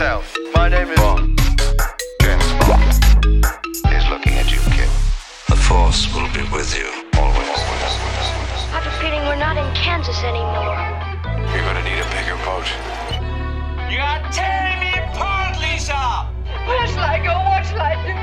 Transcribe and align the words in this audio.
yourself. 0.00 0.34
My 0.54 0.68
name 0.68 0.88
is. 0.88 0.98
Bond. 0.98 1.38
James 2.22 2.48
Bond 2.64 2.88
is 3.92 4.08
looking 4.08 4.32
at 4.40 4.48
you, 4.50 4.60
kid. 4.72 4.88
The 5.48 5.56
Force 5.68 6.08
will 6.14 6.30
be 6.32 6.40
with 6.48 6.72
you 6.72 6.88
always. 7.20 7.60
I 8.72 8.80
have 8.80 8.86
a 8.88 8.96
feeling 8.96 9.20
we're 9.28 9.36
not 9.36 9.58
in 9.60 9.68
Kansas 9.76 10.16
anymore. 10.24 10.80
You're 11.52 11.66
gonna 11.68 11.84
need 11.84 12.00
a 12.00 12.08
bigger 12.16 12.38
boat. 12.48 12.64
You 13.92 14.00
are 14.00 14.24
tearing 14.32 14.80
me 14.80 14.96
apart, 15.04 15.60
Lisa! 15.60 16.24
Where 16.64 16.86
shall 16.88 17.04
I 17.04 17.18
go? 17.20 17.36
What 17.52 17.66
shall 17.68 17.84
I 17.84 17.96
do? 18.00 18.16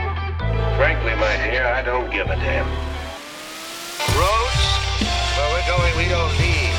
Frankly, 0.81 1.13
my 1.13 1.35
dear, 1.45 1.67
I 1.67 1.83
don't 1.83 2.09
give 2.09 2.25
a 2.25 2.37
damn. 2.37 2.65
Roads? 4.17 4.65
Where 5.37 5.49
we're 5.53 5.67
going, 5.69 5.93
we 5.97 6.09
don't 6.09 6.33
need 6.41 6.76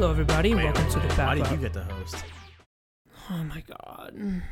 Hello, 0.00 0.12
everybody. 0.12 0.54
Welcome 0.54 0.88
to 0.92 0.98
the 0.98 1.08
Why 1.12 1.34
did 1.34 1.50
you 1.50 1.56
get 1.58 1.74
the 1.74 1.84
host? 1.84 2.24
Oh 3.30 3.44
my 3.44 3.62
god. 3.68 4.42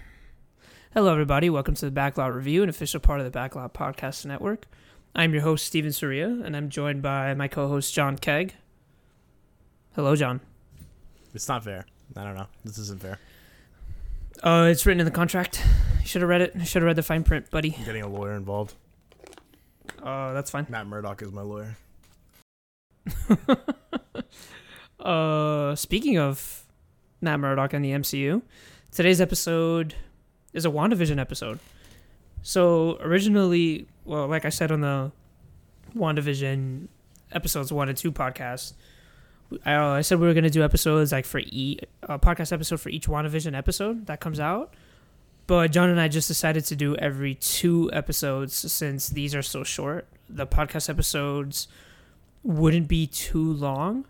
Hello, 0.93 1.11
everybody. 1.11 1.49
Welcome 1.49 1.75
to 1.77 1.89
the 1.89 1.91
Backlot 1.91 2.35
Review, 2.35 2.63
an 2.63 2.69
official 2.69 3.01
part 3.01 3.23
of 3.23 3.33
the 3.33 3.39
Backlot 3.39 3.73
Podcast 3.73 4.27
Network. 4.27 4.67
I'm 5.15 5.33
your 5.33 5.41
host, 5.41 5.65
Steven 5.65 5.91
Surya, 5.91 6.43
and 6.45 6.55
I'm 6.55 6.69
joined 6.69 7.01
by 7.01 7.33
my 7.33 7.49
co-host, 7.49 7.95
John 7.95 8.19
Keg. 8.19 8.57
Hello, 9.95 10.15
John. 10.15 10.43
It's 11.33 11.49
not 11.49 11.65
fair. 11.65 11.87
I 12.15 12.25
don't 12.25 12.37
know. 12.37 12.49
This 12.67 12.77
isn't 12.77 13.01
fair. 13.01 13.19
Uh, 14.43 14.69
it's 14.71 14.85
written 14.85 15.01
in 15.01 15.07
the 15.07 15.11
contract. 15.11 15.65
You 16.03 16.07
should 16.07 16.21
have 16.21 16.29
read 16.29 16.43
it. 16.43 16.53
Should 16.67 16.83
have 16.83 16.89
read 16.89 16.97
the 16.97 17.03
fine 17.03 17.25
print, 17.25 17.51
buddy. 17.51 17.75
I'm 17.79 17.87
getting 17.87 18.03
a 18.03 18.09
lawyer 18.09 18.35
involved. 18.35 18.75
Uh, 20.03 20.35
that's 20.35 20.51
fine. 20.51 20.67
Matt 20.69 20.87
Murdock 20.87 21.23
is 21.23 21.33
my 21.33 21.41
lawyer. 21.41 21.79
Uh, 25.09 25.75
speaking 25.75 26.19
of 26.19 26.67
Matt 27.23 27.41
Murdock 27.41 27.73
and 27.73 27.83
the 27.83 27.93
MCU, 27.93 28.43
today's 28.93 29.23
episode 29.23 29.95
is 30.53 30.67
a 30.67 30.69
WandaVision 30.69 31.19
episode. 31.19 31.61
So 32.43 32.99
originally, 33.01 33.87
well, 34.05 34.27
like 34.27 34.45
I 34.45 34.51
said 34.51 34.71
on 34.71 34.83
the 34.83 35.11
WandaVision 35.97 36.89
episodes 37.33 37.73
one 37.73 37.89
and 37.89 37.97
two 37.97 38.13
podcast, 38.13 38.75
I, 39.65 39.77
uh, 39.77 39.89
I 39.93 40.03
said 40.03 40.21
we 40.21 40.27
were 40.27 40.35
gonna 40.35 40.51
do 40.51 40.63
episodes 40.63 41.11
like 41.11 41.25
for 41.25 41.41
each 41.47 41.81
a 42.03 42.19
podcast 42.19 42.53
episode 42.53 42.79
for 42.79 42.91
each 42.91 43.09
WandaVision 43.09 43.57
episode 43.57 44.05
that 44.09 44.21
comes 44.21 44.39
out. 44.39 44.75
But 45.47 45.73
John 45.73 45.89
and 45.89 45.99
I 45.99 46.09
just 46.09 46.29
decided 46.29 46.67
to 46.67 46.77
do 46.77 46.95
every 46.97 47.35
two 47.35 47.89
episodes 47.95 48.55
since 48.55 49.09
these 49.09 49.35
are 49.35 49.41
so 49.41 49.65
short. 49.65 50.07
The 50.29 50.47
podcast 50.47 50.91
episodes 50.91 51.67
wouldn't 52.43 52.89
be 52.89 53.07
too 53.07 53.55
long 53.55 54.05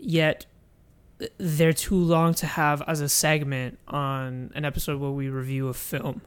yet 0.00 0.46
they're 1.38 1.72
too 1.72 1.96
long 1.96 2.34
to 2.34 2.46
have 2.46 2.82
as 2.86 3.00
a 3.00 3.08
segment 3.08 3.78
on 3.88 4.50
an 4.54 4.64
episode 4.64 5.00
where 5.00 5.10
we 5.10 5.28
review 5.28 5.68
a 5.68 5.74
film. 5.74 6.22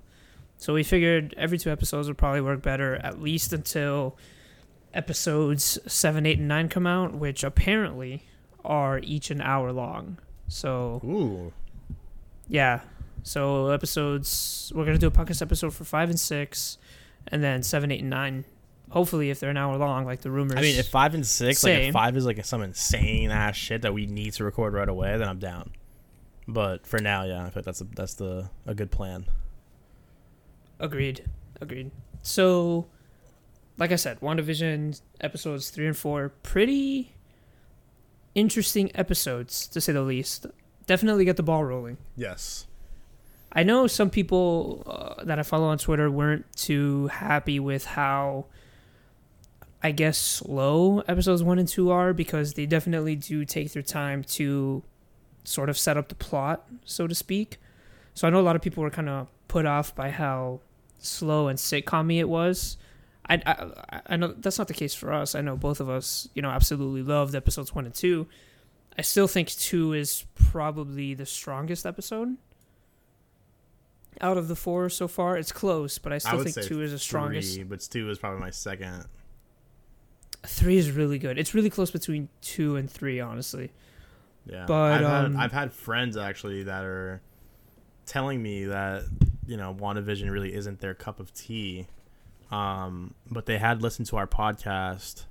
So 0.58 0.74
we 0.74 0.84
figured 0.84 1.34
every 1.38 1.58
two 1.58 1.72
episodes 1.72 2.08
would 2.08 2.18
probably 2.18 2.42
work 2.42 2.62
better, 2.62 2.96
at 2.96 3.22
least 3.22 3.54
until 3.54 4.16
episodes 4.94 5.80
7, 5.88 6.26
8, 6.26 6.40
and 6.40 6.48
9 6.48 6.70
come 6.70 6.88
out, 6.88 7.14
which 7.16 7.44
apparently 7.44 8.24
are 8.64 9.00
each 9.00 9.32
an 9.32 9.42
hour 9.42 9.72
long. 9.72 10.20
So, 10.48 11.02
Ooh. 11.04 11.52
yeah. 12.48 12.82
So 13.24 13.70
episodes, 13.70 14.72
we're 14.76 14.86
to 14.86 14.98
do 14.98 15.08
a 15.08 15.12
podcast 15.12 15.42
episode 15.42 15.74
for 15.74 15.84
5 15.84 16.12
and 16.12 16.20
6, 16.20 16.78
and 17.28 17.44
then 17.44 17.64
7, 17.64 17.92
8, 17.92 18.00
and 18.02 18.10
9. 18.10 18.46
Hopefully, 18.94 19.32
if 19.32 19.40
they're 19.40 19.50
an 19.50 19.58
hour 19.58 19.76
long, 19.76 20.06
like 20.06 20.22
the 20.22 20.30
rumors. 20.30 20.56
I 20.56 20.62
mean, 20.62 20.78
if 20.78 20.88
five 20.88 21.16
and 21.16 21.26
six, 21.26 21.64
like 21.64 21.72
Same. 21.72 21.90
if 21.90 21.94
five 21.94 22.16
is 22.16 22.28
like 22.28 22.46
some 22.46 22.62
insane 22.62 23.32
ass 23.32 23.56
shit 23.56 23.82
that 23.82 23.92
we 23.92 24.06
need 24.06 24.34
to 24.34 24.44
record 24.44 24.74
right 24.74 24.88
away, 24.88 25.18
then 25.18 25.28
I'm 25.28 25.40
down. 25.40 25.72
But 26.48 26.86
for 26.86 27.00
now, 27.00 27.24
yeah, 27.24 27.44
I 27.44 27.50
think 27.50 27.66
that's 27.66 27.82
a, 27.82 27.86
that's 27.86 28.14
the 28.14 28.50
a 28.68 28.76
good 28.76 28.92
plan. 28.92 29.26
Agreed. 30.80 31.26
Agreed. 31.60 31.90
So, 32.22 32.86
like 33.80 33.92
I 33.92 33.96
said, 33.96 34.20
WandaVision 34.20 35.02
episodes 35.22 35.72
three 35.72 35.88
and 35.88 35.98
four, 35.98 36.30
pretty 36.44 37.16
interesting 38.36 38.92
episodes 38.94 39.68
to 39.70 39.82
say 39.82 39.94
the 39.94 40.04
least. 40.04 40.46
Definitely 40.86 41.26
get 41.26 41.38
the 41.38 41.44
ball 41.44 41.64
rolling. 41.64 41.98
Yes. 42.16 42.68
I 43.52 43.64
know 43.64 43.88
some 43.88 44.12
people 44.12 44.84
uh, 44.86 45.24
that 45.24 45.40
I 45.40 45.44
follow 45.44 45.66
on 45.66 45.80
Twitter 45.80 46.12
weren't 46.12 46.46
too 46.56 47.08
happy 47.08 47.60
with 47.60 47.86
how, 47.86 48.46
I 49.84 49.92
guess, 49.92 50.18
slow 50.18 51.00
episodes 51.02 51.44
one 51.44 51.60
and 51.60 51.68
two 51.68 51.92
are 51.92 52.14
because 52.14 52.54
they 52.54 52.66
definitely 52.66 53.16
do 53.16 53.44
take 53.44 53.74
their 53.74 53.84
time 53.84 54.24
to 54.24 54.82
sort 55.44 55.70
of 55.70 55.78
set 55.78 55.98
up 55.98 56.08
the 56.08 56.16
plot, 56.16 56.68
so 56.86 57.06
to 57.06 57.14
speak. 57.14 57.58
So 58.14 58.28
I 58.28 58.32
know 58.32 58.40
a 58.40 58.42
lot 58.42 58.56
of 58.56 58.62
people 58.62 58.82
were 58.82 58.90
kind 58.90 59.10
of 59.10 59.28
put 59.48 59.66
off 59.66 59.94
by 59.94 60.10
how 60.10 60.62
slow 61.00 61.48
and 61.50 61.60
sitcom 61.60 62.16
it 62.16 62.30
was. 62.30 62.78
I, 63.30 63.42
I 63.46 64.02
I 64.08 64.16
know 64.18 64.28
that's 64.38 64.58
not 64.58 64.68
the 64.68 64.74
case 64.74 64.94
for 64.94 65.12
us. 65.12 65.36
I 65.36 65.42
know 65.42 65.56
both 65.56 65.80
of 65.80 65.90
us, 65.90 66.28
you 66.34 66.42
know, 66.42 66.50
absolutely 66.50 67.04
loved 67.04 67.36
episodes 67.36 67.76
one 67.76 67.86
and 67.86 67.94
two. 67.94 68.28
I 68.98 69.02
still 69.02 69.28
think 69.28 69.50
two 69.50 69.94
is 69.94 70.26
probably 70.36 71.14
the 71.14 71.26
strongest 71.26 71.86
episode 71.86 72.38
out 74.22 74.38
of 74.38 74.48
the 74.48 74.56
four 74.56 74.90
so 74.90 75.08
far. 75.08 75.38
It's 75.38 75.52
close, 75.52 75.98
but 75.98 76.12
I 76.12 76.16
I 76.16 76.20
still 76.20 76.38
would 76.38 76.54
think 76.54 76.68
two 76.68 76.82
is 76.82 76.92
the 76.92 77.00
strongest. 77.00 77.56
Three, 77.56 77.64
but 77.64 77.80
two 77.82 78.10
is 78.10 78.20
probably 78.20 78.40
my 78.40 78.52
second. 78.52 79.06
Three 80.46 80.78
is 80.78 80.92
really 80.92 81.20
good. 81.20 81.38
It's 81.38 81.54
really 81.54 81.70
close 81.70 81.92
between 81.92 82.30
two 82.42 82.76
and 82.76 82.90
three, 82.90 83.20
honestly. 83.20 83.72
Yeah, 84.46 84.66
But, 84.68 85.04
I've, 85.04 85.06
um, 85.06 85.36
had, 85.36 85.44
I've 85.44 85.52
had 85.52 85.74
friends 85.74 86.18
actually 86.18 86.64
that 86.64 86.84
are 86.84 87.22
telling 88.06 88.42
me 88.44 88.66
that 88.66 89.04
you 89.48 89.58
know 89.58 89.74
WandaVision 89.74 90.30
really 90.30 90.54
isn't 90.54 90.80
their 90.80 90.94
cup 90.94 91.20
of 91.20 91.34
tea, 91.34 91.88
um, 92.52 93.14
but 93.32 93.46
they 93.46 93.58
had 93.58 93.82
listened 93.82 94.08
to 94.10 94.18
our 94.18 94.28
podcast 94.28 95.26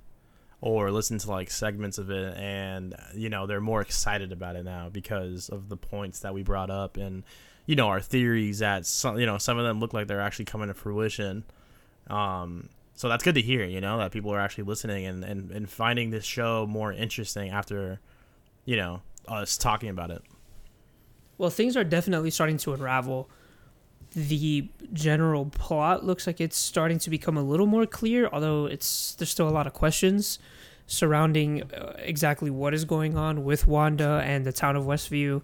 or 0.61 0.89
listened 0.91 1.19
to 1.19 1.29
like 1.29 1.51
segments 1.51 1.97
of 1.97 2.09
it, 2.09 2.35
and 2.37 2.95
you 3.13 3.29
know 3.29 3.45
they're 3.45 3.61
more 3.61 3.81
excited 3.81 4.31
about 4.31 4.55
it 4.55 4.63
now 4.63 4.89
because 4.89 5.49
of 5.49 5.69
the 5.69 5.77
points 5.77 6.19
that 6.21 6.33
we 6.33 6.41
brought 6.41 6.69
up 6.69 6.97
and 6.97 7.23
you 7.65 7.75
know 7.75 7.87
our 7.87 8.01
theories 8.01 8.59
that 8.59 8.85
some 8.85 9.19
you 9.19 9.25
know 9.25 9.37
some 9.37 9.57
of 9.57 9.65
them 9.65 9.79
look 9.79 9.93
like 9.93 10.07
they're 10.07 10.21
actually 10.21 10.45
coming 10.45 10.69
to 10.69 10.73
fruition. 10.73 11.43
Um, 12.09 12.69
so 12.95 13.09
that's 13.09 13.23
good 13.23 13.35
to 13.35 13.41
hear, 13.41 13.63
you 13.63 13.81
know, 13.81 13.97
that 13.97 14.11
people 14.11 14.31
are 14.31 14.39
actually 14.39 14.65
listening 14.65 15.05
and, 15.05 15.23
and, 15.23 15.51
and 15.51 15.69
finding 15.69 16.09
this 16.09 16.25
show 16.25 16.67
more 16.67 16.93
interesting 16.93 17.49
after 17.49 17.99
you 18.65 18.75
know, 18.77 19.01
us 19.27 19.57
talking 19.57 19.89
about 19.89 20.11
it. 20.11 20.21
Well, 21.37 21.49
things 21.49 21.75
are 21.75 21.83
definitely 21.83 22.31
starting 22.31 22.57
to 22.59 22.73
unravel. 22.73 23.29
The 24.13 24.69
general 24.93 25.45
plot 25.45 26.05
looks 26.05 26.27
like 26.27 26.39
it's 26.39 26.55
starting 26.55 26.99
to 26.99 27.09
become 27.09 27.35
a 27.35 27.41
little 27.41 27.65
more 27.65 27.85
clear, 27.85 28.29
although 28.31 28.67
it's 28.67 29.15
there's 29.15 29.29
still 29.29 29.49
a 29.49 29.51
lot 29.51 29.65
of 29.65 29.73
questions 29.73 30.39
surrounding 30.85 31.63
uh, 31.63 31.95
exactly 31.97 32.49
what 32.51 32.73
is 32.73 32.85
going 32.85 33.17
on 33.17 33.43
with 33.43 33.67
Wanda 33.67 34.21
and 34.25 34.45
the 34.45 34.51
town 34.51 34.75
of 34.75 34.83
Westview. 34.83 35.41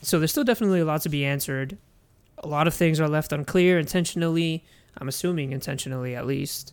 So 0.00 0.18
there's 0.18 0.30
still 0.30 0.44
definitely 0.44 0.80
a 0.80 0.84
lot 0.84 1.02
to 1.02 1.08
be 1.08 1.24
answered. 1.24 1.76
A 2.38 2.48
lot 2.48 2.66
of 2.66 2.74
things 2.74 3.00
are 3.00 3.08
left 3.08 3.32
unclear 3.32 3.78
intentionally. 3.78 4.64
I'm 4.98 5.08
assuming 5.08 5.52
intentionally, 5.52 6.14
at 6.14 6.26
least. 6.26 6.72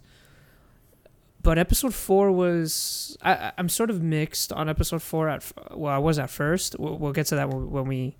But 1.43 1.57
episode 1.57 1.93
four 1.93 2.31
was 2.31 3.17
I, 3.21 3.51
I'm 3.57 3.69
sort 3.69 3.89
of 3.89 4.01
mixed 4.01 4.53
on 4.53 4.69
episode 4.69 5.01
four. 5.01 5.27
At 5.27 5.51
well, 5.71 5.93
I 5.93 5.97
was 5.97 6.19
at 6.19 6.29
first. 6.29 6.77
We'll, 6.79 6.97
we'll 6.97 7.13
get 7.13 7.27
to 7.27 7.35
that 7.35 7.49
when 7.49 7.87
we 7.87 8.15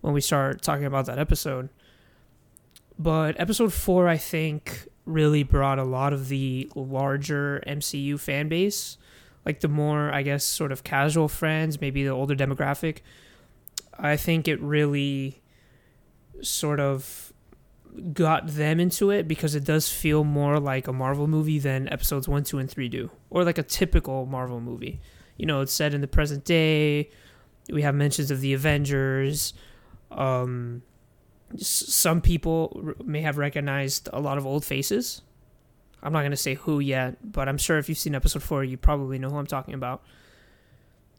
when 0.00 0.12
we 0.12 0.20
start 0.20 0.62
talking 0.62 0.84
about 0.84 1.06
that 1.06 1.18
episode. 1.18 1.70
But 2.98 3.38
episode 3.40 3.72
four, 3.72 4.08
I 4.08 4.16
think, 4.16 4.88
really 5.06 5.42
brought 5.42 5.78
a 5.78 5.84
lot 5.84 6.12
of 6.12 6.28
the 6.28 6.70
larger 6.74 7.62
MCU 7.66 8.18
fan 8.18 8.48
base, 8.48 8.98
like 9.46 9.60
the 9.60 9.68
more, 9.68 10.12
I 10.12 10.22
guess, 10.22 10.44
sort 10.44 10.72
of 10.72 10.84
casual 10.84 11.28
friends, 11.28 11.80
maybe 11.80 12.02
the 12.04 12.10
older 12.10 12.34
demographic. 12.34 12.98
I 13.98 14.16
think 14.16 14.46
it 14.46 14.60
really 14.60 15.40
sort 16.42 16.80
of 16.80 17.27
got 18.12 18.48
them 18.48 18.80
into 18.80 19.10
it 19.10 19.28
because 19.28 19.54
it 19.54 19.64
does 19.64 19.90
feel 19.90 20.24
more 20.24 20.58
like 20.60 20.86
a 20.88 20.92
Marvel 20.92 21.26
movie 21.26 21.58
than 21.58 21.88
episodes 21.92 22.28
one, 22.28 22.44
two, 22.44 22.58
and 22.58 22.70
three 22.70 22.88
do, 22.88 23.10
or 23.30 23.44
like 23.44 23.58
a 23.58 23.62
typical 23.62 24.26
Marvel 24.26 24.60
movie. 24.60 25.00
You 25.36 25.46
know, 25.46 25.60
it's 25.60 25.72
set 25.72 25.94
in 25.94 26.00
the 26.00 26.08
present 26.08 26.44
day. 26.44 27.10
We 27.70 27.82
have 27.82 27.94
mentions 27.94 28.30
of 28.30 28.40
the 28.40 28.54
Avengers. 28.54 29.54
Um, 30.10 30.82
some 31.56 32.20
people 32.20 32.94
may 33.04 33.22
have 33.22 33.38
recognized 33.38 34.08
a 34.12 34.20
lot 34.20 34.38
of 34.38 34.46
old 34.46 34.64
faces. 34.64 35.22
I'm 36.02 36.12
not 36.12 36.20
going 36.20 36.30
to 36.30 36.36
say 36.36 36.54
who 36.54 36.80
yet, 36.80 37.16
but 37.32 37.48
I'm 37.48 37.58
sure 37.58 37.78
if 37.78 37.88
you've 37.88 37.98
seen 37.98 38.14
episode 38.14 38.42
four, 38.42 38.64
you 38.64 38.76
probably 38.76 39.18
know 39.18 39.30
who 39.30 39.36
I'm 39.36 39.46
talking 39.46 39.74
about. 39.74 40.02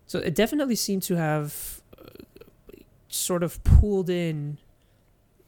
So 0.08 0.20
it 0.20 0.36
definitely 0.36 0.76
seemed 0.76 1.04
to 1.04 1.16
have 1.16 1.82
uh, 1.98 2.04
sort 3.10 3.44
of 3.44 3.64
pulled 3.64 4.10
in 4.10 4.58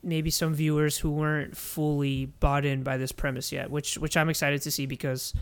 maybe 0.04 0.30
some 0.30 0.54
viewers 0.54 0.98
who 0.98 1.12
weren't 1.12 1.56
fully 1.56 2.26
bought 2.26 2.66
in 2.66 2.84
by 2.84 2.98
this 2.98 3.12
premise 3.12 3.52
yet, 3.52 3.70
which 3.70 3.98
which 3.98 4.18
I'm 4.18 4.30
excited 4.30 4.62
to 4.64 4.72
see 4.72 4.86
because 4.86 5.34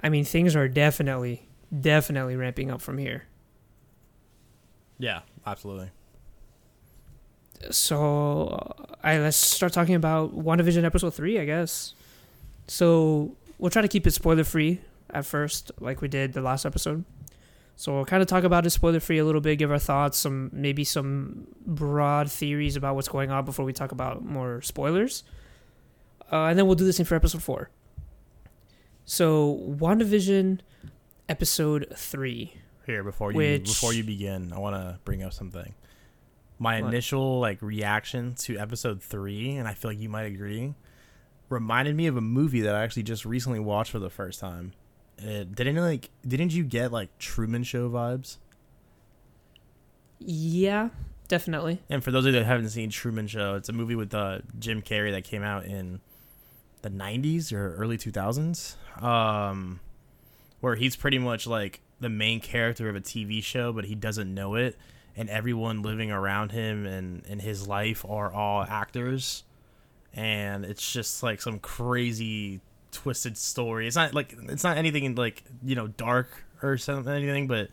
I 0.00 0.08
mean 0.08 0.24
things 0.24 0.54
are 0.54 0.68
definitely 0.68 1.48
definitely 1.80 2.36
ramping 2.36 2.70
up 2.70 2.80
from 2.80 2.98
here. 2.98 3.24
Yeah, 4.98 5.20
absolutely. 5.46 5.90
So, 7.70 8.48
uh, 8.48 8.94
I 9.02 9.18
let's 9.18 9.36
start 9.36 9.72
talking 9.72 9.94
about 9.94 10.36
WandaVision 10.36 10.84
episode 10.84 11.14
three, 11.14 11.38
I 11.38 11.44
guess. 11.44 11.94
So 12.68 13.36
we'll 13.58 13.70
try 13.70 13.82
to 13.82 13.88
keep 13.88 14.06
it 14.06 14.12
spoiler 14.12 14.44
free 14.44 14.80
at 15.10 15.24
first, 15.24 15.72
like 15.80 16.00
we 16.00 16.08
did 16.08 16.32
the 16.32 16.42
last 16.42 16.66
episode. 16.66 17.04
So 17.76 17.92
we'll 17.94 18.04
kind 18.04 18.22
of 18.22 18.28
talk 18.28 18.44
about 18.44 18.64
it 18.66 18.70
spoiler 18.70 19.00
free 19.00 19.18
a 19.18 19.24
little 19.24 19.40
bit, 19.40 19.56
give 19.56 19.70
our 19.70 19.78
thoughts, 19.78 20.16
some 20.18 20.50
maybe 20.52 20.84
some 20.84 21.48
broad 21.66 22.30
theories 22.30 22.76
about 22.76 22.94
what's 22.94 23.08
going 23.08 23.30
on 23.30 23.44
before 23.44 23.64
we 23.64 23.72
talk 23.72 23.90
about 23.92 24.24
more 24.24 24.62
spoilers. 24.62 25.24
Uh, 26.32 26.44
and 26.44 26.58
then 26.58 26.66
we'll 26.66 26.76
do 26.76 26.84
the 26.84 26.92
same 26.92 27.04
for 27.06 27.16
episode 27.16 27.42
four. 27.42 27.70
So 29.04 29.60
WandaVision 29.78 30.60
episode 31.28 31.92
three. 31.96 32.54
Here 32.86 33.02
before 33.02 33.32
you 33.32 33.38
Which- 33.38 33.64
before 33.66 33.92
you 33.92 34.04
begin, 34.04 34.52
I 34.52 34.58
want 34.58 34.76
to 34.76 34.98
bring 35.04 35.22
up 35.22 35.32
something. 35.32 35.74
My 36.58 36.80
What? 36.80 36.88
initial 36.88 37.40
like 37.40 37.60
reaction 37.60 38.34
to 38.40 38.56
episode 38.58 39.02
three, 39.02 39.56
and 39.56 39.66
I 39.66 39.74
feel 39.74 39.90
like 39.90 39.98
you 39.98 40.08
might 40.08 40.24
agree, 40.26 40.74
reminded 41.48 41.96
me 41.96 42.06
of 42.06 42.16
a 42.16 42.20
movie 42.20 42.60
that 42.60 42.74
I 42.74 42.82
actually 42.84 43.02
just 43.02 43.24
recently 43.24 43.58
watched 43.58 43.90
for 43.90 43.98
the 43.98 44.10
first 44.10 44.38
time. 44.38 44.72
It, 45.18 45.54
didn't 45.54 45.76
like 45.76 46.10
didn't 46.26 46.52
you 46.52 46.64
get 46.64 46.92
like 46.92 47.16
Truman 47.18 47.62
Show 47.62 47.88
vibes? 47.88 48.38
Yeah, 50.18 50.90
definitely. 51.28 51.82
And 51.88 52.02
for 52.02 52.10
those 52.10 52.24
of 52.24 52.32
you 52.32 52.40
that 52.40 52.46
haven't 52.46 52.70
seen 52.70 52.90
Truman 52.90 53.26
Show, 53.26 53.54
it's 53.54 53.68
a 53.68 53.72
movie 53.72 53.94
with 53.94 54.14
uh, 54.14 54.38
Jim 54.58 54.82
Carrey 54.82 55.12
that 55.12 55.24
came 55.24 55.42
out 55.42 55.64
in 55.64 56.00
the 56.82 56.90
90s 56.90 57.52
or 57.52 57.74
early 57.76 57.98
2000s, 57.98 58.76
um, 59.02 59.80
where 60.60 60.76
he's 60.76 60.96
pretty 60.96 61.18
much 61.18 61.46
like 61.46 61.80
the 62.00 62.08
main 62.08 62.40
character 62.40 62.88
of 62.88 62.96
a 62.96 63.00
TV 63.00 63.42
show, 63.42 63.72
but 63.72 63.84
he 63.84 63.94
doesn't 63.94 64.32
know 64.32 64.54
it. 64.54 64.78
And 65.16 65.30
everyone 65.30 65.82
living 65.82 66.10
around 66.10 66.52
him 66.52 66.86
and 66.86 67.24
in 67.26 67.38
his 67.38 67.68
life 67.68 68.04
are 68.04 68.32
all 68.32 68.62
actors. 68.62 69.44
And 70.12 70.64
it's 70.64 70.92
just 70.92 71.22
like 71.22 71.40
some 71.40 71.58
crazy 71.58 72.60
twisted 72.94 73.36
story. 73.36 73.86
It's 73.86 73.96
not 73.96 74.14
like 74.14 74.34
it's 74.48 74.64
not 74.64 74.76
anything 74.78 75.14
like 75.16 75.42
you 75.62 75.74
know 75.74 75.88
dark 75.88 76.44
or 76.62 76.78
something 76.78 77.12
anything, 77.12 77.46
but 77.46 77.68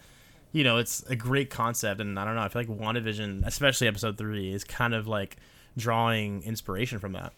you 0.52 0.64
know 0.64 0.78
it's 0.78 1.04
a 1.10 1.16
great 1.16 1.50
concept. 1.50 2.02
And 2.02 2.20
I 2.20 2.26
don't 2.26 2.36
know, 2.36 2.42
I 2.42 2.50
feel 2.50 2.64
like 2.64 2.70
WandaVision, 2.70 3.46
especially 3.46 3.88
episode 3.88 4.18
three, 4.18 4.54
is 4.54 4.64
kind 4.64 4.94
of 4.94 5.08
like 5.08 5.38
drawing 5.78 6.44
inspiration 6.44 7.00
from 7.00 7.14
that. 7.14 7.32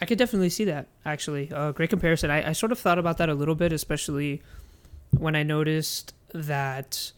I 0.00 0.06
could 0.06 0.16
definitely 0.18 0.50
see 0.50 0.64
that, 0.66 0.86
actually. 1.04 1.50
Uh, 1.52 1.72
great 1.72 1.90
comparison. 1.90 2.30
I, 2.30 2.50
I 2.50 2.52
sort 2.52 2.70
of 2.70 2.78
thought 2.78 2.98
about 3.00 3.18
that 3.18 3.28
a 3.28 3.34
little 3.34 3.56
bit, 3.56 3.72
especially 3.72 4.40
when 5.10 5.34
I 5.34 5.42
noticed 5.42 6.14
that 6.32 7.10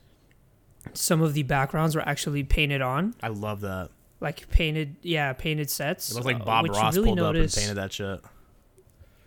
some 0.94 1.21
of 1.21 1.35
the 1.35 1.43
backgrounds 1.43 1.94
were 1.94 2.00
actually 2.09 2.43
painted 2.43 2.81
on, 2.81 3.15
I 3.23 3.29
love 3.29 3.61
that. 3.61 3.91
like 4.21 4.49
painted, 4.49 4.97
yeah, 5.03 5.35
painted 5.35 5.69
sets. 5.69 6.11
It 6.11 6.15
looks 6.15 6.25
like 6.25 6.41
uh, 6.41 6.44
Bob 6.44 6.67
you 6.67 6.73
Ross 6.73 6.97
really 6.97 7.09
pulled 7.09 7.19
notice- 7.19 7.55
up 7.55 7.59
and 7.59 7.65
painted 7.67 7.83
that 7.83 7.93
shit. 7.93 8.21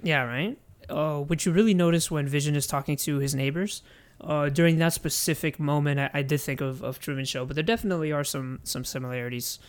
Yeah, 0.04 0.24
right. 0.24 0.58
Uh, 0.90 1.20
which 1.22 1.46
you 1.46 1.54
really 1.54 1.74
notice 1.74 2.12
when 2.12 2.28
Vision 2.28 2.56
is 2.56 2.68
talking 2.68 2.98
to 2.98 3.18
his 3.18 3.34
neighbors. 3.34 3.82
Uh, 4.22 4.50
during 4.50 4.78
that 4.78 4.94
specific 4.94 5.60
moment, 5.60 6.00
I, 6.00 6.10
I 6.14 6.22
did 6.22 6.40
think 6.42 6.62
of, 6.62 6.84
of 6.84 7.00
Truman 7.00 7.26
Show, 7.26 7.46
but 7.46 7.56
there 7.56 7.64
definitely 7.64 8.12
are 8.12 8.24
some 8.24 8.60
some 8.64 8.86
similarities. 8.86 9.60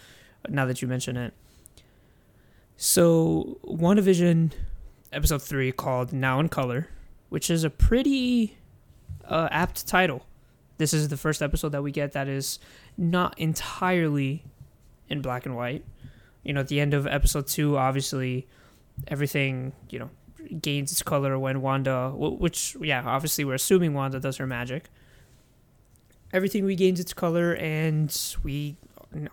Now 0.48 0.66
that 0.66 0.82
you 0.82 0.88
mention 0.88 1.16
it, 1.16 1.32
so 2.76 3.58
WandaVision 3.64 4.52
episode 5.12 5.42
three 5.42 5.72
called 5.72 6.12
"Now 6.12 6.40
in 6.40 6.48
Color," 6.48 6.88
which 7.30 7.48
is 7.48 7.64
a 7.64 7.70
pretty 7.70 8.58
uh, 9.24 9.48
apt 9.50 9.86
title. 9.86 10.26
This 10.76 10.92
is 10.92 11.08
the 11.08 11.16
first 11.16 11.40
episode 11.40 11.70
that 11.70 11.82
we 11.82 11.92
get 11.92 12.12
that 12.12 12.28
is 12.28 12.58
not 12.98 13.38
entirely 13.38 14.44
in 15.08 15.22
black 15.22 15.46
and 15.46 15.56
white. 15.56 15.84
You 16.42 16.52
know, 16.52 16.60
at 16.60 16.68
the 16.68 16.80
end 16.80 16.92
of 16.92 17.06
episode 17.06 17.46
two, 17.46 17.78
obviously, 17.78 18.46
everything 19.08 19.72
you 19.88 19.98
know 20.00 20.10
gains 20.60 20.92
its 20.92 21.02
color 21.02 21.38
when 21.38 21.60
Wanda, 21.60 22.10
which 22.14 22.76
yeah, 22.80 23.02
obviously 23.04 23.44
we're 23.44 23.54
assuming 23.54 23.94
Wanda 23.94 24.20
does 24.20 24.36
her 24.38 24.46
magic. 24.46 24.90
Everything 26.32 26.64
regains 26.64 26.98
its 26.98 27.12
color, 27.12 27.54
and 27.54 28.36
we 28.42 28.76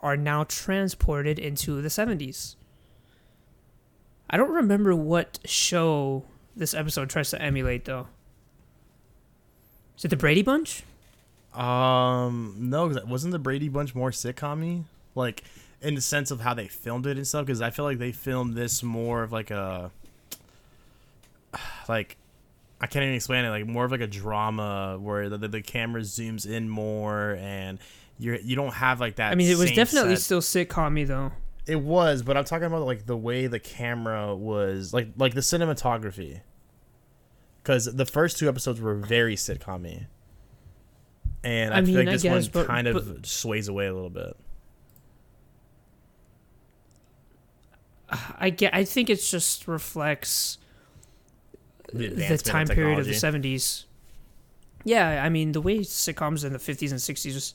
are 0.03 0.15
now 0.15 0.43
transported 0.43 1.39
into 1.39 1.81
the 1.81 1.89
seventies. 1.89 2.55
I 4.29 4.37
don't 4.37 4.51
remember 4.51 4.95
what 4.95 5.39
show 5.43 6.23
this 6.55 6.73
episode 6.73 7.09
tries 7.09 7.31
to 7.31 7.41
emulate, 7.41 7.85
though. 7.85 8.07
Is 9.97 10.05
it 10.05 10.07
the 10.07 10.17
Brady 10.17 10.41
Bunch? 10.41 10.83
Um, 11.53 12.55
no, 12.57 12.87
wasn't 13.05 13.33
the 13.33 13.39
Brady 13.39 13.67
Bunch 13.67 13.93
more 13.93 14.11
sitcom 14.11 14.85
Like, 15.15 15.43
in 15.81 15.95
the 15.95 16.01
sense 16.01 16.31
of 16.31 16.39
how 16.39 16.53
they 16.53 16.67
filmed 16.67 17.07
it 17.07 17.17
and 17.17 17.27
stuff? 17.27 17.45
Because 17.45 17.61
I 17.61 17.71
feel 17.71 17.83
like 17.83 17.99
they 17.99 18.11
filmed 18.11 18.55
this 18.55 18.83
more 18.83 19.23
of 19.23 19.31
like 19.31 19.51
a, 19.51 19.91
like, 21.89 22.17
I 22.79 22.87
can't 22.87 23.03
even 23.03 23.15
explain 23.15 23.45
it. 23.45 23.49
Like 23.49 23.67
more 23.67 23.85
of 23.85 23.91
like 23.91 24.01
a 24.01 24.07
drama 24.07 24.97
where 24.99 25.29
the, 25.29 25.37
the, 25.37 25.47
the 25.47 25.61
camera 25.61 26.01
zooms 26.01 26.49
in 26.49 26.67
more 26.69 27.37
and 27.39 27.79
you're 28.17 28.35
you 28.35 28.55
don't 28.55 28.73
have 28.73 28.99
like 28.99 29.15
that. 29.17 29.31
I 29.31 29.35
mean, 29.35 29.49
it 29.51 29.57
was 29.57 29.71
definitely 29.71 30.15
set- 30.15 30.23
still 30.23 30.41
sitcom 30.41 31.07
though. 31.07 31.31
It 31.67 31.79
was, 31.79 32.23
but 32.23 32.37
I'm 32.37 32.43
talking 32.43 32.65
about 32.65 32.85
like 32.85 33.05
the 33.05 33.17
way 33.17 33.47
the 33.47 33.59
camera 33.59 34.35
was, 34.35 34.93
like 34.93 35.09
like 35.17 35.33
the 35.33 35.41
cinematography. 35.41 36.41
Because 37.61 37.85
the 37.85 38.05
first 38.05 38.39
two 38.39 38.49
episodes 38.49 38.81
were 38.81 38.95
very 38.95 39.35
sitcom 39.35 40.07
and 41.43 41.73
I, 41.73 41.79
I 41.79 41.85
feel 41.85 41.95
like 41.95 42.07
this 42.07 42.23
guess, 42.23 42.45
one 42.45 42.49
but- 42.51 42.67
kind 42.67 42.87
of 42.87 43.15
but- 43.15 43.25
sways 43.25 43.67
away 43.67 43.87
a 43.87 43.93
little 43.93 44.09
bit. 44.09 44.35
I 48.39 48.49
get. 48.49 48.73
I 48.73 48.83
think 48.83 49.09
it 49.09 49.21
just 49.21 49.67
reflects 49.67 50.57
The, 51.93 52.07
the 52.07 52.37
time 52.37 52.67
period 52.67 52.99
of 52.99 53.05
the 53.05 53.11
70s. 53.11 53.85
Yeah, 54.83 55.23
I 55.23 55.29
mean 55.29 55.51
the 55.51 55.61
way 55.61 55.79
sitcoms 55.79 56.43
in 56.43 56.53
the 56.53 56.59
50s 56.59 56.91
and 56.91 56.99
60s 56.99 57.53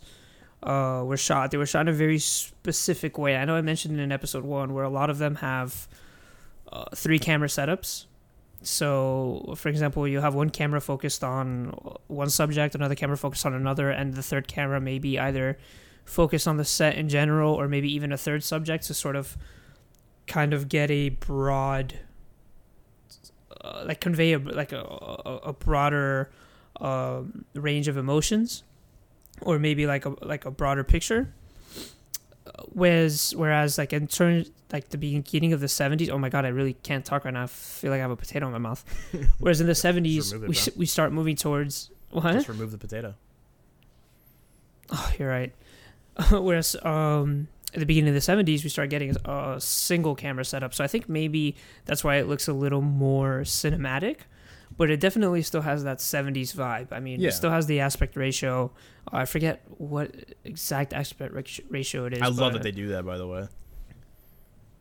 uh, 0.62 1.04
were 1.04 1.16
shot, 1.16 1.50
they 1.50 1.58
were 1.58 1.66
shot 1.66 1.82
in 1.82 1.88
a 1.88 1.92
very 1.92 2.18
specific 2.18 3.18
way. 3.18 3.36
I 3.36 3.44
know 3.44 3.56
I 3.56 3.62
mentioned 3.62 3.98
in 4.00 4.12
episode 4.12 4.44
one 4.44 4.74
where 4.74 4.84
a 4.84 4.88
lot 4.88 5.10
of 5.10 5.18
them 5.18 5.36
have 5.36 5.88
uh, 6.72 6.84
three 6.94 7.18
camera 7.18 7.48
setups. 7.48 8.06
So, 8.62 9.54
for 9.56 9.68
example, 9.68 10.08
you 10.08 10.20
have 10.20 10.34
one 10.34 10.50
camera 10.50 10.80
focused 10.80 11.22
on 11.22 11.78
one 12.08 12.30
subject, 12.30 12.74
another 12.74 12.94
camera 12.94 13.16
focused 13.16 13.46
on 13.46 13.54
another, 13.54 13.90
and 13.90 14.14
the 14.14 14.22
third 14.22 14.48
camera 14.48 14.80
may 14.80 14.98
be 14.98 15.18
either 15.18 15.58
focused 16.04 16.48
on 16.48 16.56
the 16.56 16.64
set 16.64 16.96
in 16.96 17.08
general 17.08 17.52
or 17.52 17.68
maybe 17.68 17.92
even 17.92 18.12
a 18.12 18.16
third 18.16 18.42
subject 18.42 18.84
to 18.86 18.94
sort 18.94 19.16
of 19.16 19.36
kind 20.26 20.52
of 20.52 20.68
get 20.68 20.90
a 20.90 21.10
broad 21.10 22.00
uh, 23.66 23.84
like 23.86 24.00
convey 24.00 24.32
a 24.32 24.38
like 24.38 24.72
a 24.72 24.80
a, 24.80 25.40
a 25.46 25.52
broader 25.52 26.30
um, 26.80 27.44
range 27.54 27.88
of 27.88 27.96
emotions, 27.96 28.62
or 29.42 29.58
maybe 29.58 29.86
like 29.86 30.06
a 30.06 30.14
like 30.24 30.44
a 30.44 30.50
broader 30.50 30.84
picture. 30.84 31.32
Whereas 32.68 33.34
whereas 33.36 33.76
like 33.76 33.92
in 33.92 34.06
turn 34.06 34.46
like 34.72 34.90
the 34.90 34.98
beginning 34.98 35.52
of 35.52 35.60
the 35.60 35.68
seventies, 35.68 36.10
oh 36.10 36.18
my 36.18 36.28
god, 36.28 36.44
I 36.44 36.48
really 36.48 36.74
can't 36.74 37.04
talk 37.04 37.24
right 37.24 37.34
now. 37.34 37.42
I 37.42 37.46
feel 37.46 37.90
like 37.90 37.98
I 37.98 38.02
have 38.02 38.10
a 38.10 38.16
potato 38.16 38.46
in 38.46 38.52
my 38.52 38.58
mouth. 38.58 38.84
Whereas 39.38 39.60
in 39.60 39.66
the 39.66 39.74
seventies, 39.74 40.32
it, 40.32 40.40
we 40.40 40.46
bro. 40.46 40.72
we 40.76 40.86
start 40.86 41.12
moving 41.12 41.36
towards 41.36 41.90
what? 42.10 42.32
Just 42.32 42.48
remove 42.48 42.70
the 42.70 42.78
potato. 42.78 43.14
Oh, 44.90 45.12
you're 45.18 45.28
right. 45.28 45.52
Whereas 46.30 46.76
um, 46.82 47.48
at 47.74 47.80
the 47.80 47.86
beginning 47.86 48.08
of 48.08 48.14
the 48.14 48.20
70s, 48.32 48.62
we 48.64 48.70
start 48.70 48.90
getting 48.90 49.14
a 49.24 49.56
single 49.60 50.14
camera 50.14 50.44
setup. 50.44 50.72
So 50.72 50.82
I 50.84 50.86
think 50.86 51.08
maybe 51.08 51.56
that's 51.84 52.02
why 52.04 52.16
it 52.16 52.28
looks 52.28 52.48
a 52.48 52.52
little 52.52 52.80
more 52.80 53.40
cinematic, 53.40 54.18
but 54.76 54.90
it 54.90 55.00
definitely 55.00 55.42
still 55.42 55.62
has 55.62 55.84
that 55.84 55.98
70s 55.98 56.54
vibe. 56.54 56.88
I 56.92 57.00
mean, 57.00 57.20
Yeah. 57.20 57.28
it 57.28 57.32
still 57.32 57.50
has 57.50 57.66
the 57.66 57.80
aspect 57.80 58.16
ratio. 58.16 58.72
Uh, 59.12 59.16
I 59.18 59.24
forget 59.24 59.62
what 59.78 60.14
exact 60.44 60.92
aspect 60.94 61.34
ratio 61.68 62.06
it 62.06 62.14
is. 62.14 62.22
I 62.22 62.28
love 62.28 62.52
that 62.54 62.62
they 62.62 62.72
do 62.72 62.88
that. 62.88 63.04
By 63.04 63.18
the 63.18 63.26
way, 63.26 63.46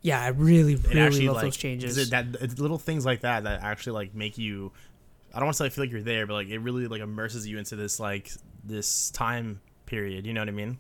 Yeah, 0.02 0.22
I 0.22 0.28
really, 0.28 0.76
really 0.76 1.00
actually 1.00 1.28
love 1.28 1.38
like 1.38 1.46
those 1.46 1.58
changes. 1.58 1.98
it 1.98 2.12
that 2.12 2.28
it's 2.40 2.60
little 2.60 2.78
things 2.78 3.06
like 3.06 3.22
that 3.22 3.44
that 3.46 3.62
actually 3.64 3.94
like 3.94 4.14
make 4.16 4.38
you. 4.38 4.72
I 5.34 5.40
don't 5.40 5.48
want 5.48 5.56
to 5.56 5.64
say 5.64 5.66
I 5.66 5.70
feel 5.70 5.84
like 5.84 5.92
you're 5.92 6.02
there, 6.04 6.28
but 6.28 6.34
like 6.36 6.48
it 6.50 6.60
really 6.60 6.88
like 6.88 7.02
immerses 7.02 7.48
you 7.48 7.58
into 7.58 7.76
this 7.76 8.00
like 8.00 8.32
this 8.64 9.10
time 9.10 9.60
period. 9.88 10.26
You 10.28 10.34
know 10.34 10.42
what 10.42 10.48
I 10.50 10.52
mean? 10.54 10.78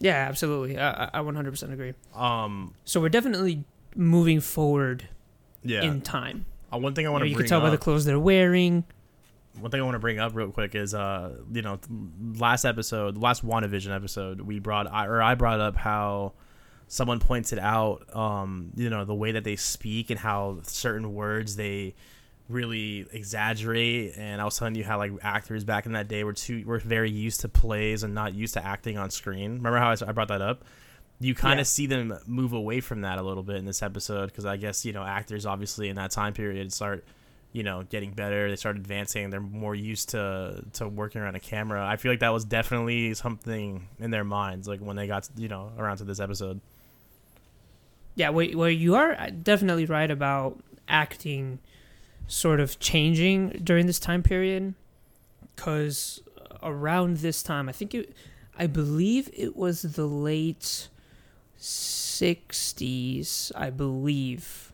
Yeah, 0.00 0.26
absolutely. 0.28 0.78
I, 0.78 1.04
I 1.04 1.10
I 1.14 1.18
100% 1.20 1.72
agree. 1.72 1.94
Um. 2.14 2.74
So 2.84 3.00
we're 3.00 3.08
definitely 3.08 3.64
moving 3.94 4.40
forward 4.40 5.08
Yeah. 5.62 5.82
in 5.84 6.00
time. 6.02 6.46
uh, 6.72 6.78
one 6.78 6.94
thing 6.94 7.06
I 7.06 7.08
You, 7.08 7.12
want 7.12 7.22
to 7.24 7.28
you 7.28 7.34
bring 7.34 7.44
can 7.44 7.48
tell 7.48 7.60
by 7.60 7.70
the 7.70 7.78
clothes 7.78 8.04
they're 8.04 8.18
wearing. 8.18 8.84
one 9.58 9.70
thing 9.70 9.80
I 9.80 9.84
want 9.84 9.94
to 9.94 9.98
bring 10.00 10.18
up 10.18 10.34
real 10.34 10.50
quick 10.50 10.74
is, 10.74 10.92
uh, 10.94 11.34
you 11.52 11.62
know, 11.62 11.78
last 12.36 12.64
episode, 12.66 13.16
last 13.16 13.44
WandaVision 13.46 13.94
episode, 13.94 14.40
we 14.42 14.58
brought, 14.58 14.86
I, 14.92 15.06
or 15.06 15.22
I 15.22 15.34
brought 15.34 15.60
up 15.60 15.76
how 15.76 16.34
someone 16.88 17.18
pointed 17.20 17.58
out, 17.58 18.04
um, 18.14 18.70
you 18.76 18.90
know, 18.90 19.04
the 19.06 19.14
way 19.14 19.32
that 19.32 19.44
they 19.44 19.56
speak 19.56 20.10
and 20.10 20.20
how 20.20 20.58
certain 20.64 21.14
words 21.14 21.56
they 21.56 21.94
really 22.48 23.06
exaggerate. 23.12 24.14
And 24.16 24.40
I 24.40 24.44
was 24.44 24.58
telling 24.58 24.74
you 24.74 24.84
how 24.84 24.98
like 24.98 25.12
actors 25.22 25.64
back 25.64 25.86
in 25.86 25.92
that 25.92 26.08
day 26.08 26.24
were 26.24 26.32
too 26.32 26.64
were 26.66 26.78
very 26.78 27.10
used 27.10 27.40
to 27.40 27.48
plays 27.48 28.02
and 28.02 28.14
not 28.14 28.34
used 28.34 28.54
to 28.54 28.64
acting 28.64 28.98
on 28.98 29.10
screen. 29.10 29.54
Remember 29.54 29.78
how 29.78 29.90
I 29.90 30.12
brought 30.12 30.28
that 30.28 30.42
up? 30.42 30.64
You 31.18 31.34
kind 31.34 31.54
of 31.60 31.64
Yeah. 31.66 31.70
see 31.70 31.86
them 31.86 32.16
move 32.26 32.52
away 32.52 32.80
from 32.80 33.00
that 33.00 33.18
a 33.18 33.22
little 33.22 33.42
bit 33.42 33.56
in 33.56 33.64
this 33.64 33.82
episode 33.82 34.26
because 34.26 34.44
I 34.44 34.56
guess 34.56 34.84
you 34.84 34.92
know 34.92 35.02
actors 35.02 35.46
obviously 35.46 35.88
in 35.88 35.96
that 35.96 36.10
time 36.10 36.34
period 36.34 36.72
start 36.72 37.04
you 37.52 37.62
know 37.62 37.84
getting 37.88 38.12
better. 38.12 38.50
They 38.50 38.56
start 38.56 38.76
advancing. 38.76 39.30
They're 39.30 39.40
more 39.40 39.74
used 39.74 40.10
to 40.10 40.62
to 40.74 40.88
working 40.88 41.22
around 41.22 41.34
a 41.36 41.40
camera. 41.40 41.84
I 41.86 41.96
feel 41.96 42.12
like 42.12 42.20
that 42.20 42.32
was 42.34 42.44
definitely 42.44 43.14
something 43.14 43.88
in 43.98 44.10
their 44.10 44.24
minds 44.24 44.68
like 44.68 44.80
when 44.80 44.94
they 44.96 45.06
got 45.06 45.28
you 45.36 45.48
know 45.48 45.72
around 45.78 45.96
to 45.98 46.04
this 46.04 46.20
episode. 46.20 46.60
Yeah, 48.14 48.30
well, 48.30 48.46
well, 48.54 48.70
you 48.70 48.94
are 48.94 49.12
uh, 49.12 49.30
definitely 49.42 49.84
right 49.86 50.10
about 50.10 50.58
acting 50.88 51.58
sort 52.26 52.60
of 52.60 52.78
changing 52.78 53.60
during 53.62 53.86
this 53.86 53.98
time 53.98 54.22
period. 54.22 54.74
Because 55.54 56.22
around 56.62 57.18
this 57.18 57.42
time, 57.42 57.68
I 57.68 57.72
think 57.72 57.94
it, 57.94 58.12
I 58.58 58.66
believe 58.66 59.30
it 59.32 59.56
was 59.56 59.82
the 59.82 60.06
late 60.06 60.88
60s, 61.58 63.52
I 63.54 63.70
believe, 63.70 64.72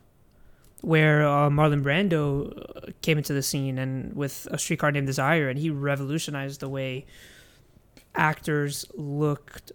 where 0.80 1.26
uh, 1.26 1.48
Marlon 1.50 1.82
Brando 1.82 2.58
uh, 2.58 2.92
came 3.02 3.18
into 3.18 3.32
the 3.32 3.42
scene 3.42 3.78
and 3.78 4.14
with 4.14 4.48
A 4.50 4.58
Streetcar 4.58 4.92
Named 4.92 5.06
Desire, 5.06 5.48
and 5.48 5.58
he 5.58 5.70
revolutionized 5.70 6.60
the 6.60 6.68
way 6.68 7.06
actors 8.14 8.84
looked 8.94 9.72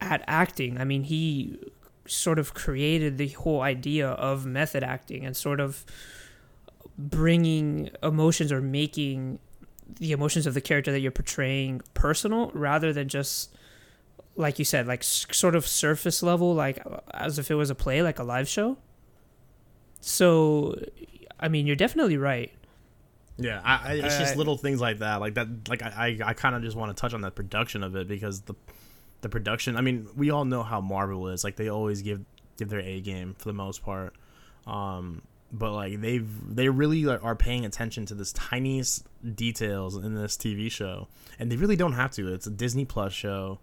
at 0.00 0.22
acting. 0.26 0.78
I 0.78 0.84
mean, 0.84 1.04
he 1.04 1.58
sort 2.06 2.38
of 2.38 2.54
created 2.54 3.18
the 3.18 3.28
whole 3.28 3.62
idea 3.62 4.08
of 4.08 4.46
method 4.46 4.84
acting 4.84 5.24
and 5.24 5.36
sort 5.36 5.58
of 5.60 5.84
bringing 6.98 7.90
emotions 8.02 8.50
or 8.52 8.60
making 8.60 9.38
the 9.98 10.12
emotions 10.12 10.46
of 10.46 10.54
the 10.54 10.60
character 10.60 10.90
that 10.92 11.00
you're 11.00 11.10
portraying 11.12 11.80
personal 11.94 12.50
rather 12.54 12.92
than 12.92 13.08
just 13.08 13.54
like 14.34 14.58
you 14.58 14.64
said 14.64 14.86
like 14.86 15.00
s- 15.00 15.26
sort 15.30 15.54
of 15.54 15.66
surface 15.66 16.22
level 16.22 16.54
like 16.54 16.82
as 17.14 17.38
if 17.38 17.50
it 17.50 17.54
was 17.54 17.70
a 17.70 17.74
play 17.74 18.02
like 18.02 18.18
a 18.18 18.22
live 18.24 18.48
show 18.48 18.76
so 20.00 20.78
i 21.40 21.48
mean 21.48 21.66
you're 21.66 21.76
definitely 21.76 22.16
right 22.16 22.52
Yeah, 23.38 23.60
I, 23.64 23.74
I, 23.74 23.92
it's 23.94 24.18
just 24.18 24.34
Uh, 24.34 24.38
little 24.38 24.56
things 24.56 24.80
like 24.80 25.00
that, 25.00 25.20
like 25.20 25.34
that. 25.34 25.68
Like 25.68 25.82
I, 25.82 26.18
I, 26.24 26.30
I 26.30 26.34
kind 26.34 26.54
of 26.56 26.62
just 26.62 26.74
want 26.74 26.96
to 26.96 26.98
touch 26.98 27.12
on 27.12 27.20
the 27.20 27.30
production 27.30 27.82
of 27.82 27.94
it 27.94 28.08
because 28.08 28.40
the, 28.42 28.54
the 29.20 29.28
production. 29.28 29.76
I 29.76 29.82
mean, 29.82 30.08
we 30.16 30.30
all 30.30 30.46
know 30.46 30.62
how 30.62 30.80
Marvel 30.80 31.28
is. 31.28 31.44
Like 31.44 31.56
they 31.56 31.68
always 31.68 32.00
give 32.00 32.24
give 32.56 32.70
their 32.70 32.80
A 32.80 33.02
game 33.02 33.34
for 33.38 33.44
the 33.44 33.52
most 33.52 33.82
part. 33.84 34.14
Um, 34.66 35.20
but 35.52 35.72
like 35.72 36.00
they've 36.00 36.28
they 36.54 36.68
really 36.68 37.06
are 37.06 37.36
paying 37.36 37.64
attention 37.64 38.06
to 38.06 38.14
this 38.14 38.32
tiniest 38.32 39.06
details 39.34 39.96
in 39.96 40.14
this 40.14 40.36
TV 40.36 40.70
show, 40.70 41.08
and 41.38 41.50
they 41.50 41.56
really 41.56 41.76
don't 41.76 41.92
have 41.94 42.10
to. 42.12 42.32
It's 42.32 42.46
a 42.46 42.50
Disney 42.50 42.84
Plus 42.84 43.12
show. 43.12 43.58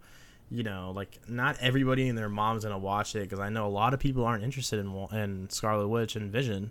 You 0.50 0.62
know, 0.62 0.92
like 0.94 1.18
not 1.28 1.56
everybody 1.60 2.08
and 2.08 2.16
their 2.16 2.28
mom's 2.28 2.64
gonna 2.64 2.78
watch 2.78 3.16
it 3.16 3.22
because 3.22 3.40
I 3.40 3.48
know 3.48 3.66
a 3.66 3.68
lot 3.68 3.94
of 3.94 4.00
people 4.00 4.24
aren't 4.24 4.44
interested 4.44 4.78
in 4.78 4.88
in 5.12 5.48
Scarlet 5.50 5.88
Witch 5.88 6.16
and 6.16 6.30
Vision. 6.30 6.70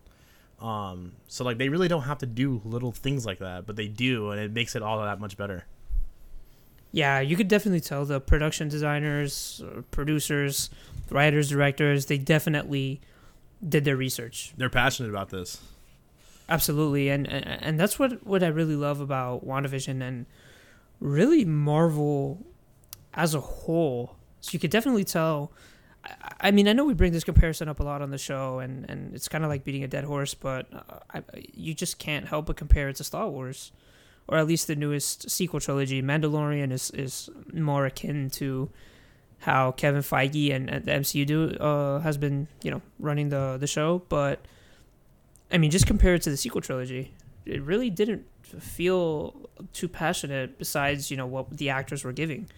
Um, 0.62 1.13
so 1.27 1.43
like 1.43 1.58
they 1.58 1.70
really 1.70 1.88
don't 1.88 2.03
have 2.03 2.20
to 2.20 2.25
do 2.25 2.62
little 2.63 2.91
things 2.91 3.25
like 3.25 3.39
that, 3.39 3.65
but 3.65 3.75
they 3.75 3.88
do, 3.88 4.32
and 4.32 4.39
it 4.39 4.51
makes 4.53 4.75
it 4.75 4.82
all 4.84 5.01
that 5.03 5.20
much 5.20 5.36
better. 5.38 5.65
yeah 6.91 7.20
you 7.20 7.36
could 7.36 7.48
definitely 7.48 7.79
tell 7.82 8.05
the 8.05 8.20
production 8.22 8.70
designers 8.70 9.62
uh, 9.65 9.82
producers 9.91 10.70
writers 11.10 11.50
directors 11.50 12.05
they 12.05 12.17
definitely 12.20 13.01
did 13.67 13.86
their 13.86 13.96
research 13.96 14.53
They're 14.58 14.70
passionate 14.70 15.10
about 15.10 15.29
this. 15.29 15.62
Absolutely, 16.50 17.10
and 17.10 17.27
and 17.27 17.79
that's 17.79 17.98
what 17.98 18.25
what 18.25 18.43
I 18.43 18.48
really 18.48 18.75
love 18.75 19.00
about 19.00 19.46
WandaVision 19.46 20.01
and 20.01 20.25
really 21.00 21.46
Marvel 21.46 22.46
as 23.13 23.34
a 23.34 23.39
whole. 23.39 24.17
So 24.41 24.51
you 24.51 24.60
could 24.60 24.72
definitely 24.72 25.05
tell. 25.05 25.53
I, 26.03 26.34
I 26.41 26.51
mean, 26.51 26.67
I 26.67 26.74
know 26.74 26.84
we 26.84 26.93
bring 26.93 27.13
this 27.13 27.24
comparison 27.24 27.70
up 27.70 27.79
a 27.79 27.84
lot 27.84 28.01
on 28.01 28.12
the 28.12 28.17
show, 28.17 28.60
and 28.60 28.89
and 28.89 29.15
it's 29.15 29.29
kind 29.29 29.46
of 29.46 29.50
like 29.50 29.63
beating 29.63 29.84
a 29.84 29.88
dead 29.88 30.03
horse, 30.03 30.34
but 30.34 30.67
uh, 30.74 31.00
I, 31.13 31.24
you 31.53 31.74
just 31.74 31.98
can't 31.98 32.27
help 32.27 32.48
but 32.48 32.58
compare 32.58 32.89
it 32.89 32.98
to 32.98 33.05
Star 33.05 33.29
Wars, 33.29 33.72
or 34.27 34.38
at 34.38 34.46
least 34.46 34.67
the 34.67 34.75
newest 34.75 35.29
sequel 35.29 35.62
trilogy. 35.62 36.01
Mandalorian 36.01 36.72
is 36.72 36.91
is 36.91 37.29
more 37.53 37.86
akin 37.86 38.29
to 38.32 38.70
how 39.44 39.74
Kevin 39.74 40.02
Feige 40.02 40.54
and, 40.56 40.70
and 40.70 40.86
the 40.86 40.92
MCU 40.92 41.26
do 41.26 41.50
uh, 41.58 42.00
has 42.00 42.18
been 42.18 42.48
you 42.64 42.72
know 42.72 42.82
running 43.00 43.30
the 43.30 43.58
the 43.60 43.68
show, 43.68 44.02
but 44.10 44.40
I 45.52 45.58
mean, 45.58 45.70
just 45.70 45.86
compare 45.86 46.16
it 46.16 46.22
to 46.24 46.30
the 46.30 46.38
sequel 46.38 46.62
trilogy, 46.62 47.14
it 47.46 47.62
really 47.62 47.90
didn't 47.90 48.26
feel 48.44 49.50
too 49.74 49.88
passionate. 49.88 50.58
Besides, 50.58 51.12
you 51.12 51.18
know 51.18 51.28
what 51.28 51.58
the 51.58 51.70
actors 51.70 52.04
were 52.04 52.14
giving, 52.14 52.50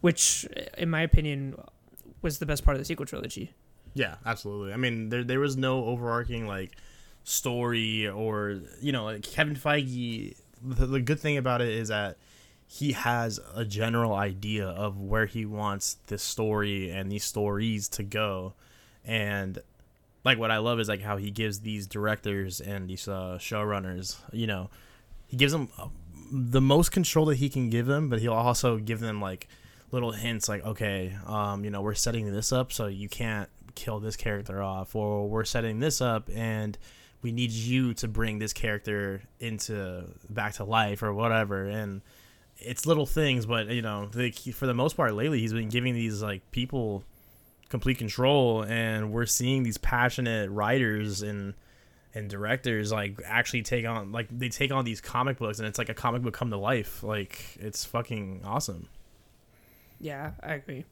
which, 0.00 0.44
in 0.78 0.88
my 0.88 1.02
opinion, 1.02 1.56
was 2.22 2.38
the 2.38 2.46
best 2.46 2.64
part 2.64 2.76
of 2.76 2.80
the 2.80 2.84
sequel 2.84 3.06
trilogy. 3.06 3.52
Yeah, 3.94 4.16
absolutely. 4.24 4.72
I 4.72 4.76
mean, 4.76 5.08
there 5.08 5.24
there 5.24 5.40
was 5.40 5.56
no 5.56 5.84
overarching 5.86 6.46
like 6.46 6.76
story 7.24 8.06
or 8.06 8.60
you 8.80 8.92
know, 8.92 9.04
like 9.04 9.22
Kevin 9.22 9.56
Feige. 9.56 10.36
The, 10.62 10.86
the 10.86 11.00
good 11.00 11.20
thing 11.20 11.36
about 11.36 11.60
it 11.60 11.68
is 11.68 11.88
that 11.88 12.16
he 12.66 12.92
has 12.92 13.40
a 13.54 13.64
general 13.64 14.14
idea 14.14 14.66
of 14.66 15.00
where 15.00 15.26
he 15.26 15.44
wants 15.46 15.98
this 16.06 16.22
story 16.22 16.90
and 16.90 17.10
these 17.10 17.24
stories 17.24 17.88
to 17.90 18.02
go, 18.02 18.54
and 19.04 19.58
like 20.24 20.38
what 20.38 20.50
I 20.50 20.58
love 20.58 20.80
is 20.80 20.88
like 20.88 21.02
how 21.02 21.16
he 21.16 21.30
gives 21.30 21.60
these 21.60 21.86
directors 21.86 22.60
and 22.60 22.88
these 22.88 23.06
uh, 23.06 23.38
showrunners, 23.40 24.16
you 24.32 24.46
know, 24.46 24.70
he 25.26 25.36
gives 25.36 25.52
them 25.52 25.68
uh, 25.78 25.88
the 26.30 26.60
most 26.60 26.90
control 26.90 27.26
that 27.26 27.36
he 27.36 27.48
can 27.48 27.70
give 27.70 27.86
them, 27.86 28.08
but 28.08 28.20
he'll 28.20 28.32
also 28.32 28.78
give 28.78 29.00
them 29.00 29.20
like 29.20 29.48
little 29.92 30.10
hints 30.10 30.48
like 30.48 30.64
okay 30.64 31.16
um 31.26 31.64
you 31.64 31.70
know 31.70 31.80
we're 31.80 31.94
setting 31.94 32.30
this 32.32 32.52
up 32.52 32.72
so 32.72 32.86
you 32.86 33.08
can't 33.08 33.48
kill 33.76 34.00
this 34.00 34.16
character 34.16 34.60
off 34.60 34.96
or 34.96 35.28
we're 35.28 35.44
setting 35.44 35.78
this 35.78 36.00
up 36.00 36.28
and 36.34 36.76
we 37.22 37.32
need 37.32 37.50
you 37.50 37.94
to 37.94 38.06
bring 38.06 38.38
this 38.38 38.52
character 38.52 39.22
into 39.40 40.04
back 40.30 40.54
to 40.54 40.64
life 40.64 41.02
or 41.02 41.12
whatever. 41.12 41.64
And 41.64 42.02
it's 42.58 42.86
little 42.86 43.06
things 43.06 43.46
but 43.46 43.68
you 43.68 43.82
know 43.82 44.06
the, 44.06 44.30
for 44.30 44.66
the 44.66 44.74
most 44.74 44.96
part 44.96 45.14
lately 45.14 45.40
he's 45.40 45.52
been 45.52 45.68
giving 45.68 45.94
these 45.94 46.22
like 46.22 46.50
people 46.50 47.04
complete 47.68 47.98
control 47.98 48.62
and 48.62 49.12
we're 49.12 49.26
seeing 49.26 49.62
these 49.62 49.78
passionate 49.78 50.50
writers 50.50 51.22
and 51.22 51.54
and 52.14 52.30
directors 52.30 52.92
like 52.92 53.20
actually 53.26 53.62
take 53.62 53.86
on 53.86 54.10
like 54.10 54.26
they 54.30 54.48
take 54.48 54.72
on 54.72 54.84
these 54.84 55.00
comic 55.00 55.36
books 55.38 55.58
and 55.58 55.68
it's 55.68 55.78
like 55.78 55.88
a 55.88 55.94
comic 55.94 56.22
book 56.22 56.32
come 56.32 56.50
to 56.50 56.56
life 56.56 57.02
like 57.02 57.56
it's 57.60 57.84
fucking 57.84 58.40
awesome 58.44 58.88
Yeah, 59.98 60.32
I 60.42 60.54
agree. 60.54 60.84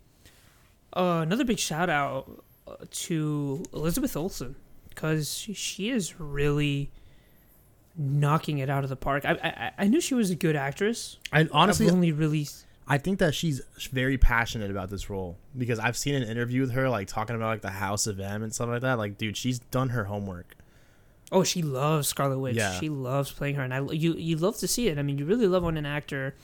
Uh, 0.92 1.20
another 1.22 1.44
big 1.44 1.58
shout 1.58 1.90
out 1.90 2.44
uh, 2.66 2.76
to 2.90 3.62
Elizabeth 3.72 4.16
Olsen 4.16 4.56
because 4.88 5.32
she, 5.34 5.52
she 5.52 5.90
is 5.90 6.20
really 6.20 6.90
knocking 7.96 8.58
it 8.58 8.68
out 8.68 8.84
of 8.84 8.90
the 8.90 8.96
park. 8.96 9.24
I, 9.24 9.32
I 9.78 9.84
I 9.84 9.86
knew 9.86 10.00
she 10.00 10.14
was 10.14 10.30
a 10.30 10.34
good 10.34 10.56
actress. 10.56 11.18
and 11.32 11.48
honestly 11.52 11.86
I've 11.86 11.92
only 11.92 12.12
really 12.12 12.46
I 12.86 12.98
think 12.98 13.18
that 13.20 13.34
she's 13.34 13.62
very 13.90 14.18
passionate 14.18 14.70
about 14.70 14.90
this 14.90 15.08
role 15.08 15.38
because 15.56 15.78
I've 15.78 15.96
seen 15.96 16.14
an 16.14 16.22
interview 16.22 16.60
with 16.60 16.72
her, 16.72 16.88
like 16.90 17.08
talking 17.08 17.34
about 17.34 17.46
like 17.46 17.62
the 17.62 17.70
House 17.70 18.06
of 18.06 18.20
M 18.20 18.42
and 18.42 18.54
stuff 18.54 18.68
like 18.68 18.82
that. 18.82 18.98
Like, 18.98 19.16
dude, 19.16 19.36
she's 19.36 19.58
done 19.58 19.90
her 19.90 20.04
homework. 20.04 20.54
Oh, 21.32 21.42
she 21.44 21.62
loves 21.62 22.08
Scarlet 22.08 22.38
Witch. 22.38 22.56
Yeah. 22.56 22.78
She 22.78 22.90
loves 22.90 23.32
playing 23.32 23.54
her, 23.54 23.62
and 23.62 23.72
I 23.72 23.80
you 23.80 24.14
you 24.14 24.36
love 24.36 24.58
to 24.58 24.68
see 24.68 24.88
it. 24.88 24.98
I 24.98 25.02
mean, 25.02 25.18
you 25.18 25.24
really 25.24 25.46
love 25.46 25.62
when 25.62 25.78
an 25.78 25.86
actor, 25.86 26.34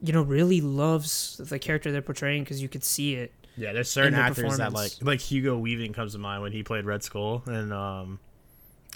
you 0.00 0.12
know, 0.12 0.22
really 0.22 0.60
loves 0.60 1.38
the 1.38 1.58
character 1.58 1.90
they're 1.90 2.02
portraying 2.02 2.44
because 2.44 2.62
you 2.62 2.68
could 2.68 2.84
see 2.84 3.14
it. 3.16 3.32
Yeah, 3.56 3.72
there's 3.72 3.90
certain 3.90 4.14
In 4.14 4.20
actors 4.20 4.58
that 4.58 4.72
like 4.72 4.92
like 5.02 5.20
Hugo 5.20 5.58
Weaving 5.58 5.92
comes 5.92 6.12
to 6.12 6.18
mind 6.18 6.42
when 6.42 6.52
he 6.52 6.62
played 6.62 6.84
Red 6.84 7.02
Skull 7.02 7.42
and 7.46 7.72
um 7.72 8.20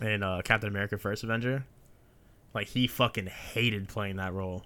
in 0.00 0.22
uh, 0.22 0.42
Captain 0.44 0.68
America: 0.68 0.98
First 0.98 1.24
Avenger. 1.24 1.64
Like 2.54 2.68
he 2.68 2.86
fucking 2.86 3.26
hated 3.26 3.88
playing 3.88 4.16
that 4.16 4.32
role. 4.32 4.64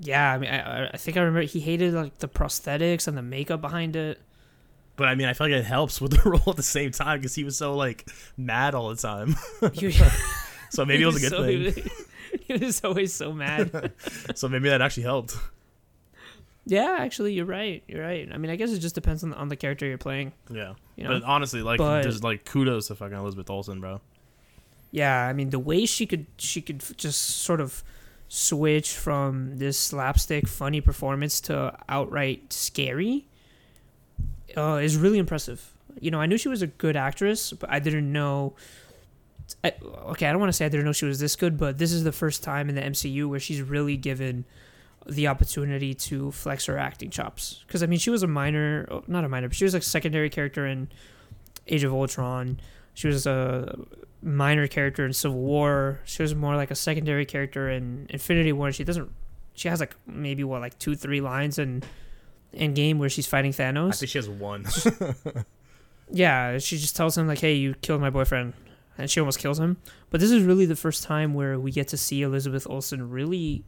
Yeah, 0.00 0.32
I 0.32 0.38
mean, 0.38 0.50
I, 0.50 0.88
I- 0.88 0.96
think 0.96 1.16
I 1.16 1.20
remember 1.20 1.42
he 1.42 1.60
hated 1.60 1.94
like 1.94 2.18
the 2.18 2.28
prosthetics 2.28 3.06
and 3.06 3.16
the 3.16 3.22
makeup 3.22 3.60
behind 3.60 3.94
it. 3.96 4.20
But 4.96 5.08
I 5.08 5.14
mean, 5.14 5.28
I 5.28 5.32
feel 5.34 5.46
like 5.48 5.54
it 5.56 5.64
helps 5.64 6.00
with 6.00 6.12
the 6.12 6.28
role 6.30 6.42
at 6.48 6.56
the 6.56 6.62
same 6.62 6.90
time 6.90 7.20
because 7.20 7.34
he 7.34 7.44
was 7.44 7.56
so 7.56 7.74
like 7.76 8.08
mad 8.36 8.74
all 8.74 8.88
the 8.88 8.96
time. 8.96 9.36
So 10.72 10.84
maybe 10.86 11.02
it 11.02 11.06
was 11.06 11.16
a 11.16 11.20
good 11.28 11.30
so- 11.30 11.72
thing. 11.82 11.90
He 12.46 12.52
was 12.64 12.80
always 12.84 13.12
so 13.12 13.32
mad. 13.32 13.92
So 14.36 14.48
maybe 14.48 14.68
that 14.68 14.80
actually 14.80 15.02
helped. 15.02 15.36
yeah, 16.64 16.96
actually, 17.00 17.32
you're 17.34 17.44
right. 17.44 17.82
You're 17.88 18.02
right. 18.04 18.28
I 18.32 18.38
mean, 18.38 18.50
I 18.52 18.56
guess 18.56 18.70
it 18.70 18.78
just 18.78 18.94
depends 18.94 19.24
on 19.24 19.30
the, 19.30 19.36
on 19.36 19.48
the 19.48 19.56
character 19.56 19.84
you're 19.86 19.98
playing. 19.98 20.32
Yeah. 20.48 20.74
You 20.96 21.04
know? 21.04 21.10
but 21.18 21.24
honestly, 21.24 21.62
like, 21.62 21.78
But- 21.78 22.02
just 22.02 22.22
like 22.22 22.44
kudos 22.44 22.86
to 22.88 22.94
fucking 22.94 23.16
Elizabeth 23.16 23.50
Olsen, 23.50 23.80
bro. 23.80 24.00
Yeah, 24.90 25.26
I 25.26 25.32
mean, 25.32 25.50
the 25.50 25.58
way 25.58 25.86
she 25.86 26.06
could 26.06 26.26
she 26.38 26.60
could 26.60 26.82
just 26.96 27.20
sort 27.20 27.60
of 27.60 27.82
switch 28.28 28.96
from 28.96 29.58
this 29.58 29.76
slapstick 29.78 30.46
funny 30.46 30.80
performance 30.80 31.40
to 31.40 31.76
outright 31.88 32.52
scary 32.52 33.26
uh, 34.56 34.74
is 34.82 34.96
really 34.96 35.18
impressive. 35.18 35.72
You 36.00 36.10
know, 36.10 36.20
I 36.20 36.26
knew 36.26 36.38
she 36.38 36.48
was 36.48 36.62
a 36.62 36.68
good 36.68 36.96
actress, 36.96 37.52
but 37.52 37.70
I 37.70 37.78
didn't 37.80 38.12
know 38.12 38.54
I, 39.64 39.72
okay, 40.10 40.26
I 40.26 40.32
don't 40.32 40.40
want 40.40 40.50
to 40.50 40.56
say 40.56 40.66
I 40.66 40.68
didn't 40.68 40.86
know 40.86 40.92
she 40.92 41.04
was 41.04 41.18
this 41.18 41.36
good, 41.36 41.58
but 41.58 41.78
this 41.78 41.92
is 41.92 42.04
the 42.04 42.12
first 42.12 42.42
time 42.42 42.68
in 42.68 42.74
the 42.74 42.82
MCU 42.82 43.28
where 43.28 43.40
she's 43.40 43.62
really 43.62 43.96
given 43.96 44.44
the 45.06 45.26
opportunity 45.28 45.94
to 45.94 46.30
flex 46.30 46.66
her 46.66 46.78
acting 46.78 47.10
chops. 47.10 47.64
Because 47.66 47.82
I 47.82 47.86
mean, 47.86 47.98
she 47.98 48.10
was 48.10 48.22
a 48.22 48.26
minor, 48.26 48.86
oh, 48.90 49.04
not 49.06 49.24
a 49.24 49.28
minor, 49.28 49.48
but 49.48 49.56
she 49.56 49.64
was 49.64 49.74
like 49.74 49.82
a 49.82 49.86
secondary 49.86 50.30
character 50.30 50.66
in 50.66 50.88
Age 51.66 51.84
of 51.84 51.92
Ultron. 51.92 52.60
She 52.94 53.08
was 53.08 53.26
a 53.26 53.78
minor 54.22 54.66
character 54.66 55.04
in 55.04 55.12
Civil 55.12 55.38
War. 55.38 56.00
She 56.04 56.22
was 56.22 56.34
more 56.34 56.56
like 56.56 56.70
a 56.70 56.74
secondary 56.74 57.26
character 57.26 57.70
in 57.70 58.06
Infinity 58.10 58.52
War. 58.52 58.72
She 58.72 58.84
doesn't. 58.84 59.10
She 59.54 59.68
has 59.68 59.80
like 59.80 59.94
maybe 60.06 60.44
what 60.44 60.60
like 60.60 60.78
two 60.78 60.94
three 60.94 61.20
lines 61.20 61.58
in 61.58 61.82
Endgame 62.54 62.98
where 62.98 63.08
she's 63.08 63.26
fighting 63.26 63.52
Thanos. 63.52 63.94
I 63.94 63.96
think 63.96 64.10
she 64.10 64.18
has 64.18 64.28
one. 64.28 64.66
yeah, 66.10 66.58
she 66.58 66.78
just 66.78 66.96
tells 66.96 67.16
him 67.16 67.26
like, 67.26 67.38
"Hey, 67.38 67.54
you 67.54 67.74
killed 67.74 68.00
my 68.00 68.10
boyfriend," 68.10 68.54
and 68.98 69.10
she 69.10 69.20
almost 69.20 69.38
kills 69.38 69.58
him. 69.58 69.76
But 70.10 70.20
this 70.20 70.30
is 70.30 70.42
really 70.42 70.66
the 70.66 70.76
first 70.76 71.02
time 71.02 71.34
where 71.34 71.58
we 71.58 71.70
get 71.70 71.88
to 71.88 71.96
see 71.96 72.22
Elizabeth 72.22 72.66
Olsen 72.68 73.10
really 73.10 73.64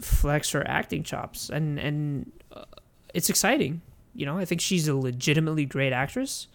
flex 0.00 0.50
her 0.50 0.66
acting 0.68 1.02
chops, 1.02 1.50
and 1.50 1.78
and 1.78 2.32
uh, 2.52 2.64
it's 3.12 3.28
exciting. 3.28 3.82
You 4.14 4.26
know, 4.26 4.38
I 4.38 4.44
think 4.44 4.60
she's 4.60 4.86
a 4.88 4.94
legitimately 4.94 5.66
great 5.66 5.92
actress, 5.92 6.48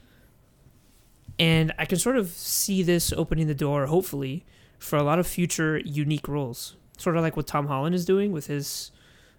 and 1.39 1.73
I 1.79 1.85
can 1.85 1.97
sort 1.97 2.17
of 2.17 2.29
see 2.29 2.83
this 2.83 3.13
opening 3.13 3.47
the 3.47 3.55
door, 3.55 3.85
hopefully, 3.85 4.45
for 4.77 4.97
a 4.97 5.03
lot 5.03 5.19
of 5.19 5.25
future 5.25 5.79
unique 5.79 6.27
roles. 6.27 6.75
Sort 6.97 7.15
of 7.15 7.23
like 7.23 7.37
what 7.37 7.47
Tom 7.47 7.67
Holland 7.67 7.95
is 7.95 8.03
doing 8.05 8.33
with 8.33 8.47
his, 8.47 8.91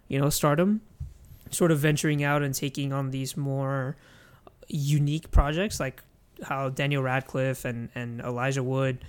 you 0.07 0.19
know, 0.19 0.29
stardom, 0.29 0.81
sort 1.51 1.71
of 1.71 1.79
venturing 1.79 2.23
out 2.23 2.41
and 2.41 2.55
taking 2.55 2.91
on 2.91 3.11
these 3.11 3.37
more 3.37 3.95
unique 4.67 5.29
projects, 5.29 5.79
like 5.79 6.01
how 6.43 6.69
Daniel 6.69 7.03
Radcliffe 7.03 7.65
and 7.65 7.89
and 7.93 8.19
Elijah 8.21 8.63
Wood 8.63 9.05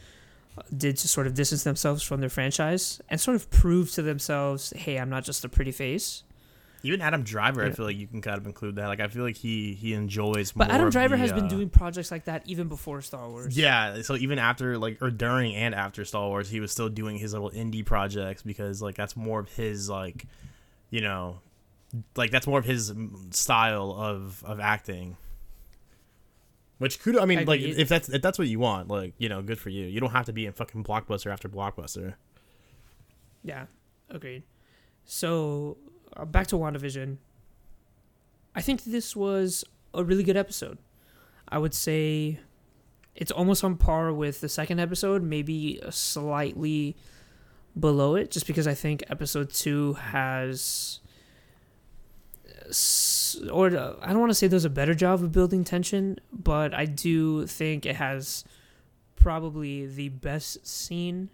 did 0.76 0.98
to 0.98 1.08
sort 1.08 1.26
of 1.26 1.32
distance 1.34 1.64
themselves 1.64 2.02
from 2.02 2.20
their 2.20 2.28
franchise 2.28 3.00
and 3.08 3.18
sort 3.18 3.36
of 3.36 3.50
prove 3.50 3.90
to 3.92 4.02
themselves, 4.02 4.72
hey, 4.76 4.98
I'm 4.98 5.08
not 5.08 5.24
just 5.24 5.44
a 5.46 5.48
pretty 5.48 5.72
face. 5.72 6.24
Even 6.84 7.00
Adam 7.00 7.22
Driver, 7.22 7.64
I 7.64 7.70
feel 7.70 7.86
like 7.86 7.96
you 7.96 8.06
can 8.06 8.20
kind 8.20 8.38
of 8.38 8.46
include 8.46 8.76
that. 8.76 8.86
Like, 8.86 9.00
I 9.00 9.08
feel 9.08 9.22
like 9.22 9.36
he 9.36 9.74
he 9.74 9.94
enjoys. 9.94 10.52
But 10.52 10.68
more 10.68 10.74
Adam 10.74 10.90
Driver 10.90 11.16
the, 11.16 11.20
has 11.20 11.32
been 11.32 11.44
uh, 11.44 11.48
doing 11.48 11.68
projects 11.68 12.10
like 12.10 12.24
that 12.24 12.42
even 12.46 12.68
before 12.68 13.00
Star 13.02 13.28
Wars. 13.28 13.56
Yeah, 13.56 14.02
so 14.02 14.16
even 14.16 14.38
after 14.38 14.78
like 14.78 15.00
or 15.00 15.10
during 15.10 15.54
and 15.54 15.74
after 15.74 16.04
Star 16.04 16.28
Wars, 16.28 16.50
he 16.50 16.60
was 16.60 16.72
still 16.72 16.88
doing 16.88 17.18
his 17.18 17.32
little 17.32 17.50
indie 17.50 17.84
projects 17.84 18.42
because 18.42 18.82
like 18.82 18.96
that's 18.96 19.16
more 19.16 19.40
of 19.40 19.50
his 19.52 19.88
like, 19.88 20.26
you 20.90 21.00
know, 21.00 21.40
like 22.16 22.30
that's 22.30 22.46
more 22.46 22.58
of 22.58 22.64
his 22.64 22.92
style 23.30 23.94
of 23.96 24.42
of 24.44 24.60
acting. 24.60 25.16
Which 26.78 27.00
could 27.00 27.16
I 27.16 27.26
mean 27.26 27.40
I 27.40 27.44
like 27.44 27.60
agree. 27.60 27.76
if 27.76 27.88
that's 27.88 28.08
if 28.08 28.22
that's 28.22 28.38
what 28.38 28.48
you 28.48 28.58
want, 28.58 28.88
like 28.88 29.14
you 29.18 29.28
know, 29.28 29.40
good 29.40 29.58
for 29.58 29.70
you. 29.70 29.86
You 29.86 30.00
don't 30.00 30.10
have 30.10 30.26
to 30.26 30.32
be 30.32 30.46
in 30.46 30.52
fucking 30.52 30.82
blockbuster 30.82 31.30
after 31.32 31.48
blockbuster. 31.48 32.14
Yeah, 33.44 33.66
agreed. 34.10 34.42
So 35.04 35.76
uh, 36.16 36.24
back 36.24 36.46
to 36.48 36.56
WandaVision. 36.56 37.16
I 38.54 38.60
think 38.60 38.84
this 38.84 39.16
was 39.16 39.64
a 39.94 40.04
really 40.04 40.22
good 40.22 40.36
episode. 40.36 40.78
I 41.48 41.58
would 41.58 41.74
say 41.74 42.38
it's 43.14 43.30
almost 43.30 43.62
on 43.64 43.76
par 43.76 44.12
with 44.12 44.40
the 44.40 44.48
second 44.48 44.80
episode, 44.80 45.22
maybe 45.22 45.80
slightly 45.90 46.96
below 47.78 48.14
it, 48.14 48.30
just 48.30 48.46
because 48.46 48.66
I 48.66 48.74
think 48.74 49.04
episode 49.08 49.50
two 49.50 49.94
has. 49.94 51.00
Or 53.50 53.66
uh, 53.66 53.96
I 54.00 54.08
don't 54.08 54.20
want 54.20 54.30
to 54.30 54.34
say 54.34 54.48
does 54.48 54.64
a 54.64 54.70
better 54.70 54.94
job 54.94 55.22
of 55.22 55.32
building 55.32 55.64
tension, 55.64 56.18
but 56.32 56.74
I 56.74 56.84
do 56.84 57.46
think 57.46 57.86
it 57.86 57.96
has 57.96 58.44
probably 59.16 59.86
the 59.86 60.08
best 60.10 60.66
scene 60.66 61.30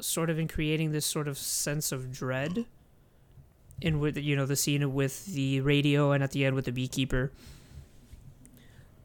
sort 0.00 0.30
of 0.30 0.38
in 0.38 0.48
creating 0.48 0.92
this 0.92 1.06
sort 1.06 1.28
of 1.28 1.38
sense 1.38 1.92
of 1.92 2.12
dread 2.12 2.66
in 3.80 4.00
with 4.00 4.16
you 4.16 4.36
know 4.36 4.46
the 4.46 4.56
scene 4.56 4.94
with 4.94 5.26
the 5.26 5.60
radio 5.60 6.12
and 6.12 6.22
at 6.22 6.30
the 6.32 6.44
end 6.44 6.54
with 6.54 6.64
the 6.64 6.72
beekeeper. 6.72 7.32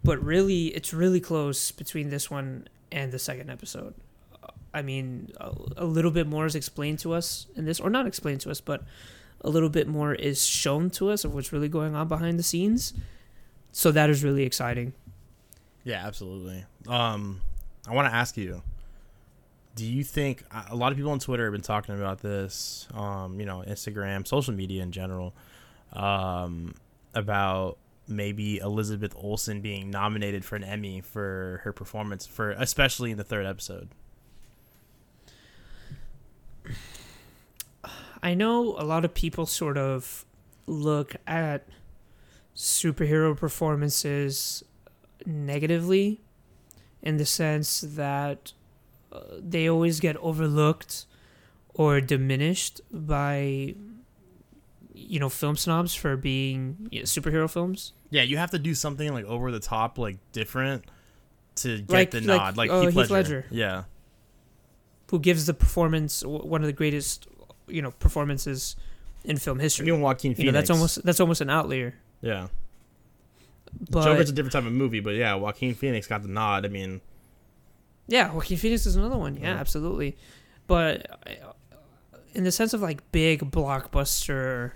But 0.03 0.23
really 0.23 0.67
it's 0.67 0.93
really 0.93 1.19
close 1.19 1.71
between 1.71 2.09
this 2.09 2.29
one 2.31 2.67
and 2.91 3.11
the 3.11 3.19
second 3.19 3.49
episode. 3.49 3.93
I 4.73 4.81
mean 4.81 5.31
a, 5.37 5.51
a 5.77 5.85
little 5.85 6.11
bit 6.11 6.27
more 6.27 6.45
is 6.45 6.55
explained 6.55 6.99
to 6.99 7.13
us 7.13 7.47
in 7.55 7.65
this 7.65 7.79
or 7.79 7.89
not 7.89 8.07
explained 8.07 8.41
to 8.41 8.51
us 8.51 8.61
but 8.61 8.83
a 9.41 9.49
little 9.49 9.69
bit 9.69 9.87
more 9.87 10.13
is 10.13 10.45
shown 10.45 10.89
to 10.91 11.09
us 11.09 11.25
of 11.25 11.33
what's 11.33 11.51
really 11.51 11.69
going 11.69 11.95
on 11.95 12.07
behind 12.07 12.39
the 12.39 12.43
scenes. 12.43 12.93
So 13.71 13.91
that 13.91 14.09
is 14.09 14.23
really 14.23 14.43
exciting. 14.43 14.93
Yeah, 15.83 16.05
absolutely. 16.05 16.65
Um, 16.87 17.41
I 17.87 17.93
want 17.93 18.07
to 18.07 18.13
ask 18.15 18.37
you: 18.37 18.61
Do 19.75 19.85
you 19.85 20.03
think 20.03 20.43
a 20.69 20.75
lot 20.75 20.91
of 20.91 20.97
people 20.97 21.11
on 21.11 21.19
Twitter 21.19 21.45
have 21.45 21.53
been 21.53 21.61
talking 21.61 21.95
about 21.95 22.19
this? 22.21 22.87
Um, 22.93 23.39
you 23.39 23.45
know, 23.45 23.63
Instagram, 23.67 24.27
social 24.27 24.53
media 24.53 24.83
in 24.83 24.91
general, 24.91 25.33
um, 25.93 26.75
about 27.15 27.77
maybe 28.07 28.57
Elizabeth 28.57 29.13
Olsen 29.15 29.61
being 29.61 29.89
nominated 29.89 30.43
for 30.43 30.55
an 30.55 30.63
Emmy 30.63 31.01
for 31.01 31.61
her 31.63 31.71
performance 31.71 32.25
for, 32.25 32.51
especially 32.51 33.11
in 33.11 33.17
the 33.17 33.23
third 33.23 33.45
episode. 33.45 33.89
I 38.23 38.33
know 38.33 38.75
a 38.77 38.83
lot 38.83 39.03
of 39.05 39.13
people 39.13 39.45
sort 39.45 39.77
of 39.77 40.25
look 40.67 41.15
at 41.25 41.65
superhero 42.55 43.35
performances 43.35 44.63
negatively 45.25 46.21
in 47.01 47.17
the 47.17 47.25
sense 47.25 47.81
that 47.81 48.53
uh, 49.11 49.19
they 49.39 49.67
always 49.69 49.99
get 49.99 50.15
overlooked 50.17 51.05
or 51.73 52.01
diminished 52.01 52.81
by 52.91 53.75
you 54.93 55.19
know 55.19 55.29
film 55.29 55.55
snobs 55.55 55.93
for 55.95 56.15
being 56.17 56.87
you 56.91 56.99
know, 56.99 57.05
superhero 57.05 57.49
films 57.49 57.93
Yeah, 58.09 58.23
you 58.23 58.37
have 58.37 58.51
to 58.51 58.59
do 58.59 58.73
something 58.75 59.11
like 59.13 59.25
over 59.25 59.51
the 59.51 59.59
top, 59.59 59.97
like 59.97 60.17
different, 60.31 60.85
to 61.57 61.79
get 61.79 61.89
Like- 61.89 62.11
the 62.11 62.21
nod. 62.21 62.57
Like 62.57 62.69
uh, 62.69 62.81
Heath, 62.81 62.89
Heath 62.93 62.95
Ledger. 63.09 63.13
Ledger. 63.13 63.45
Yeah, 63.49 63.83
who 65.09 65.19
gives 65.19 65.45
the 65.45 65.53
performance 65.53 66.23
one 66.25 66.61
of 66.61 66.67
the 66.67 66.73
greatest 66.73 67.27
you 67.67 67.81
know 67.81 67.91
performances 67.91 68.75
in 69.23 69.37
film 69.37 69.59
history 69.59 69.87
even 69.87 70.01
Joaquin 70.01 70.31
you 70.31 70.35
Phoenix. 70.35 70.53
know 70.53 70.59
that's 70.59 70.69
almost 70.69 71.03
that's 71.05 71.19
almost 71.19 71.41
an 71.41 71.49
outlier 71.49 71.93
yeah. 72.21 72.47
but 73.89 74.03
Joker's 74.03 74.29
a 74.29 74.33
different 74.33 74.53
type 74.53 74.65
of 74.65 74.73
movie, 74.73 74.99
but 74.99 75.15
yeah, 75.15 75.33
Joaquin 75.35 75.73
Phoenix 75.73 76.05
got 76.07 76.21
the 76.21 76.27
nod. 76.27 76.65
I 76.65 76.69
mean, 76.69 77.01
Yeah, 78.11 78.33
Joaquin 78.33 78.57
Phoenix 78.57 78.85
is 78.85 78.97
another 78.97 79.17
one. 79.17 79.37
Yeah, 79.37 79.55
absolutely. 79.55 80.17
But 80.67 81.09
uh, 81.25 81.53
in 82.33 82.43
the 82.43 82.51
sense 82.51 82.73
of 82.73 82.81
like 82.81 83.09
big 83.13 83.49
blockbuster 83.51 84.73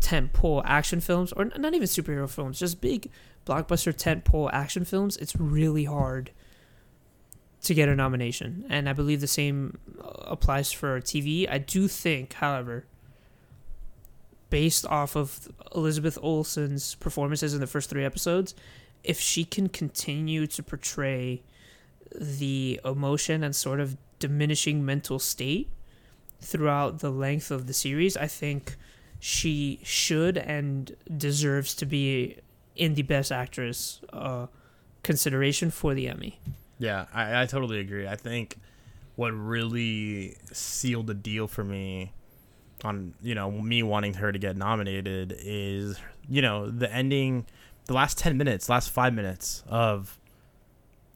tentpole 0.00 0.62
action 0.66 1.00
films, 1.00 1.32
or 1.32 1.46
not 1.46 1.72
even 1.72 1.88
superhero 1.88 2.28
films, 2.28 2.58
just 2.58 2.82
big 2.82 3.10
blockbuster 3.46 3.94
tentpole 3.94 4.50
action 4.52 4.84
films, 4.84 5.16
it's 5.16 5.34
really 5.34 5.84
hard 5.84 6.32
to 7.62 7.72
get 7.72 7.88
a 7.88 7.96
nomination. 7.96 8.66
And 8.68 8.90
I 8.90 8.92
believe 8.92 9.22
the 9.22 9.26
same 9.26 9.78
uh, 9.98 10.08
applies 10.26 10.70
for 10.70 11.00
TV. 11.00 11.48
I 11.50 11.56
do 11.56 11.88
think, 11.88 12.34
however, 12.34 12.84
based 14.50 14.84
off 14.86 15.16
of 15.16 15.48
Elizabeth 15.74 16.18
Olsen's 16.20 16.94
performances 16.96 17.54
in 17.54 17.60
the 17.60 17.66
first 17.66 17.88
three 17.88 18.04
episodes, 18.04 18.54
if 19.02 19.18
she 19.18 19.46
can 19.46 19.70
continue 19.70 20.46
to 20.46 20.62
portray 20.62 21.42
the 22.18 22.80
emotion 22.84 23.42
and 23.42 23.54
sort 23.54 23.80
of 23.80 23.96
diminishing 24.18 24.84
mental 24.84 25.18
state 25.18 25.70
throughout 26.40 27.00
the 27.00 27.10
length 27.10 27.50
of 27.50 27.66
the 27.66 27.72
series, 27.72 28.16
I 28.16 28.26
think 28.26 28.76
she 29.18 29.80
should 29.82 30.36
and 30.36 30.94
deserves 31.16 31.74
to 31.76 31.86
be 31.86 32.38
in 32.76 32.94
the 32.94 33.02
best 33.02 33.32
actress 33.32 34.00
uh, 34.12 34.46
consideration 35.02 35.70
for 35.70 35.94
the 35.94 36.08
Emmy. 36.08 36.38
Yeah, 36.78 37.06
I, 37.12 37.42
I 37.42 37.46
totally 37.46 37.80
agree. 37.80 38.06
I 38.06 38.16
think 38.16 38.56
what 39.16 39.30
really 39.30 40.36
sealed 40.52 41.06
the 41.06 41.14
deal 41.14 41.46
for 41.46 41.64
me 41.64 42.12
on 42.82 43.14
you 43.22 43.34
know 43.34 43.50
me 43.50 43.82
wanting 43.82 44.14
her 44.14 44.32
to 44.32 44.38
get 44.38 44.56
nominated 44.56 45.34
is 45.38 45.98
you 46.28 46.42
know 46.42 46.68
the 46.68 46.92
ending, 46.92 47.46
the 47.86 47.94
last 47.94 48.18
ten 48.18 48.36
minutes, 48.36 48.68
last 48.68 48.90
five 48.90 49.14
minutes 49.14 49.62
of 49.68 50.18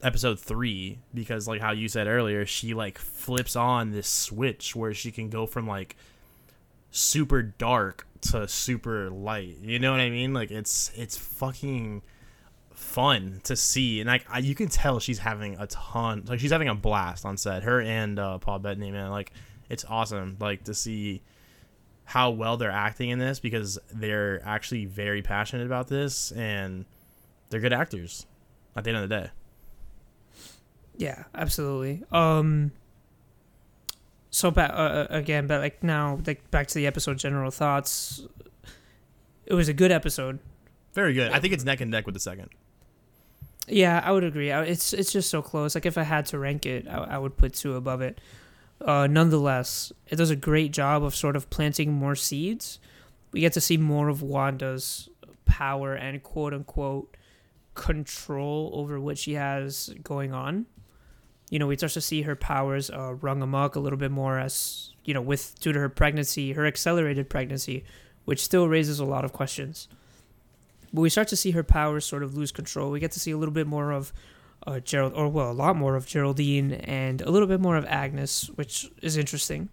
episode 0.02 0.38
three 0.38 0.98
because 1.12 1.48
like 1.48 1.60
how 1.60 1.72
you 1.72 1.88
said 1.88 2.06
earlier, 2.06 2.46
she 2.46 2.74
like 2.74 2.98
flips 2.98 3.56
on 3.56 3.90
this 3.90 4.08
switch 4.08 4.74
where 4.76 4.94
she 4.94 5.10
can 5.10 5.28
go 5.28 5.46
from 5.46 5.66
like 5.66 5.96
super 6.90 7.42
dark 7.42 8.06
to 8.20 8.48
super 8.48 9.10
light. 9.10 9.56
You 9.60 9.78
know 9.78 9.90
what 9.90 10.00
I 10.00 10.10
mean? 10.10 10.32
Like 10.32 10.50
it's 10.50 10.90
it's 10.96 11.16
fucking 11.16 12.02
fun 12.70 13.40
to 13.44 13.56
see, 13.56 14.00
and 14.00 14.08
like 14.08 14.24
I, 14.30 14.38
you 14.38 14.54
can 14.54 14.68
tell 14.68 15.00
she's 15.00 15.18
having 15.18 15.56
a 15.58 15.66
ton, 15.66 16.24
like 16.26 16.40
she's 16.40 16.52
having 16.52 16.68
a 16.68 16.74
blast 16.74 17.24
on 17.24 17.36
set. 17.36 17.62
Her 17.62 17.80
and 17.80 18.18
uh, 18.18 18.38
Paul 18.38 18.60
Bettany, 18.60 18.90
man, 18.90 19.10
like 19.10 19.32
it's 19.68 19.84
awesome, 19.84 20.36
like 20.40 20.64
to 20.64 20.74
see 20.74 21.22
how 22.04 22.30
well 22.30 22.56
they're 22.56 22.70
acting 22.70 23.10
in 23.10 23.18
this 23.18 23.38
because 23.38 23.78
they're 23.92 24.40
actually 24.42 24.86
very 24.86 25.20
passionate 25.20 25.66
about 25.66 25.88
this 25.88 26.32
and 26.32 26.86
they're 27.50 27.60
good 27.60 27.72
actors 27.74 28.24
at 28.74 28.84
the 28.84 28.90
end 28.90 29.02
of 29.02 29.08
the 29.08 29.14
day. 29.14 29.30
Yeah, 30.98 31.24
absolutely. 31.34 32.04
Um. 32.12 32.72
So 34.30 34.50
back 34.50 34.70
uh, 34.74 35.06
again, 35.08 35.46
but 35.46 35.60
like 35.60 35.82
now, 35.82 36.18
like 36.26 36.50
back 36.50 36.66
to 36.68 36.74
the 36.74 36.86
episode. 36.86 37.18
General 37.18 37.50
thoughts. 37.50 38.26
It 39.46 39.54
was 39.54 39.68
a 39.68 39.72
good 39.72 39.90
episode. 39.90 40.40
Very 40.92 41.14
good. 41.14 41.32
I 41.32 41.40
think 41.40 41.54
it's 41.54 41.64
neck 41.64 41.80
and 41.80 41.90
neck 41.90 42.04
with 42.04 42.14
the 42.14 42.20
second. 42.20 42.50
Yeah, 43.68 44.02
I 44.04 44.12
would 44.12 44.24
agree. 44.24 44.50
It's 44.50 44.92
it's 44.92 45.12
just 45.12 45.30
so 45.30 45.40
close. 45.40 45.74
Like 45.74 45.86
if 45.86 45.96
I 45.96 46.02
had 46.02 46.26
to 46.26 46.38
rank 46.38 46.66
it, 46.66 46.86
I, 46.88 46.96
I 46.96 47.18
would 47.18 47.36
put 47.36 47.54
two 47.54 47.76
above 47.76 48.00
it. 48.00 48.20
Uh, 48.80 49.06
nonetheless, 49.06 49.92
it 50.08 50.16
does 50.16 50.30
a 50.30 50.36
great 50.36 50.72
job 50.72 51.04
of 51.04 51.14
sort 51.14 51.36
of 51.36 51.48
planting 51.50 51.92
more 51.92 52.16
seeds. 52.16 52.80
We 53.32 53.40
get 53.40 53.52
to 53.54 53.60
see 53.60 53.76
more 53.76 54.08
of 54.08 54.22
Wanda's 54.22 55.08
power 55.44 55.94
and 55.94 56.22
quote 56.22 56.54
unquote 56.54 57.16
control 57.74 58.70
over 58.74 58.98
what 58.98 59.18
she 59.18 59.34
has 59.34 59.94
going 60.02 60.32
on. 60.32 60.66
You 61.50 61.58
know, 61.58 61.66
we 61.66 61.76
start 61.76 61.92
to 61.92 62.00
see 62.00 62.22
her 62.22 62.36
powers 62.36 62.90
uh, 62.90 63.14
rung 63.14 63.42
amok 63.42 63.74
a 63.74 63.80
little 63.80 63.98
bit 63.98 64.10
more 64.10 64.38
as 64.38 64.90
you 65.04 65.14
know, 65.14 65.22
with 65.22 65.58
due 65.60 65.72
to 65.72 65.78
her 65.78 65.88
pregnancy, 65.88 66.52
her 66.52 66.66
accelerated 66.66 67.30
pregnancy, 67.30 67.84
which 68.26 68.44
still 68.44 68.68
raises 68.68 69.00
a 69.00 69.04
lot 69.04 69.24
of 69.24 69.32
questions 69.32 69.88
but 70.92 71.00
we 71.00 71.10
start 71.10 71.28
to 71.28 71.36
see 71.36 71.52
her 71.52 71.62
powers 71.62 72.04
sort 72.04 72.22
of 72.22 72.36
lose 72.36 72.52
control. 72.52 72.90
We 72.90 73.00
get 73.00 73.12
to 73.12 73.20
see 73.20 73.30
a 73.30 73.36
little 73.36 73.52
bit 73.52 73.66
more 73.66 73.92
of 73.92 74.12
uh, 74.66 74.80
Gerald, 74.80 75.12
or 75.14 75.28
well, 75.28 75.50
a 75.50 75.52
lot 75.52 75.76
more 75.76 75.96
of 75.96 76.06
Geraldine, 76.06 76.72
and 76.72 77.20
a 77.22 77.30
little 77.30 77.48
bit 77.48 77.60
more 77.60 77.76
of 77.76 77.84
Agnes, 77.86 78.50
which 78.54 78.90
is 79.02 79.16
interesting. 79.16 79.68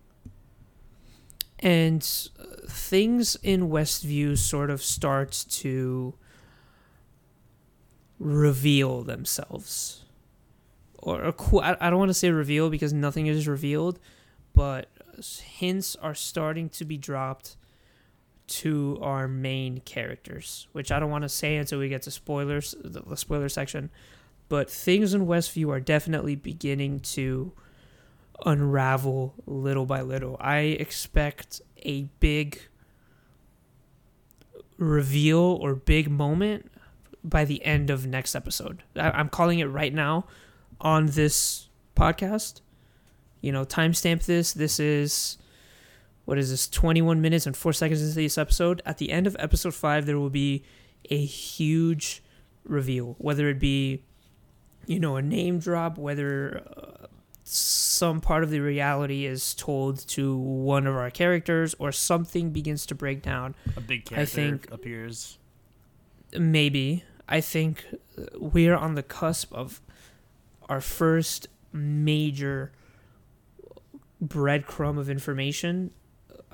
And 1.60 2.08
uh, 2.40 2.68
things 2.68 3.38
in 3.44 3.70
Westview 3.70 4.38
sort 4.38 4.70
of 4.70 4.82
start 4.82 5.46
to 5.50 6.14
reveal 8.20 9.04
themselves, 9.04 10.05
or, 11.06 11.24
or 11.24 11.32
qu- 11.32 11.62
I 11.62 11.78
I 11.80 11.90
don't 11.90 12.00
want 12.00 12.10
to 12.10 12.14
say 12.14 12.30
reveal 12.32 12.70
because 12.70 12.92
nothing 12.92 13.28
is 13.28 13.48
revealed, 13.48 14.00
but 14.54 14.90
hints 15.60 15.96
are 15.98 16.16
starting 16.16 16.68
to 16.70 16.84
be 16.84 16.98
dropped 16.98 17.56
to 18.48 19.00
our 19.02 19.28
main 19.28 19.80
characters, 19.82 20.68
which 20.72 20.92
I 20.92 21.00
don't 21.00 21.10
want 21.10 21.24
to 21.24 21.30
say 21.30 21.56
until 21.58 21.80
we 21.80 21.90
get 21.90 22.04
to 22.04 22.12
spoilers, 22.12 22.76
the, 22.84 23.02
the 23.02 23.18
spoiler 23.18 23.50
section. 23.50 23.90
But 24.50 24.70
things 24.70 25.14
in 25.14 25.26
Westview 25.26 25.70
are 25.70 25.80
definitely 25.80 26.36
beginning 26.36 27.00
to 27.02 27.54
unravel 28.46 29.34
little 29.46 29.86
by 29.86 30.02
little. 30.02 30.38
I 30.40 30.58
expect 30.60 31.62
a 31.84 32.04
big 32.20 32.62
reveal 34.78 35.40
or 35.40 35.74
big 35.74 36.10
moment 36.10 36.70
by 37.24 37.46
the 37.46 37.64
end 37.66 37.90
of 37.90 38.06
next 38.06 38.36
episode. 38.36 38.84
I, 38.96 39.10
I'm 39.12 39.30
calling 39.30 39.60
it 39.60 39.66
right 39.66 39.94
now 39.94 40.26
on 40.82 41.08
this 41.08 41.70
podcast. 41.96 42.62
You 43.42 43.52
know, 43.52 43.66
timestamp 43.66 44.26
this. 44.26 44.54
This 44.54 44.80
is 44.80 45.38
what 46.26 46.38
is 46.40 46.50
this 46.50 46.68
21 46.68 47.22
minutes 47.22 47.46
and 47.46 47.56
4 47.56 47.72
seconds 47.74 48.02
into 48.02 48.16
this 48.16 48.38
episode 48.38 48.82
at 48.86 48.98
the 48.98 49.12
end 49.12 49.28
of 49.28 49.36
episode 49.38 49.76
5 49.76 50.08
there 50.08 50.18
will 50.18 50.32
be 50.32 50.64
a 51.12 51.24
huge 51.24 52.24
reveal 52.64 53.14
whether 53.20 53.48
it 53.48 53.60
be 53.60 54.02
you 54.88 55.00
know 55.00 55.18
a 55.18 55.22
name 55.22 55.60
drop 55.60 56.00
whether 56.00 56.64
uh, 56.76 57.06
some 57.44 58.22
part 58.22 58.44
of 58.44 58.50
the 58.50 58.60
reality 58.60 59.28
is 59.28 59.54
told 59.54 60.00
to 60.08 60.36
one 60.36 60.88
of 60.88 60.96
our 60.96 61.12
characters 61.12 61.76
or 61.78 61.92
something 61.92 62.50
begins 62.50 62.88
to 62.88 62.96
break 62.96 63.22
down 63.22 63.54
A 63.78 63.82
big 63.82 64.02
I 64.08 64.16
character 64.16 64.26
think- 64.36 64.72
appears. 64.72 65.38
maybe 66.36 67.04
i 67.30 67.40
think 67.40 67.86
we're 68.40 68.76
on 68.76 68.96
the 68.96 69.04
cusp 69.04 69.54
of 69.54 69.80
our 70.70 70.82
first 70.82 71.48
major 71.72 72.72
breadcrumb 74.24 74.98
of 74.98 75.10
information 75.10 75.92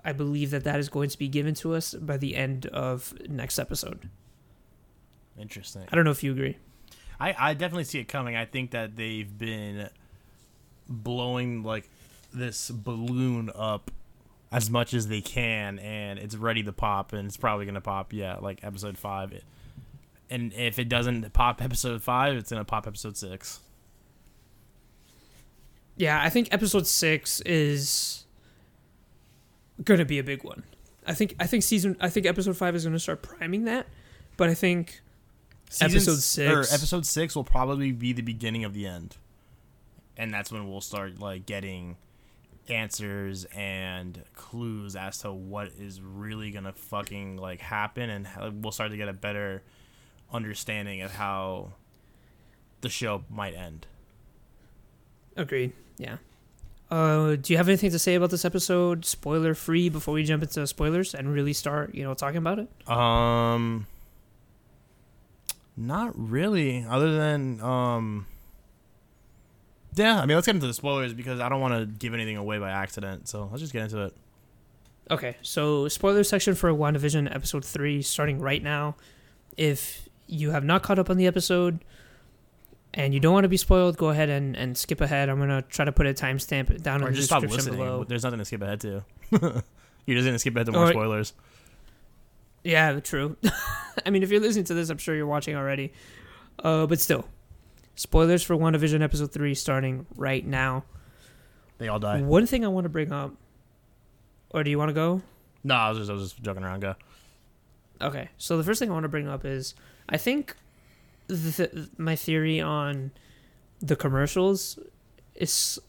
i 0.03 0.11
believe 0.11 0.51
that 0.51 0.63
that 0.63 0.79
is 0.79 0.89
going 0.89 1.09
to 1.09 1.17
be 1.17 1.27
given 1.27 1.53
to 1.53 1.73
us 1.73 1.93
by 1.93 2.17
the 2.17 2.35
end 2.35 2.65
of 2.67 3.13
next 3.29 3.59
episode 3.59 4.09
Interesting. 5.39 5.83
i 5.91 5.95
don't 5.95 6.05
know 6.05 6.11
if 6.11 6.23
you 6.23 6.31
agree 6.31 6.57
I, 7.21 7.35
I 7.37 7.53
definitely 7.53 7.83
see 7.83 7.99
it 7.99 8.07
coming. 8.07 8.35
I 8.35 8.45
think 8.45 8.71
that 8.71 8.95
they've 8.95 9.37
been 9.37 9.89
blowing 10.89 11.61
like 11.61 11.87
this 12.33 12.71
balloon 12.71 13.51
up 13.53 13.91
as 14.51 14.71
much 14.71 14.95
as 14.95 15.07
they 15.07 15.21
can, 15.21 15.77
and 15.77 16.17
it's 16.17 16.35
ready 16.35 16.63
to 16.63 16.73
pop, 16.73 17.13
and 17.13 17.27
it's 17.27 17.37
probably 17.37 17.67
gonna 17.67 17.79
pop. 17.79 18.11
Yeah, 18.11 18.37
like 18.37 18.63
episode 18.63 18.97
five. 18.97 19.33
It, 19.33 19.43
and 20.31 20.51
if 20.53 20.79
it 20.79 20.89
doesn't 20.89 21.31
pop 21.31 21.61
episode 21.61 22.01
five, 22.01 22.35
it's 22.35 22.49
gonna 22.49 22.65
pop 22.65 22.87
episode 22.87 23.15
six. 23.15 23.59
Yeah 26.01 26.21
i 26.21 26.29
think 26.29 26.47
episode 26.51 26.87
6 26.87 27.41
is 27.41 28.25
gonna 29.83 30.05
be 30.05 30.19
a 30.19 30.23
big 30.23 30.43
one 30.43 30.63
i 31.07 31.13
think 31.13 31.35
i 31.39 31.45
think 31.47 31.63
season 31.63 31.95
i 31.99 32.09
think 32.09 32.25
episode 32.25 32.57
5 32.57 32.75
is 32.75 32.83
gonna 32.85 32.99
start 32.99 33.21
priming 33.21 33.65
that 33.65 33.85
but 34.37 34.49
i 34.49 34.53
think 34.53 35.01
Episode 35.79 36.15
Season 36.17 36.47
s- 36.47 36.53
or 36.53 36.63
six. 36.63 36.73
episode 36.73 37.05
six 37.05 37.33
will 37.33 37.45
probably 37.45 37.93
be 37.93 38.11
the 38.11 38.21
beginning 38.21 38.65
of 38.65 38.73
the 38.73 38.85
end, 38.85 39.15
and 40.17 40.33
that's 40.33 40.51
when 40.51 40.69
we'll 40.69 40.81
start 40.81 41.17
like 41.19 41.45
getting 41.45 41.95
answers 42.67 43.45
and 43.55 44.21
clues 44.35 44.97
as 44.97 45.19
to 45.19 45.31
what 45.31 45.69
is 45.79 46.01
really 46.01 46.51
gonna 46.51 46.73
fucking 46.73 47.37
like 47.37 47.61
happen, 47.61 48.09
and 48.09 48.27
how, 48.27 48.49
we'll 48.49 48.73
start 48.73 48.91
to 48.91 48.97
get 48.97 49.07
a 49.07 49.13
better 49.13 49.63
understanding 50.33 51.01
of 51.03 51.11
how 51.13 51.71
the 52.81 52.89
show 52.89 53.23
might 53.29 53.55
end. 53.55 53.87
Agreed. 55.35 55.73
Yeah. 55.97 56.17
Uh, 56.89 57.37
do 57.37 57.53
you 57.53 57.57
have 57.57 57.69
anything 57.69 57.89
to 57.91 57.99
say 57.99 58.15
about 58.15 58.31
this 58.31 58.43
episode, 58.43 59.05
spoiler 59.05 59.53
free, 59.53 59.87
before 59.87 60.13
we 60.13 60.23
jump 60.23 60.43
into 60.43 60.67
spoilers 60.67 61.15
and 61.15 61.33
really 61.33 61.53
start, 61.53 61.95
you 61.95 62.03
know, 62.03 62.13
talking 62.13 62.37
about 62.37 62.59
it? 62.59 62.89
Um, 62.89 63.87
not 65.77 66.11
really. 66.15 66.85
Other 66.87 67.15
than 67.15 67.61
um, 67.61 68.25
yeah. 69.95 70.19
I 70.19 70.25
mean, 70.25 70.35
let's 70.35 70.47
get 70.47 70.55
into 70.55 70.67
the 70.67 70.73
spoilers 70.73 71.13
because 71.13 71.39
I 71.39 71.47
don't 71.47 71.61
want 71.61 71.73
to 71.75 71.85
give 71.85 72.13
anything 72.13 72.35
away 72.35 72.59
by 72.59 72.71
accident. 72.71 73.29
So 73.29 73.47
let's 73.49 73.61
just 73.61 73.71
get 73.73 73.83
into 73.83 74.01
it. 74.05 74.13
Okay, 75.09 75.35
so 75.41 75.87
spoiler 75.87 76.23
section 76.23 76.55
for 76.55 76.71
WandaVision 76.71 77.33
episode 77.33 77.65
three 77.65 78.01
starting 78.01 78.39
right 78.39 78.63
now. 78.63 78.95
If 79.57 80.07
you 80.27 80.51
have 80.51 80.63
not 80.63 80.83
caught 80.83 80.99
up 80.99 81.09
on 81.09 81.17
the 81.17 81.27
episode 81.27 81.83
and 82.93 83.13
you 83.13 83.19
don't 83.19 83.33
want 83.33 83.45
to 83.45 83.49
be 83.49 83.57
spoiled, 83.57 83.97
go 83.97 84.09
ahead 84.09 84.29
and, 84.29 84.55
and 84.55 84.77
skip 84.77 85.01
ahead. 85.01 85.29
I'm 85.29 85.39
gonna 85.39 85.61
try 85.63 85.85
to 85.85 85.91
put 85.91 86.05
a 86.07 86.13
timestamp 86.13 86.81
down 86.81 87.01
Or 87.03 87.07
in 87.07 87.13
the 87.13 87.19
description 87.21 87.75
below. 87.75 88.03
There's 88.03 88.23
nothing 88.23 88.39
to 88.39 88.45
skip 88.45 88.61
ahead 88.61 88.81
to. 88.81 89.03
You're 90.05 90.17
just 90.17 90.25
gonna 90.25 90.39
skip 90.39 90.55
ahead 90.55 90.65
to 90.67 90.71
more 90.71 90.85
Or- 90.85 90.91
spoilers. 90.91 91.33
Yeah, 92.63 92.99
true. 92.99 93.37
I 94.05 94.11
mean, 94.11 94.21
if 94.21 94.29
you're 94.29 94.39
listening 94.39 94.65
to 94.65 94.75
this, 94.75 94.89
I'm 94.89 94.99
sure 94.99 95.15
you're 95.15 95.25
watching 95.25 95.55
already. 95.55 95.93
Uh, 96.59 96.85
but 96.85 96.99
still, 96.99 97.27
spoilers 97.95 98.43
for 98.43 98.55
WandaVision 98.55 99.01
episode 99.01 99.31
three 99.31 99.55
starting 99.55 100.05
right 100.15 100.45
now. 100.45 100.83
They 101.79 101.87
all 101.87 101.97
die. 101.97 102.21
One 102.21 102.45
thing 102.45 102.63
I 102.63 102.67
want 102.67 102.85
to 102.85 102.89
bring 102.89 103.11
up, 103.11 103.33
or 104.51 104.63
do 104.63 104.69
you 104.69 104.77
want 104.77 104.89
to 104.89 104.93
go? 104.93 105.23
No, 105.63 105.73
I 105.73 105.89
was 105.89 105.97
just 105.97 106.11
I 106.11 106.13
was 106.13 106.23
just 106.33 106.43
joking 106.43 106.63
around. 106.63 106.81
Go. 106.81 106.95
Okay, 107.99 108.29
so 108.37 108.57
the 108.57 108.63
first 108.63 108.79
thing 108.79 108.91
I 108.91 108.93
want 108.93 109.05
to 109.05 109.09
bring 109.09 109.27
up 109.27 109.43
is 109.43 109.73
I 110.07 110.17
think 110.17 110.55
th- 111.31 111.71
my 111.97 112.15
theory 112.15 112.59
on 112.59 113.11
the 113.79 113.95
commercials 113.95 114.77
is 115.35 115.79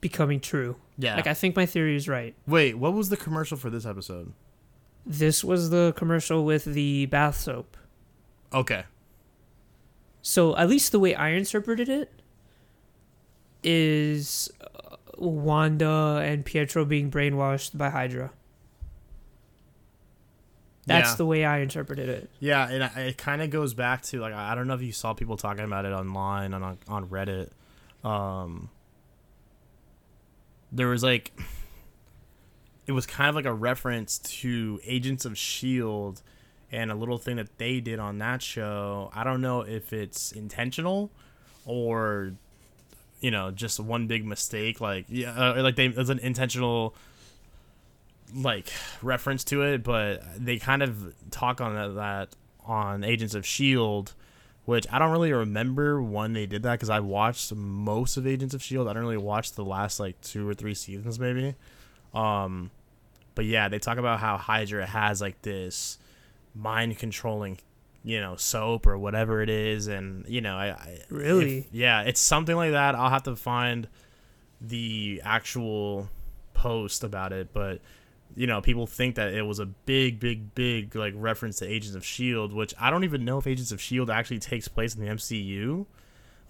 becoming 0.00 0.40
true. 0.40 0.76
Yeah. 0.98 1.16
Like 1.16 1.26
I 1.26 1.34
think 1.34 1.56
my 1.56 1.66
theory 1.66 1.96
is 1.96 2.08
right. 2.08 2.34
Wait, 2.46 2.74
what 2.74 2.92
was 2.92 3.08
the 3.08 3.16
commercial 3.16 3.56
for 3.56 3.70
this 3.70 3.86
episode? 3.86 4.32
This 5.06 5.42
was 5.42 5.70
the 5.70 5.94
commercial 5.96 6.44
with 6.44 6.64
the 6.64 7.06
bath 7.06 7.40
soap. 7.40 7.76
Okay. 8.52 8.84
So 10.22 10.56
at 10.56 10.68
least 10.68 10.92
the 10.92 10.98
way 10.98 11.14
I 11.14 11.30
interpreted 11.30 11.88
it 11.88 12.12
is 13.62 14.50
uh, 14.60 14.96
Wanda 15.16 16.20
and 16.22 16.44
Pietro 16.44 16.84
being 16.84 17.10
brainwashed 17.10 17.76
by 17.76 17.90
Hydra. 17.90 18.32
That's 20.90 21.10
Yeah. 21.10 21.16
the 21.16 21.26
way 21.26 21.44
I 21.44 21.58
interpreted 21.60 22.08
it. 22.08 22.30
Yeah, 22.40 22.68
and 22.68 22.84
I- 22.84 23.00
it 23.08 23.16
kind 23.18 23.42
of 23.42 23.50
goes 23.50 23.74
back 23.74 24.02
to 24.02 24.20
like 24.20 24.32
I 24.34 24.54
don't 24.54 24.66
know 24.66 24.74
if 24.74 24.82
you 24.82 24.92
saw 24.92 25.14
people 25.14 25.36
talking 25.36 25.64
about 25.64 25.84
it 25.84 25.92
online 25.92 26.52
on 26.54 26.78
on 26.88 27.06
Reddit. 27.08 27.50
Um, 28.04 28.70
there 30.72 30.88
was 30.88 31.02
like, 31.02 31.32
it 32.86 32.92
was 32.92 33.06
kind 33.06 33.28
of 33.28 33.34
like 33.34 33.44
a 33.44 33.52
reference 33.52 34.18
to 34.18 34.80
Agents 34.84 35.24
of 35.24 35.36
Shield, 35.36 36.22
and 36.72 36.90
a 36.90 36.94
little 36.94 37.18
thing 37.18 37.36
that 37.36 37.58
they 37.58 37.80
did 37.80 37.98
on 37.98 38.18
that 38.18 38.42
show. 38.42 39.10
I 39.14 39.24
don't 39.24 39.40
know 39.40 39.62
if 39.62 39.92
it's 39.92 40.32
intentional, 40.32 41.10
or, 41.66 42.32
you 43.20 43.30
know, 43.30 43.50
just 43.50 43.80
one 43.80 44.06
big 44.06 44.24
mistake. 44.24 44.80
Like 44.80 45.06
yeah, 45.08 45.32
uh, 45.32 45.62
like 45.62 45.76
they 45.76 45.86
it's 45.86 46.10
an 46.10 46.20
intentional 46.20 46.94
like 48.34 48.68
reference 49.02 49.44
to 49.44 49.62
it, 49.62 49.82
but 49.82 50.22
they 50.36 50.58
kind 50.58 50.82
of 50.82 51.14
talk 51.30 51.60
on 51.60 51.74
that, 51.74 51.94
that 51.94 52.28
on 52.64 53.04
Agents 53.04 53.34
of 53.34 53.44
Shield 53.46 54.14
which 54.66 54.86
I 54.92 55.00
don't 55.00 55.10
really 55.10 55.32
remember 55.32 56.00
when 56.00 56.32
they 56.32 56.46
did 56.46 56.62
that 56.62 56.72
because 56.72 56.90
I 56.90 57.00
watched 57.00 57.52
most 57.52 58.16
of 58.16 58.24
Agents 58.24 58.54
of 58.54 58.62
Shield. 58.62 58.86
I 58.86 58.92
don't 58.92 59.02
really 59.02 59.16
watch 59.16 59.52
the 59.52 59.64
last 59.64 59.98
like 59.98 60.20
two 60.20 60.48
or 60.48 60.54
three 60.54 60.74
seasons 60.74 61.18
maybe. 61.18 61.56
Um, 62.14 62.70
but 63.34 63.46
yeah, 63.46 63.68
they 63.68 63.80
talk 63.80 63.98
about 63.98 64.20
how 64.20 64.36
Hydra 64.36 64.86
has 64.86 65.20
like 65.20 65.42
this 65.42 65.98
mind 66.54 66.98
controlling, 66.98 67.58
you 68.04 68.20
know, 68.20 68.36
soap 68.36 68.86
or 68.86 68.96
whatever 68.96 69.42
it 69.42 69.50
is, 69.50 69.88
and 69.88 70.24
you 70.28 70.40
know, 70.40 70.54
I, 70.56 70.68
I 70.68 70.98
Really? 71.08 71.58
if- 71.60 71.66
yeah, 71.72 72.02
it's 72.02 72.20
something 72.20 72.54
like 72.54 72.72
that. 72.72 72.94
I'll 72.94 73.10
have 73.10 73.24
to 73.24 73.34
find 73.34 73.88
the 74.60 75.20
actual 75.24 76.08
post 76.54 77.02
about 77.02 77.32
it, 77.32 77.52
but 77.52 77.80
you 78.36 78.46
know, 78.46 78.60
people 78.60 78.86
think 78.86 79.16
that 79.16 79.32
it 79.34 79.42
was 79.42 79.58
a 79.58 79.66
big, 79.66 80.20
big, 80.20 80.54
big 80.54 80.94
like 80.94 81.14
reference 81.16 81.56
to 81.58 81.66
Agents 81.66 81.94
of 81.96 82.04
Shield, 82.04 82.52
which 82.52 82.74
I 82.80 82.90
don't 82.90 83.04
even 83.04 83.24
know 83.24 83.38
if 83.38 83.46
Agents 83.46 83.72
of 83.72 83.80
Shield 83.80 84.10
actually 84.10 84.38
takes 84.38 84.68
place 84.68 84.94
in 84.94 85.04
the 85.04 85.10
MCU. 85.10 85.86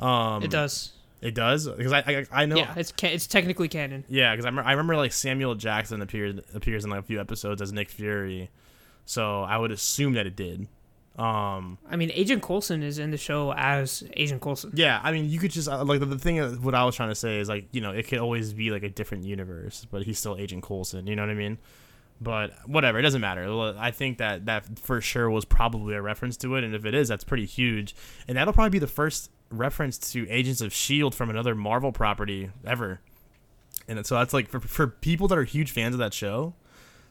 Um, 0.05 0.43
it 0.43 0.51
does. 0.51 0.93
It 1.21 1.35
does 1.35 1.69
because 1.69 1.93
I, 1.93 1.99
I 2.33 2.43
I 2.43 2.47
know 2.47 2.57
Yeah, 2.57 2.73
it's 2.77 2.93
ca- 2.93 3.13
it's 3.13 3.27
technically 3.27 3.69
canon. 3.69 4.05
yeah, 4.09 4.33
because 4.33 4.47
I, 4.47 4.49
remember- 4.49 4.69
I 4.69 4.73
remember 4.73 4.97
like 4.97 5.13
Samuel 5.13 5.55
Jackson 5.55 6.01
appeared 6.01 6.43
appears 6.55 6.85
in 6.85 6.91
like 6.91 7.01
a 7.01 7.03
few 7.03 7.21
episodes 7.21 7.61
as 7.61 7.73
Nick 7.73 7.91
Fury, 7.91 8.49
so 9.05 9.43
I 9.43 9.59
would 9.59 9.71
assume 9.71 10.15
that 10.15 10.27
it 10.27 10.35
did. 10.37 10.67
Um, 11.21 11.77
I 11.87 11.97
mean, 11.97 12.11
Agent 12.15 12.43
Coulson 12.43 12.83
is 12.83 12.99
in 12.99 13.11
the 13.11 13.19
show 13.19 13.53
as 13.53 14.03
Agent 14.17 14.41
Coulson. 14.41 14.73
yeah, 14.75 15.01
I 15.03 15.13
mean 15.13 15.29
you 15.29 15.39
could 15.39 15.51
just 15.51 15.69
uh, 15.69 15.85
like 15.85 16.01
the, 16.01 16.07
the 16.07 16.19
thing 16.19 16.39
of 16.39 16.65
what 16.65 16.75
I 16.75 16.83
was 16.85 16.97
trying 16.97 17.11
to 17.11 17.15
say 17.15 17.41
is 17.41 17.49
like 17.49 17.69
you 17.73 17.83
know 17.83 17.91
it 17.91 18.09
could 18.09 18.21
always 18.21 18.55
be 18.55 18.71
like 18.71 18.85
a 18.85 18.89
different 18.89 19.25
universe, 19.25 19.87
but 19.91 20.05
he's 20.05 20.19
still 20.19 20.37
Agent 20.39 20.63
Coulson. 20.63 21.07
You 21.07 21.17
know 21.17 21.23
what 21.23 21.31
I 21.31 21.35
mean? 21.35 21.59
But 22.23 22.53
whatever, 22.67 22.99
it 22.99 23.03
doesn't 23.03 23.21
matter. 23.21 23.75
I 23.79 23.91
think 23.91 24.17
that 24.17 24.47
that 24.47 24.79
for 24.79 25.03
sure 25.03 25.29
was 25.29 25.45
probably 25.45 25.95
a 25.95 26.01
reference 26.01 26.39
to 26.39 26.57
it, 26.57 26.65
and 26.65 26.75
if 26.75 26.87
it 26.87 26.95
is, 26.95 27.09
that's 27.09 27.25
pretty 27.25 27.47
huge, 27.47 27.95
and 28.27 28.39
that'll 28.39 28.55
probably 28.55 28.71
be 28.71 28.79
the 28.79 28.87
first 28.87 29.31
reference 29.51 29.99
to 30.13 30.27
Agents 30.31 30.63
of 30.63 30.73
Shield 30.73 31.15
from 31.15 31.29
another 31.29 31.55
Marvel 31.55 31.93
property 31.93 32.51
ever. 32.67 33.01
And 33.89 34.07
so 34.07 34.15
that's 34.15 34.33
like 34.33 34.49
for, 34.49 34.61
for 34.61 34.87
people 34.87 35.29
that 35.29 35.37
are 35.37 35.45
huge 35.45 35.71
fans 35.71 35.95
of 35.95 35.99
that 35.99 36.15
show, 36.15 36.55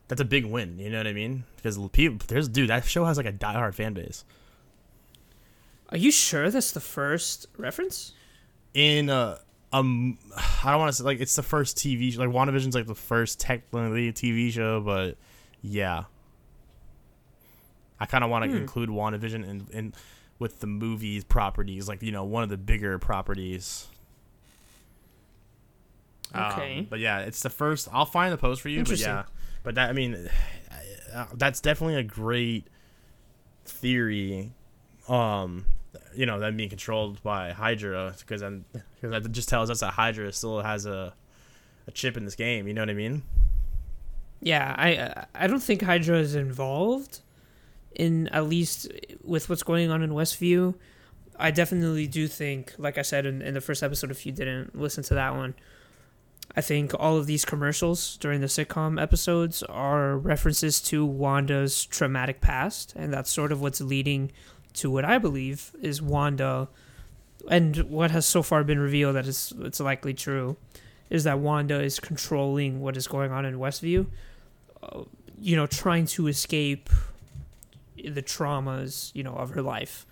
that's 0.09 0.19
a 0.19 0.25
big 0.25 0.43
win. 0.45 0.77
You 0.77 0.89
know 0.89 0.97
what 0.97 1.07
I 1.07 1.13
mean? 1.13 1.45
Because 1.55 1.77
people, 1.93 2.17
there's 2.27 2.49
dude, 2.49 2.69
that 2.69 2.83
show 2.83 3.05
has 3.05 3.15
like 3.15 3.25
a 3.25 3.31
diehard 3.31 3.73
fan 3.75 3.93
base. 3.93 4.25
Are 5.91 5.97
you 5.97 6.11
sure 6.11 6.49
that's 6.51 6.71
the 6.71 6.81
first 6.81 7.47
reference? 7.57 8.11
In 8.73 9.09
uh, 9.09 9.37
um, 9.71 10.17
I 10.63 10.71
don't 10.71 10.79
want 10.79 10.89
to 10.91 10.97
say 10.97 11.03
like 11.05 11.19
it's 11.21 11.35
the 11.35 11.43
first 11.43 11.77
TV 11.77 12.11
show. 12.13 12.19
Like 12.19 12.29
WandaVision's 12.29 12.75
like 12.75 12.87
the 12.87 12.93
first 12.95 13.39
technically 13.39 14.11
TV 14.11 14.51
show, 14.51 14.81
but 14.81 15.15
yeah, 15.61 16.03
I 17.99 18.05
kind 18.05 18.23
of 18.23 18.29
want 18.29 18.49
to 18.51 18.55
include 18.57 18.89
WandaVision 18.89 19.47
in 19.47 19.67
in 19.71 19.93
with 20.37 20.59
the 20.59 20.67
movies 20.67 21.23
properties, 21.23 21.87
like 21.87 22.01
you 22.03 22.11
know 22.11 22.23
one 22.23 22.43
of 22.43 22.49
the 22.49 22.57
bigger 22.57 22.97
properties. 22.99 23.87
Um, 26.33 26.43
Okay. 26.51 26.87
but 26.87 26.99
yeah, 26.99 27.19
it's 27.21 27.41
the 27.41 27.49
first. 27.49 27.87
I'll 27.91 28.05
find 28.05 28.31
the 28.31 28.37
post 28.37 28.61
for 28.61 28.69
you. 28.69 28.83
But 28.83 28.99
yeah, 28.99 29.23
but 29.63 29.75
that 29.75 29.89
I 29.89 29.93
mean, 29.93 30.29
uh, 31.13 31.25
that's 31.35 31.59
definitely 31.59 31.95
a 31.95 32.03
great 32.03 32.67
theory. 33.65 34.51
Um, 35.07 35.65
you 36.15 36.25
know, 36.25 36.39
them 36.39 36.57
being 36.57 36.69
controlled 36.69 37.21
by 37.23 37.51
Hydra 37.51 38.15
because 38.19 38.41
then 38.41 38.65
because 38.71 39.11
that 39.11 39.31
just 39.31 39.49
tells 39.49 39.69
us 39.69 39.79
that 39.79 39.93
Hydra 39.93 40.31
still 40.31 40.61
has 40.61 40.85
a 40.85 41.13
a 41.87 41.91
chip 41.91 42.17
in 42.17 42.25
this 42.25 42.35
game. 42.35 42.67
You 42.67 42.73
know 42.73 42.81
what 42.81 42.89
I 42.89 42.93
mean? 42.93 43.23
Yeah, 44.41 44.75
I 44.77 45.25
I 45.35 45.47
don't 45.47 45.61
think 45.61 45.81
Hydra 45.81 46.17
is 46.19 46.35
involved 46.35 47.21
in 47.95 48.27
at 48.29 48.47
least 48.47 48.87
with 49.23 49.49
what's 49.49 49.63
going 49.63 49.91
on 49.91 50.01
in 50.01 50.11
Westview. 50.11 50.75
I 51.37 51.51
definitely 51.51 52.05
do 52.05 52.27
think, 52.27 52.73
like 52.77 52.97
I 52.97 53.01
said 53.01 53.25
in, 53.25 53.41
in 53.41 53.53
the 53.53 53.61
first 53.61 53.81
episode, 53.81 54.11
if 54.11 54.25
you 54.25 54.31
didn't 54.31 54.77
listen 54.77 55.03
to 55.05 55.13
that 55.13 55.35
one, 55.35 55.55
I 56.55 56.61
think 56.61 56.93
all 56.99 57.17
of 57.17 57.27
these 57.27 57.45
commercials 57.45 58.17
during 58.17 58.41
the 58.41 58.47
sitcom 58.47 59.01
episodes 59.01 59.63
are 59.63 60.17
references 60.17 60.81
to 60.81 61.05
Wanda's 61.05 61.85
traumatic 61.85 62.41
past, 62.41 62.93
and 62.95 63.13
that's 63.13 63.29
sort 63.29 63.51
of 63.51 63.61
what's 63.61 63.81
leading 63.81 64.31
to 64.73 64.89
what 64.89 65.05
I 65.05 65.17
believe 65.17 65.71
is 65.81 66.01
Wanda, 66.01 66.67
and 67.49 67.77
what 67.89 68.11
has 68.11 68.25
so 68.25 68.41
far 68.41 68.63
been 68.63 68.79
revealed 68.79 69.15
that 69.15 69.27
is 69.27 69.53
it's 69.59 69.79
likely 69.79 70.13
true, 70.13 70.57
is 71.09 71.23
that 71.23 71.39
Wanda 71.39 71.81
is 71.81 71.99
controlling 71.99 72.81
what 72.81 72.97
is 72.97 73.07
going 73.07 73.31
on 73.31 73.45
in 73.45 73.57
Westview, 73.57 74.07
uh, 74.83 75.03
you 75.39 75.55
know, 75.55 75.67
trying 75.67 76.05
to 76.07 76.27
escape 76.27 76.89
the 77.95 78.21
traumas, 78.21 79.11
you 79.13 79.23
know, 79.23 79.33
of 79.33 79.51
her 79.51 79.61
life. 79.61 80.05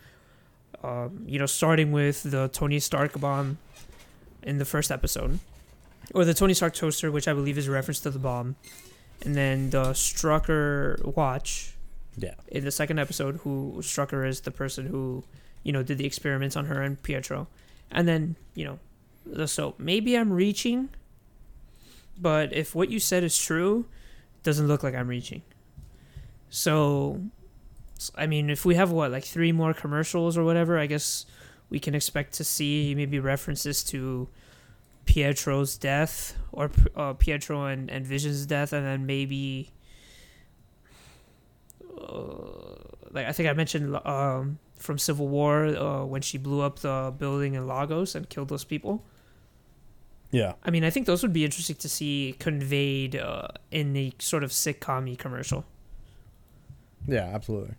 Um, 0.83 1.23
you 1.25 1.39
know, 1.39 1.47
starting 1.47 1.91
with 1.91 2.23
the 2.23 2.49
Tony 2.49 2.79
Stark 2.79 3.19
bomb 3.19 3.57
in 4.43 4.59
the 4.59 4.65
first 4.65 4.91
episode, 4.91 5.39
or 6.13 6.25
the 6.25 6.33
Tony 6.33 6.53
Stark 6.53 6.73
toaster, 6.73 7.11
which 7.11 7.27
I 7.27 7.33
believe 7.33 7.57
is 7.57 7.67
a 7.67 7.71
reference 7.71 7.99
to 8.01 8.09
the 8.11 8.19
bomb, 8.19 8.55
and 9.23 9.35
then 9.35 9.69
the 9.71 9.91
Strucker 9.91 11.03
watch 11.15 11.75
Yeah. 12.17 12.35
in 12.47 12.63
the 12.65 12.71
second 12.71 12.99
episode, 12.99 13.37
who 13.43 13.75
Strucker 13.79 14.27
is 14.27 14.41
the 14.41 14.51
person 14.51 14.87
who, 14.87 15.23
you 15.63 15.71
know, 15.71 15.83
did 15.83 15.97
the 15.97 16.05
experiments 16.05 16.55
on 16.55 16.65
her 16.65 16.81
and 16.81 17.01
Pietro, 17.01 17.47
and 17.91 18.07
then 18.07 18.35
you 18.55 18.65
know, 18.65 18.79
the 19.25 19.47
soap. 19.47 19.79
Maybe 19.79 20.17
I'm 20.17 20.31
reaching, 20.31 20.89
but 22.19 22.53
if 22.53 22.73
what 22.73 22.89
you 22.89 22.99
said 22.99 23.23
is 23.23 23.37
true, 23.37 23.85
doesn't 24.43 24.67
look 24.67 24.81
like 24.83 24.95
I'm 24.95 25.07
reaching. 25.07 25.41
So, 26.49 27.21
I 28.15 28.25
mean, 28.27 28.49
if 28.49 28.63
we 28.65 28.75
have 28.75 28.91
what 28.91 29.11
like 29.11 29.25
three 29.25 29.51
more 29.51 29.73
commercials 29.73 30.37
or 30.37 30.43
whatever, 30.43 30.77
I 30.79 30.85
guess 30.85 31.25
we 31.69 31.79
can 31.79 31.93
expect 31.93 32.33
to 32.35 32.43
see 32.43 32.95
maybe 32.95 33.19
references 33.19 33.83
to 33.85 34.27
Pietro's 35.07 35.77
death 35.77 36.37
or 36.51 36.69
uh, 36.95 37.13
Pietro 37.13 37.65
and, 37.65 37.89
and 37.89 38.05
Vision's 38.05 38.45
death, 38.45 38.73
and 38.73 38.85
then 38.85 39.07
maybe 39.07 39.71
uh, 41.99 42.77
like 43.11 43.25
I 43.25 43.31
think 43.31 43.49
I 43.49 43.53
mentioned 43.53 43.97
um, 44.05 44.59
from 44.77 44.99
Civil 44.99 45.27
War 45.27 45.65
uh, 45.65 46.05
when 46.05 46.21
she 46.21 46.37
blew 46.37 46.61
up 46.61 46.79
the 46.79 47.13
building 47.17 47.55
in 47.55 47.67
Lagos 47.67 48.13
and 48.13 48.29
killed 48.29 48.49
those 48.49 48.63
people. 48.63 49.03
Yeah. 50.29 50.53
I 50.63 50.71
mean, 50.71 50.83
I 50.83 50.89
think 50.89 51.05
those 51.05 51.23
would 51.23 51.33
be 51.33 51.45
interesting 51.45 51.77
to 51.77 51.89
see 51.89 52.35
conveyed 52.37 53.15
uh, 53.15 53.47
in 53.71 53.95
a 53.95 54.13
sort 54.19 54.43
of 54.43 54.51
sitcom 54.51 55.17
commercial. 55.17 55.65
Yeah. 57.07 57.29
Absolutely. 57.33 57.75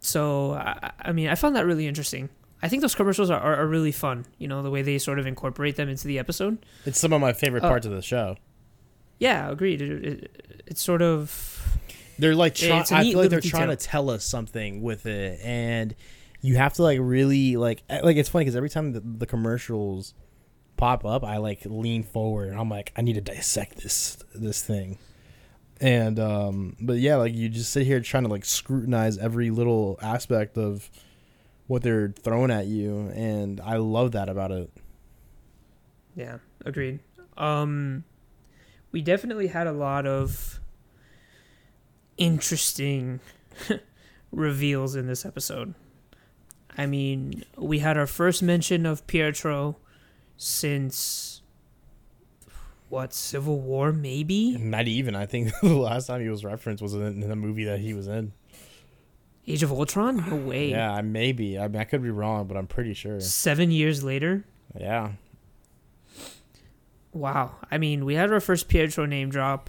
So, 0.00 0.52
I, 0.52 0.90
I 1.00 1.12
mean, 1.12 1.28
I 1.28 1.34
found 1.34 1.56
that 1.56 1.64
really 1.64 1.86
interesting. 1.86 2.28
I 2.62 2.68
think 2.68 2.80
those 2.82 2.94
commercials 2.94 3.28
are, 3.30 3.40
are, 3.40 3.56
are 3.56 3.66
really 3.66 3.92
fun, 3.92 4.24
you 4.38 4.46
know, 4.46 4.62
the 4.62 4.70
way 4.70 4.82
they 4.82 4.98
sort 4.98 5.18
of 5.18 5.26
incorporate 5.26 5.76
them 5.76 5.88
into 5.88 6.06
the 6.06 6.18
episode. 6.18 6.64
It's 6.86 6.98
some 7.00 7.12
of 7.12 7.20
my 7.20 7.32
favorite 7.32 7.64
Uh, 7.64 7.68
parts 7.68 7.86
of 7.86 7.92
the 7.92 8.02
show. 8.02 8.36
Yeah, 9.18 9.50
agreed. 9.50 9.82
It, 9.82 10.04
it, 10.04 10.62
it's 10.66 10.82
sort 10.82 11.02
of. 11.02 11.78
They're 12.18 12.34
like 12.36 12.60
Yeah, 12.60 12.68
trying. 12.68 12.80
it's 12.82 12.92
a 12.92 12.96
I 12.96 13.02
feel 13.02 13.18
like 13.18 13.30
they're 13.30 13.38
little 13.38 13.50
trying 13.50 13.68
to 13.68 13.76
tell 13.76 14.10
us 14.10 14.24
something 14.24 14.80
with 14.82 15.06
it, 15.06 15.40
and 15.42 15.94
you 16.40 16.56
have 16.56 16.74
to 16.74 16.82
like 16.82 16.98
really 17.00 17.56
like 17.56 17.82
eh, 17.88 18.00
like 18.02 18.16
it's 18.16 18.28
funny 18.28 18.44
because 18.44 18.56
every 18.56 18.68
time 18.70 18.92
the, 18.92 19.00
the 19.00 19.26
commercials 19.26 20.14
pop 20.76 21.04
up, 21.04 21.24
I 21.24 21.38
like 21.38 21.60
lean 21.64 22.02
forward 22.02 22.48
and 22.50 22.58
I'm 22.60 22.68
like, 22.68 22.92
I 22.96 23.02
need 23.02 23.14
to 23.14 23.20
dissect 23.20 23.78
this 23.82 24.18
this 24.34 24.62
thing. 24.62 24.98
And 25.80 26.18
um, 26.20 26.76
but 26.80 26.98
yeah, 26.98 27.16
like 27.16 27.34
you 27.34 27.48
just 27.48 27.72
sit 27.72 27.86
here 27.86 28.00
trying 28.00 28.24
to 28.24 28.28
like 28.28 28.44
scrutinize 28.44 29.18
every 29.18 29.50
little 29.50 29.98
aspect 30.02 30.56
of 30.58 30.88
what 31.66 31.82
they're 31.82 32.14
throwing 32.22 32.50
at 32.50 32.66
you, 32.66 33.10
and 33.14 33.60
I 33.60 33.76
love 33.76 34.12
that 34.12 34.28
about 34.28 34.50
it. 34.50 34.70
Yeah, 36.14 36.38
agreed. 36.64 37.00
Um, 37.36 38.04
we 38.90 39.00
definitely 39.00 39.46
had 39.46 39.66
a 39.66 39.72
lot 39.72 40.06
of 40.06 40.60
interesting 42.16 43.20
reveals 44.32 44.94
in 44.94 45.06
this 45.06 45.24
episode. 45.24 45.74
I 46.76 46.86
mean, 46.86 47.44
we 47.56 47.80
had 47.80 47.96
our 47.96 48.06
first 48.06 48.42
mention 48.42 48.86
of 48.86 49.06
Pietro 49.06 49.76
since 50.36 51.42
what 52.88 53.14
Civil 53.14 53.60
War, 53.60 53.92
maybe 53.92 54.56
Not 54.58 54.86
even. 54.86 55.14
I 55.14 55.26
think 55.26 55.52
the 55.62 55.74
last 55.74 56.06
time 56.06 56.20
he 56.20 56.28
was 56.28 56.44
referenced 56.44 56.82
was 56.82 56.94
in, 56.94 57.22
in 57.22 57.28
the 57.28 57.36
movie 57.36 57.64
that 57.64 57.80
he 57.80 57.94
was 57.94 58.06
in. 58.06 58.32
Age 59.46 59.62
of 59.62 59.72
Ultron. 59.72 60.24
No 60.28 60.36
way. 60.48 60.70
Yeah, 60.70 61.00
maybe. 61.02 61.58
I 61.58 61.68
mean, 61.68 61.80
I 61.80 61.84
could 61.84 62.02
be 62.02 62.10
wrong, 62.10 62.46
but 62.46 62.56
I'm 62.56 62.66
pretty 62.66 62.94
sure. 62.94 63.20
Seven 63.20 63.70
years 63.70 64.02
later. 64.04 64.44
Yeah. 64.78 65.12
Wow. 67.12 67.56
I 67.70 67.78
mean, 67.78 68.04
we 68.04 68.14
had 68.14 68.32
our 68.32 68.40
first 68.40 68.68
Pietro 68.68 69.04
name 69.06 69.30
drop. 69.30 69.68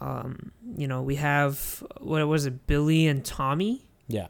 Um, 0.00 0.52
you 0.76 0.86
know, 0.86 1.02
we 1.02 1.16
have 1.16 1.82
what 2.00 2.26
was 2.28 2.46
it, 2.46 2.66
Billy 2.66 3.06
and 3.06 3.24
Tommy, 3.24 3.82
Yeah. 4.08 4.26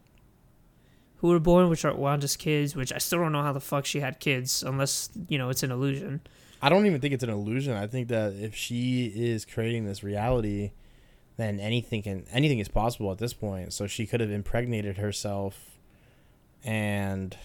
who 1.16 1.28
were 1.28 1.40
born, 1.40 1.68
which 1.68 1.84
are 1.84 1.94
Wanda's 1.94 2.36
kids. 2.36 2.76
Which 2.76 2.92
I 2.92 2.98
still 2.98 3.18
don't 3.18 3.32
know 3.32 3.42
how 3.42 3.52
the 3.52 3.60
fuck 3.60 3.84
she 3.84 4.00
had 4.00 4.20
kids, 4.20 4.62
unless 4.62 5.10
you 5.28 5.38
know 5.38 5.50
it's 5.50 5.62
an 5.62 5.70
illusion. 5.72 6.20
I 6.62 6.68
don't 6.68 6.86
even 6.86 7.00
think 7.00 7.12
it's 7.14 7.24
an 7.24 7.30
illusion. 7.30 7.74
I 7.76 7.86
think 7.86 8.08
that 8.08 8.32
if 8.34 8.54
she 8.54 9.06
is 9.14 9.44
creating 9.44 9.84
this 9.86 10.02
reality, 10.02 10.70
then 11.36 11.60
anything 11.60 12.02
can 12.02 12.24
anything 12.30 12.58
is 12.58 12.68
possible 12.68 13.12
at 13.12 13.18
this 13.18 13.32
point. 13.34 13.72
So 13.72 13.86
she 13.86 14.06
could 14.06 14.20
have 14.20 14.30
impregnated 14.30 14.98
herself 14.98 15.78
and 16.64 17.36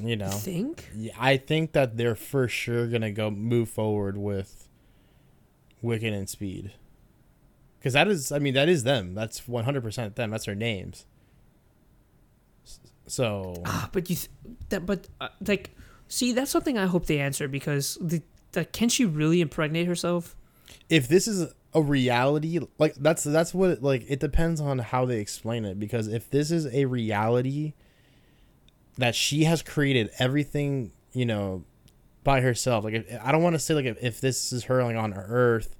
you 0.00 0.14
know, 0.16 0.30
Think? 0.30 0.88
I 1.18 1.36
think 1.36 1.72
that 1.72 1.96
they're 1.96 2.14
for 2.14 2.46
sure 2.46 2.86
gonna 2.86 3.10
go 3.10 3.30
move 3.30 3.68
forward 3.68 4.16
with 4.16 4.68
Wiccan 5.82 6.12
and 6.12 6.28
Speed. 6.28 6.72
Because 7.78 7.94
that 7.94 8.08
is, 8.08 8.30
I 8.32 8.38
mean, 8.38 8.54
that 8.54 8.68
is 8.68 8.84
them. 8.84 9.14
That's 9.14 9.46
one 9.48 9.64
hundred 9.64 9.82
percent 9.82 10.14
them. 10.16 10.30
That's 10.30 10.46
their 10.46 10.54
names. 10.54 11.06
So 13.08 13.54
Ah, 13.64 13.88
but 13.92 14.08
you 14.10 14.16
th- 14.16 14.28
that 14.68 14.86
but 14.86 15.08
uh, 15.20 15.28
like 15.46 15.70
see 16.08 16.32
that's 16.32 16.50
something 16.50 16.76
I 16.78 16.86
hope 16.86 17.06
they 17.06 17.18
answer 17.18 17.48
because 17.48 17.96
the, 18.00 18.22
the 18.52 18.64
can 18.66 18.88
she 18.88 19.04
really 19.04 19.40
impregnate 19.40 19.86
herself? 19.86 20.36
if 20.90 21.08
this 21.08 21.26
is 21.26 21.52
a 21.74 21.82
reality 21.82 22.58
like 22.78 22.94
that's 22.94 23.24
that's 23.24 23.52
what 23.52 23.82
like 23.82 24.04
it 24.08 24.18
depends 24.20 24.60
on 24.60 24.78
how 24.78 25.04
they 25.04 25.20
explain 25.20 25.64
it 25.64 25.78
because 25.78 26.08
if 26.08 26.30
this 26.30 26.50
is 26.50 26.66
a 26.68 26.86
reality 26.86 27.74
that 28.96 29.14
she 29.14 29.44
has 29.44 29.62
created 29.62 30.10
everything 30.18 30.90
you 31.12 31.26
know 31.26 31.62
by 32.24 32.40
herself 32.40 32.84
like 32.84 32.94
if, 32.94 33.20
i 33.22 33.30
don't 33.30 33.42
want 33.42 33.54
to 33.54 33.58
say 33.58 33.74
like 33.74 33.84
if, 33.84 34.02
if 34.02 34.20
this 34.20 34.50
is 34.50 34.64
her 34.64 34.82
like 34.82 34.96
on 34.96 35.12
earth 35.12 35.76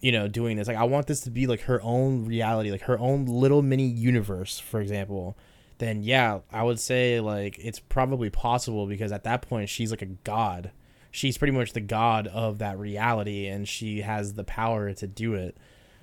you 0.00 0.12
know 0.12 0.28
doing 0.28 0.56
this 0.56 0.68
like 0.68 0.76
i 0.76 0.84
want 0.84 1.08
this 1.08 1.20
to 1.20 1.30
be 1.30 1.46
like 1.48 1.62
her 1.62 1.82
own 1.82 2.24
reality 2.24 2.70
like 2.70 2.82
her 2.82 2.98
own 3.00 3.24
little 3.26 3.62
mini 3.62 3.86
universe 3.86 4.60
for 4.60 4.80
example 4.80 5.36
then 5.78 6.04
yeah 6.04 6.38
i 6.52 6.62
would 6.62 6.78
say 6.78 7.18
like 7.18 7.58
it's 7.58 7.80
probably 7.80 8.30
possible 8.30 8.86
because 8.86 9.10
at 9.10 9.24
that 9.24 9.42
point 9.42 9.68
she's 9.68 9.90
like 9.90 10.02
a 10.02 10.06
god 10.06 10.70
she's 11.14 11.38
pretty 11.38 11.52
much 11.52 11.72
the 11.72 11.80
god 11.80 12.26
of 12.26 12.58
that 12.58 12.78
reality 12.78 13.46
and 13.46 13.68
she 13.68 14.00
has 14.00 14.34
the 14.34 14.44
power 14.44 14.92
to 14.92 15.06
do 15.06 15.34
it 15.34 15.56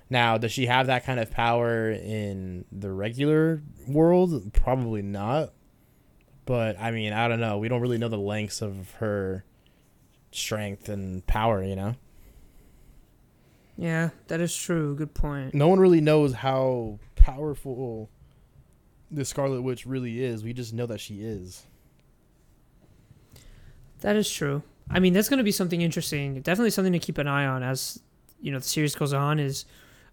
now 0.08 0.38
does 0.38 0.50
she 0.52 0.66
have 0.66 0.86
that 0.86 1.04
kind 1.04 1.20
of 1.20 1.30
power 1.30 1.90
in 1.90 2.64
the 2.72 2.90
regular 2.90 3.62
world 3.86 4.52
probably 4.54 5.02
not 5.02 5.52
but 6.46 6.78
i 6.80 6.90
mean 6.90 7.12
i 7.12 7.28
don't 7.28 7.40
know 7.40 7.58
we 7.58 7.68
don't 7.68 7.80
really 7.82 7.98
know 7.98 8.08
the 8.08 8.16
lengths 8.16 8.62
of 8.62 8.90
her 8.92 9.44
strength 10.30 10.88
and 10.88 11.26
power 11.26 11.62
you 11.62 11.76
know 11.76 11.94
Yeah, 13.76 14.10
that 14.28 14.40
is 14.40 14.54
true. 14.56 14.94
Good 14.94 15.12
point. 15.14 15.54
no 15.54 15.68
one 15.68 15.78
really 15.80 16.00
knows 16.00 16.32
how 16.34 16.98
powerful 17.16 18.08
the 19.10 19.24
Scarlet 19.24 19.60
Witch 19.62 19.84
really 19.86 20.22
is. 20.22 20.42
We 20.44 20.52
just 20.52 20.72
know 20.72 20.86
that 20.86 21.00
she 21.00 21.16
is. 21.22 21.66
That 24.00 24.16
is 24.16 24.30
true. 24.30 24.62
I 24.90 25.00
mean, 25.00 25.12
that's 25.12 25.28
going 25.28 25.38
to 25.38 25.44
be 25.44 25.52
something 25.52 25.80
interesting. 25.80 26.40
Definitely 26.42 26.70
something 26.70 26.92
to 26.92 26.98
keep 26.98 27.18
an 27.18 27.26
eye 27.26 27.46
on 27.46 27.62
as 27.62 28.00
you 28.40 28.52
know 28.52 28.58
the 28.58 28.64
series 28.64 28.94
goes 28.94 29.12
on. 29.12 29.38
Is 29.38 29.64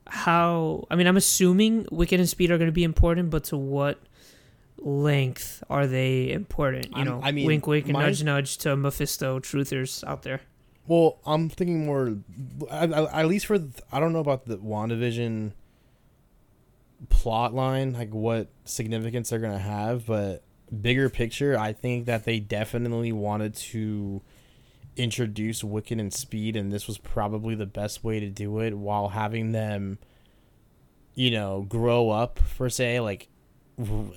how 0.07 0.87
I 0.89 0.95
mean, 0.95 1.07
I'm 1.07 1.17
assuming 1.17 1.85
Wiccan 1.85 2.19
and 2.19 2.29
Speed 2.29 2.51
are 2.51 2.57
going 2.57 2.69
to 2.69 2.73
be 2.73 2.83
important, 2.83 3.29
but 3.29 3.45
to 3.45 3.57
what 3.57 3.99
length 4.77 5.63
are 5.69 5.87
they 5.87 6.31
important? 6.31 6.95
You 6.95 7.03
know, 7.03 7.19
I 7.23 7.31
mean, 7.31 7.45
wink, 7.47 7.67
wink, 7.67 7.85
and 7.85 7.93
my- 7.93 8.05
nudge, 8.05 8.23
nudge 8.23 8.57
to 8.59 8.75
Mephisto 8.75 9.39
truthers 9.39 10.03
out 10.07 10.23
there. 10.23 10.41
Well, 10.87 11.19
I'm 11.23 11.49
thinking 11.49 11.85
more, 11.85 12.17
I, 12.71 12.87
I, 12.87 13.21
at 13.21 13.27
least 13.27 13.45
for 13.45 13.59
I 13.91 13.99
don't 13.99 14.11
know 14.11 14.19
about 14.19 14.45
the 14.45 14.57
Wandavision 14.57 15.51
plot 17.09 17.53
line, 17.53 17.93
like 17.93 18.11
what 18.11 18.47
significance 18.65 19.29
they're 19.29 19.39
gonna 19.39 19.59
have, 19.59 20.07
but 20.07 20.43
bigger 20.81 21.09
picture, 21.09 21.57
I 21.57 21.73
think 21.73 22.05
that 22.05 22.25
they 22.25 22.39
definitely 22.39 23.11
wanted 23.11 23.55
to 23.55 24.21
introduce 24.99 25.61
Wiccan 25.63 25.99
and 25.99 26.13
Speed, 26.13 26.55
and 26.55 26.71
this 26.71 26.87
was 26.87 26.97
probably 26.97 27.55
the 27.55 27.65
best 27.65 28.03
way 28.03 28.19
to 28.19 28.29
do 28.29 28.59
it 28.59 28.73
while 28.77 29.09
having 29.09 29.51
them, 29.51 29.97
you 31.15 31.31
know, 31.31 31.65
grow 31.67 32.09
up 32.09 32.39
per 32.57 32.69
se, 32.69 32.99
like, 32.99 33.29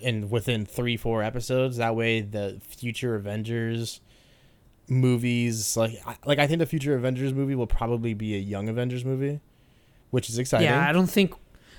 in 0.01 0.29
within 0.29 0.67
three 0.67 0.97
four 0.97 1.23
episodes. 1.23 1.77
That 1.77 1.95
way, 1.95 2.21
the 2.21 2.61
future 2.67 3.15
Avengers 3.15 4.01
movies 4.89 5.77
like 5.77 5.93
I- 6.07 6.17
like 6.27 6.39
I 6.39 6.47
think 6.47 6.59
the 6.59 6.67
future 6.67 6.95
Avengers 6.97 7.33
movie 7.33 7.55
will 7.55 7.67
probably 7.69 8.15
be 8.15 8.35
a 8.35 8.39
young 8.39 8.69
Avengers 8.69 9.05
movie, 9.05 9.41
which 10.11 10.29
is 10.29 10.39
exciting. 10.39 10.67
Yeah, 10.67 10.87
I 10.87 10.93
don't 10.93 11.07
think, 11.09 11.33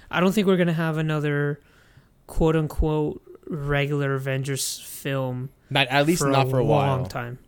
I 0.10 0.20
don't 0.20 0.32
think 0.32 0.48
we're 0.48 0.56
going 0.58 0.68
to 0.68 0.74
have 0.74 0.98
another 0.98 1.60
quote 2.28 2.56
unquote 2.56 3.22
regular 3.48 4.13
Avengers 4.16 4.80
film 4.80 5.50
not 5.70 5.88
at 5.88 6.08
least 6.08 6.22
for 6.22 6.30
not 6.30 6.48
a 6.48 6.50
for 6.50 6.60
a 6.60 6.63
long 6.63 7.00
while. 7.02 7.06
time. 7.06 7.39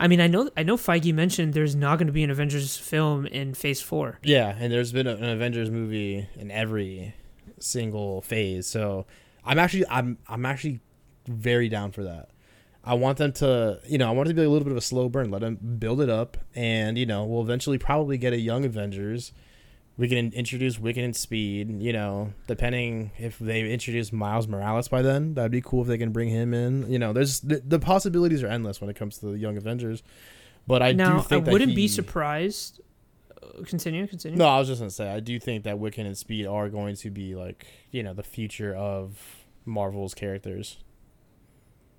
I 0.00 0.08
mean, 0.08 0.20
I 0.20 0.28
know 0.28 0.48
I 0.56 0.62
know 0.62 0.78
Feige 0.78 1.12
mentioned 1.12 1.52
there's 1.52 1.76
not 1.76 1.98
going 1.98 2.06
to 2.06 2.12
be 2.12 2.24
an 2.24 2.30
Avengers 2.30 2.76
film 2.78 3.26
in 3.26 3.52
Phase 3.52 3.82
Four. 3.82 4.18
Yeah, 4.22 4.56
and 4.58 4.72
there's 4.72 4.92
been 4.92 5.06
an 5.06 5.22
Avengers 5.22 5.70
movie 5.70 6.26
in 6.36 6.50
every 6.50 7.14
single 7.58 8.22
phase. 8.22 8.66
So 8.66 9.04
I'm 9.44 9.58
actually 9.58 9.84
I'm 9.90 10.16
I'm 10.26 10.46
actually 10.46 10.80
very 11.28 11.68
down 11.68 11.92
for 11.92 12.02
that. 12.04 12.30
I 12.82 12.94
want 12.94 13.18
them 13.18 13.32
to, 13.34 13.78
you 13.86 13.98
know, 13.98 14.08
I 14.08 14.12
want 14.12 14.30
it 14.30 14.32
to 14.32 14.36
be 14.36 14.42
a 14.42 14.48
little 14.48 14.64
bit 14.64 14.72
of 14.72 14.78
a 14.78 14.82
slow 14.82 15.10
burn. 15.10 15.30
Let 15.30 15.42
them 15.42 15.56
build 15.78 16.00
it 16.00 16.08
up, 16.08 16.38
and 16.54 16.96
you 16.96 17.04
know, 17.04 17.24
we'll 17.24 17.42
eventually 17.42 17.76
probably 17.76 18.16
get 18.16 18.32
a 18.32 18.40
young 18.40 18.64
Avengers. 18.64 19.32
We 19.96 20.08
can 20.08 20.32
introduce 20.32 20.78
Wiccan 20.78 21.04
and 21.04 21.16
Speed. 21.16 21.82
You 21.82 21.92
know, 21.92 22.32
depending 22.46 23.10
if 23.18 23.38
they 23.38 23.70
introduce 23.70 24.12
Miles 24.12 24.48
Morales 24.48 24.88
by 24.88 25.02
then, 25.02 25.34
that'd 25.34 25.50
be 25.52 25.60
cool 25.60 25.82
if 25.82 25.88
they 25.88 25.98
can 25.98 26.10
bring 26.10 26.28
him 26.30 26.54
in. 26.54 26.90
You 26.90 26.98
know, 26.98 27.12
there's 27.12 27.40
the, 27.40 27.60
the 27.66 27.78
possibilities 27.78 28.42
are 28.42 28.48
endless 28.48 28.80
when 28.80 28.88
it 28.88 28.96
comes 28.96 29.18
to 29.18 29.26
the 29.26 29.38
young 29.38 29.56
Avengers. 29.56 30.02
But 30.66 30.82
I 30.82 30.92
now, 30.92 31.18
do 31.18 31.22
think 31.24 31.48
I 31.48 31.52
wouldn't 31.52 31.74
be 31.74 31.88
surprised. 31.88 32.80
uh, 33.42 33.62
Continue, 33.64 34.06
continue. 34.06 34.38
no, 34.38 34.46
I 34.46 34.58
was 34.58 34.68
just 34.68 34.80
gonna 34.80 34.90
say 34.90 35.10
I 35.10 35.20
do 35.20 35.38
think 35.40 35.64
that 35.64 35.76
Wiccan 35.76 36.06
and 36.06 36.16
Speed 36.16 36.46
are 36.46 36.68
going 36.68 36.96
to 36.96 37.10
be 37.10 37.34
like 37.34 37.66
you 37.90 38.02
know 38.02 38.14
the 38.14 38.22
future 38.22 38.74
of 38.74 39.18
Marvel's 39.66 40.14
characters. 40.14 40.78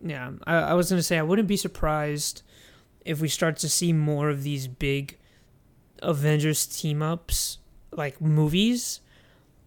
Yeah, 0.04 0.32
I, 0.48 0.56
I 0.56 0.74
was 0.74 0.90
gonna 0.90 1.04
say 1.04 1.20
I 1.20 1.24
wouldn't 1.24 1.48
be 1.48 1.58
surprised 1.58 2.42
if 3.06 3.20
we 3.22 3.28
start 3.28 3.58
to 3.58 3.70
see 3.70 3.94
more 3.94 4.30
of 4.30 4.44
these 4.44 4.68
big 4.68 5.18
Avengers 6.02 6.66
team 6.66 7.02
ups, 7.02 7.58
like 7.92 8.22
movies, 8.22 9.02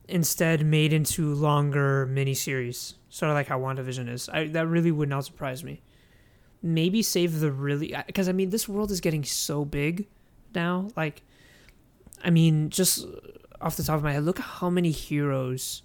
instead 0.08 0.64
made 0.64 0.92
into 0.92 1.34
longer 1.34 2.06
miniseries, 2.10 2.94
sort 3.08 3.30
of 3.30 3.34
like 3.34 3.46
how 3.46 3.58
WandaVision 3.58 4.08
is. 4.08 4.28
I, 4.28 4.46
that 4.48 4.66
really 4.66 4.90
would 4.90 5.08
not 5.08 5.24
surprise 5.24 5.64
me. 5.64 5.82
Maybe 6.62 7.02
save 7.02 7.40
the 7.40 7.52
really 7.52 7.94
because 8.06 8.28
I 8.28 8.32
mean 8.32 8.50
this 8.50 8.68
world 8.68 8.90
is 8.90 9.00
getting 9.00 9.24
so 9.24 9.64
big 9.64 10.06
now. 10.54 10.88
Like, 10.96 11.22
I 12.22 12.30
mean, 12.30 12.70
just 12.70 13.06
off 13.60 13.76
the 13.76 13.82
top 13.82 13.96
of 13.96 14.02
my 14.02 14.12
head, 14.12 14.24
look 14.24 14.38
at 14.40 14.46
how 14.46 14.70
many 14.70 14.90
heroes 14.90 15.82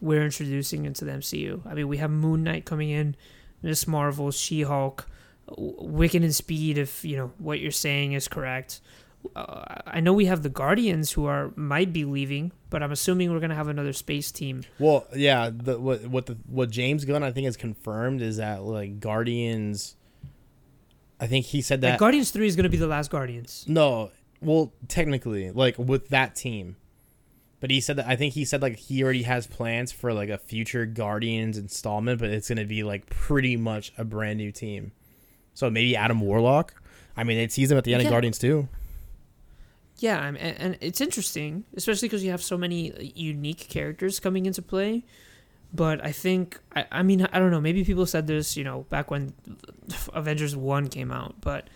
we're 0.00 0.24
introducing 0.24 0.84
into 0.84 1.04
the 1.04 1.12
MCU. 1.12 1.64
I 1.66 1.74
mean, 1.74 1.86
we 1.86 1.98
have 1.98 2.10
Moon 2.10 2.42
Knight 2.42 2.64
coming 2.64 2.90
in, 2.90 3.14
Miss 3.62 3.86
Marvel, 3.86 4.32
She 4.32 4.62
Hulk, 4.62 5.06
Wiccan 5.48 6.24
and 6.24 6.34
Speed. 6.34 6.78
If 6.78 7.04
you 7.04 7.16
know 7.16 7.32
what 7.38 7.60
you're 7.60 7.70
saying 7.70 8.12
is 8.12 8.26
correct. 8.26 8.80
Uh, 9.36 9.64
I 9.86 10.00
know 10.00 10.12
we 10.12 10.26
have 10.26 10.42
the 10.42 10.48
Guardians 10.48 11.12
who 11.12 11.26
are 11.26 11.52
might 11.56 11.92
be 11.92 12.04
leaving, 12.04 12.52
but 12.70 12.82
I'm 12.82 12.92
assuming 12.92 13.32
we're 13.32 13.40
gonna 13.40 13.54
have 13.54 13.68
another 13.68 13.92
space 13.92 14.30
team. 14.32 14.62
Well, 14.78 15.06
yeah, 15.14 15.50
the, 15.52 15.78
what 15.78 16.04
what 16.06 16.26
the 16.26 16.36
what 16.46 16.70
James 16.70 17.04
Gunn 17.04 17.22
I 17.22 17.30
think 17.30 17.46
is 17.46 17.56
confirmed 17.56 18.20
is 18.20 18.36
that 18.38 18.62
like 18.62 19.00
Guardians. 19.00 19.96
I 21.20 21.28
think 21.28 21.46
he 21.46 21.62
said 21.62 21.82
Like 21.82 21.92
that 21.92 21.98
Guardians 22.00 22.30
Three 22.32 22.46
is 22.48 22.56
gonna 22.56 22.68
be 22.68 22.76
the 22.76 22.86
last 22.88 23.10
Guardians. 23.10 23.64
no, 23.68 24.10
well 24.40 24.72
technically 24.88 25.50
like 25.52 25.78
with 25.78 26.08
that 26.08 26.34
team, 26.34 26.74
but 27.60 27.70
he 27.70 27.80
said 27.80 27.96
that 27.96 28.06
I 28.08 28.16
think 28.16 28.34
he 28.34 28.44
said 28.44 28.60
like 28.60 28.76
he 28.76 29.04
already 29.04 29.22
has 29.22 29.46
plans 29.46 29.92
for 29.92 30.12
like 30.12 30.30
a 30.30 30.38
future 30.38 30.84
Guardians 30.84 31.56
installment, 31.56 32.18
but 32.18 32.28
it's 32.30 32.48
gonna 32.48 32.64
be 32.64 32.82
like 32.82 33.06
pretty 33.06 33.56
much 33.56 33.92
a 33.96 34.04
brand 34.04 34.38
new 34.38 34.50
team. 34.50 34.90
So 35.54 35.70
maybe 35.70 35.94
Adam 35.94 36.20
Warlock. 36.20 36.74
I 37.16 37.22
mean, 37.24 37.38
it 37.38 37.52
sees 37.52 37.70
him 37.70 37.78
at 37.78 37.84
the 37.84 37.94
end 37.94 38.02
Yeah. 38.02 38.08
of 38.08 38.12
Guardians 38.12 38.38
too. 38.38 38.68
Yeah, 40.02 40.20
I'm- 40.20 40.36
and, 40.36 40.76
it's 40.80 41.00
interesting, 41.00 41.64
especially 41.76 42.08
because 42.08 42.24
you 42.24 42.30
have 42.32 42.42
so 42.42 42.58
many 42.58 42.92
uh, 42.92 42.96
unique 43.14 43.68
characters 43.68 44.18
coming 44.18 44.46
into 44.46 44.60
play. 44.62 45.04
But 45.72 46.04
I 46.04 46.12
think, 46.12 46.58
I, 46.74 46.86
I 46.90 47.02
mean, 47.02 47.26
I 47.32 47.38
don't 47.38 47.50
know. 47.50 47.60
Maybe 47.60 47.84
people 47.84 48.04
said 48.04 48.26
this, 48.26 48.56
you 48.56 48.64
know, 48.64 48.82
back 48.90 49.10
when 49.10 49.32
Avengers 50.12 50.54
One 50.56 50.88
came 50.88 51.12
out, 51.12 51.36
but 51.40 51.68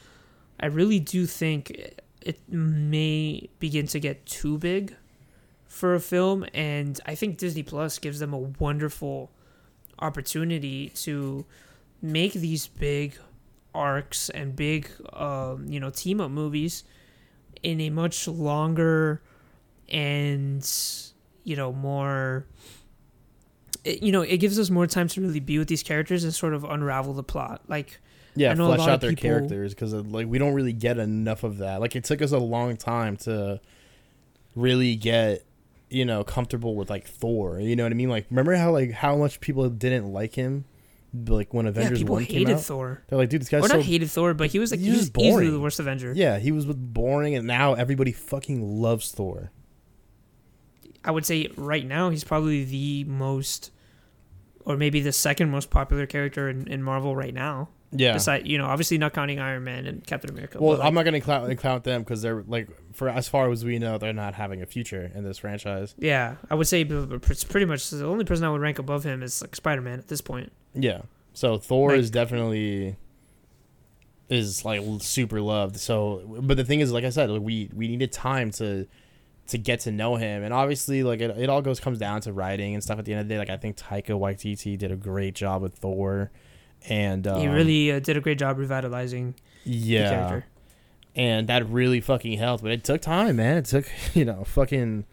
I 0.58 0.66
really 0.66 0.98
do 1.00 1.26
think 1.26 1.70
it- 1.70 2.02
it 2.22 2.40
may 2.48 3.48
begin 3.60 3.86
to 3.86 4.00
get 4.00 4.26
too 4.26 4.58
big 4.58 4.96
for 5.68 5.94
a 5.94 6.00
film, 6.00 6.44
and 6.52 6.98
I 7.06 7.14
think 7.14 7.38
Disney 7.38 7.62
Plus 7.62 8.00
gives 8.00 8.18
them 8.18 8.32
a 8.34 8.38
wonderful 8.38 9.30
opportunity 10.00 10.88
to 11.06 11.44
make 12.02 12.32
these 12.32 12.66
big 12.66 13.16
arcs 13.72 14.28
and 14.30 14.56
big, 14.56 14.90
um, 15.12 15.66
you 15.68 15.78
know, 15.78 15.90
team 15.90 16.20
up 16.20 16.32
movies 16.32 16.82
in 17.62 17.80
a 17.80 17.90
much 17.90 18.28
longer 18.28 19.20
and 19.88 20.68
you 21.44 21.56
know 21.56 21.72
more 21.72 22.46
it, 23.84 24.02
you 24.02 24.10
know 24.10 24.22
it 24.22 24.38
gives 24.38 24.58
us 24.58 24.70
more 24.70 24.86
time 24.86 25.08
to 25.08 25.20
really 25.20 25.40
be 25.40 25.58
with 25.58 25.68
these 25.68 25.82
characters 25.82 26.24
and 26.24 26.34
sort 26.34 26.54
of 26.54 26.64
unravel 26.64 27.12
the 27.14 27.22
plot 27.22 27.62
like 27.68 28.00
yeah, 28.36 28.50
I 28.50 28.54
know 28.54 28.64
a 28.64 28.76
flesh 28.76 28.78
lot 28.80 28.88
out 28.88 28.94
of 28.96 29.00
their 29.00 29.10
people- 29.10 29.30
characters 29.30 29.74
because 29.74 29.94
uh, 29.94 30.02
like 30.02 30.26
we 30.26 30.38
don't 30.38 30.52
really 30.52 30.74
get 30.74 30.98
enough 30.98 31.42
of 31.42 31.58
that. 31.58 31.80
Like 31.80 31.96
it 31.96 32.04
took 32.04 32.20
us 32.20 32.32
a 32.32 32.38
long 32.38 32.76
time 32.76 33.16
to 33.18 33.60
really 34.54 34.94
get 34.94 35.42
you 35.88 36.04
know 36.04 36.22
comfortable 36.22 36.74
with 36.74 36.90
like 36.90 37.06
Thor. 37.06 37.58
You 37.58 37.76
know 37.76 37.84
what 37.84 37.92
I 37.92 37.94
mean? 37.94 38.10
Like 38.10 38.26
remember 38.28 38.54
how 38.54 38.72
like 38.72 38.92
how 38.92 39.16
much 39.16 39.40
people 39.40 39.68
didn't 39.70 40.12
like 40.12 40.34
him 40.34 40.66
like 41.28 41.52
when 41.54 41.66
Yeah, 41.66 41.70
Avengers 41.70 41.98
people 42.00 42.14
One 42.16 42.24
came 42.24 42.38
hated 42.40 42.54
out. 42.56 42.60
Thor. 42.62 43.02
They're 43.08 43.18
like, 43.18 43.28
dude, 43.28 43.40
this 43.40 43.48
guy's 43.48 43.64
Or 43.64 43.68
so 43.68 43.76
not 43.76 43.84
hated 43.84 44.10
Thor, 44.10 44.34
but 44.34 44.48
he 44.50 44.58
was 44.58 44.70
like 44.70 44.80
he's 44.80 44.86
he 44.88 44.92
was 44.92 45.00
just 45.08 45.18
easily 45.18 45.50
the 45.50 45.60
worst 45.60 45.80
Avenger. 45.80 46.12
yeah, 46.14 46.38
he 46.38 46.52
was 46.52 46.66
boring, 46.66 47.34
and 47.34 47.46
now 47.46 47.74
everybody 47.74 48.12
fucking 48.12 48.62
loves 48.80 49.10
Thor. 49.12 49.50
I 51.04 51.10
would 51.10 51.24
say 51.24 51.48
right 51.56 51.86
now 51.86 52.10
he's 52.10 52.24
probably 52.24 52.64
the 52.64 53.04
most, 53.04 53.70
or 54.64 54.76
maybe 54.76 55.00
the 55.00 55.12
second 55.12 55.50
most 55.50 55.70
popular 55.70 56.06
character 56.06 56.48
in, 56.48 56.66
in 56.66 56.82
Marvel 56.82 57.14
right 57.14 57.32
now. 57.34 57.68
Yeah. 57.92 58.14
Besides, 58.14 58.46
you 58.46 58.58
know, 58.58 58.66
obviously 58.66 58.98
not 58.98 59.14
counting 59.14 59.38
Iron 59.38 59.62
Man 59.62 59.86
and 59.86 60.04
Captain 60.04 60.28
America. 60.28 60.58
well, 60.60 60.76
like, 60.76 60.86
I'm 60.86 60.92
not 60.92 61.04
gonna 61.04 61.20
count, 61.20 61.56
count 61.60 61.84
them 61.84 62.02
because 62.02 62.20
they're 62.20 62.42
like, 62.48 62.68
for 62.92 63.08
as 63.08 63.28
far 63.28 63.50
as 63.52 63.64
we 63.64 63.78
know, 63.78 63.96
they're 63.96 64.12
not 64.12 64.34
having 64.34 64.60
a 64.60 64.66
future 64.66 65.10
in 65.14 65.22
this 65.22 65.38
franchise. 65.38 65.94
yeah, 65.96 66.34
I 66.50 66.56
would 66.56 66.66
say 66.66 66.82
it's 66.82 67.44
pretty 67.44 67.64
much 67.66 67.88
the 67.90 68.04
only 68.04 68.24
person 68.24 68.44
I 68.44 68.50
would 68.50 68.60
rank 68.60 68.80
above 68.80 69.04
him 69.04 69.22
is 69.22 69.40
like 69.40 69.54
Spider 69.54 69.80
Man 69.82 70.00
at 70.00 70.08
this 70.08 70.20
point. 70.20 70.52
Yeah. 70.76 71.02
So 71.32 71.58
Thor 71.58 71.90
Like- 71.90 71.98
is 72.00 72.10
definitely 72.10 72.96
is 74.28 74.64
like 74.64 74.82
super 75.00 75.40
loved. 75.40 75.76
So, 75.78 76.22
but 76.42 76.56
the 76.56 76.64
thing 76.64 76.80
is, 76.80 76.92
like 76.92 77.04
I 77.04 77.10
said, 77.10 77.30
like, 77.30 77.42
we 77.42 77.70
we 77.74 77.88
needed 77.88 78.12
time 78.12 78.50
to 78.52 78.86
to 79.48 79.58
get 79.58 79.80
to 79.80 79.92
know 79.92 80.16
him, 80.16 80.42
and 80.42 80.52
obviously, 80.52 81.02
like 81.04 81.20
it, 81.20 81.30
it 81.38 81.48
all 81.48 81.62
goes 81.62 81.78
comes 81.78 81.98
down 81.98 82.20
to 82.22 82.32
writing 82.32 82.74
and 82.74 82.82
stuff. 82.82 82.98
At 82.98 83.04
the 83.04 83.12
end 83.12 83.20
of 83.20 83.28
the 83.28 83.34
day, 83.34 83.38
like 83.38 83.50
I 83.50 83.56
think 83.56 83.76
Taika 83.76 84.18
Waititi 84.18 84.76
did 84.76 84.90
a 84.90 84.96
great 84.96 85.34
job 85.34 85.62
with 85.62 85.74
Thor, 85.74 86.30
and 86.88 87.26
um, 87.28 87.40
he 87.40 87.46
really 87.48 87.92
uh, 87.92 88.00
did 88.00 88.16
a 88.16 88.20
great 88.20 88.38
job 88.38 88.58
revitalizing 88.58 89.34
the 89.64 89.70
yeah, 89.70 90.10
character. 90.10 90.46
and 91.14 91.48
that 91.48 91.68
really 91.68 92.00
fucking 92.00 92.36
helped. 92.38 92.64
But 92.64 92.72
it 92.72 92.82
took 92.82 93.00
time, 93.00 93.36
man. 93.36 93.58
It 93.58 93.66
took 93.66 93.86
you 94.14 94.24
know 94.24 94.42
fucking 94.44 95.04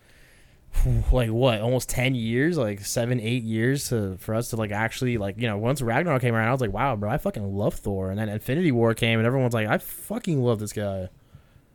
like 1.12 1.30
what 1.30 1.62
almost 1.62 1.90
10 1.90 2.16
years 2.16 2.58
like 2.58 2.82
seven 2.86 3.20
eight 3.20 3.44
years 3.44 3.90
to 3.90 4.18
for 4.18 4.34
us 4.36 4.50
to 4.50 4.56
like 4.56 4.72
actually 4.72 5.18
like 5.18 5.38
you 5.38 5.48
know 5.48 5.58
once 5.58 5.82
ragnarok 5.82 6.22
came 6.22 6.34
around 6.36 6.48
i 6.48 6.52
was 6.52 6.62
like 6.62 6.74
wow 6.74 6.96
bro 6.96 7.10
i 7.10 7.18
fucking 7.18 7.56
love 7.56 7.74
thor 7.76 8.10
and 8.10 8.20
then 8.20 8.28
infinity 8.30 8.72
war 8.72 8.94
came 8.94 9.20
and 9.20 9.26
everyone's 9.28 9.54
like 9.54 9.68
i 9.68 9.78
fucking 9.78 10.42
love 10.42 10.60
this 10.60 10.74
guy 10.74 11.08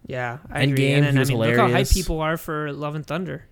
Yeah, 0.07 0.38
I 0.51 0.64
Endgame, 0.66 0.72
agree. 0.72 0.92
And 0.92 1.05
he 1.16 1.20
I 1.20 1.24
mean, 1.24 1.38
look 1.38 1.49
how 1.57 1.62
hype 1.62 1.68
hilarious. 1.68 1.92
people 1.92 2.20
are 2.20 2.36
for 2.36 2.72
Love 2.72 2.94
and 2.94 3.07
Thunder. 3.07 3.46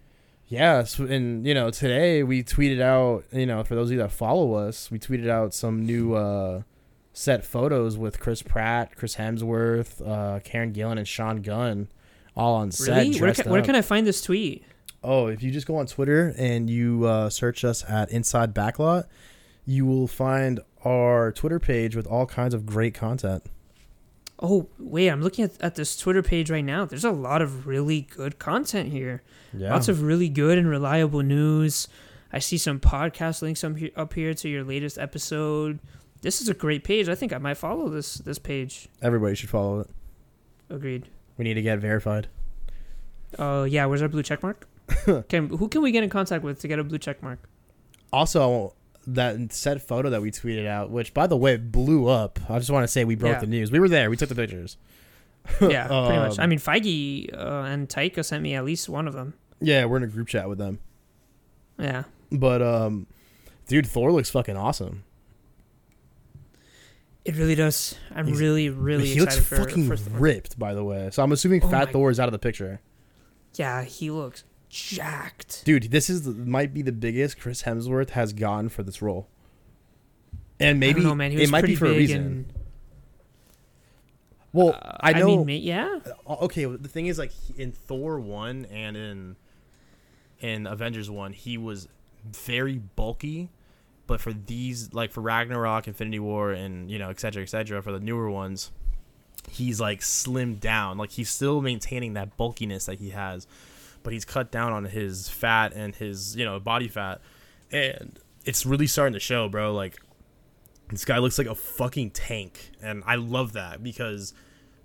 yeah 0.49 0.82
so, 0.84 1.05
and 1.05 1.47
you 1.47 1.55
know 1.55 1.70
today 1.70 2.22
we 2.22 2.42
tweeted 2.42 2.80
out 2.80 3.24
you 3.32 3.47
know 3.47 3.62
for 3.64 3.74
those 3.74 3.88
of 3.88 3.92
you 3.92 3.99
that 3.99 4.12
follow 4.12 4.55
us 4.55 4.90
we 4.90 4.99
tweeted 4.99 5.28
out 5.28 5.55
some 5.55 5.84
new 5.86 6.14
uh 6.14 6.62
set 7.12 7.44
photos 7.44 7.97
with 7.97 8.20
chris 8.20 8.42
pratt 8.42 8.94
chris 8.97 9.16
hemsworth 9.16 10.07
uh 10.07 10.38
karen 10.40 10.72
gillan 10.72 10.99
and 10.99 11.09
sean 11.09 11.40
gunn 11.40 11.88
all 12.36 12.55
on 12.57 12.70
set 12.70 12.99
Really? 13.07 13.18
Where 13.20 13.32
can, 13.32 13.51
where 13.51 13.62
can 13.62 13.74
I 13.74 13.80
find 13.82 14.07
this 14.07 14.20
tweet? 14.20 14.62
Oh, 15.09 15.28
if 15.28 15.40
you 15.40 15.52
just 15.52 15.68
go 15.68 15.76
on 15.76 15.86
Twitter 15.86 16.34
and 16.36 16.68
you 16.68 17.04
uh, 17.04 17.30
search 17.30 17.64
us 17.64 17.88
at 17.88 18.11
Inside 18.11 18.52
Backlot, 18.52 19.04
you 19.64 19.86
will 19.86 20.09
find 20.09 20.59
our 20.84 21.30
Twitter 21.30 21.61
page 21.61 21.94
with 21.94 22.09
all 22.09 22.26
kinds 22.26 22.54
of 22.54 22.66
great 22.66 22.92
content. 22.92 23.44
Oh, 24.42 24.68
wait, 24.80 25.09
I'm 25.09 25.22
looking 25.22 25.44
at, 25.44 25.52
at 25.62 25.76
this 25.76 25.96
Twitter 25.96 26.24
page 26.24 26.50
right 26.50 26.64
now. 26.64 26.84
There's 26.84 27.04
a 27.04 27.12
lot 27.12 27.40
of 27.40 27.68
really 27.68 28.00
good 28.02 28.40
content 28.40 28.90
here. 28.90 29.22
Yeah. 29.57 29.72
Lots 29.72 29.86
of 29.86 30.02
really 30.02 30.28
good 30.28 30.59
and 30.59 30.68
reliable 30.68 31.22
news. 31.22 31.86
I 32.32 32.40
see 32.40 32.59
some 32.59 32.80
podcast 32.80 33.42
links 33.42 33.62
up 33.62 33.76
here, 33.76 33.90
up 33.94 34.12
here 34.12 34.34
to 34.34 34.48
your 34.48 34.64
latest 34.64 34.98
episode. 34.98 35.78
This 36.22 36.40
is 36.40 36.48
a 36.48 36.54
great 36.54 36.82
page. 36.82 37.09
I 37.09 37.14
think 37.14 37.32
I 37.32 37.38
might 37.38 37.59
follow 37.59 37.88
this 37.88 38.14
this 38.14 38.40
page. 38.40 38.88
Everybody 39.00 39.36
should 39.36 39.50
follow 39.50 39.80
it. 39.80 39.90
Agreed. 40.68 41.09
We 41.38 41.44
need 41.44 41.54
to 41.54 41.62
get 41.62 41.78
verified. 41.78 42.26
Uh, 43.38 43.68
yeah. 43.70 43.86
Where's 43.86 44.02
our 44.02 44.09
blue 44.09 44.24
check 44.24 44.42
mark? 44.42 44.66
can 45.28 45.49
who 45.49 45.68
can 45.68 45.82
we 45.82 45.91
get 45.93 46.03
in 46.05 46.11
contact 46.11 46.45
with 46.45 46.61
to 46.61 46.68
get 46.68 46.78
a 46.78 46.84
blue 46.84 46.99
check 46.99 47.22
mark? 47.22 47.49
Also, 48.12 48.74
that 49.07 49.53
set 49.53 49.80
photo 49.82 50.11
that 50.11 50.22
we 50.22 50.30
tweeted 50.30 50.66
out, 50.66 50.91
which 50.91 51.12
by 51.14 51.26
the 51.26 51.37
way 51.37 51.57
blew 51.57 52.07
up. 52.09 52.39
I 52.49 52.59
just 52.59 52.70
want 52.70 52.84
to 52.84 52.89
say 52.89 53.05
we 53.05 53.14
broke 53.14 53.34
Yeah. 53.34 53.41
the 53.41 53.47
news. 53.47 53.70
We 53.72 53.78
were 53.80 53.89
there. 53.89 54.11
We 54.11 54.16
took 54.16 54.28
the 54.28 54.34
pictures. 54.34 54.76
Yeah, 55.61 55.87
pretty 55.87 56.18
much. 56.18 56.39
Um, 56.39 56.43
I 56.43 56.47
mean, 56.49 56.59
Feige 56.59 57.32
uh, 57.32 57.62
and 57.68 57.89
Taika 57.89 58.24
sent 58.24 58.43
me 58.43 58.55
at 58.57 58.64
least 58.64 58.89
one 58.89 59.07
of 59.07 59.14
them. 59.14 59.34
Yeah, 59.61 59.84
we're 59.84 59.99
in 59.99 60.03
a 60.03 60.09
group 60.09 60.26
chat 60.26 60.49
with 60.49 60.59
them. 60.59 60.80
Yeah. 61.78 62.03
But 62.32 62.62
um, 62.62 63.07
dude, 63.68 63.87
Thor 63.87 64.11
looks 64.11 64.28
fucking 64.28 64.57
awesome. 64.57 65.05
It 67.24 67.37
really 67.37 67.55
does. 67.55 67.97
I'm 68.14 68.26
He's- 68.26 68.39
really, 68.41 68.68
really 68.70 69.07
he 69.07 69.20
looks 69.20 69.37
excited 69.37 69.49
for, 69.62 69.68
fucking 69.68 69.89
for 69.89 69.97
Thor. 69.97 70.18
ripped, 70.18 70.59
by 70.59 70.74
the 70.74 70.84
way. 70.84 71.11
So 71.12 71.22
I'm 71.22 71.32
assuming 71.32 71.62
Oh 71.64 71.68
Fat 71.68 71.93
Thor 71.93 72.11
is 72.11 72.20
out 72.20 72.28
of 72.28 72.32
the 72.32 72.39
picture. 72.39 72.80
Yeah, 73.55 73.82
he 73.84 74.11
looks 74.11 74.45
jacked. 74.77 75.64
Dude, 75.64 75.91
this 75.91 76.11
is 76.11 76.27
might 76.27 76.74
be 76.74 76.83
the 76.83 76.93
biggest 76.93 77.41
Chris 77.41 77.62
Hemsworth 77.62 78.11
has 78.11 78.33
gone 78.33 78.68
for 78.68 78.83
this 78.83 79.01
role. 79.01 79.29
And 80.61 80.81
maybe 80.81 81.01
I 81.01 81.05
know, 81.05 81.14
man. 81.14 81.31
He 81.31 81.39
was 81.39 81.49
it 81.49 81.53
might 81.53 81.64
be 81.64 81.77
for 81.77 81.87
a 81.87 81.91
reason. 81.91 82.20
and 82.20 82.53
well, 84.53 84.79
uh, 84.81 84.97
I 85.01 85.12
know. 85.12 85.45
mean, 85.45 85.47
ma- 85.47 85.53
yeah. 85.53 85.99
uh, 86.27 86.37
okay, 86.43 86.64
the 86.64 86.89
thing 86.89 87.07
is, 87.07 87.18
like 87.18 87.33
in 87.57 87.72
Thor 87.72 88.18
one 88.18 88.64
and 88.66 88.97
in 88.97 89.37
in 90.41 90.66
Avengers 90.66 91.11
one, 91.11 91.33
he 91.33 91.59
was 91.59 91.89
very 92.24 92.79
bulky. 92.79 93.51
But 94.07 94.20
for 94.20 94.33
these, 94.33 94.95
like 94.95 95.11
for 95.11 95.20
Ragnarok, 95.20 95.89
Infinity 95.89 96.20
War, 96.20 96.53
and 96.53 96.91
you 96.91 96.99
know, 96.99 97.11
et 97.11 97.18
cetera, 97.18 97.43
et 97.43 97.49
cetera, 97.49 97.83
for 97.83 97.93
the 97.93 97.99
newer 98.01 98.31
ones, 98.31 98.70
he's 99.51 99.81
like 99.81 100.01
slimmed 100.01 100.61
down. 100.61 100.97
Like 100.97 101.11
he's 101.11 101.29
still 101.29 101.61
maintaining 101.61 102.14
that 102.14 102.37
bulkiness 102.37 102.87
that 102.87 102.99
he 103.01 103.11
has, 103.11 103.47
but 104.07 104.12
he's 104.12 104.24
cut 104.24 104.52
down 104.52 104.72
on 104.72 104.84
his 104.84 105.28
fat 105.28 105.72
and 105.74 105.96
his 105.96 106.36
you 106.36 106.44
know 106.44 106.61
body 106.61 106.86
fat, 106.86 107.20
and 107.72 108.20
it's 108.44 108.64
really 108.64 108.86
starting 108.86 109.14
to 109.14 109.18
show, 109.18 109.48
bro. 109.48 109.74
Like 109.74 110.00
this 110.90 111.04
guy 111.04 111.18
looks 111.18 111.38
like 111.38 111.48
a 111.48 111.57
fucking 111.57 112.12
tank, 112.12 112.70
and 112.80 113.02
I 113.04 113.16
love 113.16 113.54
that 113.54 113.82
because 113.82 114.32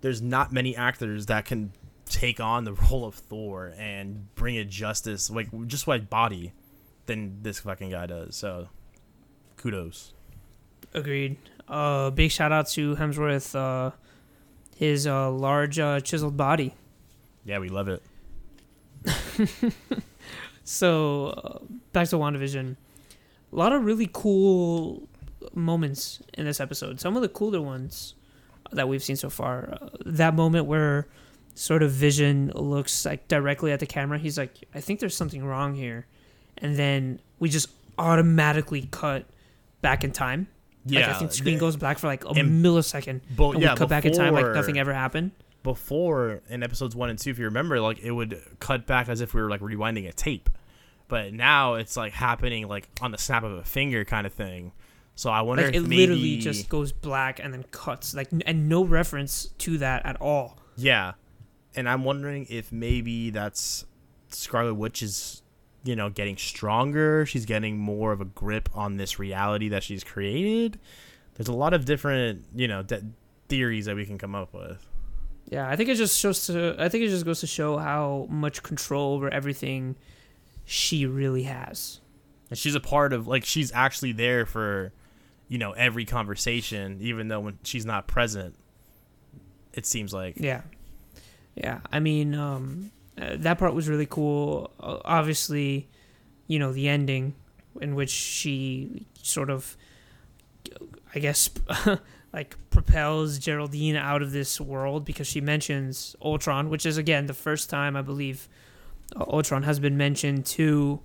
there's 0.01 0.23
not 0.23 0.51
many 0.51 0.75
actors 0.75 1.27
that 1.27 1.45
can 1.45 1.71
take 2.07 2.39
on 2.39 2.63
the 2.63 2.73
role 2.91 3.05
of 3.05 3.13
Thor 3.13 3.75
and 3.77 4.33
bring 4.33 4.55
it 4.55 4.69
justice, 4.69 5.29
like 5.29 5.49
just 5.67 5.87
like 5.87 6.09
body, 6.09 6.53
than 7.05 7.43
this 7.43 7.59
fucking 7.59 7.91
guy 7.91 8.07
does. 8.07 8.35
So, 8.35 8.69
kudos. 9.55 10.13
Agreed. 10.95 11.37
Uh, 11.67 12.09
big 12.09 12.31
shout 12.31 12.51
out 12.51 12.69
to 12.69 12.95
Hemsworth. 12.95 13.53
Uh, 13.53 13.91
his 14.75 15.05
uh, 15.05 15.29
large 15.29 15.77
uh, 15.77 15.99
chiseled 15.99 16.37
body. 16.37 16.73
Yeah, 17.45 17.59
we 17.59 17.69
love 17.69 17.87
it. 17.87 18.01
So 20.63 21.27
uh, 21.27 21.59
back 21.91 22.07
to 22.09 22.15
WandaVision. 22.17 22.75
A 23.51 23.55
lot 23.55 23.73
of 23.73 23.83
really 23.83 24.09
cool 24.11 25.07
moments 25.53 26.21
in 26.35 26.45
this 26.45 26.59
episode. 26.59 26.99
Some 26.99 27.15
of 27.15 27.21
the 27.21 27.29
cooler 27.29 27.61
ones 27.61 28.15
that 28.71 28.87
we've 28.87 29.03
seen 29.03 29.15
so 29.15 29.29
far. 29.29 29.77
Uh, 29.81 29.89
that 30.05 30.35
moment 30.35 30.67
where 30.67 31.07
sort 31.55 31.83
of 31.83 31.91
Vision 31.91 32.51
looks 32.55 33.05
like 33.05 33.27
directly 33.27 33.71
at 33.71 33.79
the 33.79 33.85
camera. 33.85 34.17
He's 34.17 34.37
like, 34.37 34.63
"I 34.73 34.79
think 34.79 34.99
there's 34.99 35.15
something 35.15 35.43
wrong 35.43 35.75
here," 35.75 36.05
and 36.59 36.77
then 36.77 37.19
we 37.39 37.49
just 37.49 37.69
automatically 37.97 38.87
cut 38.91 39.25
back 39.81 40.03
in 40.03 40.11
time. 40.11 40.47
like, 40.85 41.03
I 41.09 41.13
think 41.19 41.31
the 41.31 41.37
screen 41.37 41.57
goes 41.57 41.75
black 41.75 41.99
for 41.99 42.07
like 42.07 42.23
a 42.23 42.29
millisecond, 42.29 43.21
But 43.35 43.49
and 43.51 43.61
yeah, 43.61 43.73
we 43.73 43.77
cut 43.77 43.89
back 43.89 44.05
in 44.05 44.13
time 44.13 44.33
like 44.33 44.53
nothing 44.53 44.77
ever 44.79 44.93
happened. 44.93 45.31
Before 45.63 46.41
in 46.49 46.63
episodes 46.63 46.95
one 46.95 47.09
and 47.09 47.19
two, 47.19 47.29
if 47.31 47.39
you 47.39 47.45
remember, 47.45 47.79
like 47.79 47.99
it 47.99 48.11
would 48.11 48.41
cut 48.59 48.85
back 48.87 49.09
as 49.09 49.21
if 49.21 49.33
we 49.33 49.41
were 49.41 49.49
like 49.49 49.61
rewinding 49.61 50.07
a 50.07 50.13
tape. 50.13 50.49
But 51.07 51.33
now 51.33 51.73
it's 51.75 51.97
like 51.97 52.13
happening 52.13 52.67
like 52.67 52.87
on 53.01 53.11
the 53.11 53.17
snap 53.17 53.43
of 53.43 53.51
a 53.53 53.63
finger 53.63 54.05
kind 54.05 54.25
of 54.25 54.33
thing. 54.33 54.71
So 55.15 55.29
I 55.29 55.41
wonder 55.41 55.65
Like 55.65 55.75
if 55.75 55.83
it 55.83 55.87
maybe 55.87 55.97
literally 56.07 56.37
just 56.37 56.69
goes 56.69 56.91
black 56.91 57.39
and 57.43 57.53
then 57.53 57.63
cuts, 57.71 58.15
like 58.15 58.29
and 58.45 58.69
no 58.69 58.83
reference 58.85 59.47
to 59.59 59.77
that 59.79 60.05
at 60.05 60.19
all. 60.21 60.57
yeah, 60.77 61.13
and 61.75 61.87
I'm 61.87 62.03
wondering 62.05 62.47
if 62.49 62.71
maybe 62.71 63.29
that's 63.29 63.85
Scarlet 64.29 64.73
Witch 64.75 65.03
is 65.03 65.41
you 65.83 65.95
know 65.97 66.09
getting 66.09 66.37
stronger. 66.37 67.25
She's 67.25 67.45
getting 67.45 67.77
more 67.77 68.13
of 68.13 68.21
a 68.21 68.25
grip 68.25 68.69
on 68.73 68.95
this 68.97 69.19
reality 69.19 69.67
that 69.69 69.83
she's 69.83 70.03
created. 70.03 70.79
There's 71.35 71.49
a 71.49 71.53
lot 71.53 71.73
of 71.73 71.83
different 71.85 72.45
you 72.55 72.67
know 72.69 72.81
de- 72.83 73.03
theories 73.49 73.85
that 73.85 73.97
we 73.97 74.05
can 74.05 74.17
come 74.17 74.33
up 74.33 74.53
with. 74.53 74.87
Yeah, 75.49 75.69
I 75.69 75.75
think 75.75 75.89
it 75.89 75.95
just 75.95 76.19
shows 76.19 76.45
to. 76.47 76.75
I 76.79 76.89
think 76.89 77.03
it 77.03 77.09
just 77.09 77.25
goes 77.25 77.41
to 77.41 77.47
show 77.47 77.77
how 77.77 78.27
much 78.29 78.63
control 78.63 79.15
over 79.15 79.29
everything 79.29 79.95
she 80.65 81.05
really 81.05 81.43
has. 81.43 81.99
And 82.49 82.57
she's 82.57 82.75
a 82.75 82.79
part 82.79 83.13
of 83.13 83.27
like 83.27 83.45
she's 83.45 83.71
actually 83.73 84.11
there 84.13 84.45
for, 84.45 84.93
you 85.47 85.57
know, 85.57 85.71
every 85.71 86.05
conversation, 86.05 86.97
even 87.01 87.27
though 87.27 87.39
when 87.39 87.59
she's 87.63 87.85
not 87.85 88.07
present. 88.07 88.55
It 89.73 89.85
seems 89.85 90.13
like 90.13 90.35
Yeah, 90.37 90.61
yeah. 91.55 91.79
I 91.91 91.99
mean, 91.99 92.35
um, 92.35 92.91
uh, 93.19 93.35
that 93.37 93.57
part 93.57 93.73
was 93.73 93.87
really 93.87 94.05
cool. 94.05 94.71
Obviously, 94.79 95.89
you 96.47 96.59
know, 96.59 96.73
the 96.73 96.87
ending 96.89 97.35
in 97.79 97.95
which 97.95 98.09
she 98.09 99.05
sort 99.21 99.49
of, 99.49 99.77
I 101.15 101.19
guess, 101.19 101.49
like 102.33 102.55
propels 102.69 103.37
Geraldine 103.37 103.95
out 103.95 104.21
of 104.21 104.31
this 104.31 104.59
world 104.59 105.03
because 105.03 105.27
she 105.27 105.41
mentions 105.41 106.15
Ultron, 106.21 106.69
which 106.69 106.85
is 106.85 106.97
again 106.97 107.25
the 107.25 107.33
first 107.33 107.69
time 107.69 107.95
I 107.95 108.01
believe 108.01 108.47
uh, 109.15 109.25
Ultron 109.27 109.63
has 109.63 109.79
been 109.79 109.97
mentioned 109.97 110.45
to 110.47 111.01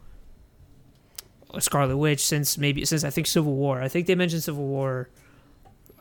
Scarlet 1.59 1.97
Witch 1.97 2.25
since 2.25 2.59
maybe 2.59 2.85
since 2.85 3.03
I 3.05 3.11
think 3.11 3.27
Civil 3.27 3.55
War. 3.55 3.83
I 3.83 3.89
think 3.89 4.07
they 4.07 4.15
mentioned 4.15 4.43
Civil 4.43 4.67
War. 4.67 5.09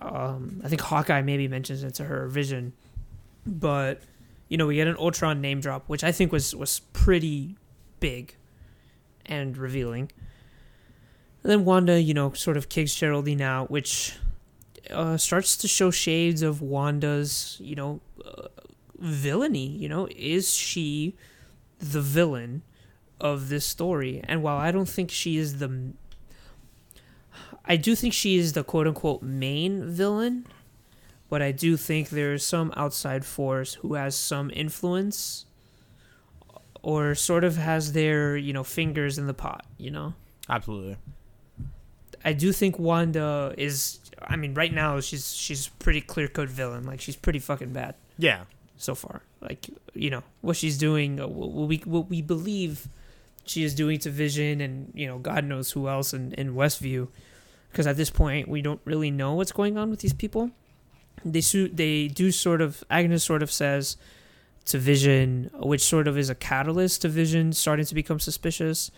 Um, 0.02 0.62
I 0.64 0.68
think 0.68 0.82
Hawkeye 0.82 1.22
maybe 1.22 1.48
mentions 1.48 1.84
it 1.84 1.96
to 1.96 2.04
her 2.04 2.28
Vision, 2.28 2.74
but 3.46 4.02
you 4.48 4.58
know 4.58 4.68
we 4.68 4.76
get 4.76 4.88
an 4.88 4.98
Ultron 4.98 5.42
name 5.42 5.60
drop, 5.60 5.86
which 5.88 6.04
I 6.04 6.12
think 6.12 6.32
was 6.32 6.56
was 6.56 6.82
pretty 6.94 7.56
big 8.00 8.36
and 9.26 9.58
revealing. 9.58 10.12
And 11.42 11.52
then 11.52 11.66
Wanda, 11.66 12.02
you 12.02 12.14
know, 12.14 12.34
sort 12.34 12.58
of 12.58 12.70
kicks 12.70 12.96
Geraldine 12.96 13.42
out, 13.42 13.70
which 13.70 14.18
uh, 14.92 15.18
starts 15.18 15.58
to 15.58 15.68
show 15.68 15.92
shades 15.92 16.42
of 16.42 16.62
Wanda's, 16.62 17.58
you 17.62 17.76
know, 17.76 18.02
uh, 18.24 18.48
villainy. 19.00 19.68
You 19.68 19.90
know, 19.90 20.08
is 20.16 20.54
she 20.54 21.16
the 21.80 22.02
villain 22.02 22.64
of 23.20 23.50
this 23.50 23.66
story? 23.66 24.22
And 24.24 24.44
while 24.44 24.58
I 24.58 24.72
don't 24.72 24.90
think 24.90 25.12
she 25.12 25.38
is 25.38 25.60
the, 25.60 25.94
I 27.66 27.76
do 27.76 27.96
think 27.96 28.14
she 28.14 28.38
is 28.38 28.54
the 28.54 28.64
quote 28.64 28.88
unquote 28.88 29.22
main 29.22 29.90
villain, 29.90 30.46
but 31.30 31.42
I 31.42 31.52
do 31.52 31.78
think 31.78 32.10
there's 32.10 32.46
some 32.46 32.72
outside 32.76 33.26
force 33.26 33.76
who 33.76 33.96
has 33.96 34.16
some 34.16 34.52
influence 34.54 35.46
or 36.82 37.16
sort 37.16 37.44
of 37.44 37.58
has 37.58 37.94
their, 37.94 38.38
you 38.38 38.54
know, 38.54 38.64
fingers 38.64 39.18
in 39.18 39.26
the 39.26 39.34
pot, 39.34 39.66
you 39.78 39.90
know? 39.90 40.14
Absolutely. 40.48 40.98
I 42.24 42.34
do 42.34 42.52
think 42.52 42.80
Wanda 42.80 43.54
is. 43.58 44.00
I 44.28 44.36
mean, 44.36 44.54
right 44.54 44.74
now 44.74 45.00
she's 45.00 45.34
she's 45.34 45.68
pretty 45.68 46.02
clear 46.02 46.28
cut 46.28 46.50
villain. 46.50 46.84
Like 46.86 47.02
she's 47.02 47.16
pretty 47.16 47.40
fucking 47.40 47.74
bad 47.74 47.96
Yeah. 48.18 48.46
so 48.78 48.96
far. 48.96 49.22
Like 49.42 49.70
you 49.94 50.10
know 50.10 50.24
what 50.42 50.58
she's 50.58 50.78
doing, 50.78 51.20
uh, 51.20 51.28
what 51.28 51.68
we 51.68 51.78
what 51.86 52.10
we 52.10 52.22
believe 52.22 52.88
she 53.46 53.64
is 53.64 53.76
doing 53.76 54.00
to 54.00 54.10
Vision, 54.10 54.60
and 54.62 54.92
you 54.96 55.06
know 55.08 55.20
God 55.20 55.46
knows 55.46 55.72
who 55.72 55.88
else 55.88 56.14
in 56.14 56.34
in 56.34 56.56
Westview. 56.56 57.08
Because 57.72 57.88
at 57.88 57.98
this 57.98 58.10
point 58.10 58.48
we 58.48 58.62
don't 58.62 58.80
really 58.86 59.12
know 59.12 59.34
what's 59.34 59.52
going 59.52 59.78
on 59.78 59.90
with 59.90 60.00
these 60.00 60.14
people. 60.14 60.52
They 61.24 61.42
su- 61.42 61.68
they 61.70 62.08
do 62.08 62.32
sort 62.32 62.62
of 62.62 62.84
Agnes 62.90 63.24
sort 63.24 63.44
of 63.44 63.52
says 63.52 63.98
to 64.66 64.78
Vision, 64.80 65.52
which 65.54 65.82
sort 65.84 66.08
of 66.08 66.18
is 66.18 66.30
a 66.30 66.36
catalyst 66.36 67.02
to 67.04 67.10
Vision 67.10 67.54
starting 67.54 67.86
to 67.86 67.94
become 67.96 68.20
suspicious. 68.20 68.92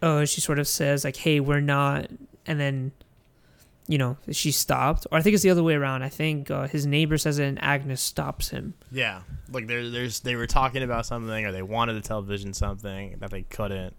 Uh, 0.00 0.24
she 0.24 0.40
sort 0.40 0.58
of 0.58 0.66
says 0.68 1.04
like, 1.04 1.16
"Hey, 1.16 1.40
we're 1.40 1.60
not," 1.60 2.08
and 2.46 2.58
then, 2.60 2.92
you 3.88 3.98
know, 3.98 4.16
she 4.30 4.50
stopped. 4.50 5.06
Or 5.10 5.18
I 5.18 5.22
think 5.22 5.34
it's 5.34 5.42
the 5.42 5.50
other 5.50 5.62
way 5.62 5.74
around. 5.74 6.02
I 6.02 6.08
think 6.08 6.50
uh, 6.50 6.68
his 6.68 6.86
neighbor 6.86 7.18
says 7.18 7.38
it, 7.38 7.46
and 7.46 7.62
Agnes 7.62 8.00
stops 8.00 8.50
him. 8.50 8.74
Yeah. 8.90 9.22
Like 9.50 9.66
there, 9.66 9.88
there's 9.90 10.20
they 10.20 10.36
were 10.36 10.46
talking 10.46 10.82
about 10.82 11.06
something, 11.06 11.44
or 11.44 11.52
they 11.52 11.62
wanted 11.62 11.94
to 11.94 12.00
tell 12.00 12.22
Vision 12.22 12.52
something 12.54 13.16
that 13.18 13.30
they 13.30 13.42
couldn't, 13.42 13.94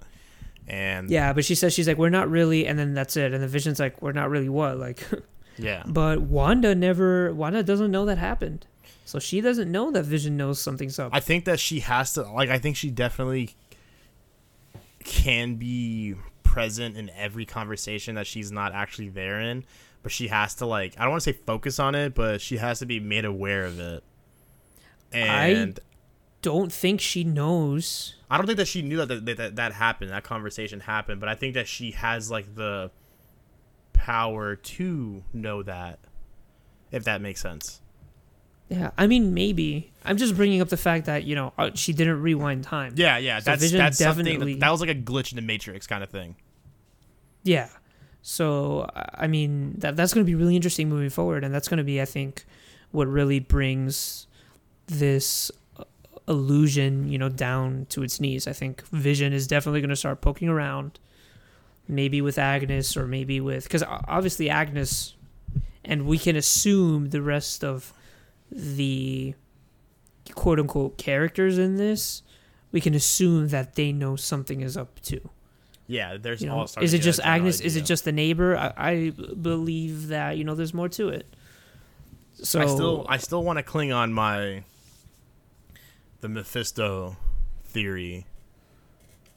and 0.67 1.09
Yeah, 1.09 1.33
but 1.33 1.45
she 1.45 1.55
says 1.55 1.73
she's 1.73 1.87
like, 1.87 1.97
"We're 1.97 2.09
not 2.09 2.29
really," 2.29 2.65
and 2.65 2.79
then 2.79 2.93
that's 2.93 3.17
it. 3.17 3.33
And 3.33 3.43
the 3.43 3.47
Vision's 3.47 3.79
like, 3.79 4.01
"We're 4.01 4.13
not 4.13 4.29
really 4.29 4.49
what?" 4.49 4.77
Like, 4.77 5.05
yeah, 5.57 5.83
but 5.85 6.21
Wanda 6.21 6.73
never. 6.73 7.33
Wanda 7.33 7.61
doesn't 7.63 7.91
know 7.91 8.05
that 8.05 8.17
happened, 8.17 8.65
so 9.05 9.19
she 9.19 9.41
doesn't 9.41 9.71
know 9.71 9.91
that 9.91 10.05
Vision 10.05 10.37
knows 10.37 10.59
something's 10.59 10.97
up. 10.97 11.11
I 11.13 11.19
think 11.19 11.45
that 11.45 11.59
she 11.59 11.81
has 11.81 12.13
to 12.13 12.23
like. 12.23 12.49
I 12.49 12.57
think 12.57 12.77
she 12.77 12.89
definitely 12.89 13.51
can 15.03 15.55
be 15.55 16.15
present 16.53 16.95
in 16.95 17.09
every 17.17 17.45
conversation 17.47 18.13
that 18.13 18.27
she's 18.27 18.51
not 18.51 18.73
actually 18.73 19.09
there 19.09 19.39
in, 19.39 19.65
but 20.03 20.11
she 20.11 20.27
has 20.27 20.53
to 20.53 20.67
like. 20.67 20.93
I 20.99 21.01
don't 21.01 21.09
want 21.09 21.23
to 21.23 21.33
say 21.33 21.39
focus 21.47 21.79
on 21.79 21.95
it, 21.95 22.13
but 22.13 22.41
she 22.41 22.57
has 22.57 22.77
to 22.77 22.85
be 22.85 22.99
made 22.99 23.25
aware 23.25 23.65
of 23.65 23.79
it. 23.79 24.03
And 25.11 25.79
Don't 26.43 26.71
think 26.71 27.01
she 27.01 27.23
knows. 27.23 28.13
I 28.29 28.37
don't 28.37 28.45
think 28.45 28.57
that 28.57 28.67
she 28.67 28.83
knew 28.83 29.03
that 29.03 29.25
that, 29.25 29.37
that 29.37 29.55
that 29.55 29.73
happened. 29.73 30.11
That 30.11 30.23
conversation 30.23 30.79
happened, 30.81 31.19
but 31.19 31.27
I 31.27 31.33
think 31.33 31.55
that 31.55 31.67
she 31.67 31.91
has 31.91 32.29
like 32.29 32.53
the 32.53 32.91
power 33.93 34.55
to 34.55 35.23
know 35.33 35.63
that. 35.63 35.99
If 36.91 37.05
that 37.05 37.21
makes 37.21 37.41
sense. 37.41 37.81
Yeah, 38.69 38.91
I 38.97 39.07
mean 39.07 39.33
maybe. 39.33 39.91
I'm 40.05 40.17
just 40.17 40.35
bringing 40.35 40.61
up 40.61 40.69
the 40.69 40.77
fact 40.77 41.07
that 41.07 41.23
you 41.23 41.33
know 41.35 41.53
uh, 41.57 41.71
she 41.73 41.93
didn't 41.93 42.21
rewind 42.21 42.63
time. 42.63 42.93
Yeah, 42.95 43.17
yeah. 43.17 43.39
So 43.39 43.45
That's 43.51 43.61
Vision 43.63 43.77
that's 43.79 43.97
definitely- 43.97 44.53
that, 44.53 44.59
that 44.59 44.71
was 44.71 44.81
like 44.81 44.89
a 44.91 44.95
glitch 44.95 45.31
in 45.31 45.35
the 45.37 45.41
Matrix 45.41 45.87
kind 45.87 46.03
of 46.03 46.09
thing. 46.09 46.35
Yeah. 47.43 47.69
So 48.21 48.89
I 48.95 49.27
mean 49.27 49.75
that 49.79 49.95
that's 49.95 50.13
going 50.13 50.25
to 50.25 50.29
be 50.29 50.35
really 50.35 50.55
interesting 50.55 50.89
moving 50.89 51.09
forward, 51.09 51.43
and 51.43 51.53
that's 51.53 51.67
going 51.67 51.77
to 51.77 51.83
be 51.83 52.01
I 52.01 52.05
think 52.05 52.45
what 52.91 53.07
really 53.07 53.39
brings 53.39 54.27
this 54.87 55.51
uh, 55.77 55.83
illusion 56.27 57.09
you 57.09 57.17
know 57.17 57.29
down 57.29 57.85
to 57.89 58.01
its 58.01 58.19
knees. 58.21 58.47
I 58.47 58.53
think 58.53 58.87
Vision 58.87 59.33
is 59.33 59.45
definitely 59.45 59.81
going 59.81 59.89
to 59.89 59.95
start 59.95 60.21
poking 60.21 60.47
around, 60.47 60.99
maybe 61.87 62.21
with 62.21 62.37
Agnes 62.37 62.95
or 62.95 63.07
maybe 63.07 63.41
with 63.41 63.65
because 63.65 63.83
obviously 63.83 64.49
Agnes, 64.49 65.15
and 65.83 66.05
we 66.05 66.17
can 66.17 66.37
assume 66.37 67.09
the 67.09 67.21
rest 67.21 67.61
of 67.61 67.93
the 68.49 69.33
quote 70.33 70.59
unquote 70.59 70.97
characters 70.97 71.57
in 71.57 71.75
this. 71.75 72.23
We 72.71 72.79
can 72.79 72.95
assume 72.95 73.49
that 73.49 73.75
they 73.75 73.91
know 73.91 74.15
something 74.15 74.61
is 74.61 74.77
up 74.77 74.99
too. 75.01 75.29
Yeah, 75.87 76.17
there's 76.17 76.41
You 76.41 76.47
know, 76.47 76.65
is 76.81 76.93
it 76.93 76.99
just 76.99 77.19
Agnes? 77.19 77.59
Is 77.59 77.75
it 77.75 77.85
just 77.85 78.05
the 78.05 78.11
neighbor? 78.11 78.55
I, 78.55 78.73
I 78.77 79.09
believe 79.09 80.07
that 80.07 80.37
you 80.37 80.43
know 80.43 80.55
there's 80.55 80.73
more 80.73 80.89
to 80.89 81.09
it. 81.09 81.25
So 82.33 82.61
I 82.61 82.65
still 82.65 83.05
I 83.09 83.17
still 83.17 83.43
want 83.43 83.59
to 83.59 83.63
cling 83.63 83.91
on 83.91 84.13
my 84.13 84.63
the 86.21 86.29
Mephisto 86.29 87.17
theory. 87.65 88.25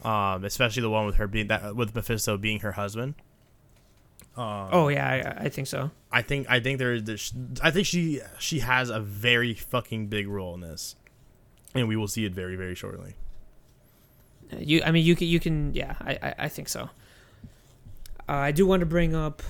Um, 0.05 0.45
especially 0.45 0.83
the 0.83 0.91
one 0.91 1.07
with 1.07 1.17
her 1.17 1.27
being 1.27 1.49
that 1.49 1.75
with 1.75 1.95
Mephisto 1.95 2.37
being 2.37 2.61
her 2.61 2.73
husband. 2.73 3.15
oh 4.37 4.89
yeah, 4.89 5.35
I, 5.41 5.45
I 5.45 5.49
think 5.49 5.67
so. 5.67 5.91
I 6.13 6.23
think 6.23 6.49
I 6.49 6.61
think 6.61 6.79
there 6.79 7.01
there's 7.01 7.33
I 7.63 7.71
think 7.71 7.87
she 7.87 8.21
she 8.39 8.61
has 8.61 8.89
a 8.89 9.01
very 9.01 9.55
fucking 9.55 10.07
big 10.09 10.29
role 10.29 10.55
in 10.55 10.61
this, 10.61 10.95
and 11.75 11.89
we 11.89 11.97
will 11.97 12.09
see 12.09 12.25
it 12.25 12.35
very 12.35 12.55
very 12.55 12.75
shortly. 12.75 13.15
You, 14.59 14.83
I 14.85 14.91
mean, 14.91 15.05
you 15.05 15.17
can, 15.17 15.27
you 15.27 15.41
can, 15.41 15.75
yeah, 15.75 15.97
I, 16.01 16.19
I, 16.23 16.35
I 16.41 16.49
think 16.49 16.69
so. 16.69 16.91
Uh, 18.29 18.33
I 18.33 18.53
do 18.53 18.67
want 18.67 18.81
to 18.81 18.87
bring 18.87 19.15
up 19.15 19.43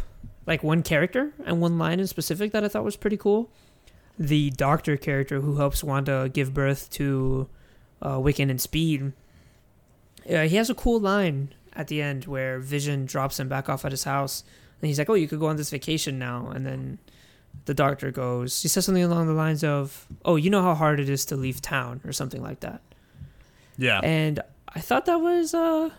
like 0.46 0.62
one 0.62 0.82
character 0.82 1.32
and 1.44 1.60
one 1.60 1.78
line 1.78 2.00
in 2.00 2.06
specific 2.06 2.52
that 2.52 2.64
I 2.64 2.68
thought 2.68 2.84
was 2.84 2.96
pretty 2.96 3.16
cool. 3.16 3.50
The 4.18 4.50
doctor 4.50 4.96
character 4.96 5.40
who 5.40 5.56
helps 5.56 5.84
Wanda 5.84 6.30
give 6.32 6.54
birth 6.54 6.88
to 6.90 7.48
uh, 8.00 8.16
Wiccan 8.16 8.50
and 8.50 8.60
Speed. 8.60 9.12
Uh, 10.28 10.42
he 10.42 10.56
has 10.56 10.70
a 10.70 10.74
cool 10.74 11.00
line 11.00 11.52
at 11.74 11.88
the 11.88 12.00
end 12.00 12.24
where 12.24 12.58
Vision 12.58 13.06
drops 13.06 13.38
him 13.38 13.48
back 13.48 13.68
off 13.68 13.84
at 13.84 13.92
his 13.92 14.04
house, 14.04 14.44
and 14.80 14.88
he's 14.88 14.98
like, 14.98 15.10
"Oh, 15.10 15.14
you 15.14 15.28
could 15.28 15.40
go 15.40 15.46
on 15.46 15.56
this 15.56 15.70
vacation 15.70 16.18
now." 16.18 16.48
And 16.48 16.64
then 16.64 16.98
the 17.66 17.74
doctor 17.74 18.10
goes, 18.10 18.62
he 18.62 18.68
says 18.68 18.84
something 18.84 19.04
along 19.04 19.26
the 19.26 19.34
lines 19.34 19.62
of, 19.62 20.06
"Oh, 20.24 20.36
you 20.36 20.50
know 20.50 20.62
how 20.62 20.74
hard 20.74 21.00
it 21.00 21.08
is 21.08 21.24
to 21.26 21.36
leave 21.36 21.60
town," 21.60 22.00
or 22.04 22.12
something 22.12 22.42
like 22.42 22.60
that. 22.60 22.80
Yeah, 23.78 24.00
And 24.02 24.40
I 24.76 24.80
thought 24.80 25.06
that 25.06 25.20
was 25.20 25.54
a 25.54 25.90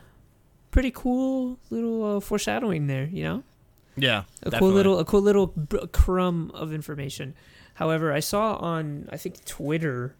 pretty 0.71 0.91
cool 0.91 1.57
little 1.71 2.17
uh, 2.17 2.19
foreshadowing 2.19 2.87
there, 2.87 3.05
you 3.11 3.23
know? 3.23 3.43
yeah, 3.95 4.23
A 4.43 4.51
definitely. 4.51 4.59
cool 4.59 4.69
little 4.75 4.99
a 4.99 5.05
cool 5.05 5.21
little 5.21 5.47
crumb 5.91 6.51
of 6.53 6.71
information. 6.71 7.33
However, 7.75 8.13
I 8.13 8.19
saw 8.21 8.55
on 8.57 9.09
I 9.11 9.17
think 9.17 9.43
Twitter 9.45 10.15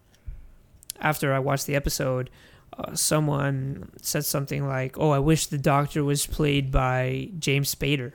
after 0.99 1.31
I 1.33 1.39
watched 1.39 1.67
the 1.67 1.75
episode 1.75 2.29
uh, 2.77 2.93
someone 2.95 3.91
said 4.01 4.25
something 4.25 4.67
like, 4.67 4.97
"Oh, 4.99 5.11
I 5.11 5.19
wish 5.19 5.45
the 5.47 5.57
doctor 5.57 6.03
was 6.03 6.25
played 6.25 6.71
by 6.71 7.29
James 7.39 7.73
Spader." 7.73 8.13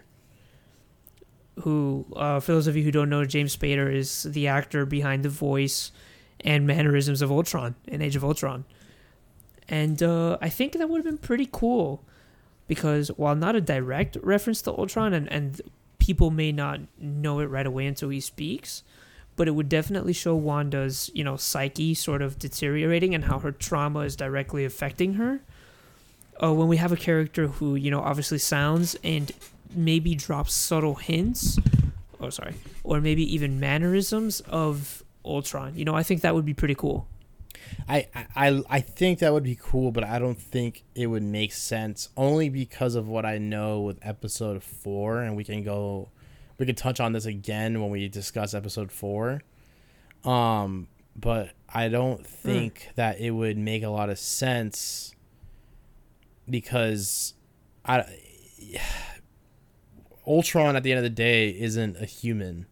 Who, 1.61 2.07
uh, 2.17 2.41
for 2.41 2.53
those 2.53 2.67
of 2.67 2.77
you 2.77 2.83
who 2.83 2.91
don't 2.91 3.11
know, 3.11 3.25
James 3.25 3.55
Spader 3.57 3.93
is 3.93 4.23
the 4.25 4.49
actor 4.49 4.87
behind 4.87 5.23
the 5.23 5.29
voice 5.29 5.93
and 6.41 6.67
mannerisms 6.67 7.21
of 7.23 7.31
Ultron 7.31 7.75
in 7.87 8.01
Age 8.03 8.17
of 8.17 8.25
Ultron. 8.25 8.65
And 9.73 10.03
uh, 10.03 10.37
I 10.43 10.51
think 10.51 10.75
that 10.75 10.91
would 10.91 10.99
have 10.99 11.07
been 11.07 11.17
pretty 11.17 11.49
cool 11.51 12.05
because 12.69 13.09
while 13.17 13.35
not 13.35 13.57
a 13.57 13.61
direct 13.61 14.19
reference 14.23 14.61
to 14.63 14.71
Ultron 14.71 15.15
and, 15.15 15.33
and 15.33 15.63
people 15.99 16.31
may 16.31 16.53
not 16.53 16.81
know 16.99 17.41
it 17.41 17.47
right 17.47 17.65
away 17.65 17.87
until 17.87 18.11
he 18.11 18.21
speaks, 18.21 18.83
but 19.35 19.49
it 19.49 19.53
would 19.53 19.71
definitely 19.71 20.13
show 20.13 20.35
Wanda's, 20.35 21.11
you 21.15 21.25
know, 21.25 21.39
psyche 21.39 21.95
sort 21.95 22.21
of 22.21 22.39
deteriorating 22.39 23.15
and 23.15 23.25
how 23.25 23.39
her 23.39 23.51
trauma 23.51 24.01
is 24.01 24.15
directly 24.15 24.67
affecting 24.67 25.15
her. 25.15 25.41
Uh, 26.43 26.53
when 26.53 26.69
we 26.69 26.77
have 26.77 26.93
a 26.93 26.97
character 26.97 27.47
who, 27.47 27.75
you 27.75 27.91
know, 27.91 28.01
obviously 28.01 28.37
sounds 28.37 28.95
and 29.03 29.33
maybe 29.75 30.15
drops 30.15 30.53
subtle 30.53 30.97
hints, 30.97 31.59
oh, 32.21 32.29
sorry, 32.29 32.57
or 32.85 33.01
maybe 33.01 33.23
even 33.35 33.59
mannerisms 33.59 34.41
of 34.41 35.03
Ultron, 35.25 35.73
you 35.77 35.87
know, 35.87 35.95
I 35.95 36.03
think 36.03 36.21
that 36.21 36.35
would 36.35 36.45
be 36.45 36.53
pretty 36.53 36.75
cool. 36.75 37.07
I, 37.89 38.07
I 38.35 38.63
I 38.69 38.81
think 38.81 39.19
that 39.21 39.33
would 39.33 39.43
be 39.43 39.59
cool, 39.61 39.91
but 39.91 40.05
I 40.05 40.19
don't 40.19 40.41
think 40.41 40.85
it 40.95 41.07
would 41.07 41.23
make 41.23 41.53
sense 41.53 42.09
only 42.17 42.49
because 42.49 42.95
of 42.95 43.09
what 43.09 43.25
I 43.25 43.39
know 43.39 43.81
with 43.81 43.99
episode 44.03 44.63
four, 44.63 45.21
and 45.21 45.37
we 45.37 45.45
can 45.45 45.63
go, 45.63 46.09
we 46.59 46.67
can 46.67 46.75
touch 46.75 47.01
on 47.01 47.13
this 47.13 47.27
again 47.27 47.81
when 47.81 47.91
we 47.91 48.09
discuss 48.09 48.55
episode 48.55 48.93
four. 48.93 49.43
Um, 50.25 50.89
but 51.17 51.51
I 51.69 51.89
don't 51.89 52.27
think 52.27 52.91
that 52.97 53.21
it 53.21 53.33
would 53.33 53.59
make 53.59 53.83
a 53.83 53.89
lot 53.89 54.11
of 54.11 54.19
sense 54.19 55.15
because 56.49 57.35
I, 57.85 58.05
Ultron 60.27 60.77
at 60.77 60.83
the 60.83 60.93
end 60.93 60.99
of 60.99 61.05
the 61.05 61.11
day 61.11 61.49
isn't 61.51 61.97
a 62.01 62.07
human. 62.07 62.67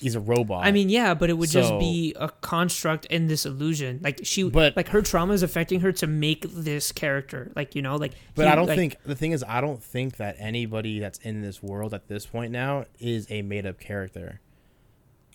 He's 0.00 0.14
a 0.14 0.20
robot. 0.20 0.64
I 0.64 0.72
mean, 0.72 0.88
yeah, 0.88 1.12
but 1.14 1.28
it 1.30 1.34
would 1.34 1.50
just 1.50 1.78
be 1.78 2.14
a 2.18 2.28
construct 2.30 3.04
in 3.06 3.26
this 3.26 3.44
illusion. 3.44 4.00
Like 4.02 4.20
she, 4.22 4.42
But- 4.48 4.76
like 4.76 4.88
her 4.88 5.02
trauma 5.02 5.34
is 5.34 5.42
affecting 5.42 5.80
her 5.80 5.92
to 5.92 6.06
make 6.06 6.46
this 6.50 6.90
character. 6.90 7.52
Like 7.54 7.74
you 7.74 7.82
know, 7.82 7.96
like. 7.96 8.12
But 8.34 8.46
he- 8.46 8.52
I 8.52 8.54
don't 8.56 8.66
like- 8.66 8.78
think 8.78 8.96
the 9.04 9.14
thing 9.14 9.32
is 9.32 9.44
I 9.46 9.60
don't 9.60 9.82
think 9.82 10.16
that 10.16 10.36
anybody 10.38 10.98
that's 11.00 11.18
in 11.18 11.42
this 11.42 11.62
world 11.62 11.92
at 11.92 12.08
this 12.08 12.24
point 12.26 12.50
now 12.52 12.86
is 12.98 13.26
a 13.30 13.42
made 13.42 13.66
up 13.66 13.78
character. 13.78 14.40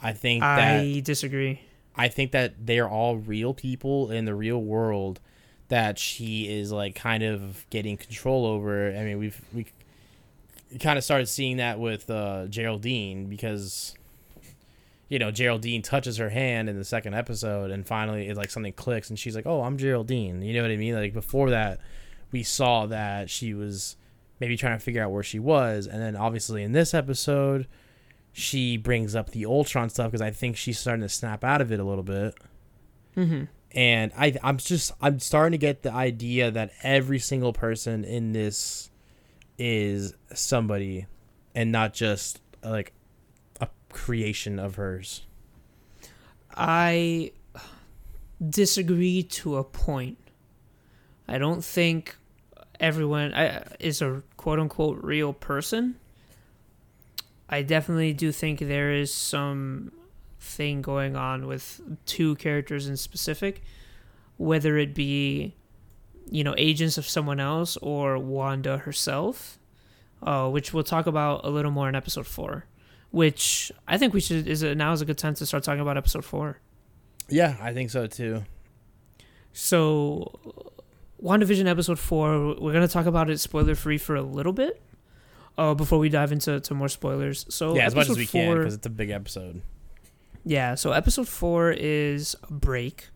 I 0.01 0.13
think 0.13 0.41
that 0.41 0.80
I 0.82 0.99
disagree. 1.03 1.61
I 1.95 2.07
think 2.09 2.32
that 2.32 2.66
they 2.66 2.80
are 2.80 2.89
all 2.89 3.18
real 3.18 3.53
people 3.53 4.11
in 4.11 4.26
the 4.26 4.36
real 4.36 4.61
world 4.61 5.22
that 5.70 5.97
she 5.97 6.47
is 6.47 6.72
like 6.72 6.93
kind 6.95 7.24
of 7.24 7.66
getting 7.70 7.97
control 7.97 8.45
over. 8.45 8.89
I 8.89 9.03
mean, 9.03 9.18
we've 9.20 9.41
we 9.53 9.68
kind 10.80 10.97
of 10.97 11.03
started 11.03 11.28
seeing 11.28 11.57
that 11.57 11.80
with 11.80 12.09
uh, 12.09 12.47
Geraldine 12.47 13.28
because 13.28 13.95
you 15.10 15.20
know 15.20 15.32
Geraldine 15.32 15.82
touches 15.82 16.18
her 16.18 16.30
hand 16.30 16.70
in 16.70 16.78
the 16.78 16.86
second 16.86 17.14
episode, 17.14 17.72
and 17.72 17.86
finally 17.86 18.28
it's 18.28 18.38
like 18.38 18.49
something 18.49 18.74
clicks, 18.74 19.10
and 19.10 19.18
she's 19.18 19.36
like, 19.36 19.45
"Oh, 19.45 19.62
I'm 19.62 19.78
Geraldine." 19.78 20.41
You 20.41 20.53
know 20.53 20.62
what 20.62 20.72
I 20.72 20.78
mean? 20.78 20.95
Like 20.95 21.14
before 21.14 21.49
that, 21.51 21.80
we 22.32 22.43
saw 22.43 22.86
that 22.88 23.30
she 23.30 23.53
was 23.53 23.95
maybe 24.39 24.58
trying 24.58 24.78
to 24.78 24.84
figure 24.84 25.03
out 25.03 25.12
where 25.12 25.24
she 25.24 25.39
was, 25.39 25.88
and 25.88 26.01
then 26.01 26.16
obviously 26.16 26.64
in 26.64 26.72
this 26.72 26.93
episode 26.93 27.68
she 28.38 28.76
brings 28.76 29.16
up 29.16 29.30
the 29.30 29.45
Ultron 29.45 29.89
stuff 29.89 30.12
because 30.12 30.22
I 30.22 30.30
think 30.30 30.58
she's 30.58 30.78
starting 30.78 31.03
to 31.03 31.08
snap 31.08 31.45
out 31.45 31.62
of 31.62 31.72
it 31.72 31.80
a 31.80 31.86
little 31.86 32.03
bit. 32.03 32.36
Mm-hmm. 33.16 33.45
And 33.72 34.12
I, 34.18 34.36
I'm 34.43 34.58
just, 34.58 34.91
I'm 35.01 35.20
starting 35.20 35.53
to 35.53 35.58
get 35.58 35.84
the 35.84 35.93
idea 35.93 36.51
that 36.51 36.72
every 36.84 37.18
single 37.18 37.53
person 37.53 38.03
in 38.03 38.34
this 38.34 38.91
is 39.58 40.16
somebody, 40.34 41.06
and 41.56 41.72
not 41.72 41.93
just 41.93 42.41
like 42.62 42.91
creation 43.95 44.59
of 44.59 44.75
hers. 44.75 45.21
I 46.55 47.31
disagree 48.47 49.23
to 49.23 49.55
a 49.55 49.63
point. 49.63 50.17
I 51.27 51.37
don't 51.37 51.63
think 51.63 52.17
everyone 52.79 53.33
is 53.79 54.01
a 54.01 54.21
quote 54.37 54.59
unquote 54.59 55.01
real 55.01 55.33
person. 55.33 55.95
I 57.49 57.61
definitely 57.61 58.13
do 58.13 58.31
think 58.31 58.59
there 58.59 58.91
is 58.91 59.13
some 59.13 59.91
thing 60.39 60.81
going 60.81 61.15
on 61.15 61.47
with 61.47 61.81
two 62.05 62.35
characters 62.35 62.87
in 62.87 62.97
specific, 62.97 63.63
whether 64.37 64.77
it 64.77 64.93
be, 64.93 65.55
you 66.29 66.43
know, 66.43 66.53
agents 66.57 66.97
of 66.97 67.07
someone 67.07 67.39
else 67.39 67.77
or 67.77 68.17
Wanda 68.17 68.79
herself, 68.79 69.57
uh, 70.21 70.49
which 70.49 70.73
we'll 70.73 70.83
talk 70.83 71.07
about 71.07 71.45
a 71.45 71.49
little 71.49 71.71
more 71.71 71.87
in 71.87 71.95
episode 71.95 72.27
four. 72.27 72.65
Which 73.16 73.72
I 73.88 73.97
think 73.97 74.13
we 74.13 74.20
should 74.20 74.45
is 74.45 74.61
a, 74.61 74.76
now 74.76 74.91
is 74.91 75.01
a 75.01 75.05
good 75.05 75.18
time 75.18 75.36
to 75.36 75.45
start 75.45 75.63
talking 75.63 75.80
about 75.80 75.95
episode 75.95 76.26
four. 76.26 76.59
Yeah, 77.30 77.55
I 77.61 77.72
think 77.74 77.89
so 77.89 78.07
too. 78.07 78.43
So, 79.53 80.38
WandaVision 81.24 81.66
episode 81.66 81.97
four, 81.97 82.55
we're 82.59 82.74
gonna 82.74 82.89
talk 82.89 83.05
about 83.05 83.30
it 83.30 83.39
spoiler 83.39 83.74
free 83.74 83.97
for 83.97 84.16
a 84.16 84.22
little 84.22 84.51
bit, 84.51 84.82
uh, 85.57 85.74
before 85.74 85.97
we 85.97 86.09
dive 86.09 86.34
into 86.34 86.59
to 86.59 86.74
more 86.74 86.89
spoilers. 86.89 87.45
So 87.47 87.74
yeah, 87.74 87.86
as 87.86 87.95
much 87.95 88.09
as 88.09 88.18
we 88.18 88.26
can 88.26 88.57
because 88.57 88.74
it's 88.74 88.86
a 88.86 88.89
big 88.89 89.11
episode. 89.11 89.61
Yeah, 90.43 90.76
so 90.76 90.91
episode 90.91 91.30
four 91.30 91.72
is 91.72 92.36
a 92.43 92.51
break 92.51 93.11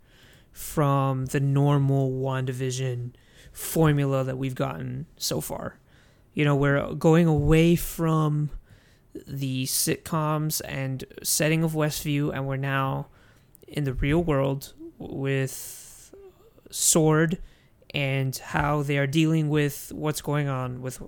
from 0.53 1.25
the 1.25 1.41
normal 1.41 2.11
WandaVision 2.11 3.11
formula 3.51 4.23
that 4.23 4.37
we've 4.37 4.55
gotten 4.55 5.07
so 5.17 5.41
far. 5.41 5.77
You 6.33 6.45
know, 6.45 6.55
we're 6.55 6.93
going 6.93 7.27
away 7.27 7.75
from 7.75 8.49
the 9.13 9.65
sitcoms 9.65 10.61
and 10.65 11.03
setting 11.23 11.63
of 11.63 11.73
Westview, 11.73 12.33
and 12.33 12.47
we're 12.47 12.57
now 12.57 13.07
in 13.67 13.83
the 13.83 13.93
real 13.93 14.23
world 14.23 14.73
with 14.97 16.13
Sword 16.69 17.39
and 17.91 18.35
how 18.37 18.83
they 18.83 18.97
are 18.97 19.07
dealing 19.07 19.49
with 19.49 19.91
what's 19.93 20.21
going 20.21 20.47
on 20.47 20.81
with 20.81 21.01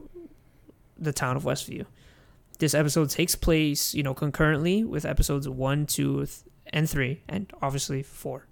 the 0.97 1.13
town 1.13 1.37
of 1.37 1.43
Westview 1.43 1.85
this 2.61 2.73
episode 2.75 3.09
takes 3.09 3.35
place, 3.35 3.93
you 3.93 4.03
know, 4.03 4.13
concurrently 4.13 4.83
with 4.83 5.03
episodes 5.03 5.49
one, 5.49 5.87
two, 5.87 6.25
and 6.67 6.87
three, 6.87 7.21
and 7.27 7.51
obviously 7.61 8.03
four. 8.03 8.45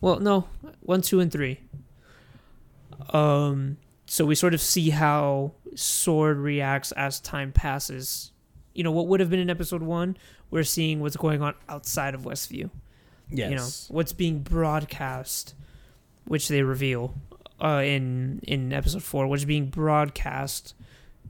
Well, 0.00 0.18
no, 0.18 0.48
one, 0.80 1.00
two, 1.00 1.20
and 1.20 1.32
three. 1.32 1.60
Um, 3.10 3.78
so 4.06 4.26
we 4.26 4.34
sort 4.34 4.54
of 4.54 4.60
see 4.60 4.90
how 4.90 5.52
Sword 5.76 6.38
reacts 6.38 6.90
as 6.92 7.20
time 7.20 7.52
passes. 7.52 8.32
You 8.74 8.84
know, 8.84 8.90
what 8.90 9.06
would 9.06 9.20
have 9.20 9.30
been 9.30 9.40
in 9.40 9.50
episode 9.50 9.82
one, 9.82 10.16
we're 10.50 10.64
seeing 10.64 11.00
what's 11.00 11.16
going 11.16 11.42
on 11.42 11.54
outside 11.68 12.14
of 12.14 12.22
Westview. 12.22 12.70
Yes. 13.30 13.50
You 13.50 13.56
know, 13.56 13.68
what's 13.88 14.12
being 14.12 14.40
broadcast, 14.40 15.54
which 16.26 16.48
they 16.48 16.62
reveal 16.62 17.14
uh, 17.62 17.82
in 17.84 18.40
in 18.42 18.72
episode 18.72 19.02
four, 19.02 19.26
which 19.26 19.42
is 19.42 19.44
being 19.44 19.66
broadcast 19.66 20.74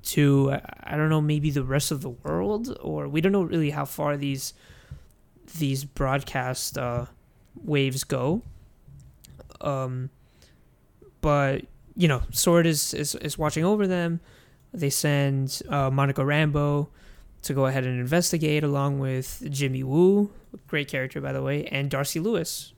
to 0.04 0.56
I 0.82 0.96
don't 0.96 1.08
know 1.08 1.20
maybe 1.20 1.50
the 1.50 1.62
rest 1.62 1.90
of 1.90 2.02
the 2.02 2.10
world 2.10 2.76
or 2.82 3.08
we 3.08 3.20
don't 3.20 3.32
know 3.32 3.42
really 3.42 3.70
how 3.70 3.84
far 3.84 4.16
these 4.16 4.52
these 5.58 5.84
broadcast 5.84 6.76
uh, 6.76 7.06
waves 7.62 8.04
go. 8.04 8.42
Um, 9.60 10.10
but 11.20 11.62
you 11.96 12.08
know, 12.08 12.22
Sword 12.32 12.66
is, 12.66 12.92
is 12.92 13.14
is 13.16 13.38
watching 13.38 13.64
over 13.64 13.86
them. 13.86 14.20
They 14.72 14.90
send 14.90 15.62
uh, 15.68 15.90
Monica 15.90 16.22
Rambeau 16.22 16.88
to 17.44 17.54
go 17.54 17.66
ahead 17.66 17.84
and 17.84 17.98
investigate, 18.00 18.64
along 18.64 18.98
with 18.98 19.46
Jimmy 19.50 19.82
Woo, 19.82 20.30
great 20.66 20.88
character 20.88 21.20
by 21.20 21.32
the 21.32 21.42
way, 21.42 21.66
and 21.66 21.90
Darcy 21.90 22.20
Lewis. 22.20 22.72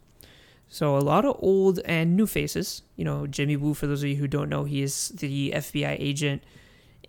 So 0.68 0.96
a 0.96 0.98
lot 0.98 1.24
of 1.24 1.36
old 1.38 1.78
and 1.84 2.16
new 2.16 2.26
faces. 2.26 2.82
You 2.96 3.04
know, 3.04 3.26
Jimmy 3.26 3.56
Woo, 3.56 3.74
for 3.74 3.86
those 3.86 4.02
of 4.02 4.08
you 4.08 4.16
who 4.16 4.26
don't 4.28 4.48
know, 4.48 4.64
he 4.64 4.82
is 4.82 5.08
the 5.10 5.52
FBI 5.54 5.96
agent 6.00 6.42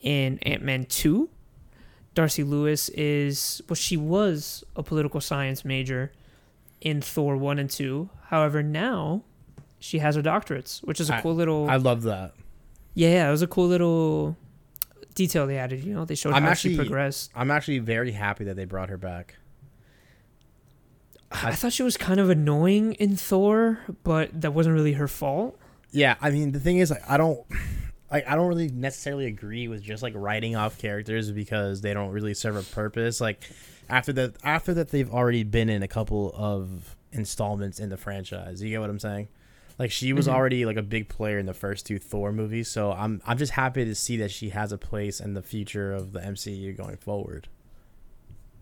in 0.02 0.38
Ant 0.40 0.62
Man 0.64 0.86
2. 0.86 1.30
Darcy 2.14 2.44
Lewis 2.44 2.90
is, 2.90 3.62
well, 3.68 3.76
she 3.76 3.98
was 3.98 4.64
a 4.76 4.84
political 4.84 5.22
science 5.22 5.64
major 5.66 6.12
in 6.82 7.02
Thor 7.02 7.36
1 7.38 7.60
and 7.60 7.70
2. 7.70 8.10
However, 8.26 8.62
now 8.64 9.24
she 9.80 10.00
has 10.00 10.16
her 10.16 10.22
doctorates, 10.24 10.84
which 10.84 11.00
is 11.00 11.10
a 11.10 11.16
I- 11.16 11.22
cool 11.22 11.34
little. 11.36 11.68
I 11.70 11.78
love 11.78 12.04
that. 12.04 12.34
yeah, 12.94 13.10
yeah, 13.10 13.28
it 13.28 13.32
was 13.32 13.42
a 13.42 13.48
cool 13.48 13.68
little 13.68 14.38
detail 15.18 15.48
they 15.48 15.58
added. 15.58 15.84
You 15.84 15.94
know, 15.96 16.06
they 16.06 16.16
showed 16.16 16.34
I'm 16.34 16.44
how 16.44 16.50
actually- 16.50 16.72
she 16.72 16.78
progressed. 16.78 17.32
I'm 17.36 17.52
actually 17.52 17.80
very 17.80 18.12
happy 18.12 18.46
that 18.46 18.56
they 18.56 18.66
brought 18.66 18.90
her 18.90 18.98
back. 18.98 19.36
I 21.30 21.54
thought 21.56 21.74
she 21.74 21.84
was 21.84 21.98
kind 21.98 22.22
of 22.22 22.30
annoying 22.30 22.94
in 22.94 23.18
Thor, 23.18 23.80
but 24.04 24.42
that 24.42 24.54
wasn't 24.54 24.76
really 24.76 24.94
her 24.94 25.10
fault. 25.10 25.60
Yeah, 25.92 26.16
I 26.22 26.30
mean 26.30 26.54
the 26.54 26.60
thing 26.60 26.78
is, 26.78 26.90
like, 26.90 27.04
I 27.10 27.18
don't, 27.18 27.46
like, 28.12 28.26
I 28.28 28.36
don't 28.36 28.48
really 28.48 28.70
necessarily 28.70 29.26
agree 29.26 29.68
with 29.68 29.82
just 29.84 30.02
like 30.02 30.14
writing 30.16 30.56
off 30.56 30.78
characters 30.78 31.32
because 31.32 31.82
they 31.82 31.94
don't 31.94 32.12
really 32.12 32.34
serve 32.34 32.56
a 32.56 32.64
purpose. 32.64 33.20
Like 33.20 33.44
after 33.90 34.14
that, 34.14 34.36
after 34.44 34.74
that, 34.76 34.92
they've 34.92 35.12
already 35.12 35.44
been 35.44 35.70
in 35.70 35.84
a 35.84 35.88
couple 35.88 36.32
of 36.34 36.96
installments 37.12 37.80
in 37.80 37.90
the 37.90 37.98
franchise. 37.98 38.62
You 38.62 38.70
get 38.70 38.80
what 38.80 38.90
I'm 38.90 39.00
saying? 39.00 39.28
Like 39.80 39.92
she 39.92 40.12
was 40.12 40.28
Mhm. 40.28 40.34
already 40.34 40.66
like 40.66 40.78
a 40.78 40.82
big 40.82 41.08
player 41.08 41.38
in 41.38 41.46
the 41.46 41.54
first 41.54 41.86
two 41.86 42.00
Thor 42.00 42.32
movies, 42.32 42.68
so 42.68 42.92
I'm 42.94 43.22
I'm 43.26 43.38
just 43.38 43.52
happy 43.54 43.86
to 43.86 43.94
see 43.96 44.18
that 44.18 44.32
she 44.32 44.50
has 44.50 44.72
a 44.72 44.78
place 44.78 45.20
in 45.20 45.34
the 45.36 45.42
future 45.44 45.94
of 45.94 46.14
the 46.14 46.20
MCU 46.20 46.74
going 46.74 46.98
forward. 46.98 47.48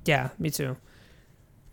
Yeah, 0.05 0.29
me 0.37 0.49
too. 0.49 0.77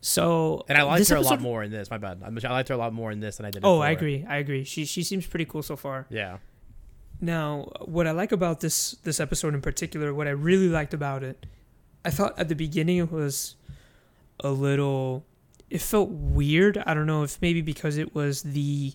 So 0.00 0.64
And 0.68 0.76
I 0.78 0.82
liked 0.82 1.08
her 1.10 1.16
a 1.16 1.20
lot 1.20 1.40
more 1.40 1.62
in 1.62 1.70
this. 1.70 1.90
My 1.90 1.98
bad. 1.98 2.22
I 2.24 2.28
liked 2.52 2.68
her 2.68 2.74
a 2.74 2.78
lot 2.78 2.92
more 2.92 3.10
in 3.12 3.20
this 3.20 3.36
than 3.36 3.46
I 3.46 3.50
did. 3.50 3.64
Oh, 3.64 3.80
I 3.80 3.90
agree. 3.90 4.24
I 4.28 4.36
agree. 4.36 4.64
She 4.64 4.84
she 4.84 5.02
seems 5.02 5.26
pretty 5.26 5.44
cool 5.44 5.62
so 5.62 5.76
far. 5.76 6.06
Yeah. 6.10 6.38
Now, 7.20 7.70
what 7.84 8.06
I 8.08 8.10
like 8.10 8.32
about 8.32 8.60
this 8.60 8.92
this 9.04 9.20
episode 9.20 9.54
in 9.54 9.60
particular, 9.60 10.12
what 10.12 10.26
I 10.26 10.30
really 10.30 10.68
liked 10.68 10.92
about 10.94 11.22
it, 11.22 11.46
I 12.04 12.10
thought 12.10 12.36
at 12.38 12.48
the 12.48 12.56
beginning 12.56 12.98
it 12.98 13.12
was 13.12 13.54
a 14.40 14.50
little 14.50 15.24
it 15.70 15.80
felt 15.80 16.10
weird. 16.10 16.78
I 16.78 16.94
don't 16.94 17.06
know 17.06 17.22
if 17.22 17.40
maybe 17.40 17.60
because 17.60 17.96
it 17.96 18.12
was 18.14 18.42
the 18.42 18.94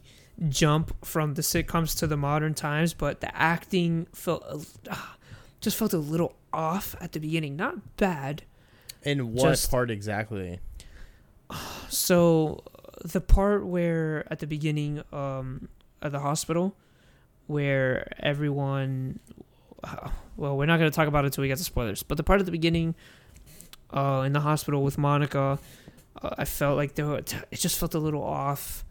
jump 0.50 1.06
from 1.06 1.34
the 1.34 1.42
sitcoms 1.42 1.98
to 2.00 2.08
the 2.08 2.18
modern 2.18 2.54
times, 2.54 2.94
but 2.94 3.22
the 3.22 3.36
acting 3.36 4.08
felt 4.14 4.44
ah, 4.90 5.16
just 5.62 5.78
felt 5.78 5.94
a 5.94 5.98
little 5.98 6.36
off 6.54 6.96
at 7.02 7.12
the 7.12 7.20
beginning. 7.20 7.56
Not 7.56 7.98
bad. 7.98 8.44
In 9.04 9.34
what 9.34 9.50
Just- 9.50 9.72
part 9.72 9.90
exactly? 9.90 10.60
So 11.90 12.64
the 13.04 13.22
part 13.22 13.66
where 13.66 14.26
at 14.32 14.40
the 14.40 14.48
beginning 14.48 15.04
um 15.14 15.70
at 16.02 16.12
the 16.12 16.20
hospital 16.20 16.76
where 17.46 18.12
everyone 18.20 19.20
well 20.36 20.58
we're 20.58 20.66
not 20.66 20.78
going 20.78 20.90
to 20.90 20.96
talk 20.96 21.08
about 21.08 21.24
it 21.24 21.28
until 21.28 21.44
we 21.44 21.48
get 21.48 21.58
to 21.58 21.64
spoilers 21.64 22.04
but 22.04 22.18
the 22.18 22.24
part 22.24 22.40
at 22.40 22.46
the 22.46 22.52
beginning 22.52 22.96
uh 23.94 24.24
in 24.26 24.34
the 24.34 24.40
hospital 24.42 24.84
with 24.84 24.98
Monica 24.98 25.60
uh, 26.22 26.30
I 26.38 26.46
felt 26.46 26.76
like 26.76 26.96
there 26.96 27.06
were, 27.06 27.18
it 27.20 27.36
just 27.52 27.78
felt 27.78 27.94
a 27.94 28.00
little 28.00 28.24
off 28.24 28.84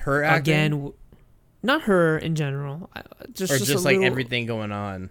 Her 0.00 0.22
acting? 0.22 0.54
again 0.54 0.92
not 1.62 1.82
her 1.82 2.18
in 2.18 2.34
general. 2.34 2.90
Just, 3.32 3.52
or 3.52 3.58
just, 3.58 3.70
just, 3.70 3.84
like 3.84 3.96
little- 3.96 4.06
everything 4.06 4.46
going 4.46 4.72
on. 4.72 5.10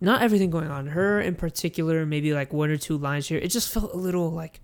not 0.00 0.22
everything 0.22 0.50
going 0.50 0.70
on. 0.70 0.88
Her 0.88 1.20
in 1.20 1.34
particular, 1.34 2.06
maybe 2.06 2.32
like 2.32 2.52
one 2.52 2.70
or 2.70 2.76
two 2.76 2.96
lines 2.96 3.28
here. 3.28 3.38
It 3.38 3.48
just 3.48 3.72
felt 3.72 3.92
a 3.92 3.96
little 3.96 4.30
like 4.30 4.60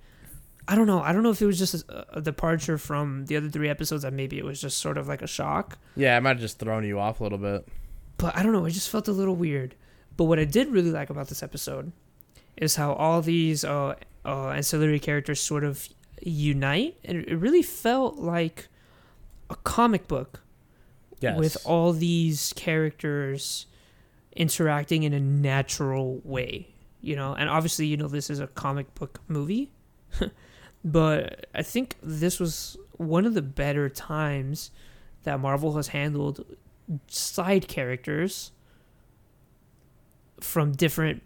I 0.68 0.76
don't 0.76 0.86
know. 0.86 1.00
I 1.02 1.12
don't 1.12 1.22
know 1.22 1.30
if 1.30 1.42
it 1.42 1.46
was 1.46 1.58
just 1.58 1.74
a, 1.88 2.18
a 2.18 2.20
departure 2.20 2.78
from 2.78 3.26
the 3.26 3.36
other 3.36 3.50
three 3.50 3.68
episodes, 3.68 4.02
that 4.02 4.12
maybe 4.12 4.38
it 4.38 4.44
was 4.44 4.60
just 4.60 4.78
sort 4.78 4.98
of 4.98 5.08
like 5.08 5.20
a 5.20 5.26
shock. 5.26 5.78
Yeah, 5.96 6.16
I 6.16 6.20
might 6.20 6.30
have 6.30 6.40
just 6.40 6.58
thrown 6.58 6.84
you 6.84 6.98
off 6.98 7.20
a 7.20 7.24
little 7.24 7.38
bit. 7.38 7.66
But 8.18 8.36
I 8.36 8.42
don't 8.42 8.52
know. 8.52 8.64
It 8.66 8.70
just 8.70 8.88
felt 8.88 9.08
a 9.08 9.12
little 9.12 9.34
weird. 9.34 9.74
But 10.16 10.24
what 10.24 10.38
I 10.38 10.44
did 10.44 10.68
really 10.68 10.90
like 10.90 11.10
about 11.10 11.28
this 11.28 11.42
episode 11.42 11.92
is 12.56 12.76
how 12.76 12.92
all 12.92 13.20
these 13.22 13.64
uh, 13.64 13.94
uh, 14.24 14.48
ancillary 14.50 15.00
characters 15.00 15.40
sort 15.40 15.64
of 15.64 15.88
unite, 16.22 16.98
and 17.04 17.18
it 17.18 17.34
really 17.36 17.62
felt 17.62 18.16
like 18.16 18.68
a 19.50 19.56
comic 19.56 20.08
book 20.08 20.40
Yes. 21.20 21.38
with 21.38 21.56
all 21.66 21.92
these 21.92 22.54
characters 22.56 23.66
interacting 24.34 25.02
in 25.02 25.12
a 25.12 25.20
natural 25.20 26.22
way, 26.24 26.68
you 27.02 27.14
know. 27.14 27.34
And 27.34 27.50
obviously, 27.50 27.86
you 27.86 27.98
know, 27.98 28.08
this 28.08 28.30
is 28.30 28.40
a 28.40 28.46
comic 28.46 28.94
book 28.94 29.20
movie, 29.28 29.70
but 30.84 31.44
I 31.54 31.62
think 31.62 31.96
this 32.02 32.40
was 32.40 32.78
one 32.92 33.26
of 33.26 33.34
the 33.34 33.42
better 33.42 33.90
times 33.90 34.70
that 35.24 35.38
Marvel 35.40 35.74
has 35.76 35.88
handled 35.88 36.42
side 37.08 37.68
characters 37.68 38.52
from 40.40 40.72
different 40.72 41.22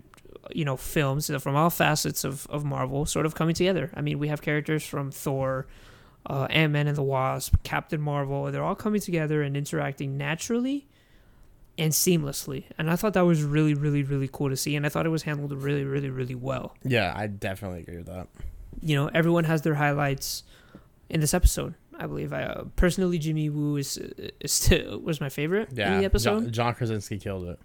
you 0.52 0.64
know 0.64 0.76
films 0.76 1.30
from 1.40 1.56
all 1.56 1.70
facets 1.70 2.22
of, 2.24 2.46
of 2.50 2.64
marvel 2.64 3.06
sort 3.06 3.24
of 3.24 3.34
coming 3.34 3.54
together 3.54 3.90
i 3.94 4.02
mean 4.02 4.18
we 4.18 4.28
have 4.28 4.42
characters 4.42 4.84
from 4.84 5.10
thor 5.10 5.66
uh, 6.26 6.46
ant-man 6.50 6.86
and 6.86 6.96
the 6.96 7.02
wasp 7.02 7.54
captain 7.62 8.00
marvel 8.00 8.50
they're 8.50 8.62
all 8.64 8.74
coming 8.74 9.00
together 9.00 9.42
and 9.42 9.56
interacting 9.56 10.16
naturally 10.16 10.86
and 11.76 11.92
seamlessly 11.92 12.64
and 12.78 12.90
i 12.90 12.96
thought 12.96 13.12
that 13.14 13.26
was 13.26 13.42
really 13.42 13.74
really 13.74 14.02
really 14.02 14.28
cool 14.32 14.48
to 14.48 14.56
see 14.56 14.74
and 14.76 14.86
i 14.86 14.88
thought 14.88 15.04
it 15.04 15.10
was 15.10 15.24
handled 15.24 15.52
really 15.52 15.84
really 15.84 16.08
really 16.10 16.34
well 16.34 16.74
yeah, 16.84 17.12
I 17.16 17.26
definitely 17.26 17.80
agree 17.80 17.96
with 17.98 18.06
that. 18.06 18.28
you 18.80 18.94
know 18.96 19.08
everyone 19.12 19.44
has 19.44 19.62
their 19.62 19.74
highlights 19.74 20.44
in 21.10 21.20
this 21.20 21.34
episode 21.34 21.74
i 21.98 22.06
believe 22.06 22.32
i 22.32 22.42
uh, 22.44 22.64
personally 22.76 23.18
jimmy 23.18 23.50
woo 23.50 23.76
is, 23.76 23.98
is 24.40 24.52
still, 24.52 25.00
was 25.00 25.20
my 25.20 25.28
favorite 25.28 25.68
Yeah, 25.72 25.94
in 25.94 25.98
the 25.98 26.04
episode 26.06 26.44
John, 26.44 26.52
John 26.52 26.74
Krasinski 26.74 27.18
killed 27.18 27.44
it. 27.48 27.58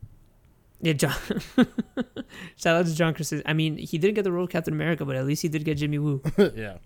Yeah, 0.81 0.93
John. 0.93 1.13
Shout 2.55 2.77
out 2.77 2.85
to 2.85 2.95
John 2.95 3.13
Krasinski. 3.13 3.45
I 3.45 3.51
mean, 3.51 3.75
he 3.75 3.97
didn't 3.97 4.15
get 4.15 4.23
the 4.23 4.31
role 4.31 4.45
of 4.45 4.49
Captain 4.49 4.73
America, 4.73 5.03
but 5.03 5.17
at 5.17 5.25
least 5.25 5.41
he 5.41 5.49
did 5.49 5.65
get 5.65 5.75
Jimmy 5.75 5.99
Woo. 5.99 6.21
yeah, 6.55 6.77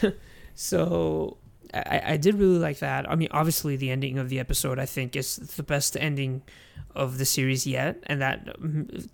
So 0.56 1.36
I, 1.72 2.02
I 2.04 2.16
did 2.16 2.34
really 2.34 2.58
like 2.58 2.78
that. 2.80 3.08
I 3.08 3.14
mean, 3.14 3.28
obviously, 3.30 3.76
the 3.76 3.90
ending 3.90 4.18
of 4.18 4.28
the 4.28 4.40
episode 4.40 4.78
I 4.78 4.86
think 4.86 5.14
is 5.14 5.36
the 5.36 5.62
best 5.62 5.96
ending 5.96 6.42
of 6.94 7.18
the 7.18 7.26
series 7.26 7.66
yet, 7.66 8.02
and 8.06 8.20
that 8.20 8.56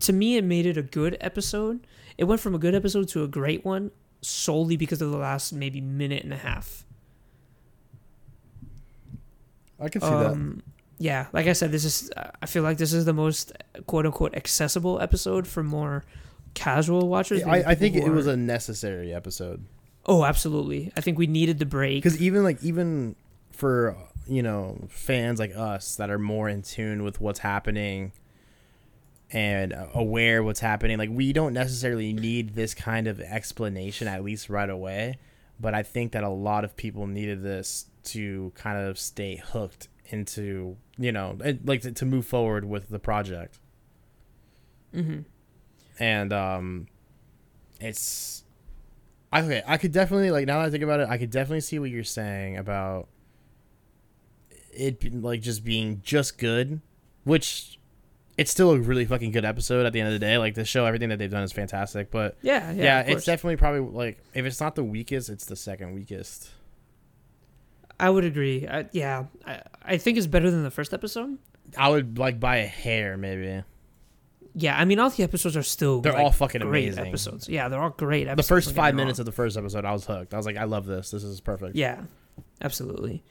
to 0.01 0.13
me 0.13 0.37
it 0.37 0.45
made 0.45 0.65
it 0.67 0.77
a 0.79 0.83
good 0.83 1.17
episode. 1.21 1.87
It 2.17 2.25
went 2.25 2.41
from 2.41 2.55
a 2.55 2.59
good 2.59 2.75
episode 2.75 3.09
to 3.09 3.25
a 3.25 3.29
great 3.29 3.65
one 3.65 3.91
solely 4.21 4.77
because 4.77 5.03
of 5.03 5.11
the 5.11 5.19
last 5.19 5.53
maybe 5.53 5.81
minute 5.81 6.23
and 6.23 6.33
a 6.33 6.37
half. 6.37 6.85
I 9.81 9.89
can 9.89 10.01
see 10.01 10.07
Um, 10.07 10.63
yeah, 10.99 11.27
like 11.33 11.49
I 11.49 11.55
said, 11.55 11.73
this 11.73 11.85
is. 11.85 12.09
I 12.41 12.47
feel 12.47 12.63
like 12.63 12.79
this 12.79 12.93
is 12.93 13.05
the 13.05 13.13
most 13.13 13.53
quote 13.87 14.07
unquote 14.07 14.37
accessible 14.37 15.01
episode 15.01 15.49
for 15.49 15.65
more 15.65 16.05
casual 16.55 17.09
watchers. 17.09 17.43
that. 17.43 17.49
I, 17.49 17.73
I 17.73 17.75
think 17.75 17.97
it 17.97 18.09
was 18.09 18.29
a 18.29 18.37
necessary 18.37 19.13
episode 19.13 19.65
Oh, 20.07 20.25
absolutely. 20.25 20.93
I 20.97 21.01
think 21.01 21.19
we 21.19 21.27
needed 21.27 21.59
the 21.59 21.67
break. 21.67 22.03
because 22.03 22.21
even 22.21 22.43
like 22.43 22.63
even 22.63 23.15
for 23.51 23.97
you 24.27 24.43
know 24.43 24.79
fans 24.89 25.39
like 25.39 25.55
us 25.57 25.97
that 25.97 26.11
are 26.11 26.19
more 26.19 26.49
in 26.49 26.63
tune 26.63 27.03
with 27.05 27.21
what's 27.21 27.41
happening 27.41 28.13
and 29.31 29.75
aware 29.95 30.43
what's 30.43 30.61
happening 30.61 30.97
like 30.99 31.11
we 31.11 31.33
don't 31.33 31.53
necessarily 31.53 32.13
need 32.13 32.55
this 32.55 32.75
kind 32.75 33.07
of 33.09 33.21
explanation 33.21 34.07
at 34.07 34.23
least 34.23 34.49
right 34.49 34.71
away 34.71 35.17
but 35.59 35.75
i 35.75 35.83
think 35.83 36.13
that 36.13 36.23
a 36.23 36.29
lot 36.29 36.65
of 36.65 36.77
people 36.77 37.07
needed 37.07 37.43
this 37.43 37.87
to 38.05 38.53
kind 38.55 38.79
of 38.79 38.99
stay 38.99 39.37
hooked 39.37 39.89
into 40.07 40.77
you 40.99 41.11
know 41.11 41.37
like 41.65 41.81
to, 41.81 41.91
to 41.91 42.05
move 42.05 42.27
forward 42.27 42.65
with 42.65 42.89
the 42.91 42.99
project 42.99 43.59
hmm 44.93 45.21
and 45.99 46.33
um 46.33 46.87
it's 47.81 48.45
I 49.33 49.43
okay, 49.43 49.63
I 49.67 49.79
could 49.79 49.93
definitely 49.93 50.31
like 50.31 50.47
now 50.47 50.59
that 50.59 50.67
I 50.67 50.71
think 50.71 50.85
about 50.85 51.01
it, 51.01 51.09
I 51.09 51.19
could 51.19 51.31
definitely 51.31 51.63
see 51.63 51.79
what 51.79 51.91
you're 51.91 52.05
saying 52.05 52.59
about 52.59 53.09
it 54.73 55.03
like 55.23 55.41
just 55.41 55.65
being 55.65 56.01
just 56.03 56.39
good, 56.39 56.81
which 57.25 57.79
it's 58.39 58.51
still 58.51 58.73
a 58.73 58.79
really 58.79 59.05
fucking 59.05 59.31
good 59.31 59.45
episode 59.45 59.87
at 59.87 59.93
the 59.93 60.01
end 60.01 60.09
of 60.09 60.13
the 60.13 60.19
day. 60.19 60.39
Like 60.39 60.55
the 60.55 60.65
show, 60.65 60.85
everything 60.85 61.11
that 61.11 61.19
they've 61.19 61.31
done 61.31 61.43
is 61.43 61.53
fantastic. 61.53 62.11
But 62.11 62.37
Yeah, 62.43 62.73
yeah. 62.73 62.83
yeah, 62.83 63.01
it's 63.01 63.25
definitely 63.25 63.57
probably 63.57 63.81
like 63.81 64.23
if 64.35 64.45
it's 64.45 64.61
not 64.61 64.75
the 64.75 64.85
weakest, 64.85 65.29
it's 65.29 65.45
the 65.47 65.57
second 65.57 65.95
weakest. 65.95 66.51
I 68.01 68.11
would 68.11 68.25
agree. 68.25 68.67
I, 68.67 68.87
yeah, 68.93 69.27
I, 69.47 69.63
I 69.83 69.97
think 69.97 70.19
it's 70.19 70.27
better 70.27 70.51
than 70.51 70.63
the 70.65 70.71
first 70.71 70.93
episode. 70.93 71.39
I 71.77 71.89
would 71.89 72.19
like 72.19 72.41
by 72.41 72.57
a 72.59 72.67
hair 72.67 73.17
maybe. 73.17 73.63
Yeah, 74.55 74.79
I 74.79 74.85
mean, 74.85 74.99
all 74.99 75.09
the 75.09 75.23
episodes 75.23 75.57
are 75.57 75.63
still 75.63 76.01
They're 76.01 76.13
like, 76.13 76.23
all 76.23 76.33
fucking 76.33 76.61
great 76.61 76.89
amazing. 76.89 77.07
episodes. 77.07 77.49
Yeah, 77.49 77.69
they're 77.69 77.81
all 77.81 77.91
great. 77.91 78.25
The 78.37 78.43
first 78.43 78.75
five 78.75 78.95
minutes 78.95 79.19
wrong. 79.19 79.23
of 79.23 79.27
the 79.27 79.33
first 79.33 79.57
episode, 79.57 79.85
I 79.85 79.93
was 79.93 80.05
hooked. 80.05 80.35
I 80.35 80.37
was 80.37 80.45
like, 80.45 80.57
I 80.59 80.65
love 80.65 80.85
this. 80.87 81.11
This 81.11 81.25
is 81.25 81.41
perfect. 81.41 81.75
Yeah, 81.75 82.03
absolutely. 82.61 83.25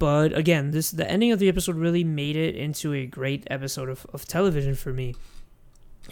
But 0.00 0.36
again, 0.36 0.70
this 0.70 0.90
the 0.90 1.08
ending 1.08 1.30
of 1.30 1.38
the 1.38 1.48
episode 1.48 1.76
really 1.76 2.04
made 2.04 2.34
it 2.34 2.56
into 2.56 2.92
a 2.94 3.06
great 3.06 3.46
episode 3.50 3.88
of, 3.88 4.06
of 4.12 4.24
television 4.26 4.74
for 4.74 4.92
me. 4.92 5.14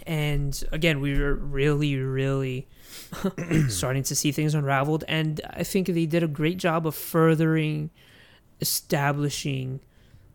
And 0.07 0.63
again, 0.71 1.01
we 1.01 1.19
were 1.19 1.35
really, 1.35 1.97
really 1.97 2.69
starting 3.69 4.03
to 4.05 4.15
see 4.15 4.31
things 4.31 4.55
unraveled, 4.55 5.05
and 5.09 5.41
I 5.51 5.65
think 5.65 5.89
they 5.89 6.07
did 6.07 6.23
a 6.23 6.29
great 6.29 6.59
job 6.59 6.87
of 6.87 6.95
furthering 6.95 7.91
establishing 8.61 9.81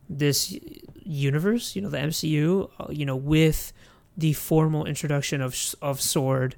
this 0.09 0.57
universe, 1.03 1.75
you 1.75 1.81
know, 1.81 1.89
the 1.89 1.97
MCU, 1.97 2.69
uh, 2.79 2.87
you 2.89 3.05
know, 3.05 3.15
with 3.15 3.71
the 4.17 4.33
formal 4.33 4.85
introduction 4.85 5.41
of 5.41 5.55
of 5.81 6.01
Sword, 6.01 6.55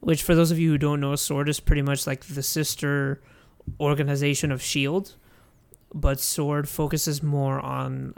which 0.00 0.22
for 0.22 0.34
those 0.34 0.50
of 0.50 0.58
you 0.58 0.70
who 0.70 0.78
don't 0.78 1.00
know, 1.00 1.16
Sword 1.16 1.48
is 1.48 1.60
pretty 1.60 1.82
much 1.82 2.06
like 2.06 2.24
the 2.24 2.42
sister 2.42 3.20
organization 3.80 4.52
of 4.52 4.62
Shield, 4.62 5.14
but 5.92 6.20
Sword 6.20 6.68
focuses 6.68 7.22
more 7.22 7.60
on 7.60 8.14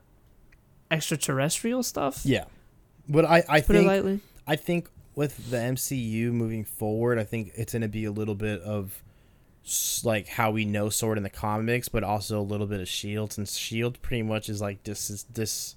extraterrestrial 0.90 1.82
stuff. 1.82 2.22
Yeah. 2.24 2.44
But 3.08 3.24
I, 3.24 3.44
I 3.48 3.60
Put 3.60 3.76
it 3.76 3.78
think 3.80 3.86
lightly. 3.86 4.20
I 4.46 4.56
think 4.56 4.88
with 5.14 5.50
the 5.50 5.56
MCU 5.56 6.32
moving 6.32 6.64
forward, 6.64 7.18
I 7.18 7.24
think 7.24 7.52
it's 7.54 7.72
going 7.72 7.82
to 7.82 7.88
be 7.88 8.04
a 8.04 8.10
little 8.10 8.34
bit 8.34 8.60
of 8.62 9.02
like 10.04 10.28
how 10.28 10.52
we 10.52 10.64
know 10.64 10.88
Sword 10.88 11.16
in 11.18 11.24
the 11.24 11.30
comics, 11.30 11.88
but 11.88 12.04
also 12.04 12.40
a 12.40 12.42
little 12.42 12.66
bit 12.66 12.80
of 12.80 12.88
Shield, 12.88 13.32
since 13.32 13.56
Shield 13.56 14.00
pretty 14.02 14.22
much 14.22 14.48
is 14.48 14.60
like 14.60 14.82
this 14.84 15.10
is 15.10 15.24
dis 15.24 15.74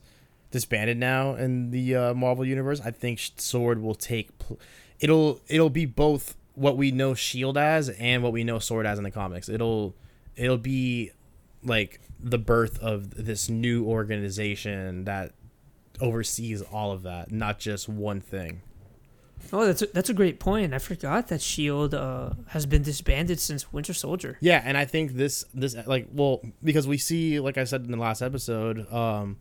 disbanded 0.51 0.97
now 0.97 1.35
in 1.35 1.71
the 1.71 1.95
uh, 1.95 2.13
Marvel 2.13 2.45
universe. 2.45 2.81
I 2.83 2.91
think 2.91 3.19
Sword 3.37 3.81
will 3.81 3.95
take 3.95 4.37
pl- 4.39 4.59
it'll 4.99 5.41
it'll 5.47 5.69
be 5.69 5.85
both 5.85 6.35
what 6.55 6.77
we 6.77 6.91
know 6.91 7.13
Shield 7.13 7.57
as 7.57 7.89
and 7.89 8.21
what 8.23 8.33
we 8.33 8.43
know 8.43 8.59
Sword 8.59 8.85
as 8.85 8.97
in 8.97 9.03
the 9.03 9.11
comics. 9.11 9.49
It'll 9.49 9.95
it'll 10.35 10.57
be 10.57 11.11
like 11.63 11.99
the 12.19 12.37
birth 12.37 12.79
of 12.79 13.11
this 13.11 13.49
new 13.49 13.85
organization 13.85 15.05
that 15.05 15.33
oversees 16.01 16.61
all 16.61 16.91
of 16.91 17.03
that, 17.03 17.31
not 17.31 17.59
just 17.59 17.89
one 17.89 18.21
thing. 18.21 18.61
Oh, 19.53 19.65
that's 19.65 19.81
a, 19.81 19.87
that's 19.87 20.09
a 20.09 20.13
great 20.13 20.39
point. 20.39 20.73
I 20.73 20.79
forgot 20.79 21.27
that 21.29 21.41
Shield 21.41 21.93
uh, 21.93 22.31
has 22.47 22.65
been 22.65 22.83
disbanded 22.83 23.39
since 23.39 23.71
Winter 23.71 23.93
Soldier. 23.93 24.37
Yeah, 24.41 24.61
and 24.63 24.77
I 24.77 24.85
think 24.85 25.13
this 25.13 25.45
this 25.53 25.75
like 25.87 26.07
well 26.11 26.41
because 26.63 26.87
we 26.87 26.97
see 26.97 27.39
like 27.39 27.57
I 27.57 27.63
said 27.63 27.85
in 27.85 27.91
the 27.91 27.97
last 27.97 28.21
episode, 28.21 28.91
um, 28.91 29.37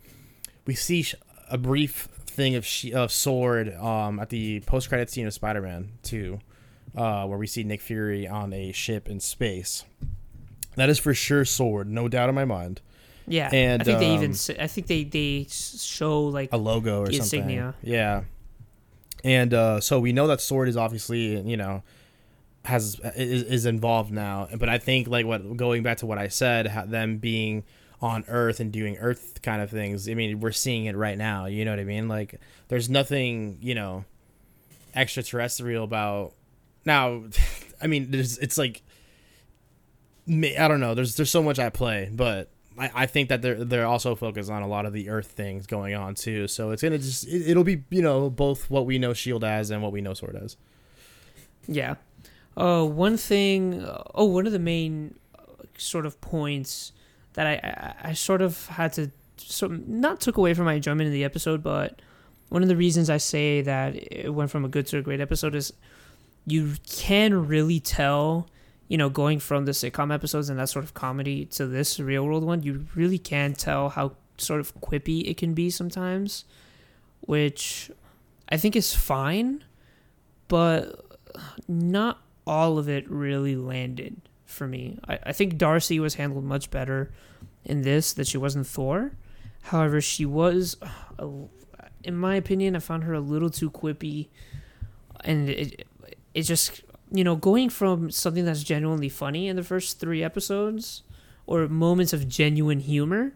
we 0.68 0.74
see 0.74 1.02
a 1.50 1.56
brief 1.56 2.08
thing 2.26 2.54
of 2.54 2.64
she- 2.66 2.92
of 2.92 3.10
Sword 3.10 3.74
um 3.74 4.20
at 4.20 4.28
the 4.28 4.60
post 4.60 4.88
credit 4.90 5.08
scene 5.10 5.26
of 5.26 5.32
Spider 5.32 5.62
Man 5.62 5.92
Two, 6.02 6.40
uh, 6.94 7.24
where 7.26 7.38
we 7.38 7.46
see 7.46 7.64
Nick 7.64 7.80
Fury 7.80 8.28
on 8.28 8.52
a 8.52 8.70
ship 8.72 9.08
in 9.08 9.18
space. 9.18 9.84
That 10.76 10.90
is 10.90 10.98
for 10.98 11.14
sure 11.14 11.44
Sword, 11.46 11.88
no 11.88 12.06
doubt 12.06 12.28
in 12.28 12.34
my 12.34 12.44
mind. 12.44 12.82
Yeah, 13.26 13.50
And, 13.52 13.82
I 13.82 13.84
think 13.84 13.98
they 13.98 14.14
even 14.14 14.34
I 14.60 14.66
think 14.68 14.86
they 14.86 15.04
they 15.04 15.46
show 15.50 16.22
like 16.24 16.50
a 16.52 16.56
logo 16.58 17.00
or 17.00 17.06
The 17.08 17.14
something. 17.14 17.40
insignia. 17.40 17.74
Yeah. 17.82 18.22
And 19.24 19.52
uh, 19.52 19.80
so 19.80 19.98
we 19.98 20.12
know 20.12 20.26
that 20.28 20.40
Sword 20.40 20.68
is 20.68 20.76
obviously, 20.76 21.40
you 21.40 21.56
know, 21.56 21.82
has 22.64 23.00
is, 23.16 23.42
is 23.42 23.66
involved 23.66 24.12
now. 24.12 24.48
But 24.56 24.68
I 24.68 24.78
think 24.78 25.08
like 25.08 25.26
what 25.26 25.56
going 25.56 25.82
back 25.82 25.98
to 25.98 26.06
what 26.06 26.18
I 26.18 26.28
said, 26.28 26.70
them 26.88 27.18
being 27.18 27.64
on 28.00 28.24
Earth 28.28 28.60
and 28.60 28.72
doing 28.72 28.96
Earth 28.98 29.40
kind 29.42 29.60
of 29.60 29.70
things. 29.70 30.08
I 30.08 30.14
mean, 30.14 30.40
we're 30.40 30.52
seeing 30.52 30.86
it 30.86 30.96
right 30.96 31.18
now. 31.18 31.46
You 31.46 31.64
know 31.64 31.72
what 31.72 31.80
I 31.80 31.84
mean? 31.84 32.08
Like, 32.08 32.40
there's 32.68 32.88
nothing, 32.88 33.58
you 33.60 33.74
know, 33.74 34.04
extraterrestrial 34.94 35.84
about. 35.84 36.34
Now, 36.84 37.24
I 37.82 37.86
mean, 37.86 38.10
there's 38.10 38.38
it's 38.38 38.58
like, 38.58 38.82
I 40.28 40.68
don't 40.68 40.80
know. 40.80 40.94
There's 40.94 41.16
there's 41.16 41.30
so 41.30 41.42
much 41.42 41.58
at 41.58 41.74
play, 41.74 42.10
but 42.12 42.50
I, 42.78 42.90
I 42.94 43.06
think 43.06 43.30
that 43.30 43.42
they're 43.42 43.64
they're 43.64 43.86
also 43.86 44.14
focused 44.14 44.50
on 44.50 44.62
a 44.62 44.68
lot 44.68 44.86
of 44.86 44.92
the 44.92 45.08
Earth 45.08 45.32
things 45.32 45.66
going 45.66 45.94
on 45.94 46.14
too. 46.14 46.46
So 46.48 46.70
it's 46.70 46.82
gonna 46.82 46.98
just 46.98 47.26
it, 47.26 47.50
it'll 47.50 47.64
be 47.64 47.82
you 47.90 48.02
know 48.02 48.30
both 48.30 48.70
what 48.70 48.86
we 48.86 48.98
know 48.98 49.12
Shield 49.12 49.44
as 49.44 49.70
and 49.70 49.82
what 49.82 49.92
we 49.92 50.00
know 50.00 50.14
Sword 50.14 50.36
as. 50.36 50.56
Yeah. 51.66 51.96
Uh, 52.56 52.84
one 52.84 53.16
thing. 53.16 53.84
Oh, 54.14 54.24
one 54.24 54.46
of 54.46 54.52
the 54.52 54.58
main 54.58 55.18
uh, 55.38 55.64
sort 55.76 56.06
of 56.06 56.20
points 56.20 56.92
that 57.38 57.46
I, 57.46 57.52
I 58.04 58.10
I 58.10 58.12
sort 58.14 58.42
of 58.42 58.66
had 58.66 58.92
to 58.94 59.12
of- 59.62 59.88
not 59.88 60.20
took 60.20 60.38
away 60.38 60.54
from 60.54 60.64
my 60.64 60.74
enjoyment 60.74 61.06
of 61.06 61.12
the 61.12 61.22
episode, 61.22 61.62
but 61.62 62.02
one 62.48 62.62
of 62.62 62.68
the 62.68 62.74
reasons 62.74 63.08
I 63.08 63.18
say 63.18 63.62
that 63.62 63.94
it 63.94 64.34
went 64.34 64.50
from 64.50 64.64
a 64.64 64.68
good 64.68 64.88
to 64.88 64.98
a 64.98 65.02
great 65.02 65.20
episode 65.20 65.54
is 65.54 65.72
you 66.46 66.74
can 66.90 67.46
really 67.46 67.78
tell, 67.78 68.48
you 68.88 68.98
know, 68.98 69.08
going 69.08 69.38
from 69.38 69.66
the 69.66 69.70
sitcom 69.70 70.12
episodes 70.12 70.48
and 70.48 70.58
that 70.58 70.68
sort 70.68 70.84
of 70.84 70.94
comedy 70.94 71.44
to 71.44 71.68
this 71.68 72.00
real 72.00 72.24
world 72.26 72.42
one, 72.42 72.64
you 72.64 72.88
really 72.96 73.18
can 73.18 73.52
tell 73.52 73.90
how 73.90 74.16
sort 74.36 74.58
of 74.58 74.74
quippy 74.80 75.30
it 75.30 75.36
can 75.36 75.54
be 75.54 75.70
sometimes, 75.70 76.44
which 77.20 77.88
I 78.48 78.56
think 78.56 78.74
is 78.74 78.92
fine, 78.92 79.62
but 80.48 81.20
not 81.68 82.18
all 82.48 82.78
of 82.78 82.88
it 82.88 83.08
really 83.08 83.54
landed 83.54 84.22
for 84.44 84.66
me. 84.66 84.98
I, 85.06 85.20
I 85.26 85.32
think 85.32 85.56
Darcy 85.56 86.00
was 86.00 86.14
handled 86.14 86.42
much 86.42 86.72
better 86.72 87.12
in 87.68 87.82
this 87.82 88.12
that 88.14 88.26
she 88.26 88.38
wasn't 88.38 88.66
Thor. 88.66 89.12
However, 89.62 90.00
she 90.00 90.24
was, 90.24 90.76
in 92.02 92.16
my 92.16 92.34
opinion, 92.34 92.74
I 92.74 92.78
found 92.78 93.04
her 93.04 93.12
a 93.12 93.20
little 93.20 93.50
too 93.50 93.70
quippy, 93.70 94.28
and 95.20 95.48
it 95.48 95.86
it 96.34 96.42
just 96.42 96.82
you 97.10 97.24
know 97.24 97.36
going 97.36 97.68
from 97.68 98.10
something 98.10 98.44
that's 98.44 98.62
genuinely 98.62 99.08
funny 99.08 99.48
in 99.48 99.56
the 99.56 99.62
first 99.62 100.00
three 100.00 100.22
episodes, 100.22 101.02
or 101.46 101.68
moments 101.68 102.12
of 102.12 102.28
genuine 102.28 102.80
humor. 102.80 103.34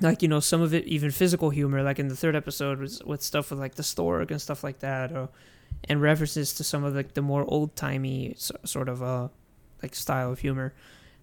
Like 0.00 0.22
you 0.22 0.28
know, 0.28 0.40
some 0.40 0.60
of 0.60 0.74
it 0.74 0.84
even 0.84 1.10
physical 1.10 1.50
humor, 1.50 1.82
like 1.82 1.98
in 1.98 2.08
the 2.08 2.16
third 2.16 2.36
episode, 2.36 2.78
was 2.78 3.02
with 3.04 3.22
stuff 3.22 3.50
with 3.50 3.58
like 3.58 3.76
the 3.76 3.82
stork 3.82 4.30
and 4.30 4.40
stuff 4.40 4.62
like 4.62 4.80
that, 4.80 5.12
or 5.12 5.30
and 5.84 6.02
references 6.02 6.52
to 6.54 6.64
some 6.64 6.84
of 6.84 6.94
like 6.94 7.14
the 7.14 7.22
more 7.22 7.44
old 7.48 7.74
timey 7.76 8.34
sort 8.36 8.88
of 8.88 9.02
uh 9.02 9.28
like 9.82 9.94
style 9.94 10.32
of 10.32 10.40
humor 10.40 10.74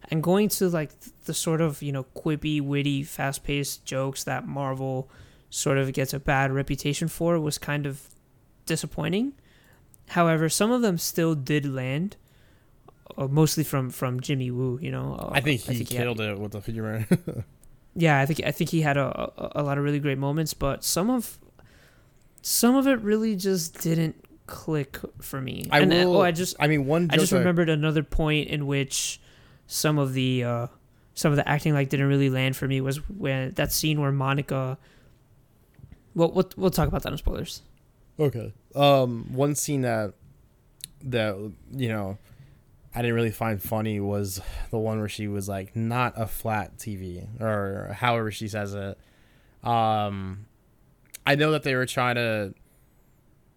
and 0.10 0.24
going 0.24 0.50
to 0.50 0.70
like 0.70 0.92
the 1.26 1.34
sort 1.34 1.62
of 1.62 1.82
you 1.82 1.92
know 1.92 2.06
quippy 2.16 2.62
witty 2.62 3.04
fast 3.04 3.44
paced 3.44 3.86
jokes 3.86 4.24
that 4.24 4.48
marvel 4.48 5.10
sort 5.50 5.78
of 5.78 5.92
gets 5.94 6.14
a 6.14 6.20
bad 6.20 6.52
reputation 6.52 7.08
for 7.08 7.40
was 7.40 7.58
kind 7.58 7.86
of 7.86 8.02
disappointing 8.66 9.34
however 10.10 10.50
some 10.50 10.72
of 10.72 10.82
them 10.82 10.98
still 10.98 11.36
did 11.36 11.66
land 11.66 12.18
uh, 13.18 13.28
mostly 13.28 13.64
from 13.64 13.90
from 13.90 14.20
jimmy 14.20 14.52
woo 14.52 14.78
you 14.82 14.92
know 14.92 15.16
uh, 15.20 15.30
I 15.32 15.42
think 15.42 15.62
he 15.62 15.78
had- 15.80 15.88
killed 15.88 16.20
it 16.22 16.38
with 16.38 16.52
the 16.52 16.60
humor. 16.60 17.06
yeah, 17.96 18.20
I 18.20 18.26
think 18.26 18.42
I 18.46 18.52
think 18.52 18.70
he 18.70 18.82
had 18.82 18.96
a, 18.98 19.32
a 19.38 19.62
a 19.62 19.64
lot 19.64 19.78
of 19.78 19.84
really 19.84 20.00
great 20.00 20.20
moments, 20.20 20.54
but 20.54 20.84
some 20.84 21.10
of 21.10 21.40
some 22.42 22.76
of 22.76 22.86
it 22.88 23.02
really 23.02 23.36
just 23.36 23.82
didn't 23.82 24.24
click 24.46 25.00
for 25.20 25.42
me. 25.42 25.68
I 25.72 25.80
and, 25.80 25.92
uh, 25.92 25.96
will. 25.96 26.18
oh, 26.18 26.22
I 26.22 26.32
just 26.32 26.56
I 26.60 26.68
mean, 26.68 26.86
one. 26.86 27.08
I 27.10 27.18
just 27.18 27.32
remembered 27.32 27.70
another 27.70 28.04
point 28.04 28.50
in 28.50 28.68
which 28.68 29.20
some 29.68 30.00
of 30.00 30.14
the 30.14 30.44
uh, 30.44 30.68
some 31.14 31.32
of 31.32 31.36
the 31.36 31.48
acting 31.48 31.74
like 31.74 31.90
didn't 31.90 32.08
really 32.08 32.30
land 32.30 32.56
for 32.56 32.68
me 32.68 32.82
was 32.82 32.98
when 33.10 33.52
that 33.52 33.72
scene 33.72 34.02
where 34.02 34.12
Monica. 34.12 34.78
Well, 36.16 36.32
we'll 36.32 36.50
we'll 36.58 36.72
talk 36.72 36.88
about 36.88 37.04
that 37.04 37.12
in 37.12 37.18
spoilers. 37.18 37.62
Okay. 38.20 38.54
Um, 38.74 39.28
one 39.32 39.54
scene 39.54 39.82
that 39.82 40.14
that 41.04 41.36
you 41.72 41.90
know 41.90 42.18
I 42.96 43.02
didn't 43.02 43.16
really 43.16 43.32
find 43.32 43.62
funny 43.62 44.00
was 44.00 44.42
the 44.72 44.80
one 44.80 45.00
where 45.00 45.10
she 45.10 45.28
was 45.28 45.48
like 45.48 45.76
not 45.76 46.14
a 46.16 46.26
flat 46.26 46.78
TV 46.78 47.40
or 47.40 47.94
however 47.94 48.32
she 48.32 48.48
says 48.48 48.74
it. 48.74 48.98
Um, 49.64 50.48
I 51.26 51.36
know 51.36 51.52
that 51.52 51.64
they 51.64 51.76
were 51.76 51.86
trying 51.86 52.16
to. 52.16 52.54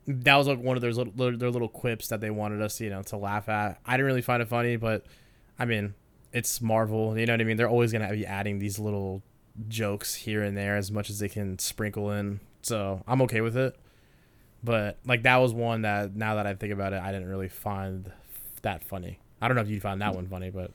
That 0.07 0.37
was 0.37 0.49
like 0.49 0.59
one 0.59 0.77
of 0.77 0.83
their 0.83 0.93
little 0.93 1.13
their 1.15 1.51
little 1.51 1.69
quips 1.69 2.09
that 2.09 2.21
they 2.21 2.31
wanted 2.31 2.61
us, 2.61 2.81
you 2.81 2.91
know, 2.91 3.03
to 3.05 3.17
laugh 3.17 3.49
at. 3.49 3.81
I 3.87 3.93
didn't 3.93 4.07
really 4.07 4.23
find 4.23 4.43
it 4.43 4.49
funny, 4.49 4.77
but 4.77 5.07
I 5.59 5.65
mean, 5.65 5.95
it's 6.33 6.61
Marvel. 6.61 7.19
You 7.19 7.27
know 7.27 7.35
what 7.35 7.41
I 7.41 7.45
mean? 7.45 7.57
They're 7.57 7.69
always 7.69 7.93
gonna 7.93 8.11
be 8.13 8.27
adding 8.27 8.59
these 8.59 8.79
little 8.79 9.23
jokes 9.69 10.15
here 10.15 10.43
and 10.43 10.57
there 10.57 10.77
as 10.77 10.91
much 10.91 11.11
as 11.11 11.19
they 11.19 11.29
can 11.29 11.59
sprinkle 11.59 12.11
in. 12.13 12.41
So 12.63 13.03
I'm 13.07 13.23
okay 13.23 13.41
with 13.41 13.57
it. 13.57 13.77
But 14.63 14.99
like 15.07 15.23
that 15.23 15.37
was 15.37 15.53
one 15.53 15.83
that 15.83 16.15
now 16.15 16.37
that 16.37 16.47
I 16.47 16.55
think 16.55 16.73
about 16.73 16.93
it, 16.93 17.01
I 17.03 17.13
didn't 17.13 17.29
really 17.29 17.49
find 17.49 18.11
that 18.63 18.85
funny. 18.85 19.19
I 19.41 19.49
don't 19.49 19.55
know 19.55 19.63
if 19.63 19.71
you 19.71 19.81
found 19.81 20.03
that 20.03 20.15
one 20.15 20.27
funny, 20.27 20.51
but 20.51 20.71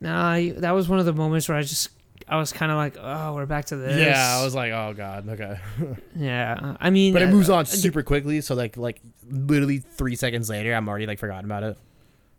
Nah, 0.00 0.38
that 0.58 0.72
was 0.72 0.88
one 0.88 0.98
of 0.98 1.06
the 1.06 1.14
moments 1.14 1.48
where 1.48 1.56
I 1.56 1.62
just 1.62 1.88
I 2.28 2.36
was 2.36 2.52
kind 2.52 2.72
of 2.72 2.76
like, 2.76 2.96
oh, 3.00 3.34
we're 3.34 3.46
back 3.46 3.66
to 3.66 3.76
this. 3.76 3.98
yeah, 3.98 4.38
I 4.38 4.44
was 4.44 4.54
like, 4.54 4.72
oh 4.72 4.94
god, 4.94 5.28
okay. 5.28 5.58
yeah. 6.16 6.76
I 6.80 6.90
mean, 6.90 7.12
but 7.12 7.22
it 7.22 7.28
uh, 7.28 7.32
moves 7.32 7.48
on 7.48 7.60
uh, 7.60 7.64
super 7.64 8.02
quickly, 8.02 8.40
so 8.40 8.54
like 8.54 8.76
like 8.76 9.00
literally 9.28 9.78
three 9.78 10.16
seconds 10.16 10.48
later, 10.50 10.74
I'm 10.74 10.88
already 10.88 11.06
like 11.06 11.18
forgotten 11.18 11.44
about 11.44 11.62
it. 11.62 11.78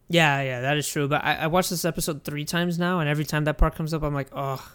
Yeah, 0.10 0.42
yeah, 0.42 0.62
that 0.62 0.78
is 0.78 0.88
true. 0.88 1.08
But 1.08 1.24
I, 1.24 1.36
I 1.36 1.48
watched 1.48 1.70
this 1.70 1.84
episode 1.86 2.24
three 2.24 2.46
times 2.46 2.80
now, 2.80 3.00
and 3.00 3.10
every 3.10 3.26
time 3.26 3.44
that 3.46 3.58
part 3.58 3.76
comes 3.76 3.94
up, 3.94 4.04
I'm 4.04 4.14
like, 4.14 4.30
oh, 4.32 4.66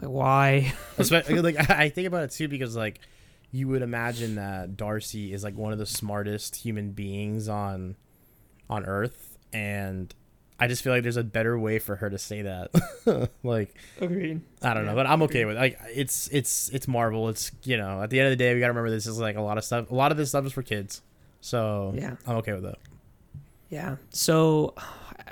like 0.00 0.10
why? 0.10 0.72
Like 0.98 1.70
I 1.70 1.88
think 1.88 2.06
about 2.06 2.24
it 2.24 2.30
too 2.30 2.48
because 2.48 2.76
like 2.76 3.00
you 3.50 3.68
would 3.68 3.82
imagine 3.82 4.36
that 4.36 4.76
Darcy 4.76 5.32
is 5.32 5.42
like 5.44 5.56
one 5.56 5.72
of 5.72 5.78
the 5.78 5.86
smartest 5.86 6.56
human 6.56 6.92
beings 6.92 7.48
on 7.48 7.96
on 8.70 8.84
Earth, 8.86 9.36
and 9.52 10.14
I 10.58 10.68
just 10.68 10.84
feel 10.84 10.92
like 10.92 11.02
there's 11.02 11.16
a 11.16 11.24
better 11.24 11.58
way 11.58 11.78
for 11.80 11.96
her 11.96 12.08
to 12.08 12.18
say 12.18 12.42
that. 12.42 13.30
like 13.42 13.74
Agreed. 14.00 14.40
I 14.62 14.74
don't 14.74 14.86
know, 14.86 14.94
but 14.94 15.06
I'm 15.06 15.22
okay 15.22 15.44
with 15.44 15.56
it. 15.56 15.58
like 15.60 15.78
it's 15.92 16.28
it's 16.28 16.68
it's 16.70 16.86
Marvel. 16.86 17.28
It's 17.28 17.50
you 17.64 17.76
know 17.76 18.02
at 18.02 18.10
the 18.10 18.20
end 18.20 18.28
of 18.28 18.32
the 18.32 18.36
day 18.36 18.54
we 18.54 18.60
gotta 18.60 18.72
remember 18.72 18.90
this 18.90 19.06
is 19.06 19.18
like 19.18 19.36
a 19.36 19.42
lot 19.42 19.58
of 19.58 19.64
stuff. 19.64 19.90
A 19.90 19.94
lot 19.94 20.12
of 20.12 20.16
this 20.16 20.28
stuff 20.28 20.46
is 20.46 20.52
for 20.52 20.62
kids, 20.62 21.02
so 21.40 21.92
Yeah. 21.96 22.14
I'm 22.26 22.36
okay 22.36 22.52
with 22.52 22.64
it. 22.64 22.78
Yeah. 23.72 23.96
So, 24.10 24.74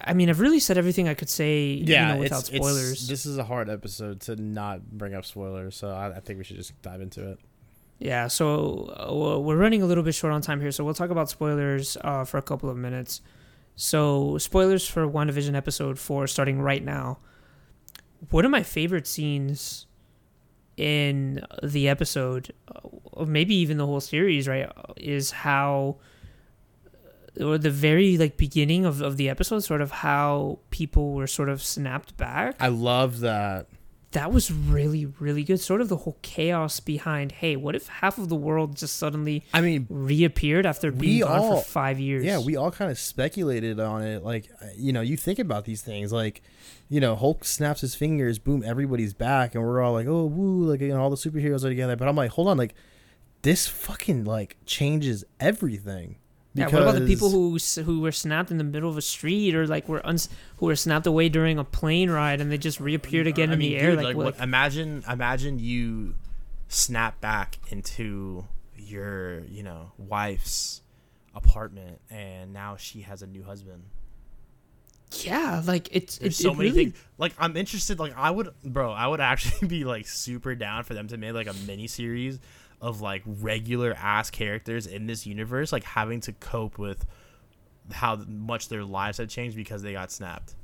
I 0.03 0.14
mean, 0.14 0.30
I've 0.30 0.41
really 0.41 0.61
said 0.61 0.78
everything 0.78 1.09
I 1.09 1.14
could 1.14 1.28
say, 1.28 1.82
Yeah, 1.84 2.09
you 2.09 2.14
know, 2.14 2.20
without 2.20 2.41
it's, 2.41 2.49
it's 2.49 2.57
spoilers. 2.57 3.07
this 3.07 3.26
is 3.26 3.36
a 3.36 3.45
hard 3.45 3.68
episode 3.68 4.22
to 4.22 4.36
not 4.36 4.91
bring 4.91 5.12
up 5.14 5.26
spoilers, 5.26 5.76
so 5.76 5.91
I, 5.91 6.16
I 6.16 6.20
think 6.20 6.38
we 6.38 6.45
should 6.45 6.57
just 6.57 6.80
dive 6.80 7.03
into 7.03 7.32
it. 7.32 7.38
Yeah, 7.99 8.28
so 8.28 8.97
uh, 8.99 9.38
we're 9.38 9.59
running 9.59 9.82
a 9.82 9.86
little 9.86 10.03
bit 10.03 10.14
short 10.14 10.32
on 10.32 10.41
time 10.41 10.59
here, 10.59 10.72
so 10.72 10.82
we'll 10.84 10.95
talk 10.95 11.11
about 11.11 11.28
spoilers 11.28 11.99
uh, 12.01 12.24
for 12.24 12.38
a 12.38 12.43
couple 12.43 12.70
of 12.70 12.78
minutes. 12.78 13.20
So, 13.76 14.38
spoilers 14.38 14.88
for 14.88 15.07
WandaVision 15.07 15.55
episode 15.55 15.99
4 15.99 16.26
starting 16.26 16.62
right 16.62 16.82
now. 16.82 17.18
One 18.30 18.47
of 18.47 18.51
my 18.51 18.62
favorite 18.62 19.07
scenes 19.07 19.86
in 20.78 21.45
the 21.62 21.91
episode, 21.91 22.55
uh, 22.74 22.88
or 23.12 23.26
maybe 23.26 23.55
even 23.57 23.76
the 23.76 23.84
whole 23.84 24.01
series, 24.01 24.49
right, 24.49 24.70
is 24.97 25.30
how 25.30 25.99
or 27.41 27.59
the 27.59 27.70
very 27.70 28.16
like 28.16 28.37
beginning 28.37 28.85
of, 28.85 29.01
of 29.03 29.16
the 29.16 29.28
episode 29.28 29.61
sort 29.61 29.81
of 29.81 29.91
how 29.91 30.59
people 30.70 31.12
were 31.12 31.26
sort 31.26 31.49
of 31.49 31.62
snapped 31.62 32.16
back 32.16 32.57
I 32.59 32.68
love 32.68 33.20
that. 33.20 33.66
that 34.12 34.33
was 34.33 34.51
really 34.51 35.07
really 35.07 35.45
good 35.45 35.61
sort 35.61 35.81
of 35.81 35.89
the 35.89 35.99
whole 35.99 36.18
chaos 36.22 36.81
behind 36.81 37.31
hey 37.33 37.55
what 37.57 37.76
if 37.76 37.87
half 37.87 38.18
of 38.18 38.28
the 38.28 38.35
world 38.37 38.76
just 38.76 38.97
suddenly 38.97 39.45
I 39.55 39.61
mean, 39.61 39.87
reappeared 39.89 40.66
after 40.66 40.91
being 40.91 41.20
gone 41.20 41.39
all- 41.39 41.59
for 41.61 41.64
five 41.68 42.01
years 42.01 42.24
Yeah, 42.24 42.39
we 42.41 42.57
all 42.57 42.70
kind 42.72 42.91
of 42.91 42.99
speculated 42.99 43.78
on 43.78 44.03
it. 44.03 44.24
Like, 44.24 44.51
uh, 44.62 44.66
you 44.76 44.93
know, 44.93 45.01
you 45.01 45.16
think 45.16 45.39
about 45.39 45.64
these 45.64 45.83
things. 45.83 46.12
Like, 46.12 46.43
you 46.89 47.01
know, 47.01 47.14
Hulk 47.14 47.45
snaps 47.45 47.83
his 47.83 47.95
fingers, 47.95 48.39
boom, 48.41 48.64
everybody's 48.66 49.14
back, 49.14 49.55
and 49.55 49.62
we're 49.62 49.81
all 49.81 49.93
like, 49.93 50.09
oh, 50.09 50.24
woo, 50.26 50.64
like, 50.64 50.81
you 50.81 50.89
know, 50.89 51.01
all 51.01 51.11
the 51.11 51.16
superheroes 51.16 51.64
are 51.64 51.68
together. 51.68 51.95
But 51.95 52.09
I'm 52.09 52.16
like, 52.16 52.33
hold 52.33 52.49
on, 52.49 52.57
like, 52.59 52.74
this 53.43 53.66
fucking 53.68 54.24
like 54.24 54.57
changes 54.66 55.24
everything. 55.39 56.16
Yeah, 56.55 56.64
what 56.64 56.82
about 56.82 56.94
the 56.96 57.07
people 57.07 57.30
who 57.30 57.59
who 57.82 58.01
were 58.01 58.11
snapped 58.12 58.51
in 58.51 58.59
the 58.59 58.64
middle 58.64 58.90
of 58.90 58.96
a 58.96 59.03
street 59.03 59.55
or 59.55 59.66
like 59.66 59.88
were 59.88 60.05
uns- 60.05 60.28
who 60.57 60.66
were 60.66 60.76
snapped 60.76 61.07
away 61.07 61.28
during 61.28 61.59
a 61.59 61.64
plane 61.64 62.11
ride 62.11 62.40
and 62.40 62.51
they 62.51 62.59
just 62.59 62.80
reappeared 62.80 63.26
mm, 63.26 63.30
again 63.30 63.51
I 63.51 63.53
in 63.53 63.59
mean, 63.61 63.70
the 63.70 63.78
air? 63.78 63.94
like, 63.94 64.05
like, 64.05 64.16
what? 64.16 64.24
what, 64.24 64.40
imagine, 64.40 65.05
imagine 65.09 65.61
you 65.61 66.14
snap 66.66 67.20
back 67.20 67.59
into 67.68 68.46
your, 68.76 69.40
you 69.44 69.62
know, 69.62 69.92
wife's 69.96 70.82
apartment, 71.34 72.01
and 72.11 72.53
now 72.53 72.76
she 72.76 73.03
has 73.03 73.22
a 73.22 73.26
new 73.28 73.44
husband. 73.44 73.84
yeah, 75.22 75.62
like 75.64 75.88
it's 75.92 76.18
There's 76.18 76.38
it, 76.40 76.42
so 76.42 76.51
it 76.51 76.57
many 76.57 76.70
really, 76.70 76.84
things. 76.86 77.05
Like, 77.18 77.32
I'm 77.38 77.57
interested. 77.57 78.01
Like, 78.01 78.16
I 78.16 78.30
would, 78.30 78.53
bro, 78.64 78.90
I 78.90 79.07
would 79.07 79.20
actually 79.20 79.68
be 79.68 79.84
like 79.84 80.09
super 80.09 80.57
down 80.57 80.82
for 80.82 80.94
them 80.94 81.07
to 81.09 81.16
make 81.16 81.34
like 81.34 81.46
a 81.46 81.55
mini 81.66 81.86
series 81.86 82.40
of 82.81 83.01
like 83.01 83.22
regular 83.26 83.95
ass 83.95 84.31
characters 84.31 84.87
in 84.87 85.07
this 85.07 85.26
universe, 85.26 85.72
like 85.72 85.85
having 85.85 86.20
to 86.20 86.33
cope 86.33 86.78
with 86.78 87.05
how 87.93 88.16
much 88.16 88.68
their 88.68 88.85
lives 88.85 89.18
have 89.18 89.28
changed 89.28 89.57
because 89.57 89.83
they 89.83 89.93
got 89.93 90.11
snapped. 90.11 90.55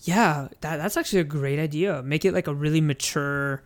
Yeah, 0.00 0.48
that 0.60 0.76
that's 0.78 0.96
actually 0.96 1.20
a 1.20 1.24
great 1.24 1.58
idea. 1.58 2.02
Make 2.02 2.24
it 2.24 2.32
like 2.32 2.46
a 2.46 2.54
really 2.54 2.80
mature 2.80 3.62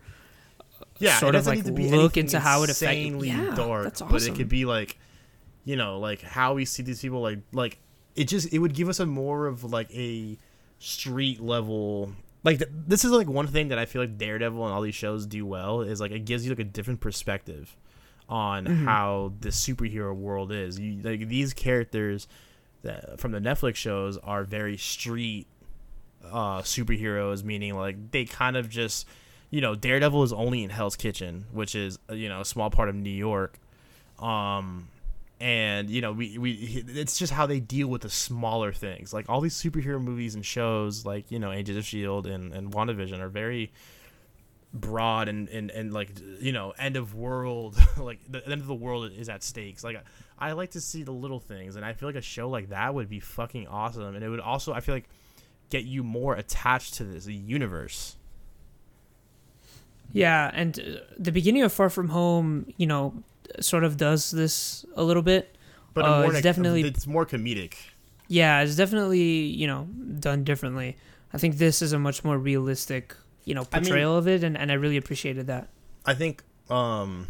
yeah, 0.99 1.17
sort 1.17 1.35
of, 1.35 1.47
like, 1.47 1.57
need 1.57 1.65
to 1.65 1.71
be 1.71 1.89
look 1.89 2.17
into 2.17 2.39
how 2.39 2.63
it 2.63 2.69
affect- 2.69 2.97
insanely 2.97 3.29
Yeah, 3.29 3.55
dark, 3.55 3.85
that's 3.85 4.01
but 4.01 4.21
it 4.23 4.35
could 4.35 4.49
be 4.49 4.65
like, 4.65 4.97
you 5.65 5.75
know, 5.75 5.99
like 5.99 6.21
how 6.21 6.53
we 6.53 6.65
see 6.65 6.83
these 6.83 7.01
people, 7.01 7.21
like 7.21 7.39
like 7.51 7.79
it 8.15 8.25
just 8.25 8.53
it 8.53 8.59
would 8.59 8.73
give 8.73 8.89
us 8.89 8.99
a 8.99 9.05
more 9.05 9.47
of 9.47 9.63
like 9.63 9.91
a 9.93 10.37
street 10.79 11.41
level 11.41 12.13
like 12.43 12.57
th- 12.59 12.71
this 12.87 13.05
is 13.05 13.11
like 13.11 13.27
one 13.27 13.47
thing 13.47 13.69
that 13.69 13.79
I 13.79 13.85
feel 13.85 14.01
like 14.01 14.17
Daredevil 14.17 14.63
and 14.65 14.73
all 14.73 14.81
these 14.81 14.95
shows 14.95 15.25
do 15.25 15.45
well 15.45 15.81
is 15.81 16.01
like 16.01 16.11
it 16.11 16.25
gives 16.25 16.45
you 16.45 16.51
like 16.51 16.59
a 16.59 16.63
different 16.63 16.99
perspective 16.99 17.75
on 18.29 18.65
how 18.65 19.33
the 19.41 19.49
superhero 19.49 20.15
world 20.15 20.51
is. 20.51 20.79
You 20.79 21.01
like 21.01 21.27
these 21.27 21.53
characters 21.53 22.27
that, 22.83 23.19
from 23.19 23.31
the 23.31 23.39
Netflix 23.39 23.75
shows 23.75 24.17
are 24.17 24.43
very 24.43 24.77
street 24.77 25.47
uh 26.31 26.61
superheroes 26.61 27.43
meaning 27.43 27.75
like 27.75 28.11
they 28.11 28.25
kind 28.25 28.55
of 28.55 28.69
just 28.69 29.07
you 29.49 29.59
know 29.59 29.73
Daredevil 29.73 30.21
is 30.21 30.31
only 30.31 30.63
in 30.63 30.69
Hell's 30.69 30.95
Kitchen 30.95 31.45
which 31.51 31.73
is 31.73 31.97
uh, 32.09 32.13
you 32.13 32.29
know 32.29 32.41
a 32.41 32.45
small 32.45 32.69
part 32.69 32.89
of 32.89 32.95
New 32.95 33.09
York 33.09 33.57
um 34.19 34.87
and 35.41 35.89
you 35.89 36.01
know 36.01 36.11
we, 36.11 36.37
we 36.37 36.51
it's 36.87 37.17
just 37.17 37.33
how 37.33 37.47
they 37.47 37.59
deal 37.59 37.87
with 37.87 38.03
the 38.03 38.09
smaller 38.09 38.71
things. 38.71 39.11
Like 39.11 39.27
all 39.27 39.41
these 39.41 39.55
superhero 39.55 39.99
movies 39.99 40.35
and 40.35 40.45
shows 40.45 41.03
like 41.03 41.31
you 41.31 41.39
know 41.39 41.51
Agents 41.51 41.79
of 41.79 41.85
Shield 41.85 42.27
and 42.27 42.53
and 42.53 42.71
WandaVision 42.71 43.19
are 43.19 43.27
very 43.27 43.73
broad 44.71 45.27
and, 45.27 45.49
and 45.49 45.71
and 45.71 45.91
like 45.91 46.11
you 46.39 46.51
know 46.51 46.73
end 46.77 46.95
of 46.95 47.15
world 47.15 47.75
like 47.97 48.19
the 48.29 48.47
end 48.47 48.61
of 48.61 48.67
the 48.67 48.75
world 48.75 49.11
is 49.11 49.29
at 49.29 49.41
stakes. 49.41 49.83
Like 49.83 49.97
I 50.37 50.51
like 50.51 50.71
to 50.71 50.81
see 50.81 51.01
the 51.01 51.11
little 51.11 51.39
things 51.39 51.75
and 51.75 51.83
I 51.83 51.93
feel 51.93 52.07
like 52.07 52.15
a 52.15 52.21
show 52.21 52.47
like 52.47 52.69
that 52.69 52.93
would 52.93 53.09
be 53.09 53.19
fucking 53.19 53.67
awesome 53.67 54.15
and 54.15 54.23
it 54.23 54.29
would 54.29 54.39
also 54.39 54.73
I 54.73 54.79
feel 54.79 54.93
like 54.93 55.09
get 55.71 55.85
you 55.85 56.03
more 56.03 56.35
attached 56.35 56.93
to 56.95 57.03
this 57.03 57.25
universe. 57.25 58.15
Yeah, 60.13 60.51
and 60.53 60.77
uh, 60.77 60.99
the 61.17 61.31
beginning 61.31 61.63
of 61.63 61.71
Far 61.71 61.89
From 61.89 62.09
Home, 62.09 62.65
you 62.75 62.85
know, 62.85 63.23
sort 63.59 63.83
of 63.83 63.97
does 63.97 64.31
this 64.31 64.85
a 64.95 65.03
little 65.03 65.23
bit. 65.23 65.55
but 65.93 66.05
Uh, 66.05 66.29
it's 66.31 66.41
definitely- 66.41 66.83
it's 66.83 67.05
more 67.05 67.25
comedic 67.25 67.73
Yeah, 68.27 68.61
it's 68.61 68.75
definitely 68.77 69.43
you 69.43 69.67
know 69.67 69.85
done 70.19 70.43
differently. 70.45 70.95
I 71.33 71.37
think 71.37 71.57
this 71.57 71.81
is 71.81 71.91
a 71.93 71.99
much 71.99 72.23
more 72.23 72.37
realistic, 72.37 73.15
you 73.43 73.53
know, 73.55 73.67
I 73.73 73.77
mean- 73.79 73.85
portrayal 73.85 74.15
of 74.17 74.27
it, 74.27 74.43
and, 74.43 74.57
and 74.57 74.71
I 74.71 74.75
really 74.75 74.97
appreciated 74.97 75.47
that. 75.47 75.67
I 76.05 76.13
think 76.13 76.43
um 76.69 77.27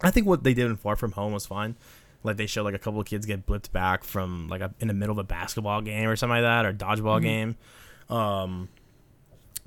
I 0.00 0.10
think 0.10 0.26
what 0.26 0.42
they 0.44 0.54
did 0.54 0.66
in 0.66 0.76
Far 0.76 0.96
From 0.96 1.12
Home 1.12 1.32
was 1.32 1.46
fine. 1.46 1.76
Like 2.24 2.36
they 2.36 2.46
showed 2.46 2.62
like 2.64 2.74
a 2.74 2.78
couple 2.78 3.00
of 3.00 3.06
kids 3.06 3.26
get 3.26 3.46
blipped 3.46 3.72
back 3.72 4.04
from 4.04 4.48
like 4.48 4.60
a, 4.60 4.72
in 4.80 4.88
the 4.88 4.94
middle 4.94 5.12
of 5.12 5.18
a 5.18 5.24
basketball 5.24 5.80
game 5.80 6.08
or 6.08 6.14
something 6.16 6.42
like 6.42 6.44
that 6.44 6.64
or 6.66 6.72
dodgeball 6.72 7.20
game. 7.22 7.56
Um 8.08 8.68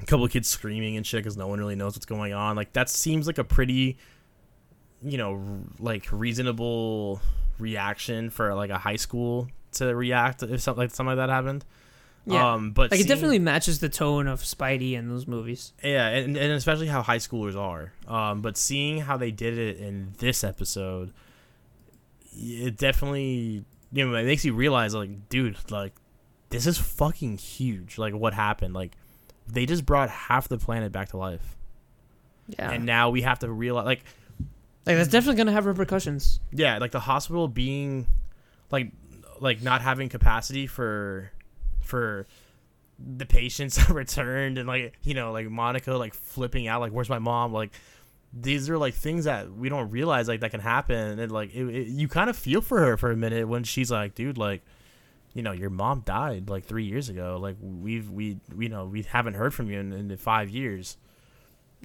a 0.01 0.05
couple 0.05 0.25
of 0.25 0.31
kids 0.31 0.47
screaming 0.49 0.97
and 0.97 1.05
shit 1.07 1.19
because 1.23 1.37
no 1.37 1.47
one 1.47 1.57
really 1.59 1.75
knows 1.75 1.95
what's 1.95 2.05
going 2.05 2.33
on. 2.33 2.55
Like 2.55 2.73
that 2.73 2.89
seems 2.89 3.27
like 3.27 3.37
a 3.37 3.43
pretty 3.45 3.97
you 5.05 5.17
know 5.17 5.33
r- 5.33 5.39
like 5.79 6.07
reasonable 6.11 7.21
reaction 7.59 8.29
for 8.29 8.53
like 8.53 8.69
a 8.69 8.77
high 8.77 8.95
school 8.97 9.47
to 9.73 9.95
react 9.95 10.43
if 10.43 10.59
something 10.61 10.83
like 10.83 10.91
something 10.91 11.15
like 11.15 11.27
that 11.27 11.31
happened. 11.31 11.63
Yeah, 12.27 12.53
Um 12.55 12.71
but 12.71 12.89
like 12.91 12.99
it 13.01 13.07
definitely 13.07 13.37
matches 13.39 13.79
the 13.79 13.87
tone 13.89 14.27
of 14.27 14.41
Spidey 14.41 14.93
in 14.93 15.07
those 15.09 15.27
movies. 15.27 15.73
yeah, 15.83 16.07
and, 16.07 16.35
and 16.35 16.51
especially 16.53 16.87
how 16.87 17.03
high 17.03 17.19
schoolers 17.19 17.55
are. 17.55 17.93
Um, 18.07 18.41
but 18.41 18.57
seeing 18.57 18.99
how 19.01 19.15
they 19.17 19.29
did 19.31 19.57
it 19.59 19.77
in 19.77 20.13
this 20.17 20.43
episode, 20.43 21.13
it 22.33 22.77
definitely 22.77 23.63
you 23.91 24.07
know 24.09 24.15
it 24.15 24.25
makes 24.25 24.43
you 24.43 24.53
realize 24.53 24.93
like, 24.95 25.29
dude, 25.29 25.57
like 25.71 25.93
this 26.49 26.65
is 26.67 26.77
fucking 26.77 27.37
huge. 27.37 27.97
Like 27.97 28.13
what 28.13 28.33
happened? 28.33 28.73
Like 28.73 28.93
they 29.47 29.65
just 29.65 29.85
brought 29.85 30.09
half 30.09 30.47
the 30.47 30.57
planet 30.57 30.91
back 30.91 31.09
to 31.09 31.17
life, 31.17 31.55
Yeah, 32.47 32.71
and 32.71 32.85
now 32.85 33.11
we 33.11 33.21
have 33.21 33.39
to 33.39 33.51
realize 33.51 33.85
like 33.85 34.03
like 34.85 34.97
that's 34.97 35.09
definitely 35.09 35.37
gonna 35.37 35.51
have 35.51 35.65
repercussions. 35.65 36.39
yeah, 36.51 36.77
like 36.77 36.91
the 36.91 36.99
hospital 36.99 37.47
being 37.47 38.07
like 38.71 38.91
like 39.39 39.61
not 39.61 39.81
having 39.81 40.09
capacity 40.09 40.67
for 40.67 41.31
for 41.81 42.27
the 42.99 43.25
patients 43.25 43.89
returned 43.89 44.57
and 44.57 44.67
like 44.67 44.97
you 45.03 45.13
know 45.13 45.31
like 45.31 45.49
Monica 45.49 45.93
like 45.93 46.13
flipping 46.13 46.67
out 46.67 46.81
like 46.81 46.91
where's 46.91 47.09
my 47.09 47.19
mom? 47.19 47.51
Like 47.53 47.71
these 48.31 48.69
are 48.69 48.77
like 48.77 48.93
things 48.93 49.25
that 49.25 49.51
we 49.51 49.69
don't 49.69 49.89
realize 49.89 50.27
like 50.27 50.41
that 50.41 50.51
can 50.51 50.59
happen. 50.59 51.19
And 51.19 51.31
like 51.31 51.53
it, 51.55 51.65
it, 51.65 51.87
you 51.87 52.07
kind 52.07 52.29
of 52.29 52.37
feel 52.37 52.61
for 52.61 52.79
her 52.79 52.97
for 52.97 53.11
a 53.11 53.15
minute 53.15 53.47
when 53.47 53.63
she's 53.63 53.91
like 53.91 54.13
dude 54.13 54.37
like 54.37 54.61
you 55.33 55.41
know 55.41 55.51
your 55.51 55.69
mom 55.69 56.01
died 56.05 56.49
like 56.49 56.65
three 56.65 56.85
years 56.85 57.09
ago. 57.09 57.37
Like 57.41 57.57
we've 57.59 58.09
we 58.09 58.37
you 58.57 58.69
know 58.69 58.85
we 58.85 59.01
haven't 59.03 59.33
heard 59.33 59.53
from 59.53 59.69
you 59.71 59.79
in, 59.79 59.93
in 59.93 60.15
five 60.17 60.49
years 60.49 60.97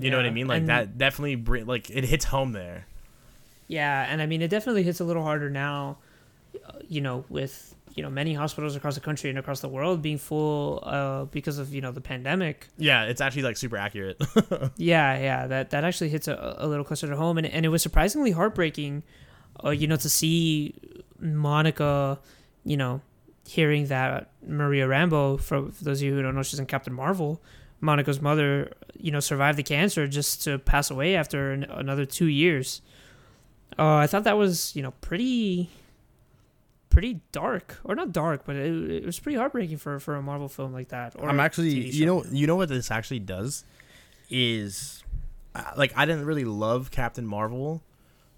you 0.00 0.10
know 0.10 0.16
what 0.16 0.26
I 0.26 0.30
mean 0.30 0.46
like 0.48 0.60
and- 0.60 0.68
that 0.68 0.98
definitely 0.98 1.36
like 1.64 1.90
it 1.90 2.04
hits 2.04 2.24
home 2.24 2.52
there 2.52 2.86
Yeah, 3.68 4.06
and 4.08 4.20
I 4.22 4.26
mean 4.26 4.42
it 4.42 4.48
definitely 4.48 4.82
hits 4.82 5.00
a 5.00 5.04
little 5.04 5.22
harder 5.22 5.48
now, 5.50 5.98
you 6.88 7.00
know, 7.00 7.24
with 7.28 7.74
you 7.96 8.02
know 8.04 8.10
many 8.10 8.34
hospitals 8.34 8.76
across 8.76 8.94
the 8.94 9.00
country 9.00 9.30
and 9.30 9.38
across 9.38 9.60
the 9.60 9.68
world 9.68 10.00
being 10.00 10.16
full 10.18 10.78
uh, 10.84 11.24
because 11.26 11.58
of 11.58 11.74
you 11.74 11.80
know 11.80 11.90
the 11.92 12.00
pandemic. 12.00 12.68
yeah 12.78 13.04
it's 13.04 13.20
actually 13.20 13.42
like 13.42 13.56
super 13.56 13.76
accurate 13.76 14.16
Yeah, 14.76 15.18
yeah, 15.18 15.46
that 15.48 15.70
that 15.70 15.82
actually 15.84 16.08
hits 16.10 16.28
a, 16.28 16.56
a 16.58 16.66
little 16.66 16.84
closer 16.84 17.06
to 17.08 17.16
home, 17.16 17.36
and 17.38 17.46
and 17.46 17.66
it 17.66 17.68
was 17.68 17.82
surprisingly 17.82 18.30
heartbreaking, 18.30 19.02
uh, 19.64 19.70
you 19.70 19.86
know, 19.88 19.96
to 19.96 20.08
see 20.08 20.74
Monica, 21.20 22.18
you 22.64 22.76
know, 22.76 23.00
hearing 23.46 23.86
that 23.86 24.30
Maria 24.46 24.86
Rambeau, 24.86 25.40
for, 25.40 25.70
for 25.70 25.84
those 25.84 26.00
of 26.00 26.06
you 26.06 26.14
who 26.14 26.22
don't 26.22 26.34
know, 26.34 26.42
she's 26.42 26.58
in 26.60 26.66
Captain 26.66 26.92
Marvel. 26.92 27.40
Monica's 27.80 28.20
mother, 28.20 28.72
you 28.98 29.10
know, 29.10 29.20
survived 29.20 29.58
the 29.58 29.62
cancer 29.62 30.06
just 30.06 30.44
to 30.44 30.58
pass 30.58 30.90
away 30.90 31.16
after 31.16 31.52
an, 31.52 31.64
another 31.64 32.04
two 32.04 32.26
years. 32.26 32.82
Uh, 33.78 33.96
I 33.96 34.06
thought 34.06 34.24
that 34.24 34.36
was, 34.36 34.74
you 34.76 34.82
know, 34.82 34.90
pretty, 35.00 35.70
pretty 36.90 37.20
dark, 37.32 37.78
or 37.84 37.94
not 37.94 38.12
dark, 38.12 38.42
but 38.44 38.56
it, 38.56 38.90
it 38.90 39.06
was 39.06 39.18
pretty 39.18 39.38
heartbreaking 39.38 39.78
for 39.78 39.98
for 40.00 40.16
a 40.16 40.22
Marvel 40.22 40.48
film 40.48 40.72
like 40.72 40.88
that. 40.88 41.14
Or 41.18 41.28
I'm 41.28 41.40
actually, 41.40 41.70
you 41.70 42.04
know, 42.04 42.24
you 42.30 42.46
know 42.46 42.56
what 42.56 42.68
this 42.68 42.90
actually 42.90 43.20
does 43.20 43.64
is, 44.28 45.02
uh, 45.54 45.72
like, 45.76 45.92
I 45.96 46.04
didn't 46.04 46.26
really 46.26 46.44
love 46.44 46.90
Captain 46.90 47.26
Marvel. 47.26 47.82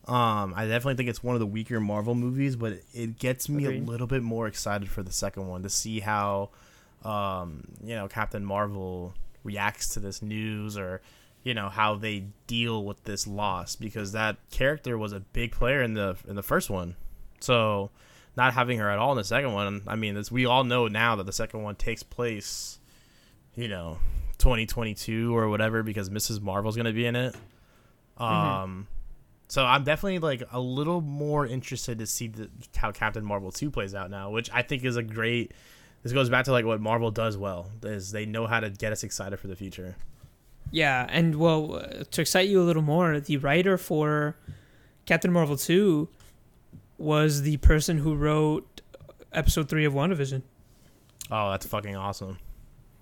Um, 0.06 0.52
I 0.56 0.66
definitely 0.66 0.96
think 0.96 1.08
it's 1.08 1.22
one 1.22 1.34
of 1.34 1.40
the 1.40 1.46
weaker 1.46 1.80
Marvel 1.80 2.14
movies, 2.14 2.56
but 2.56 2.72
it, 2.72 2.84
it 2.92 3.18
gets 3.18 3.48
me 3.48 3.64
Agreed. 3.64 3.82
a 3.82 3.90
little 3.90 4.06
bit 4.06 4.22
more 4.22 4.46
excited 4.46 4.88
for 4.88 5.02
the 5.02 5.12
second 5.12 5.48
one 5.48 5.62
to 5.62 5.70
see 5.70 6.00
how, 6.00 6.50
um, 7.04 7.68
you 7.84 7.94
know, 7.94 8.08
Captain 8.08 8.44
Marvel 8.44 9.14
reacts 9.44 9.88
to 9.88 10.00
this 10.00 10.22
news 10.22 10.76
or, 10.76 11.00
you 11.42 11.54
know, 11.54 11.68
how 11.68 11.94
they 11.96 12.26
deal 12.46 12.84
with 12.84 13.02
this 13.04 13.26
loss 13.26 13.76
because 13.76 14.12
that 14.12 14.36
character 14.50 14.96
was 14.96 15.12
a 15.12 15.20
big 15.20 15.52
player 15.52 15.82
in 15.82 15.94
the 15.94 16.16
in 16.26 16.36
the 16.36 16.42
first 16.42 16.70
one, 16.70 16.96
so 17.40 17.90
not 18.36 18.54
having 18.54 18.78
her 18.78 18.90
at 18.90 18.98
all 18.98 19.12
in 19.12 19.18
the 19.18 19.24
second 19.24 19.52
one, 19.52 19.82
I 19.86 19.96
mean, 19.96 20.14
this, 20.14 20.32
we 20.32 20.46
all 20.46 20.64
know 20.64 20.88
now 20.88 21.16
that 21.16 21.26
the 21.26 21.32
second 21.32 21.62
one 21.62 21.76
takes 21.76 22.02
place, 22.02 22.78
you 23.54 23.68
know, 23.68 23.98
2022 24.38 25.36
or 25.36 25.48
whatever 25.48 25.82
because 25.82 26.08
Mrs. 26.08 26.40
Marvel's 26.40 26.76
going 26.76 26.86
to 26.86 26.92
be 26.92 27.06
in 27.06 27.16
it. 27.16 27.36
Um 28.18 28.86
so 29.52 29.66
I'm 29.66 29.84
definitely 29.84 30.18
like 30.18 30.42
a 30.50 30.58
little 30.58 31.02
more 31.02 31.46
interested 31.46 31.98
to 31.98 32.06
see 32.06 32.28
the, 32.28 32.48
how 32.74 32.90
Captain 32.90 33.22
Marvel 33.22 33.52
2 33.52 33.70
plays 33.70 33.94
out 33.94 34.10
now, 34.10 34.30
which 34.30 34.48
I 34.50 34.62
think 34.62 34.82
is 34.82 34.96
a 34.96 35.02
great 35.02 35.52
this 36.02 36.12
goes 36.12 36.28
back 36.28 36.44
to 36.46 36.52
like 36.52 36.64
what 36.64 36.80
Marvel 36.80 37.10
does 37.10 37.36
well 37.36 37.70
is 37.82 38.12
they 38.12 38.26
know 38.26 38.46
how 38.46 38.60
to 38.60 38.70
get 38.70 38.92
us 38.92 39.02
excited 39.02 39.38
for 39.38 39.48
the 39.48 39.56
future. 39.56 39.96
Yeah, 40.70 41.06
and 41.10 41.36
well, 41.36 41.76
uh, 41.76 42.04
to 42.10 42.20
excite 42.20 42.48
you 42.48 42.60
a 42.60 42.64
little 42.64 42.82
more, 42.82 43.20
the 43.20 43.36
writer 43.36 43.76
for 43.76 44.36
Captain 45.04 45.32
Marvel 45.32 45.56
2 45.56 46.08
was 46.98 47.42
the 47.42 47.58
person 47.58 47.98
who 47.98 48.14
wrote 48.14 48.80
episode 49.32 49.68
3 49.68 49.84
of 49.84 49.92
WandaVision. 49.92 50.42
Oh, 51.30 51.50
that's 51.50 51.66
fucking 51.66 51.96
awesome. 51.96 52.38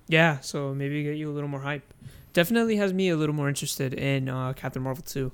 Yeah, 0.08 0.40
so 0.40 0.74
maybe 0.74 1.02
get 1.04 1.16
you 1.16 1.30
a 1.30 1.32
little 1.32 1.48
more 1.48 1.60
hype. 1.60 1.94
Definitely 2.32 2.76
has 2.76 2.92
me 2.92 3.08
a 3.08 3.16
little 3.16 3.34
more 3.34 3.48
interested 3.48 3.94
in 3.94 4.28
uh, 4.28 4.52
Captain 4.54 4.82
Marvel 4.82 5.04
2. 5.06 5.30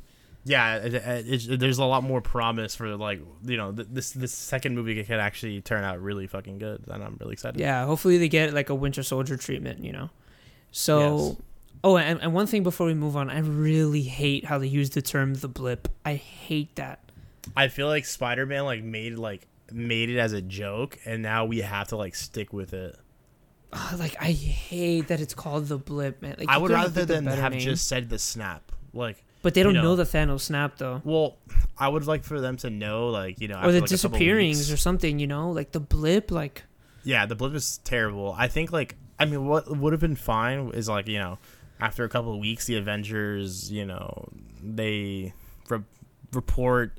Yeah, 0.48 0.76
it, 0.76 0.94
it, 0.94 1.58
there's 1.58 1.78
a 1.78 1.84
lot 1.84 2.04
more 2.04 2.20
promise 2.20 2.76
for 2.76 2.96
like, 2.96 3.20
you 3.44 3.56
know, 3.56 3.72
th- 3.72 3.88
this 3.90 4.12
this 4.12 4.32
second 4.32 4.76
movie 4.76 5.02
could 5.02 5.18
actually 5.18 5.60
turn 5.60 5.82
out 5.82 6.00
really 6.00 6.28
fucking 6.28 6.58
good 6.58 6.84
and 6.86 7.02
I'm 7.02 7.16
really 7.20 7.32
excited. 7.32 7.60
Yeah, 7.60 7.84
hopefully 7.84 8.16
they 8.16 8.28
get 8.28 8.54
like 8.54 8.70
a 8.70 8.74
Winter 8.74 9.02
Soldier 9.02 9.36
treatment, 9.36 9.82
you 9.82 9.90
know. 9.90 10.08
So, 10.70 11.00
Yes. 11.00 11.36
oh, 11.82 11.96
and, 11.96 12.20
and 12.22 12.32
one 12.32 12.46
thing 12.46 12.62
before 12.62 12.86
we 12.86 12.94
move 12.94 13.16
on, 13.16 13.28
I 13.28 13.40
really 13.40 14.02
hate 14.02 14.44
how 14.44 14.58
they 14.58 14.68
use 14.68 14.90
the 14.90 15.02
term 15.02 15.34
the 15.34 15.48
blip. 15.48 15.88
I 16.04 16.14
hate 16.14 16.76
that. 16.76 17.00
I 17.56 17.66
feel 17.68 17.88
like 17.88 18.04
Spider-Man 18.04 18.64
like 18.64 18.84
made 18.84 19.18
like 19.18 19.48
made 19.72 20.10
it 20.10 20.18
as 20.18 20.32
a 20.32 20.40
joke 20.40 20.96
and 21.04 21.22
now 21.22 21.44
we 21.44 21.58
have 21.62 21.88
to 21.88 21.96
like 21.96 22.14
stick 22.14 22.52
with 22.52 22.72
it. 22.72 22.96
Ugh, 23.72 23.98
like 23.98 24.16
I 24.20 24.30
hate 24.30 25.08
that 25.08 25.20
it's 25.20 25.34
called 25.34 25.66
the 25.66 25.76
blip, 25.78 26.22
man. 26.22 26.36
Like, 26.38 26.48
I 26.48 26.56
would 26.56 26.70
rather 26.70 27.04
than 27.04 27.26
have 27.26 27.50
name. 27.50 27.60
just 27.60 27.88
said 27.88 28.08
the 28.10 28.18
snap. 28.20 28.70
Like 28.92 29.24
But 29.42 29.54
they 29.54 29.62
don't 29.62 29.74
you 29.74 29.82
know, 29.82 29.94
know. 29.94 29.96
the 29.96 30.04
Thanos 30.04 30.40
snap 30.40 30.78
though, 30.78 31.00
well, 31.04 31.36
I 31.78 31.88
would 31.88 32.06
like 32.06 32.24
for 32.24 32.40
them 32.40 32.56
to 32.58 32.70
know 32.70 33.08
like, 33.08 33.40
you 33.40 33.48
know, 33.48 33.60
or 33.62 33.70
the 33.70 33.80
like, 33.80 33.88
disappearings 33.88 34.72
or 34.72 34.76
something. 34.76 35.18
You 35.18 35.26
know, 35.26 35.50
like 35.50 35.72
the 35.72 35.80
blip. 35.80 36.30
Like 36.30 36.64
Yeah, 37.04 37.26
the 37.26 37.36
blip 37.36 37.54
is 37.54 37.78
terrible. 37.84 38.34
I 38.36 38.48
think 38.48 38.72
like 38.72 38.96
I 39.18 39.24
mean 39.24 39.46
what 39.46 39.74
would 39.74 39.92
have 39.92 40.00
been 40.00 40.16
fine 40.16 40.70
is 40.70 40.88
like, 40.88 41.06
you 41.06 41.18
know, 41.18 41.38
after 41.80 42.04
a 42.04 42.08
couple 42.08 42.32
of 42.32 42.38
weeks 42.38 42.66
the 42.66 42.76
Avengers, 42.76 43.70
you 43.70 43.84
know, 43.84 44.28
they 44.62 45.32
re- 45.68 45.84
report 46.32 46.98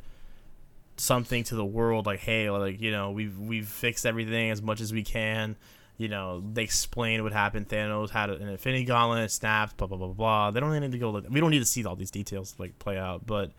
something 0.97 1.43
to 1.45 1.55
the 1.55 1.65
world 1.65 2.05
like, 2.05 2.19
"Hey, 2.19 2.49
like, 2.49 2.81
you 2.81 2.91
know, 2.91 3.11
we've 3.11 3.38
we've 3.39 3.67
fixed 3.67 4.05
everything 4.05 4.51
as 4.51 4.61
much 4.61 4.81
as 4.81 4.93
we 4.93 5.03
can." 5.03 5.55
You 5.98 6.08
know, 6.08 6.43
they 6.54 6.64
explain 6.64 7.24
what 7.24 7.34
happened. 7.34 7.68
Thanos 7.70 8.10
had 8.12 8.30
an 8.30 8.48
Infinity 8.48 8.86
Gauntlet, 8.86 9.32
snapped, 9.32 9.78
blah 9.78 9.88
blah 9.88 9.98
blah 9.98 10.08
blah. 10.08 10.52
They 10.52 10.60
don't 10.60 10.70
really 10.70 10.82
need 10.82 10.91
to 10.91 11.00
go. 11.00 11.10
Look, 11.12 11.26
we 11.30 11.39
don't 11.39 11.52
need 11.52 11.60
to 11.60 11.66
see 11.66 11.84
all 11.86 11.95
these 11.95 12.12
details 12.12 12.56
like 12.58 12.78
play 12.80 12.98
out, 12.98 13.26
but 13.26 13.52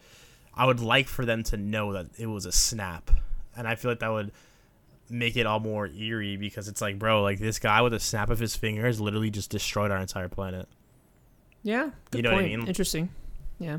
I 0.54 0.66
would 0.66 0.80
like 0.80 1.08
for 1.08 1.24
them 1.24 1.42
to 1.44 1.56
know 1.56 1.92
that 1.94 2.06
it 2.18 2.26
was 2.26 2.46
a 2.46 2.52
snap, 2.52 3.10
and 3.56 3.66
I 3.66 3.74
feel 3.74 3.90
like 3.90 4.00
that 4.00 4.12
would 4.12 4.32
make 5.10 5.36
it 5.36 5.46
all 5.46 5.58
more 5.58 5.86
eerie 5.86 6.36
because 6.36 6.68
it's 6.68 6.80
like, 6.82 6.98
bro, 6.98 7.22
like 7.22 7.38
this 7.38 7.58
guy 7.58 7.80
with 7.82 7.94
a 7.94 8.00
snap 8.00 8.28
of 8.30 8.38
his 8.38 8.54
fingers 8.54 9.00
literally 9.00 9.30
just 9.30 9.50
destroyed 9.50 9.90
our 9.90 9.96
entire 9.98 10.28
planet. 10.28 10.68
Yeah, 11.62 11.90
good 12.10 12.18
You 12.18 12.22
know 12.22 12.32
what 12.32 12.38
I 12.38 12.48
point. 12.48 12.58
mean? 12.60 12.68
Interesting. 12.68 13.08
Yeah. 13.58 13.78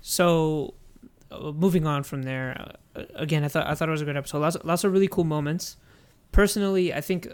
So, 0.00 0.74
uh, 1.30 1.50
moving 1.52 1.86
on 1.86 2.04
from 2.04 2.22
there, 2.22 2.72
uh, 2.94 3.02
again, 3.16 3.44
I 3.44 3.48
thought 3.48 3.66
I 3.66 3.74
thought 3.74 3.88
it 3.88 3.92
was 3.92 4.02
a 4.02 4.04
good 4.04 4.16
episode. 4.16 4.38
Lots, 4.38 4.56
lots 4.64 4.84
of 4.84 4.92
really 4.92 5.08
cool 5.08 5.24
moments. 5.24 5.76
Personally, 6.32 6.94
I 6.94 7.00
think 7.00 7.28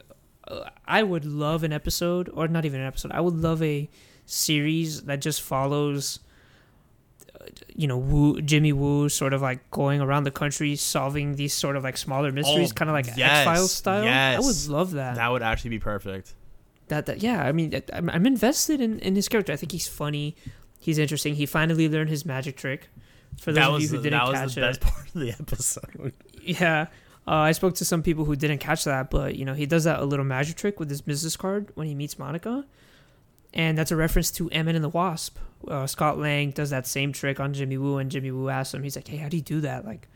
I 0.86 1.02
would 1.02 1.24
love 1.24 1.62
an 1.64 1.72
episode, 1.72 2.28
or 2.32 2.48
not 2.48 2.64
even 2.64 2.80
an 2.80 2.86
episode. 2.86 3.12
I 3.12 3.20
would 3.20 3.34
love 3.34 3.62
a 3.62 3.88
series 4.26 5.02
that 5.02 5.20
just 5.20 5.40
follows. 5.42 6.20
uh, 7.40 7.44
You 7.74 7.86
know, 7.88 7.98
Woo, 7.98 8.40
Jimmy 8.42 8.72
Woo, 8.72 9.08
sort 9.08 9.32
of 9.32 9.42
like 9.42 9.70
going 9.70 10.00
around 10.00 10.24
the 10.24 10.30
country 10.30 10.76
solving 10.76 11.36
these 11.36 11.54
sort 11.54 11.76
of 11.76 11.82
like 11.84 11.96
smaller 11.96 12.32
mysteries, 12.32 12.72
Oh, 12.72 12.74
kind 12.74 12.88
of 12.90 12.94
like 12.94 13.06
yes, 13.16 13.18
X 13.38 13.44
Files 13.44 13.72
style. 13.72 14.04
I 14.04 14.38
would 14.38 14.68
love 14.68 14.92
that 14.92 15.14
That 15.16 15.28
would 15.30 15.42
actually 15.42 15.70
be 15.70 15.78
perfect. 15.78 16.34
that, 16.88 17.06
that 17.06 17.22
yeah 17.22 17.42
i 17.46 17.52
mean 17.52 17.80
I'm, 17.92 18.10
I'm 18.10 18.26
invested 18.26 18.80
in, 18.80 18.98
in 18.98 19.14
his 19.16 19.26
character 19.28 19.52
i 19.52 19.56
think 19.56 19.72
he's 19.72 19.88
funny 19.88 20.34
he's 20.78 20.98
interesting 20.98 21.36
he 21.36 21.46
finally 21.46 21.88
learned 21.88 22.10
his 22.10 22.26
magic 22.26 22.56
trick 22.56 22.90
for 23.40 23.50
those 23.52 23.76
of 23.76 23.80
you 23.82 23.88
who 23.88 23.96
the, 23.98 24.10
didn't 24.10 24.20
catch 24.20 24.28
it, 24.28 24.34
that 24.34 24.44
was 24.44 24.54
the 24.54 24.60
it 24.60 24.68
best 24.68 24.80
part 24.92 25.06
of 25.06 25.14
the 25.14 25.30
episode. 25.30 26.12
yeah 26.42 26.86
uh, 27.26 27.30
i 27.32 27.52
spoke 27.52 27.74
to 27.74 27.84
some 27.84 28.02
people 28.02 28.24
who 28.24 28.36
didn't 28.36 28.58
catch 28.58 28.84
that 28.84 29.10
but 29.10 29.36
you 29.36 29.44
know 29.44 29.54
he 29.54 29.66
does 29.66 29.84
that 29.84 30.00
a 30.00 30.04
little 30.04 30.24
magic 30.24 30.56
trick 30.56 30.78
with 30.80 30.88
his 30.90 31.00
business 31.00 31.36
card 31.36 31.70
when 31.74 31.86
he 31.86 31.94
meets 31.94 32.18
monica 32.18 32.64
and 33.54 33.76
that's 33.76 33.90
a 33.90 33.96
reference 33.96 34.30
to 34.30 34.48
Ant-Man 34.48 34.76
and 34.76 34.84
the 34.84 34.88
Wasp. 34.88 35.36
Uh, 35.68 35.86
Scott 35.86 36.18
Lang 36.18 36.52
does 36.52 36.70
that 36.70 36.86
same 36.86 37.12
trick 37.12 37.38
on 37.38 37.52
Jimmy 37.52 37.76
Woo, 37.76 37.98
and 37.98 38.10
Jimmy 38.10 38.30
Woo 38.30 38.48
asks 38.48 38.72
him, 38.72 38.82
he's 38.82 38.96
like, 38.96 39.06
"Hey, 39.06 39.18
how 39.18 39.28
do 39.28 39.36
you 39.36 39.42
do 39.42 39.60
that?" 39.60 39.84
Like, 39.84 40.08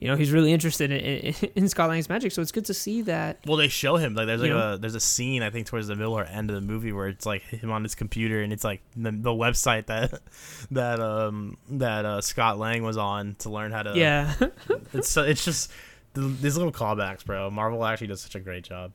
you 0.00 0.08
know, 0.08 0.16
he's 0.16 0.30
really 0.30 0.52
interested 0.52 0.90
in, 0.90 1.00
in, 1.00 1.34
in 1.54 1.68
Scott 1.68 1.90
Lang's 1.90 2.08
magic, 2.08 2.32
so 2.32 2.40
it's 2.40 2.50
good 2.52 2.64
to 2.66 2.74
see 2.74 3.02
that. 3.02 3.40
Well, 3.46 3.56
they 3.56 3.68
show 3.68 3.96
him 3.96 4.14
like 4.14 4.26
there's 4.26 4.40
like 4.40 4.50
know? 4.50 4.72
a 4.72 4.78
there's 4.78 4.94
a 4.94 5.00
scene 5.00 5.42
I 5.42 5.50
think 5.50 5.66
towards 5.66 5.88
the 5.88 5.96
middle 5.96 6.16
or 6.16 6.24
end 6.24 6.50
of 6.50 6.54
the 6.54 6.62
movie 6.62 6.92
where 6.92 7.08
it's 7.08 7.26
like 7.26 7.42
him 7.42 7.70
on 7.70 7.82
his 7.82 7.94
computer 7.94 8.40
and 8.42 8.52
it's 8.52 8.64
like 8.64 8.80
the, 8.96 9.10
the 9.10 9.30
website 9.30 9.86
that 9.86 10.20
that 10.70 10.98
um 11.00 11.58
that 11.70 12.04
uh, 12.04 12.20
Scott 12.20 12.58
Lang 12.58 12.82
was 12.84 12.96
on 12.96 13.34
to 13.40 13.50
learn 13.50 13.70
how 13.70 13.82
to 13.82 13.98
Yeah, 13.98 14.32
it's 14.94 15.10
so- 15.10 15.24
it's 15.24 15.44
just 15.44 15.70
these 16.14 16.56
little 16.56 16.72
callbacks, 16.72 17.24
bro. 17.24 17.50
Marvel 17.50 17.84
actually 17.84 18.08
does 18.08 18.20
such 18.20 18.34
a 18.34 18.40
great 18.40 18.64
job. 18.64 18.92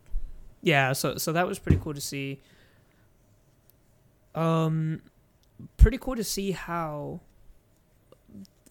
yeah. 0.61 0.93
So 0.93 1.18
so 1.18 1.32
that 1.34 1.47
was 1.47 1.59
pretty 1.59 1.80
cool 1.82 1.93
to 1.93 2.01
see. 2.01 2.41
Um, 4.36 5.01
pretty 5.78 5.97
cool 5.97 6.16
to 6.16 6.24
see 6.24 6.51
how. 6.51 7.22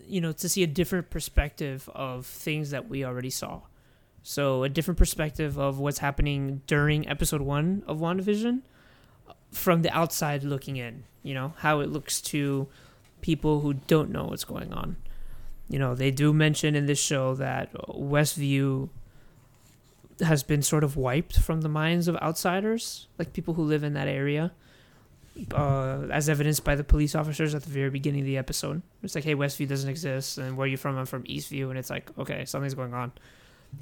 You 0.04 0.20
know, 0.20 0.32
to 0.32 0.48
see 0.48 0.62
a 0.64 0.66
different 0.66 1.10
perspective 1.10 1.88
of 1.94 2.26
things 2.26 2.70
that 2.70 2.88
we 2.88 3.04
already 3.04 3.30
saw. 3.30 3.62
So 4.24 4.64
a 4.64 4.68
different 4.68 4.98
perspective 4.98 5.58
of 5.58 5.78
what's 5.78 5.98
happening 5.98 6.62
during 6.66 7.08
episode 7.08 7.40
one 7.40 7.82
of 7.86 7.98
WandaVision 7.98 8.62
from 9.52 9.82
the 9.82 9.90
outside 9.96 10.42
looking 10.42 10.76
in, 10.76 11.04
you 11.22 11.34
know, 11.34 11.54
how 11.58 11.80
it 11.80 11.88
looks 11.88 12.20
to 12.22 12.66
people 13.20 13.60
who 13.60 13.74
don't 13.74 14.10
know 14.10 14.24
what's 14.24 14.44
going 14.44 14.72
on. 14.72 14.96
You 15.72 15.78
know, 15.78 15.94
they 15.94 16.10
do 16.10 16.34
mention 16.34 16.76
in 16.76 16.84
this 16.84 17.00
show 17.00 17.34
that 17.36 17.72
Westview 17.88 18.90
has 20.20 20.42
been 20.42 20.60
sort 20.60 20.84
of 20.84 20.98
wiped 20.98 21.38
from 21.38 21.62
the 21.62 21.68
minds 21.70 22.08
of 22.08 22.16
outsiders, 22.16 23.08
like 23.18 23.32
people 23.32 23.54
who 23.54 23.62
live 23.62 23.82
in 23.82 23.94
that 23.94 24.06
area, 24.06 24.52
uh, 25.54 26.02
as 26.12 26.28
evidenced 26.28 26.62
by 26.62 26.74
the 26.74 26.84
police 26.84 27.14
officers 27.14 27.54
at 27.54 27.62
the 27.62 27.70
very 27.70 27.88
beginning 27.88 28.20
of 28.20 28.26
the 28.26 28.36
episode. 28.36 28.82
It's 29.02 29.14
like, 29.14 29.24
hey, 29.24 29.34
Westview 29.34 29.66
doesn't 29.66 29.88
exist, 29.88 30.36
and 30.36 30.58
where 30.58 30.66
are 30.66 30.68
you 30.68 30.76
from? 30.76 30.98
I'm 30.98 31.06
from 31.06 31.22
Eastview, 31.22 31.70
and 31.70 31.78
it's 31.78 31.88
like, 31.88 32.10
okay, 32.18 32.44
something's 32.44 32.74
going 32.74 32.92
on. 32.92 33.10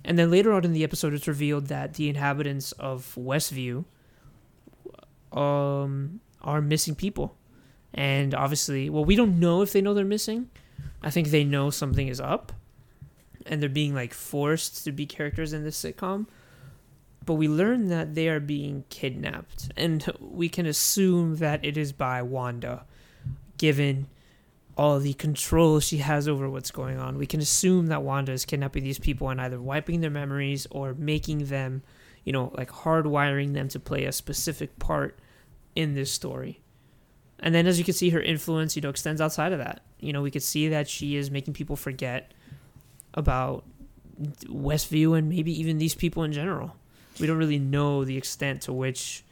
And 0.04 0.16
then 0.16 0.30
later 0.30 0.52
on 0.52 0.64
in 0.64 0.72
the 0.72 0.84
episode, 0.84 1.12
it's 1.12 1.26
revealed 1.26 1.66
that 1.66 1.94
the 1.94 2.08
inhabitants 2.08 2.70
of 2.70 3.16
Westview 3.18 3.84
um, 5.32 6.20
are 6.40 6.60
missing 6.60 6.94
people. 6.94 7.34
And 7.92 8.32
obviously, 8.32 8.88
well, 8.88 9.04
we 9.04 9.16
don't 9.16 9.40
know 9.40 9.62
if 9.62 9.72
they 9.72 9.80
know 9.80 9.92
they're 9.92 10.04
missing. 10.04 10.50
I 11.02 11.10
think 11.10 11.28
they 11.28 11.44
know 11.44 11.70
something 11.70 12.08
is 12.08 12.20
up. 12.20 12.52
And 13.46 13.60
they're 13.60 13.68
being 13.68 13.94
like 13.94 14.12
forced 14.12 14.84
to 14.84 14.92
be 14.92 15.06
characters 15.06 15.52
in 15.52 15.64
this 15.64 15.82
sitcom. 15.82 16.26
But 17.24 17.34
we 17.34 17.48
learn 17.48 17.88
that 17.88 18.14
they 18.14 18.28
are 18.28 18.40
being 18.40 18.84
kidnapped. 18.90 19.70
And 19.76 20.04
we 20.20 20.48
can 20.48 20.66
assume 20.66 21.36
that 21.36 21.64
it 21.64 21.76
is 21.76 21.92
by 21.92 22.22
Wanda, 22.22 22.84
given 23.56 24.08
all 24.76 24.98
the 24.98 25.12
control 25.14 25.80
she 25.80 25.98
has 25.98 26.26
over 26.26 26.48
what's 26.48 26.70
going 26.70 26.98
on. 26.98 27.18
We 27.18 27.26
can 27.26 27.40
assume 27.40 27.88
that 27.88 28.02
Wanda 28.02 28.32
is 28.32 28.46
kidnapping 28.46 28.82
these 28.82 28.98
people 28.98 29.28
and 29.28 29.40
either 29.40 29.60
wiping 29.60 30.00
their 30.00 30.10
memories 30.10 30.66
or 30.70 30.94
making 30.94 31.46
them, 31.46 31.82
you 32.24 32.32
know, 32.32 32.50
like 32.56 32.70
hardwiring 32.70 33.52
them 33.52 33.68
to 33.68 33.80
play 33.80 34.04
a 34.04 34.12
specific 34.12 34.78
part 34.78 35.18
in 35.74 35.94
this 35.94 36.10
story. 36.10 36.60
And 37.42 37.54
then 37.54 37.66
as 37.66 37.78
you 37.78 37.84
can 37.84 37.94
see 37.94 38.10
her 38.10 38.20
influence, 38.20 38.76
you 38.76 38.82
know, 38.82 38.90
extends 38.90 39.20
outside 39.20 39.52
of 39.52 39.58
that. 39.58 39.80
You 39.98 40.12
know, 40.12 40.20
we 40.22 40.30
could 40.30 40.42
see 40.42 40.68
that 40.68 40.88
she 40.88 41.16
is 41.16 41.30
making 41.30 41.54
people 41.54 41.74
forget 41.76 42.32
about 43.14 43.64
Westview 44.44 45.16
and 45.16 45.28
maybe 45.28 45.58
even 45.58 45.78
these 45.78 45.94
people 45.94 46.22
in 46.22 46.32
general. 46.32 46.76
We 47.18 47.26
don't 47.26 47.38
really 47.38 47.58
know 47.58 48.04
the 48.04 48.16
extent 48.16 48.62
to 48.62 48.72
which, 48.72 49.24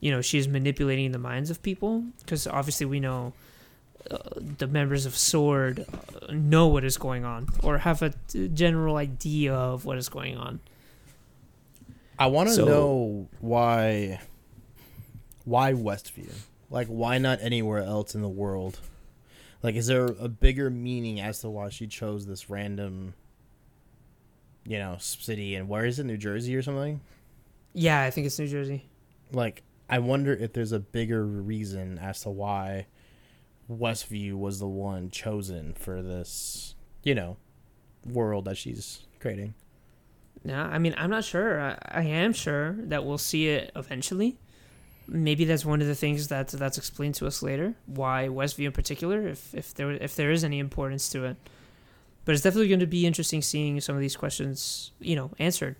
you 0.00 0.10
know, 0.10 0.20
she 0.20 0.38
is 0.38 0.48
manipulating 0.48 1.12
the 1.12 1.18
minds 1.18 1.50
of 1.50 1.62
people 1.62 2.04
because 2.20 2.46
obviously 2.48 2.86
we 2.86 2.98
know 2.98 3.32
uh, 4.10 4.18
the 4.58 4.66
members 4.66 5.06
of 5.06 5.16
Sword 5.16 5.86
uh, 6.28 6.32
know 6.32 6.66
what 6.66 6.84
is 6.84 6.96
going 6.98 7.24
on 7.24 7.48
or 7.62 7.78
have 7.78 8.02
a 8.02 8.12
general 8.48 8.96
idea 8.96 9.54
of 9.54 9.84
what 9.84 9.96
is 9.98 10.08
going 10.08 10.36
on. 10.36 10.58
I 12.18 12.26
want 12.26 12.48
to 12.48 12.54
So- 12.56 12.64
know 12.66 13.28
why. 13.40 14.20
Why 15.44 15.72
Westview? 15.72 16.32
Like, 16.72 16.88
why 16.88 17.18
not 17.18 17.38
anywhere 17.42 17.80
else 17.80 18.14
in 18.14 18.22
the 18.22 18.28
world? 18.30 18.80
Like, 19.62 19.74
is 19.74 19.86
there 19.86 20.06
a 20.06 20.28
bigger 20.28 20.70
meaning 20.70 21.20
as 21.20 21.40
to 21.40 21.50
why 21.50 21.68
she 21.68 21.86
chose 21.86 22.26
this 22.26 22.48
random, 22.48 23.12
you 24.64 24.78
know, 24.78 24.96
city? 24.98 25.54
And 25.54 25.68
where 25.68 25.84
is 25.84 25.98
it? 25.98 26.04
New 26.04 26.16
Jersey 26.16 26.56
or 26.56 26.62
something? 26.62 27.02
Yeah, 27.74 28.02
I 28.02 28.10
think 28.10 28.26
it's 28.26 28.38
New 28.38 28.48
Jersey. 28.48 28.86
Like, 29.32 29.62
I 29.90 29.98
wonder 29.98 30.32
if 30.32 30.54
there's 30.54 30.72
a 30.72 30.80
bigger 30.80 31.26
reason 31.26 31.98
as 31.98 32.22
to 32.22 32.30
why 32.30 32.86
Westview 33.70 34.32
was 34.32 34.58
the 34.58 34.66
one 34.66 35.10
chosen 35.10 35.74
for 35.74 36.00
this, 36.00 36.74
you 37.02 37.14
know, 37.14 37.36
world 38.06 38.46
that 38.46 38.56
she's 38.56 39.06
creating. 39.20 39.52
Yeah, 40.42 40.64
I 40.64 40.78
mean, 40.78 40.94
I'm 40.96 41.10
not 41.10 41.24
sure. 41.24 41.60
I, 41.60 41.78
I 41.82 42.02
am 42.02 42.32
sure 42.32 42.76
that 42.78 43.04
we'll 43.04 43.18
see 43.18 43.48
it 43.48 43.70
eventually. 43.76 44.38
Maybe 45.08 45.44
that's 45.44 45.64
one 45.64 45.80
of 45.82 45.86
the 45.88 45.94
things 45.94 46.28
that 46.28 46.48
that's 46.48 46.78
explained 46.78 47.14
to 47.16 47.26
us 47.26 47.42
later. 47.42 47.74
Why 47.86 48.28
Westview 48.30 48.66
in 48.66 48.72
particular, 48.72 49.26
if 49.26 49.54
if 49.54 49.74
there 49.74 49.90
if 49.92 50.14
there 50.16 50.30
is 50.30 50.44
any 50.44 50.58
importance 50.58 51.08
to 51.10 51.24
it. 51.24 51.36
But 52.24 52.34
it's 52.34 52.42
definitely 52.42 52.68
going 52.68 52.80
to 52.80 52.86
be 52.86 53.04
interesting 53.04 53.42
seeing 53.42 53.80
some 53.80 53.96
of 53.96 54.00
these 54.00 54.16
questions, 54.16 54.92
you 55.00 55.16
know, 55.16 55.32
answered. 55.40 55.74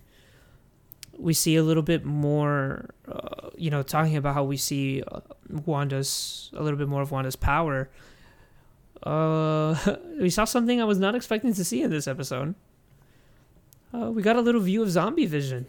We 1.17 1.33
see 1.33 1.55
a 1.55 1.63
little 1.63 1.83
bit 1.83 2.03
more, 2.03 2.89
uh, 3.07 3.49
you 3.55 3.69
know, 3.71 3.81
talking 3.81 4.17
about 4.17 4.33
how 4.33 4.43
we 4.43 4.57
see 4.57 5.03
uh, 5.03 5.21
Wanda's 5.49 6.49
a 6.53 6.61
little 6.61 6.77
bit 6.77 6.89
more 6.89 7.01
of 7.01 7.11
Wanda's 7.11 7.37
power. 7.37 7.89
Uh, 9.03 9.95
we 10.19 10.29
saw 10.29 10.43
something 10.45 10.81
I 10.81 10.85
was 10.85 10.99
not 10.99 11.15
expecting 11.15 11.53
to 11.53 11.63
see 11.63 11.81
in 11.81 11.89
this 11.91 12.07
episode. 12.07 12.55
Uh, 13.93 14.11
we 14.11 14.21
got 14.21 14.35
a 14.35 14.41
little 14.41 14.61
view 14.61 14.81
of 14.81 14.89
zombie 14.89 15.25
vision. 15.27 15.67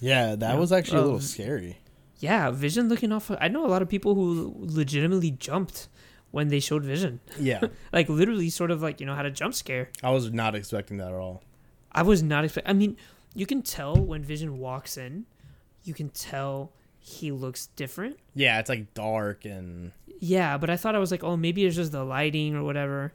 Yeah, 0.00 0.36
that 0.36 0.54
Yeah. 0.54 0.58
was 0.60 0.70
actually 0.70 0.98
a 1.00 1.04
little 1.04 1.20
scary. 1.20 1.78
Yeah, 2.20 2.50
Vision 2.50 2.88
looking 2.88 3.12
off. 3.12 3.30
I 3.40 3.48
know 3.48 3.66
a 3.66 3.68
lot 3.68 3.82
of 3.82 3.88
people 3.88 4.14
who 4.14 4.54
legitimately 4.58 5.32
jumped 5.32 5.88
when 6.30 6.48
they 6.48 6.60
showed 6.60 6.84
Vision. 6.84 7.20
Yeah, 7.38 7.60
Like 7.92 8.08
literally, 8.08 8.50
sort 8.50 8.70
of 8.70 8.82
like 8.82 9.00
you 9.00 9.06
know 9.06 9.14
had 9.14 9.26
a 9.26 9.30
jump 9.30 9.54
scare. 9.54 9.90
I 10.02 10.10
was 10.10 10.32
not 10.32 10.54
expecting 10.54 10.96
that 10.98 11.08
at 11.08 11.14
all. 11.14 11.42
I 11.92 12.02
was 12.02 12.22
not 12.22 12.44
expect. 12.44 12.68
I 12.68 12.72
mean, 12.72 12.96
you 13.34 13.46
can 13.46 13.62
tell 13.62 13.94
when 13.96 14.22
Vision 14.22 14.58
walks 14.58 14.96
in. 14.96 15.26
You 15.84 15.92
can 15.94 16.08
tell 16.08 16.72
he 16.98 17.30
looks 17.30 17.66
different. 17.76 18.18
Yeah, 18.34 18.58
it's 18.58 18.68
like 18.70 18.94
dark 18.94 19.44
and 19.44 19.92
Yeah, 20.20 20.56
but 20.56 20.70
I 20.70 20.76
thought 20.76 20.94
I 20.94 20.98
was 20.98 21.10
like, 21.10 21.22
oh, 21.22 21.36
maybe 21.36 21.66
it's 21.66 21.76
just 21.76 21.92
the 21.92 22.02
lighting 22.04 22.54
or 22.56 22.62
whatever. 22.64 23.12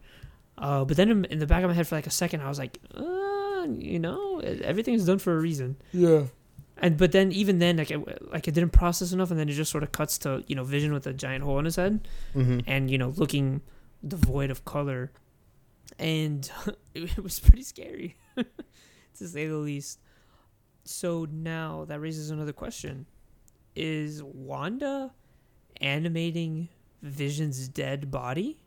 Uh, 0.58 0.86
but 0.86 0.96
then 0.98 1.10
in, 1.10 1.26
in 1.26 1.40
the 1.40 1.48
back 1.48 1.64
of 1.64 1.70
my 1.70 1.74
head 1.74 1.88
for 1.88 1.96
like 1.96 2.06
a 2.06 2.12
second, 2.12 2.42
I 2.42 2.50
was 2.50 2.60
like, 2.60 2.78
uh, 2.94 3.66
you 3.70 3.98
know, 3.98 4.40
everything's 4.40 5.06
done 5.06 5.18
for 5.20 5.36
a 5.36 5.42
reason. 5.42 5.78
yeah. 5.94 6.24
And 6.82 6.98
but 6.98 7.12
then 7.12 7.32
even 7.34 7.60
then, 7.60 7.78
like 7.78 7.92
it, 7.92 8.32
like 8.32 8.48
it 8.48 8.54
didn't 8.54 8.72
process 8.72 9.12
enough, 9.12 9.32
and 9.32 9.40
then 9.40 9.50
it 9.50 9.54
just 9.54 9.70
sort 9.72 9.84
of 9.84 9.92
cuts 9.92 10.18
to 10.20 10.44
you 10.48 10.56
know 10.56 10.64
Vision 10.64 10.94
with 10.94 11.06
a 11.08 11.14
giant 11.14 11.44
hole 11.44 11.60
in 11.60 11.66
his 11.66 11.76
head, 11.76 12.08
Mm-hmm. 12.36 12.60
and 12.68 12.90
you 12.90 12.98
know 12.98 13.10
looking 13.18 13.62
devoid 14.08 14.50
of 14.50 14.64
color, 14.66 15.12
and 15.98 16.50
it 16.94 17.22
was 17.22 17.40
pretty 17.40 17.64
scary, 17.64 18.16
to 18.36 19.28
say 19.28 19.48
the 19.48 19.58
least. 19.58 20.00
So 20.86 21.28
now 21.30 21.86
that 21.90 22.00
raises 22.00 22.30
another 22.32 22.54
question: 22.54 23.06
is 23.76 24.24
Wanda 24.24 25.12
animating 25.82 26.70
Vision's 27.02 27.68
dead 27.68 28.10
body? 28.12 28.58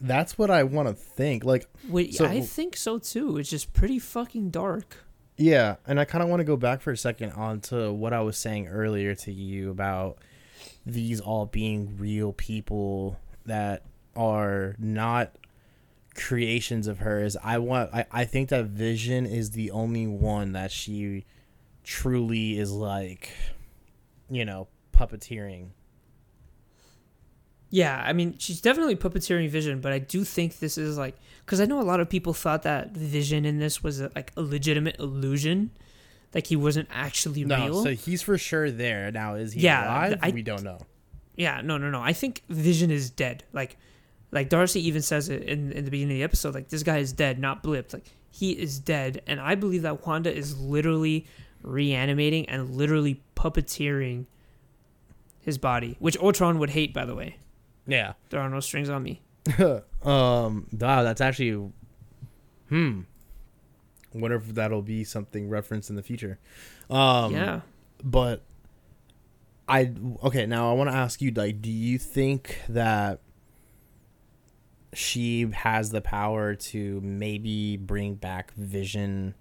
That's 0.00 0.36
what 0.36 0.50
I 0.50 0.64
want 0.64 0.88
to 0.88 0.94
think. 0.94 1.44
Like, 1.44 1.66
Wait, 1.88 2.14
So- 2.14 2.24
I 2.26 2.40
think 2.40 2.76
so 2.76 2.98
too. 2.98 3.38
It's 3.38 3.50
just 3.50 3.72
pretty 3.72 3.98
fucking 3.98 4.50
dark. 4.50 5.04
Yeah, 5.42 5.74
and 5.88 5.98
I 5.98 6.04
kind 6.04 6.22
of 6.22 6.30
want 6.30 6.38
to 6.38 6.44
go 6.44 6.56
back 6.56 6.80
for 6.80 6.92
a 6.92 6.96
second 6.96 7.32
onto 7.32 7.90
what 7.90 8.12
I 8.12 8.20
was 8.20 8.38
saying 8.38 8.68
earlier 8.68 9.16
to 9.16 9.32
you 9.32 9.72
about 9.72 10.18
these 10.86 11.20
all 11.20 11.46
being 11.46 11.96
real 11.98 12.32
people 12.32 13.18
that 13.44 13.82
are 14.14 14.76
not 14.78 15.32
creations 16.14 16.86
of 16.86 16.98
hers. 16.98 17.36
I 17.42 17.58
want 17.58 17.92
I, 17.92 18.06
I 18.12 18.24
think 18.24 18.50
that 18.50 18.66
Vision 18.66 19.26
is 19.26 19.50
the 19.50 19.72
only 19.72 20.06
one 20.06 20.52
that 20.52 20.70
she 20.70 21.24
truly 21.82 22.56
is 22.56 22.70
like 22.70 23.30
you 24.30 24.44
know, 24.44 24.68
puppeteering. 24.96 25.70
Yeah, 27.74 28.02
I 28.06 28.12
mean, 28.12 28.36
she's 28.38 28.60
definitely 28.60 28.96
puppeteering 28.96 29.48
Vision, 29.48 29.80
but 29.80 29.92
I 29.92 29.98
do 29.98 30.24
think 30.24 30.58
this 30.58 30.76
is 30.76 30.98
like 30.98 31.16
because 31.46 31.58
I 31.58 31.64
know 31.64 31.80
a 31.80 31.82
lot 31.82 32.00
of 32.00 32.08
people 32.10 32.34
thought 32.34 32.64
that 32.64 32.90
Vision 32.94 33.46
in 33.46 33.58
this 33.58 33.82
was 33.82 33.98
a, 34.00 34.10
like 34.14 34.30
a 34.36 34.42
legitimate 34.42 34.96
illusion, 34.98 35.70
like 36.34 36.46
he 36.48 36.54
wasn't 36.56 36.88
actually 36.92 37.44
No, 37.46 37.64
real. 37.64 37.82
so 37.82 37.90
he's 37.94 38.20
for 38.20 38.36
sure 38.36 38.70
there. 38.70 39.10
Now 39.10 39.36
is 39.36 39.54
he 39.54 39.60
Yeah, 39.62 39.84
alive? 39.86 40.18
I- 40.22 40.30
we 40.32 40.42
don't 40.42 40.62
know. 40.62 40.80
yeah, 41.34 41.62
no, 41.64 41.78
no, 41.78 41.88
no. 41.90 42.02
I 42.02 42.12
think 42.12 42.42
Vision 42.50 42.90
is 42.90 43.08
dead. 43.08 43.44
Like, 43.54 43.78
like 44.32 44.50
Darcy 44.50 44.86
even 44.86 45.00
says 45.00 45.30
it 45.30 45.42
in 45.44 45.72
in 45.72 45.86
the 45.86 45.90
beginning 45.90 46.16
of 46.16 46.18
the 46.18 46.24
episode. 46.24 46.54
Like, 46.54 46.68
this 46.68 46.82
guy 46.82 46.98
is 46.98 47.14
dead, 47.14 47.38
not 47.38 47.62
blipped. 47.62 47.94
Like, 47.94 48.04
he 48.30 48.52
is 48.52 48.78
dead, 48.78 49.22
and 49.26 49.40
I 49.40 49.54
believe 49.54 49.80
that 49.82 50.06
Wanda 50.06 50.30
is 50.34 50.58
literally 50.60 51.26
reanimating 51.62 52.48
and 52.50 52.70
literally 52.76 53.22
puppeteering 53.34 54.26
his 55.40 55.56
body, 55.56 55.96
which 56.00 56.18
Ultron 56.18 56.58
would 56.58 56.70
hate, 56.70 56.92
by 56.92 57.04
the 57.06 57.14
way. 57.14 57.36
Yeah. 57.86 58.14
There 58.30 58.40
are 58.40 58.48
no 58.48 58.60
strings 58.60 58.88
on 58.88 59.02
me. 59.02 59.22
um, 60.02 60.66
wow, 60.72 61.02
that's 61.02 61.20
actually, 61.20 61.70
hmm. 62.68 63.00
Wonder 64.14 64.36
if 64.36 64.54
that'll 64.54 64.82
be 64.82 65.04
something 65.04 65.48
referenced 65.48 65.90
in 65.90 65.96
the 65.96 66.02
future. 66.02 66.38
Um, 66.90 67.32
yeah. 67.32 67.60
But 68.04 68.42
I 69.68 69.92
okay. 70.24 70.46
Now 70.46 70.70
I 70.70 70.74
want 70.74 70.90
to 70.90 70.96
ask 70.96 71.22
you, 71.22 71.30
like, 71.30 71.62
do 71.62 71.70
you 71.70 71.98
think 71.98 72.60
that 72.68 73.20
she 74.92 75.50
has 75.52 75.90
the 75.90 76.02
power 76.02 76.54
to 76.54 77.00
maybe 77.00 77.78
bring 77.78 78.14
back 78.16 78.52
Vision 78.54 79.34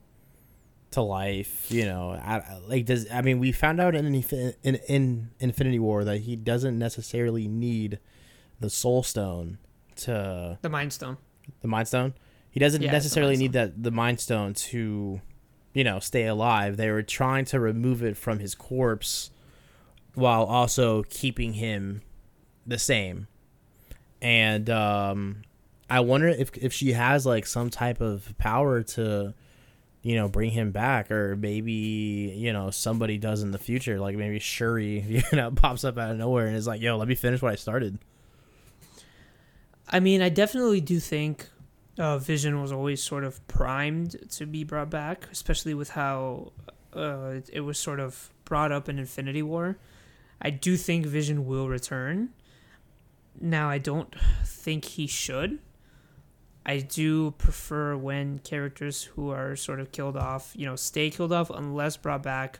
to 0.91 1.01
life? 1.01 1.65
You 1.69 1.85
know, 1.85 2.11
I, 2.11 2.59
like, 2.65 2.85
does 2.85 3.07
I 3.11 3.21
mean 3.21 3.39
we 3.39 3.51
found 3.51 3.81
out 3.81 3.95
in, 3.95 4.05
in 4.63 4.75
in 4.87 5.29
Infinity 5.39 5.79
War 5.79 6.05
that 6.05 6.21
he 6.21 6.35
doesn't 6.35 6.79
necessarily 6.79 7.47
need 7.47 7.99
the 8.61 8.69
Soul 8.69 9.03
Stone 9.03 9.57
to 9.97 10.57
The 10.61 10.69
Mind 10.69 10.93
Stone. 10.93 11.17
the 11.61 11.67
Mind 11.67 11.87
Stone. 11.87 12.13
He 12.49 12.59
doesn't 12.59 12.81
Yeah, 12.81 12.91
necessarily 12.91 13.35
need 13.37 13.53
that 13.53 13.81
the 13.83 13.91
Mind 13.91 14.19
Stone 14.19 14.53
to, 14.55 15.21
you 15.73 15.83
know, 15.83 15.99
stay 15.99 16.25
alive. 16.27 16.77
They 16.77 16.89
were 16.91 17.03
trying 17.03 17.45
to 17.45 17.59
remove 17.59 18.03
it 18.03 18.17
from 18.17 18.39
his 18.39 18.55
corpse, 18.55 19.31
while 20.13 20.43
also 20.43 21.03
keeping 21.03 21.53
him 21.53 22.01
the 22.67 22.77
same. 22.77 23.27
And 24.21 24.69
um, 24.69 25.41
I 25.89 26.01
wonder 26.01 26.27
if 26.27 26.55
if 26.57 26.73
she 26.73 26.91
has 26.93 27.25
like 27.25 27.45
some 27.45 27.69
type 27.69 28.01
of 28.01 28.33
power 28.37 28.83
to, 28.83 29.33
you 30.03 30.15
know, 30.15 30.27
bring 30.27 30.51
him 30.51 30.71
back, 30.71 31.09
or 31.09 31.35
maybe 31.35 31.71
you 32.35 32.51
know 32.53 32.69
somebody 32.69 33.17
does 33.17 33.41
in 33.43 33.51
the 33.51 33.57
future. 33.57 33.99
Like 33.99 34.15
maybe 34.17 34.39
Shuri, 34.39 34.99
you 35.31 35.37
know, 35.37 35.51
pops 35.51 35.83
up 35.83 35.97
out 35.97 36.11
of 36.11 36.17
nowhere 36.17 36.47
and 36.47 36.55
is 36.55 36.67
like, 36.67 36.81
"Yo, 36.81 36.97
let 36.97 37.07
me 37.07 37.15
finish 37.15 37.41
what 37.41 37.51
I 37.53 37.55
started." 37.55 37.97
I 39.91 39.99
mean, 39.99 40.21
I 40.21 40.29
definitely 40.29 40.79
do 40.79 40.99
think 40.99 41.49
uh, 41.99 42.17
Vision 42.17 42.61
was 42.61 42.71
always 42.71 43.03
sort 43.03 43.23
of 43.23 43.45
primed 43.47 44.15
to 44.31 44.45
be 44.45 44.63
brought 44.63 44.89
back, 44.89 45.27
especially 45.31 45.73
with 45.73 45.89
how 45.91 46.53
uh, 46.95 47.33
it, 47.35 47.49
it 47.53 47.59
was 47.61 47.77
sort 47.77 47.99
of 47.99 48.29
brought 48.45 48.71
up 48.71 48.87
in 48.87 48.97
Infinity 48.97 49.43
War. 49.43 49.77
I 50.41 50.49
do 50.49 50.77
think 50.77 51.05
Vision 51.05 51.45
will 51.45 51.67
return. 51.67 52.29
Now, 53.39 53.69
I 53.69 53.77
don't 53.79 54.13
think 54.45 54.85
he 54.85 55.07
should. 55.07 55.59
I 56.65 56.77
do 56.79 57.31
prefer 57.31 57.97
when 57.97 58.39
characters 58.39 59.03
who 59.03 59.29
are 59.29 59.55
sort 59.55 59.79
of 59.79 59.91
killed 59.91 60.15
off, 60.15 60.53
you 60.55 60.65
know, 60.65 60.75
stay 60.75 61.09
killed 61.09 61.33
off 61.33 61.49
unless 61.49 61.97
brought 61.97 62.23
back, 62.23 62.59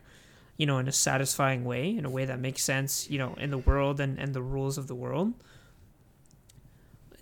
you 0.56 0.66
know, 0.66 0.78
in 0.78 0.88
a 0.88 0.92
satisfying 0.92 1.64
way, 1.64 1.96
in 1.96 2.04
a 2.04 2.10
way 2.10 2.24
that 2.24 2.40
makes 2.40 2.62
sense, 2.62 3.08
you 3.08 3.18
know, 3.18 3.34
in 3.34 3.50
the 3.50 3.58
world 3.58 4.00
and, 4.00 4.18
and 4.18 4.34
the 4.34 4.42
rules 4.42 4.76
of 4.76 4.86
the 4.86 4.94
world. 4.94 5.32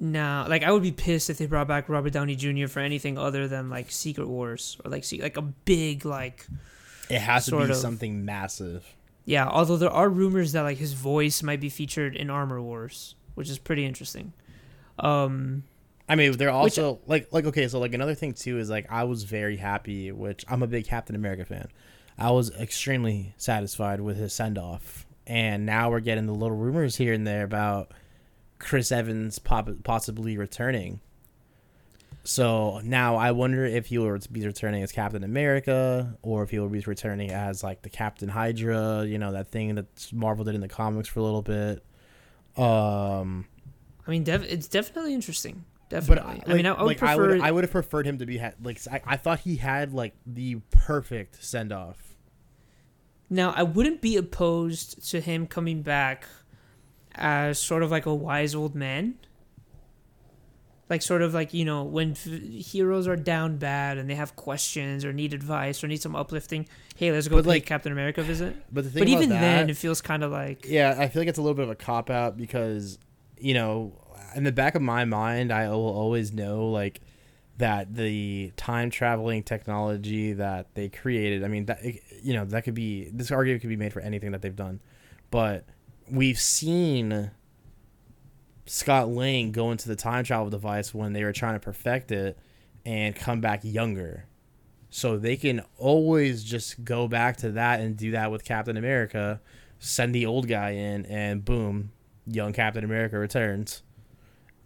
Now, 0.02 0.46
like 0.48 0.62
I 0.62 0.72
would 0.72 0.82
be 0.82 0.92
pissed 0.92 1.28
if 1.28 1.36
they 1.36 1.44
brought 1.46 1.68
back 1.68 1.90
Robert 1.90 2.14
Downey 2.14 2.34
Jr. 2.34 2.68
for 2.68 2.80
anything 2.80 3.18
other 3.18 3.46
than 3.46 3.68
like 3.68 3.90
Secret 3.90 4.28
Wars 4.28 4.78
or 4.82 4.90
like 4.90 5.04
like 5.20 5.36
a 5.36 5.42
big 5.42 6.06
like 6.06 6.46
It 7.10 7.18
has 7.20 7.44
to 7.46 7.58
be 7.58 7.64
of. 7.64 7.76
something 7.76 8.24
massive. 8.24 8.86
yeah. 9.26 9.46
Although 9.46 9.76
there 9.76 9.90
are 9.90 10.08
rumors 10.08 10.52
that 10.52 10.62
like 10.62 10.78
his 10.78 10.94
voice 10.94 11.42
might 11.42 11.60
be 11.60 11.68
featured 11.68 12.16
in 12.16 12.30
Armor 12.30 12.62
Wars, 12.62 13.14
which 13.34 13.50
is 13.50 13.58
pretty 13.58 13.84
interesting. 13.84 14.32
Um, 14.98 15.64
I 16.08 16.14
mean, 16.16 16.32
they're 16.32 16.50
also 16.50 16.98
like 17.06 17.28
like 17.30 17.44
okay, 17.44 17.68
so 17.68 17.78
like 17.78 17.92
another 17.92 18.14
thing 18.14 18.32
too 18.32 18.58
is 18.58 18.70
like 18.70 18.86
I 18.90 19.04
was 19.04 19.24
very 19.24 19.58
happy, 19.58 20.10
which 20.12 20.44
I'm 20.48 20.62
a 20.62 20.66
big 20.66 20.86
Captain 20.86 21.14
America 21.14 21.44
fan. 21.44 21.68
I 22.18 22.30
was 22.30 22.50
extremely 22.56 23.34
satisfied 23.36 24.00
with 24.00 24.16
his 24.16 24.32
send 24.32 24.56
off, 24.58 25.06
and 25.26 25.64
now 25.66 25.90
we're 25.90 26.00
getting 26.00 26.26
the 26.26 26.32
little 26.34 26.56
rumors 26.56 26.96
here 26.96 27.12
and 27.12 27.26
there 27.26 27.44
about 27.44 27.92
Chris 28.60 28.92
Evans 28.92 29.40
possibly 29.40 30.36
returning. 30.38 31.00
So 32.22 32.80
now 32.84 33.16
I 33.16 33.32
wonder 33.32 33.64
if 33.64 33.86
he 33.86 33.98
will 33.98 34.18
be 34.30 34.46
returning 34.46 34.82
as 34.82 34.92
Captain 34.92 35.24
America, 35.24 36.16
or 36.22 36.42
if 36.42 36.50
he 36.50 36.58
will 36.58 36.68
be 36.68 36.80
returning 36.80 37.30
as 37.30 37.64
like 37.64 37.82
the 37.82 37.88
Captain 37.88 38.28
Hydra, 38.28 39.04
you 39.06 39.18
know 39.18 39.32
that 39.32 39.48
thing 39.48 39.74
that 39.74 40.12
Marvel 40.12 40.44
did 40.44 40.54
in 40.54 40.60
the 40.60 40.68
comics 40.68 41.08
for 41.08 41.20
a 41.20 41.22
little 41.22 41.42
bit. 41.42 41.82
Um, 42.56 43.46
I 44.06 44.10
mean, 44.10 44.22
dev- 44.22 44.44
it's 44.44 44.68
definitely 44.68 45.14
interesting. 45.14 45.64
but 45.88 46.00
Definitely. 46.00 46.42
I, 46.46 46.52
I 46.52 46.54
mean, 46.54 46.66
I, 46.66 46.74
I 46.74 46.82
would 46.82 46.86
like, 46.88 46.98
prefer. 46.98 47.12
I 47.12 47.16
would 47.16 47.40
I 47.40 47.50
would 47.50 47.64
have 47.64 47.72
preferred 47.72 48.06
him 48.06 48.18
to 48.18 48.26
be 48.26 48.36
ha- 48.36 48.52
like 48.62 48.80
I, 48.92 49.00
I 49.06 49.16
thought 49.16 49.40
he 49.40 49.56
had 49.56 49.94
like 49.94 50.14
the 50.26 50.56
perfect 50.70 51.42
send 51.42 51.72
off. 51.72 51.96
Now, 53.30 53.54
I 53.56 53.62
wouldn't 53.62 54.02
be 54.02 54.16
opposed 54.16 55.08
to 55.10 55.20
him 55.20 55.46
coming 55.46 55.82
back 55.82 56.26
as 57.20 57.58
sort 57.58 57.82
of 57.82 57.90
like 57.90 58.06
a 58.06 58.14
wise 58.14 58.54
old 58.54 58.74
man. 58.74 59.14
Like, 60.88 61.02
sort 61.02 61.22
of 61.22 61.32
like, 61.32 61.54
you 61.54 61.64
know, 61.64 61.84
when 61.84 62.12
f- 62.12 62.24
heroes 62.24 63.06
are 63.06 63.14
down 63.14 63.58
bad 63.58 63.96
and 63.96 64.10
they 64.10 64.16
have 64.16 64.34
questions 64.34 65.04
or 65.04 65.12
need 65.12 65.32
advice 65.32 65.84
or 65.84 65.86
need 65.86 66.02
some 66.02 66.16
uplifting, 66.16 66.66
hey, 66.96 67.12
let's 67.12 67.28
go 67.28 67.36
But, 67.36 67.46
like- 67.46 67.64
Captain 67.64 67.92
America 67.92 68.24
visit. 68.24 68.56
But 68.72 68.82
the 68.82 68.90
thing 68.90 69.02
But 69.04 69.08
about 69.08 69.16
even 69.18 69.28
that, 69.30 69.40
then, 69.40 69.70
it 69.70 69.76
feels 69.76 70.00
kind 70.00 70.24
of 70.24 70.32
like. 70.32 70.66
yeah, 70.68 70.96
I 70.98 71.06
feel 71.06 71.20
like 71.22 71.28
it's 71.28 71.38
a 71.38 71.42
little 71.42 71.54
bit 71.54 71.62
of 71.62 71.70
a 71.70 71.76
cop 71.76 72.10
out 72.10 72.36
because 72.36 72.98
you 73.38 73.54
know, 73.54 73.92
in 74.34 74.42
the 74.44 74.50
back 74.52 74.74
of 74.74 74.82
my 74.82 75.04
mind, 75.04 75.52
I 75.52 75.68
will 75.70 75.76
always 75.88 76.32
know 76.32 76.68
like 76.70 77.00
that 77.58 77.94
the 77.94 78.52
time 78.56 78.90
traveling 78.90 79.42
technology 79.44 80.32
that 80.34 80.74
they 80.74 80.88
created. 80.88 81.44
I 81.44 81.48
mean, 81.48 81.66
that 81.66 81.84
you 82.20 82.34
know, 82.34 82.44
that 82.46 82.64
could 82.64 82.74
be 82.74 83.08
this 83.12 83.30
argument 83.30 83.60
could 83.62 83.70
be 83.70 83.76
made 83.76 83.92
for 83.92 84.00
anything 84.00 84.32
that 84.32 84.42
they've 84.42 84.54
done, 84.56 84.80
but 85.30 85.64
we've 86.10 86.38
seen 86.38 87.30
Scott 88.66 89.08
Lang 89.08 89.52
go 89.52 89.70
into 89.72 89.88
the 89.88 89.96
time 89.96 90.24
travel 90.24 90.50
device 90.50 90.94
when 90.94 91.12
they 91.12 91.24
were 91.24 91.32
trying 91.32 91.54
to 91.54 91.60
perfect 91.60 92.12
it 92.12 92.38
and 92.86 93.14
come 93.14 93.40
back 93.40 93.60
younger. 93.62 94.24
So 94.90 95.18
they 95.18 95.36
can 95.36 95.62
always 95.76 96.42
just 96.42 96.84
go 96.84 97.06
back 97.08 97.36
to 97.38 97.52
that 97.52 97.80
and 97.80 97.96
do 97.96 98.10
that 98.12 98.30
with 98.32 98.44
Captain 98.44 98.76
America, 98.76 99.40
send 99.78 100.14
the 100.14 100.26
old 100.26 100.48
guy 100.48 100.70
in, 100.70 101.06
and 101.06 101.44
boom, 101.44 101.92
young 102.26 102.52
Captain 102.52 102.84
America 102.84 103.18
returns. 103.18 103.82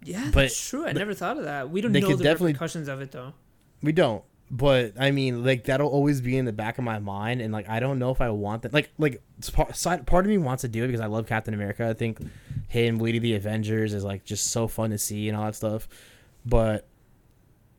Yeah, 0.03 0.25
But- 0.27 0.43
that's 0.43 0.69
true. 0.69 0.87
I 0.87 0.93
never 0.93 1.15
thought 1.15 1.37
of 1.39 1.45
that. 1.45 1.71
We 1.71 1.81
don't 1.81 1.93
know 1.93 2.01
the 2.01 2.23
definitely- 2.23 2.53
repercussions 2.53 2.89
of 2.89 3.01
it, 3.01 3.11
though. 3.13 3.35
We 3.83 3.93
don't, 3.93 4.25
but 4.55 4.93
I 5.01 5.11
mean, 5.11 5.43
like 5.43 5.65
that'll 5.65 5.89
always 5.89 6.21
be 6.21 6.39
in 6.39 6.45
the 6.45 6.53
back 6.53 6.79
of 6.79 6.85
my 6.85 7.01
mind, 7.01 7.41
and 7.41 7.53
like 7.53 7.69
I 7.69 7.81
don't 7.81 7.99
know 7.99 8.13
if 8.13 8.21
I 8.21 8.31
want 8.31 8.63
that. 8.63 8.73
Like, 8.73 8.89
like 8.99 9.21
part, 9.53 10.07
part 10.07 10.25
of 10.25 10.31
me 10.31 10.39
wants 10.39 10.61
to 10.61 10.69
do 10.69 10.85
it 10.85 10.87
because 10.87 11.01
I 11.01 11.07
love 11.07 11.27
Captain 11.27 11.53
America. 11.53 11.89
I 11.89 11.93
think 11.93 12.21
him 12.69 12.99
leading 12.99 13.21
the 13.21 13.35
Avengers 13.35 13.93
is 13.93 14.05
like 14.05 14.25
just 14.25 14.53
so 14.53 14.69
fun 14.69 14.91
to 14.91 14.99
see 14.99 15.29
and 15.29 15.37
all 15.37 15.47
that 15.47 15.57
stuff. 15.57 15.89
But 16.47 16.87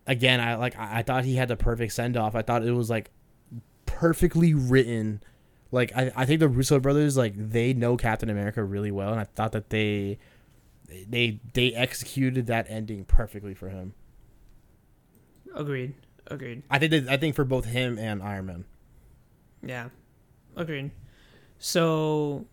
again, 0.06 0.41
I 0.41 0.56
like 0.56 0.77
I, 0.77 0.99
I 0.99 1.02
thought 1.03 1.23
he 1.23 1.35
had 1.38 1.47
the 1.47 1.56
perfect 1.56 1.93
send 1.93 2.18
off. 2.18 2.35
I 2.35 2.41
thought 2.41 2.65
it 2.65 2.73
was 2.73 2.89
like 2.89 3.10
perfectly 3.85 4.53
written. 4.53 5.23
Like 5.72 5.95
I, 5.95 6.11
I 6.14 6.26
think 6.26 6.41
the 6.41 6.49
Russo 6.49 6.81
brothers 6.81 7.15
like 7.15 7.35
they 7.38 7.73
know 7.73 7.95
Captain 7.95 8.30
America 8.30 8.61
really 8.61 8.91
well, 8.91 9.11
and 9.11 9.22
I 9.22 9.23
thought 9.23 9.53
that 9.53 9.69
they 9.69 10.18
they 11.07 11.39
they 11.53 11.73
executed 11.73 12.47
that 12.47 12.65
ending 12.68 13.06
perfectly 13.06 13.53
for 13.53 13.69
him. 13.69 13.93
Agreed. 15.56 15.93
Agreed. 16.27 16.64
I 16.69 16.80
think 16.80 16.91
that, 16.91 17.07
I 17.07 17.18
think 17.18 17.35
for 17.35 17.43
both 17.43 17.65
him 17.65 17.97
and 17.97 18.22
Iron 18.22 18.45
Man. 18.45 18.65
Yeah, 19.64 19.89
agreed. 20.56 20.91
So 21.60 22.45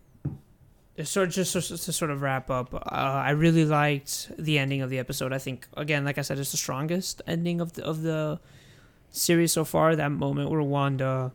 sort 1.01 1.29
of 1.29 1.33
just 1.33 1.53
to, 1.53 1.61
sort 1.61 2.11
of 2.11 2.21
wrap 2.21 2.49
up, 2.49 2.73
uh, 2.73 2.79
I 2.85 3.31
really 3.31 3.65
liked 3.65 4.31
the 4.37 4.59
ending 4.59 4.81
of 4.81 4.89
the 4.89 4.99
episode. 4.99 5.33
I 5.33 5.39
think 5.39 5.67
again, 5.75 6.05
like 6.05 6.17
I 6.17 6.21
said, 6.21 6.37
it's 6.37 6.51
the 6.51 6.57
strongest 6.57 7.21
ending 7.25 7.61
of 7.61 7.73
the 7.73 7.83
of 7.83 8.03
the 8.03 8.39
series 9.09 9.51
so 9.51 9.65
far. 9.65 9.95
That 9.95 10.11
moment 10.11 10.49
where 10.51 10.61
Wanda 10.61 11.33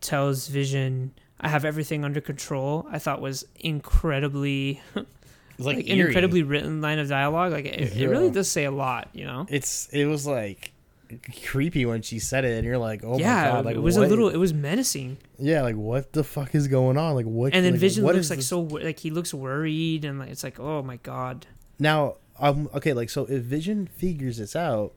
tells 0.00 0.48
Vision, 0.48 1.12
"I 1.40 1.48
have 1.48 1.64
everything 1.64 2.04
under 2.04 2.20
control," 2.20 2.86
I 2.90 2.98
thought 2.98 3.20
was 3.20 3.44
incredibly 3.56 4.80
It's 5.60 5.66
like, 5.66 5.76
like, 5.76 5.90
an 5.90 6.00
incredibly 6.00 6.42
written 6.42 6.80
line 6.80 6.98
of 6.98 7.08
dialogue. 7.08 7.52
Like 7.52 7.66
it, 7.66 7.94
it 7.94 8.08
really 8.08 8.30
does 8.30 8.50
say 8.50 8.64
a 8.64 8.70
lot, 8.70 9.10
you 9.12 9.26
know. 9.26 9.46
It's 9.50 9.88
it 9.90 10.06
was 10.06 10.26
like 10.26 10.72
creepy 11.46 11.84
when 11.86 12.02
she 12.02 12.18
said 12.18 12.44
it, 12.44 12.56
and 12.56 12.64
you're 12.66 12.78
like, 12.78 13.02
oh 13.04 13.18
yeah, 13.18 13.34
my 13.34 13.50
god, 13.50 13.64
like 13.64 13.76
it 13.76 13.80
was 13.80 13.98
what- 13.98 14.06
a 14.06 14.10
little. 14.10 14.28
It 14.28 14.36
was 14.36 14.52
menacing. 14.54 15.18
yeah, 15.38 15.62
like 15.62 15.76
what 15.76 16.12
the 16.12 16.24
fuck 16.24 16.54
is 16.54 16.68
going 16.68 16.96
on? 16.96 17.14
Like 17.14 17.26
what? 17.26 17.54
And 17.54 17.64
then 17.64 17.72
like, 17.72 17.80
Vision 17.80 18.04
what 18.04 18.14
looks 18.14 18.30
like 18.30 18.38
this- 18.40 18.48
so 18.48 18.60
like 18.60 18.98
he 18.98 19.10
looks 19.10 19.32
worried 19.34 20.04
and 20.04 20.18
like 20.18 20.30
it's 20.30 20.44
like 20.44 20.58
oh 20.60 20.82
my 20.82 20.96
god. 20.96 21.46
Now, 21.78 22.16
um, 22.38 22.68
okay, 22.74 22.92
like 22.92 23.10
so 23.10 23.24
if 23.24 23.42
Vision 23.42 23.86
figures 23.86 24.38
this 24.38 24.54
out, 24.54 24.92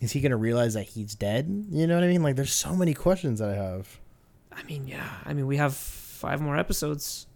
is 0.00 0.12
he 0.12 0.20
gonna 0.20 0.36
realize 0.36 0.74
that 0.74 0.84
he's 0.84 1.14
dead? 1.14 1.46
You 1.70 1.86
know 1.86 1.94
what 1.94 2.04
I 2.04 2.08
mean? 2.08 2.22
Like, 2.22 2.36
there's 2.36 2.52
so 2.52 2.74
many 2.76 2.92
questions 2.94 3.38
that 3.38 3.50
I 3.50 3.54
have. 3.54 3.98
I 4.52 4.62
mean, 4.64 4.86
yeah. 4.86 5.08
I 5.24 5.32
mean, 5.32 5.46
we 5.46 5.56
have 5.56 5.74
five 5.74 6.40
more 6.40 6.56
episodes. 6.58 7.26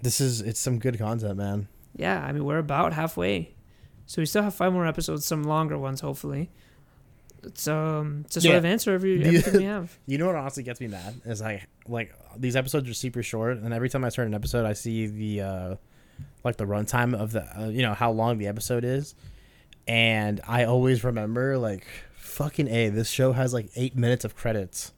This 0.00 0.20
is 0.20 0.40
it's 0.40 0.60
some 0.60 0.78
good 0.78 0.96
content, 0.98 1.36
man. 1.36 1.68
Yeah, 1.96 2.24
I 2.24 2.32
mean, 2.32 2.44
we're 2.44 2.58
about 2.58 2.92
halfway, 2.92 3.54
so 4.06 4.22
we 4.22 4.26
still 4.26 4.42
have 4.44 4.54
five 4.54 4.72
more 4.72 4.86
episodes, 4.86 5.24
some 5.26 5.42
longer 5.42 5.76
ones, 5.76 6.00
hopefully. 6.00 6.50
It's 7.44 7.68
um 7.68 8.24
to 8.30 8.40
sort 8.40 8.52
Yeah. 8.52 8.58
of 8.58 8.64
answer 8.64 8.92
every 8.92 9.24
everything 9.24 9.56
we 9.58 9.64
have. 9.64 9.96
You 10.06 10.18
know 10.18 10.26
what 10.26 10.34
honestly 10.36 10.62
gets 10.62 10.80
me 10.80 10.88
mad 10.88 11.20
is 11.24 11.40
I 11.42 11.64
like 11.86 12.14
these 12.36 12.56
episodes 12.56 12.88
are 12.88 12.94
super 12.94 13.22
short, 13.22 13.58
and 13.58 13.72
every 13.72 13.88
time 13.88 14.04
I 14.04 14.08
start 14.08 14.28
an 14.28 14.34
episode, 14.34 14.66
I 14.66 14.72
see 14.72 15.06
the 15.06 15.40
uh 15.42 15.74
like 16.44 16.56
the 16.56 16.64
runtime 16.66 17.14
of 17.14 17.32
the 17.32 17.44
uh, 17.60 17.68
you 17.68 17.82
know 17.82 17.94
how 17.94 18.10
long 18.10 18.38
the 18.38 18.46
episode 18.48 18.84
is, 18.84 19.14
and 19.86 20.40
I 20.46 20.64
always 20.64 21.04
remember 21.04 21.58
like 21.58 21.86
fucking 22.16 22.68
a 22.68 22.88
this 22.90 23.08
show 23.08 23.32
has 23.32 23.54
like 23.54 23.70
eight 23.76 23.96
minutes 23.96 24.24
of 24.24 24.34
credits. 24.36 24.92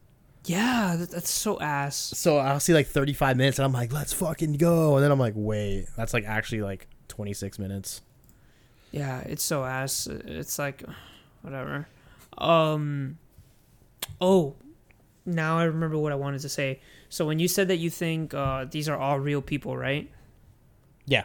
Yeah, 0.47 0.97
that, 0.99 1.11
that's 1.11 1.29
so 1.31 1.61
ass. 1.61 1.97
So 2.17 2.39
I'll 2.39 2.61
see 2.61 2.73
like 2.73 2.87
35 2.87 3.37
minutes 3.37 3.59
and 3.59 3.67
I'm 3.67 3.73
like, 3.75 3.93
let's 3.93 4.15
fucking 4.15 4.55
go. 4.55 4.97
And 4.97 5.05
then 5.05 5.13
I'm 5.13 5.19
like, 5.19 5.35
wait, 5.37 5.87
that's 5.99 6.15
like 6.15 6.25
actually 6.25 6.63
like 6.63 6.87
26 7.09 7.59
minutes. 7.59 8.01
Yeah, 8.91 9.21
it's 9.21 9.43
so 9.43 9.65
ass. 9.65 10.07
It's 10.07 10.59
like 10.59 10.83
whatever. 11.43 11.87
Um. 12.39 13.19
Oh, 14.21 14.57
now 15.27 15.59
I 15.59 15.65
remember 15.65 15.97
what 15.99 16.13
I 16.13 16.17
wanted 16.17 16.41
to 16.43 16.49
say. 16.49 16.81
So 17.09 17.27
when 17.27 17.39
you 17.39 17.49
said 17.49 17.69
that 17.69 17.77
you 17.79 17.91
think 17.91 18.35
uh, 18.35 18.65
these 18.71 18.89
are 18.89 18.97
all 18.97 19.19
real 19.19 19.43
people, 19.43 19.77
right? 19.77 20.11
Yeah. 21.07 21.25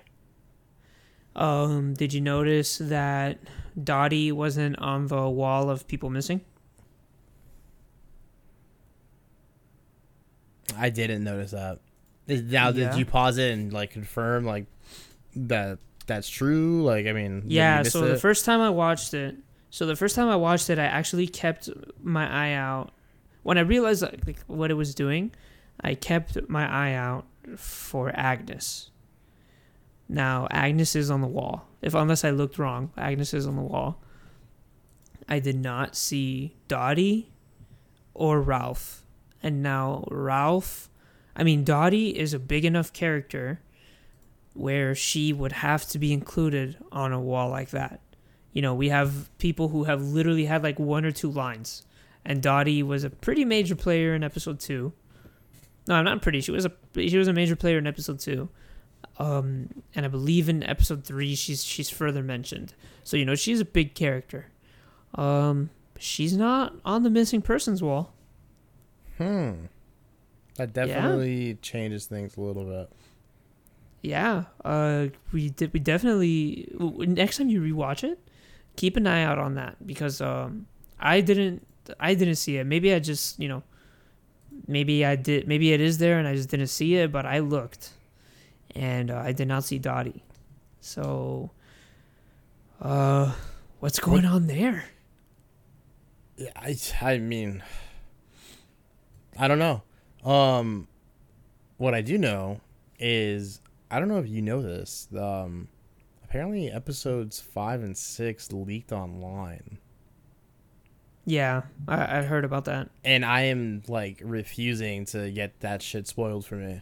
Um, 1.35 1.93
did 1.93 2.13
you 2.13 2.21
notice 2.21 2.77
that 2.77 3.39
Dottie 3.81 4.31
wasn't 4.31 4.79
on 4.79 5.07
the 5.07 5.29
wall 5.29 5.69
of 5.69 5.87
people 5.87 6.09
missing? 6.09 6.41
I 10.77 10.89
didn't 10.89 11.23
notice 11.23 11.51
that. 11.51 11.79
Now, 12.27 12.69
Yeah. 12.69 12.71
did 12.71 12.95
you 12.95 13.05
pause 13.05 13.37
it 13.37 13.51
and 13.53 13.71
like 13.71 13.91
confirm 13.91 14.45
like 14.45 14.65
that 15.35 15.79
that's 16.07 16.29
true? 16.29 16.83
Like, 16.83 17.05
I 17.05 17.13
mean, 17.13 17.43
Yeah, 17.45 17.79
missed 17.79 17.91
so 17.93 18.07
the 18.07 18.17
first 18.17 18.45
time 18.45 18.61
I 18.61 18.69
watched 18.69 19.13
it, 19.13 19.35
so 19.69 19.85
the 19.85 19.95
first 19.95 20.15
time 20.15 20.29
I 20.29 20.35
watched 20.35 20.69
it, 20.69 20.79
I 20.79 20.85
actually 20.85 21.27
kept 21.27 21.69
my 22.01 22.29
eye 22.29 22.53
out. 22.53 22.91
When 23.43 23.57
I 23.57 23.61
realized 23.61 24.01
like, 24.01 24.39
what 24.47 24.71
it 24.71 24.75
was 24.75 24.95
doing, 24.95 25.31
I 25.81 25.95
kept 25.95 26.49
my 26.49 26.67
eye 26.67 26.93
out 26.93 27.25
for 27.57 28.11
Agnes. 28.15 28.89
Now 30.07 30.47
Agnes 30.51 30.95
is 30.95 31.11
on 31.11 31.21
the 31.21 31.27
wall. 31.27 31.67
If 31.81 31.93
unless 31.93 32.23
I 32.23 32.31
looked 32.31 32.57
wrong, 32.57 32.91
Agnes 32.97 33.33
is 33.33 33.47
on 33.47 33.55
the 33.55 33.61
wall. 33.61 34.01
I 35.27 35.39
did 35.39 35.57
not 35.57 35.95
see 35.95 36.55
Dottie 36.67 37.31
or 38.13 38.41
Ralph. 38.41 39.05
And 39.41 39.61
now 39.61 40.07
Ralph, 40.09 40.89
I 41.35 41.43
mean 41.43 41.63
Dottie 41.63 42.17
is 42.17 42.33
a 42.33 42.39
big 42.39 42.65
enough 42.65 42.93
character 42.93 43.61
where 44.53 44.95
she 44.95 45.33
would 45.33 45.51
have 45.51 45.85
to 45.89 45.99
be 45.99 46.13
included 46.13 46.77
on 46.91 47.11
a 47.11 47.19
wall 47.19 47.49
like 47.49 47.71
that. 47.71 47.99
You 48.55 48.61
know, 48.61 48.73
we 48.73 48.87
have 48.87 49.29
people 49.37 49.67
who 49.67 49.83
have 49.83 50.01
literally 50.01 50.45
had 50.45 50.63
like 50.63 50.79
one 50.79 51.03
or 51.03 51.11
two 51.11 51.29
lines, 51.29 51.85
and 52.23 52.41
Dottie 52.41 52.81
was 52.83 53.03
a 53.03 53.09
pretty 53.09 53.43
major 53.43 53.75
player 53.75 54.15
in 54.15 54.23
episode 54.23 54.61
two. 54.61 54.93
No, 55.89 55.95
I'm 55.95 56.05
not 56.05 56.21
pretty. 56.21 56.39
She 56.39 56.51
was 56.51 56.65
a 56.65 56.71
she 56.95 57.17
was 57.17 57.27
a 57.27 57.33
major 57.33 57.57
player 57.57 57.77
in 57.77 57.85
episode 57.85 58.21
two, 58.21 58.47
um, 59.19 59.83
and 59.93 60.05
I 60.05 60.07
believe 60.07 60.47
in 60.47 60.63
episode 60.63 61.03
three 61.03 61.35
she's 61.35 61.65
she's 61.65 61.89
further 61.89 62.23
mentioned. 62.23 62.73
So 63.03 63.17
you 63.17 63.25
know 63.25 63.35
she's 63.35 63.59
a 63.59 63.65
big 63.65 63.93
character. 63.93 64.45
Um, 65.15 65.69
she's 65.99 66.37
not 66.37 66.75
on 66.85 67.03
the 67.03 67.09
missing 67.09 67.41
persons 67.41 67.83
wall. 67.83 68.13
Hmm. 69.17 69.65
That 70.55 70.71
definitely 70.71 71.55
changes 71.61 72.05
things 72.05 72.37
a 72.37 72.41
little 72.41 72.63
bit. 72.63 72.89
Yeah, 74.01 74.45
uh, 74.63 75.07
we 75.33 75.49
did. 75.49 75.73
We 75.73 75.81
definitely 75.81 76.69
next 76.79 77.37
time 77.37 77.49
you 77.49 77.59
rewatch 77.59 78.05
it, 78.05 78.17
keep 78.75 78.97
an 78.97 79.07
eye 79.07 79.23
out 79.23 79.37
on 79.37 79.55
that 79.55 79.75
because 79.85 80.21
um, 80.21 80.67
I 80.99 81.21
didn't. 81.21 81.65
I 81.99 82.15
didn't 82.15 82.35
see 82.35 82.57
it. 82.57 82.65
Maybe 82.65 82.93
I 82.93 82.99
just 82.99 83.39
you 83.39 83.47
know, 83.47 83.63
maybe 84.67 85.05
I 85.05 85.15
did. 85.15 85.47
Maybe 85.47 85.73
it 85.73 85.81
is 85.81 85.97
there 85.97 86.19
and 86.19 86.27
I 86.27 86.35
just 86.35 86.49
didn't 86.49 86.67
see 86.67 86.95
it. 86.95 87.11
But 87.11 87.25
I 87.25 87.39
looked, 87.39 87.91
and 88.75 89.11
uh, 89.11 89.17
I 89.17 89.31
did 89.31 89.47
not 89.47 89.63
see 89.63 89.79
Dottie. 89.79 90.23
So, 90.79 91.51
uh, 92.81 93.33
what's 93.79 93.99
going 93.99 94.25
on 94.25 94.47
there? 94.47 94.85
Yeah, 96.37 96.49
I 96.55 96.75
I 97.01 97.17
mean, 97.19 97.63
I 99.37 99.47
don't 99.47 99.59
know. 99.59 99.83
Um, 100.23 100.87
what 101.77 101.93
I 101.93 102.01
do 102.01 102.17
know 102.17 102.61
is 102.99 103.61
I 103.91 103.99
don't 103.99 104.07
know 104.07 104.19
if 104.19 104.27
you 104.27 104.41
know 104.41 104.61
this. 104.61 105.07
Um, 105.17 105.67
apparently 106.35 106.69
episodes 106.69 107.39
five 107.39 107.81
and 107.81 107.95
six 107.97 108.51
leaked 108.51 108.91
online, 108.91 109.77
Yeah, 111.23 111.61
I, 111.87 112.17
I 112.19 112.21
heard 112.23 112.43
about 112.43 112.65
that. 112.65 112.89
and 113.05 113.23
I 113.23 113.43
am 113.43 113.83
like 113.87 114.19
refusing 114.21 115.05
to 115.07 115.31
get 115.31 115.61
that 115.61 115.81
shit 115.81 116.07
spoiled 116.07 116.45
for 116.45 116.55
me. 116.55 116.81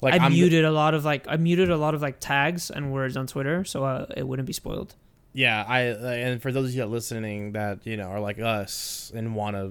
Like 0.00 0.14
I 0.14 0.24
I'm 0.24 0.32
muted 0.32 0.64
a 0.64 0.72
lot 0.72 0.94
of 0.94 1.04
like 1.04 1.26
I 1.28 1.36
muted 1.36 1.70
a 1.70 1.76
lot 1.76 1.94
of 1.94 2.02
like 2.02 2.18
tags 2.18 2.70
and 2.72 2.92
words 2.92 3.16
on 3.16 3.28
Twitter 3.28 3.64
so 3.64 3.84
uh, 3.84 4.06
it 4.16 4.26
wouldn't 4.26 4.46
be 4.46 4.52
spoiled. 4.52 4.96
yeah 5.32 5.64
i 5.68 5.80
and 5.80 6.42
for 6.42 6.50
those 6.50 6.70
of 6.70 6.74
you 6.74 6.80
that 6.80 6.88
listening 6.88 7.52
that 7.52 7.86
you 7.86 7.96
know 7.96 8.08
are 8.08 8.18
like 8.20 8.40
us 8.40 9.12
and 9.14 9.36
want 9.36 9.54
to 9.56 9.66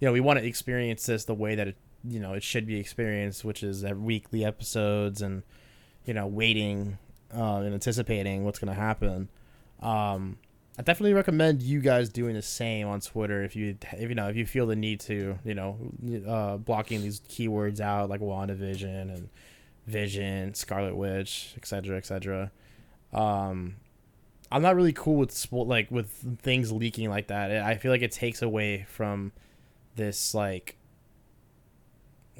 you 0.00 0.06
know 0.06 0.12
we 0.12 0.20
want 0.20 0.38
to 0.38 0.44
experience 0.44 1.06
this 1.06 1.24
the 1.24 1.34
way 1.34 1.54
that 1.54 1.66
it 1.68 1.76
you 2.04 2.20
know 2.20 2.34
it 2.34 2.42
should 2.42 2.66
be 2.66 2.78
experienced 2.78 3.42
which 3.42 3.62
is 3.62 3.82
weekly 3.96 4.44
episodes 4.44 5.22
and 5.22 5.42
you 6.04 6.12
know 6.12 6.26
waiting 6.26 6.98
uh, 7.34 7.56
and 7.56 7.74
anticipating 7.74 8.44
what's 8.44 8.58
going 8.58 8.72
to 8.72 8.80
happen 8.80 9.28
um 9.80 10.36
i 10.78 10.82
definitely 10.82 11.14
recommend 11.14 11.62
you 11.62 11.80
guys 11.80 12.08
doing 12.08 12.34
the 12.34 12.42
same 12.42 12.86
on 12.86 13.00
twitter 13.00 13.42
if 13.42 13.56
you 13.56 13.76
if 13.92 14.08
you 14.08 14.14
know 14.14 14.28
if 14.28 14.36
you 14.36 14.46
feel 14.46 14.66
the 14.66 14.76
need 14.76 15.00
to 15.00 15.38
you 15.44 15.54
know 15.54 15.78
uh 16.28 16.56
blocking 16.56 17.00
these 17.02 17.20
keywords 17.20 17.80
out 17.80 18.08
like 18.08 18.20
wandavision 18.20 19.14
and 19.14 19.28
vision 19.86 20.54
scarlet 20.54 20.94
witch 20.94 21.54
etc 21.56 21.96
etc 21.96 22.50
um 23.12 23.76
I'm 24.52 24.62
not 24.62 24.74
really 24.74 24.92
cool 24.92 25.16
with 25.16 25.30
spo- 25.30 25.66
like 25.66 25.90
with 25.90 26.10
things 26.42 26.72
leaking 26.72 27.08
like 27.08 27.28
that. 27.28 27.52
I 27.62 27.76
feel 27.76 27.92
like 27.92 28.02
it 28.02 28.12
takes 28.12 28.42
away 28.42 28.84
from 28.88 29.32
this 29.94 30.34
like 30.34 30.76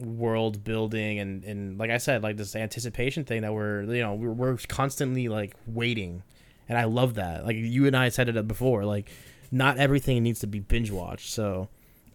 world 0.00 0.64
building 0.64 1.18
and 1.18 1.44
and 1.44 1.78
like 1.78 1.90
I 1.90 1.98
said, 1.98 2.22
like 2.22 2.36
this 2.36 2.56
anticipation 2.56 3.24
thing 3.24 3.42
that 3.42 3.52
we're 3.52 3.82
you 3.82 4.02
know 4.02 4.14
we're, 4.14 4.32
we're 4.32 4.56
constantly 4.68 5.28
like 5.28 5.54
waiting, 5.66 6.22
and 6.68 6.78
I 6.78 6.84
love 6.84 7.14
that. 7.14 7.44
Like 7.44 7.56
you 7.56 7.86
and 7.86 7.96
I 7.96 8.08
said 8.08 8.28
it 8.28 8.36
up 8.36 8.48
before, 8.48 8.84
like 8.84 9.10
not 9.50 9.78
everything 9.78 10.22
needs 10.22 10.40
to 10.40 10.46
be 10.46 10.60
binge 10.60 10.90
watched. 10.90 11.30
So 11.30 11.68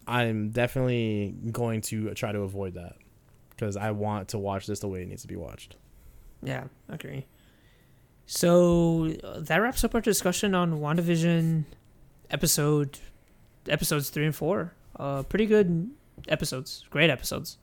I'm 0.06 0.50
definitely 0.50 1.34
going 1.52 1.80
to 1.82 2.14
try 2.14 2.32
to 2.32 2.40
avoid 2.40 2.74
that 2.74 2.96
because 3.50 3.76
I 3.76 3.90
want 3.90 4.28
to 4.28 4.38
watch 4.38 4.66
this 4.66 4.80
the 4.80 4.88
way 4.88 5.02
it 5.02 5.08
needs 5.08 5.22
to 5.22 5.28
be 5.28 5.36
watched. 5.36 5.76
Yeah, 6.42 6.64
agree. 6.88 7.26
So 8.26 9.12
uh, 9.22 9.40
that 9.40 9.58
wraps 9.58 9.84
up 9.84 9.94
our 9.94 10.00
discussion 10.00 10.54
on 10.54 10.80
WandaVision 10.80 11.64
episode 12.30 12.98
episodes 13.68 14.10
three 14.10 14.26
and 14.26 14.34
four. 14.34 14.72
Uh, 14.98 15.22
pretty 15.22 15.46
good 15.46 15.90
episodes, 16.28 16.84
great 16.90 17.10
episodes. 17.10 17.58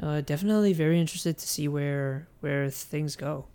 Uh, 0.00 0.20
definitely 0.20 0.72
very 0.72 1.00
interested 1.00 1.38
to 1.38 1.46
see 1.46 1.68
where 1.68 2.28
where 2.40 2.68
things 2.70 3.16
go. 3.16 3.46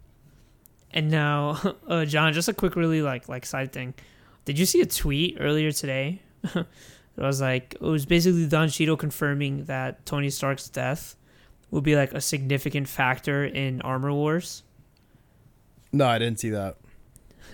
And 0.92 1.10
now, 1.10 1.76
uh, 1.88 2.06
John, 2.06 2.34
just 2.34 2.48
a 2.48 2.54
quick, 2.54 2.76
really 2.76 3.02
like 3.02 3.28
like 3.28 3.46
side 3.46 3.72
thing. 3.72 3.94
Did 4.46 4.58
you 4.58 4.66
see 4.66 4.82
a 4.82 4.86
tweet 4.86 5.38
earlier 5.40 5.72
today? 5.72 6.22
it 6.44 6.66
was 7.18 7.42
like 7.42 7.76
it 7.76 7.82
was 7.82 8.06
basically 8.06 8.48
Don 8.48 8.70
Cheadle 8.70 8.98
confirming 8.98 9.66
that 9.66 10.06
Tony 10.06 10.30
Stark's 10.30 10.70
death 10.70 11.16
will 11.72 11.82
be 11.82 11.96
like 11.96 12.14
a 12.14 12.22
significant 12.22 12.88
factor 12.88 13.44
in 13.44 13.82
Armor 13.82 14.14
Wars. 14.14 14.64
No, 15.92 16.08
I 16.08 16.18
didn't 16.20 16.40
see 16.40 16.52
that. 16.52 16.78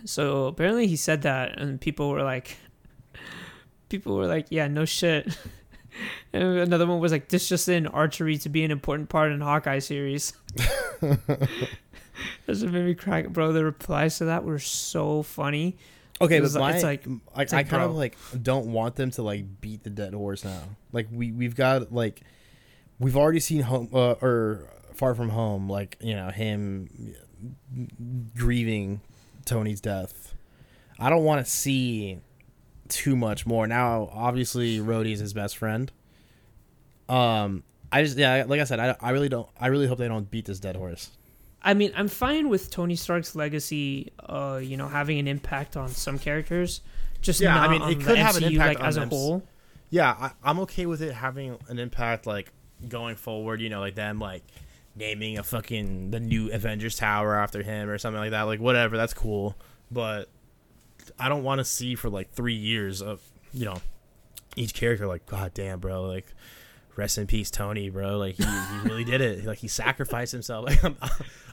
So 0.05 0.47
apparently 0.47 0.87
he 0.87 0.95
said 0.95 1.21
that, 1.21 1.59
and 1.59 1.79
people 1.79 2.09
were 2.09 2.23
like, 2.23 2.57
people 3.89 4.15
were 4.15 4.27
like, 4.27 4.47
yeah, 4.49 4.67
no 4.67 4.85
shit. 4.85 5.37
And 6.33 6.43
another 6.59 6.85
one 6.87 6.99
was 6.99 7.11
like, 7.11 7.29
this 7.29 7.47
just 7.47 7.67
in 7.69 7.87
archery 7.87 8.37
to 8.39 8.49
be 8.49 8.63
an 8.63 8.71
important 8.71 9.09
part 9.09 9.31
in 9.31 9.41
Hawkeye 9.41 9.79
series. 9.79 10.33
That's 12.45 12.61
what 12.61 12.71
made 12.71 12.85
me 12.85 12.93
crack, 12.95 13.29
bro. 13.29 13.51
The 13.53 13.63
replies 13.65 14.17
to 14.19 14.25
that 14.25 14.43
were 14.43 14.59
so 14.59 15.23
funny. 15.23 15.77
Okay, 16.21 16.37
It 16.37 16.41
but 16.43 16.53
my, 16.59 16.73
it's 16.73 16.83
like- 16.83 17.07
I, 17.35 17.41
it's 17.41 17.53
like, 17.53 17.65
I 17.67 17.69
kind 17.69 17.83
of 17.83 17.95
like 17.95 18.15
don't 18.41 18.67
want 18.71 18.95
them 18.95 19.11
to 19.11 19.23
like 19.23 19.61
beat 19.61 19.83
the 19.83 19.89
dead 19.89 20.13
horse 20.13 20.43
now. 20.45 20.61
Like 20.91 21.07
we 21.11 21.31
we've 21.31 21.55
got 21.55 21.91
like 21.91 22.21
we've 22.99 23.17
already 23.17 23.39
seen 23.39 23.61
home 23.61 23.89
uh, 23.93 24.11
or 24.21 24.69
far 24.93 25.15
from 25.15 25.29
home. 25.29 25.69
Like 25.69 25.97
you 26.01 26.13
know 26.15 26.29
him 26.29 27.15
grieving 28.35 29.01
Tony's 29.45 29.81
death. 29.81 30.33
I 30.99 31.09
don't 31.09 31.23
want 31.23 31.43
to 31.43 31.51
see 31.51 32.19
too 32.93 33.15
much 33.15 33.45
more. 33.45 33.67
Now, 33.67 34.09
obviously, 34.13 34.77
Rhodey 34.79 35.13
is 35.13 35.19
his 35.19 35.33
best 35.33 35.57
friend. 35.57 35.91
Um, 37.09 37.63
I 37.91 38.03
just 38.03 38.17
yeah, 38.17 38.45
like 38.47 38.59
I 38.61 38.63
said, 38.63 38.79
I, 38.79 38.95
I 38.99 39.11
really 39.11 39.29
don't. 39.29 39.47
I 39.59 39.67
really 39.67 39.87
hope 39.87 39.97
they 39.97 40.07
don't 40.07 40.29
beat 40.29 40.45
this 40.45 40.59
dead 40.59 40.75
horse. 40.75 41.11
I 41.61 41.73
mean, 41.73 41.91
I'm 41.95 42.07
fine 42.07 42.49
with 42.49 42.69
Tony 42.69 42.95
Stark's 42.95 43.35
legacy, 43.35 44.11
uh, 44.19 44.59
you 44.61 44.75
know, 44.75 44.87
having 44.87 45.19
an 45.19 45.27
impact 45.27 45.77
on 45.77 45.89
some 45.89 46.19
characters. 46.19 46.81
Just 47.21 47.39
Yeah, 47.39 47.59
I 47.59 47.67
mean, 47.69 47.81
it 47.83 48.03
could 48.03 48.17
have 48.17 48.35
an 48.35 48.43
impact 48.43 48.75
like 48.75 48.79
on 48.79 48.85
as 48.85 48.97
a 48.97 49.01
them. 49.01 49.09
whole. 49.09 49.43
Yeah, 49.89 50.11
I, 50.11 50.31
I'm 50.43 50.59
okay 50.61 50.85
with 50.85 51.01
it 51.01 51.13
having 51.13 51.57
an 51.69 51.79
impact, 51.79 52.25
like 52.25 52.51
going 52.87 53.15
forward. 53.15 53.61
You 53.61 53.69
know, 53.69 53.79
like 53.79 53.95
them 53.95 54.19
like 54.19 54.43
naming 54.95 55.37
a 55.37 55.43
fucking 55.43 56.11
the 56.11 56.19
new 56.19 56.51
Avengers 56.51 56.97
Tower 56.97 57.35
after 57.35 57.63
him 57.63 57.89
or 57.89 57.97
something 57.97 58.19
like 58.19 58.31
that. 58.31 58.43
Like 58.43 58.59
whatever, 58.59 58.97
that's 58.97 59.13
cool. 59.13 59.55
But 59.91 60.29
I 61.19 61.29
don't 61.29 61.43
want 61.43 61.59
to 61.59 61.65
see 61.65 61.95
for 61.95 62.09
like 62.09 62.31
three 62.31 62.55
years 62.55 63.01
of 63.01 63.21
you 63.53 63.65
know 63.65 63.81
each 64.55 64.73
character 64.73 65.07
like, 65.07 65.25
God 65.25 65.53
damn, 65.53 65.79
bro, 65.79 66.03
like. 66.03 66.27
Rest 66.95 67.17
in 67.17 67.25
peace, 67.25 67.49
Tony, 67.49 67.89
bro. 67.89 68.19
Like 68.19 68.35
he, 68.35 68.43
he 68.43 68.77
really 68.87 69.03
did 69.03 69.19
it. 69.19 69.45
Like 69.45 69.57
he 69.57 69.67
sacrificed 69.67 70.31
himself. 70.31 70.65
Like 70.69 70.83
I'm, 70.83 70.95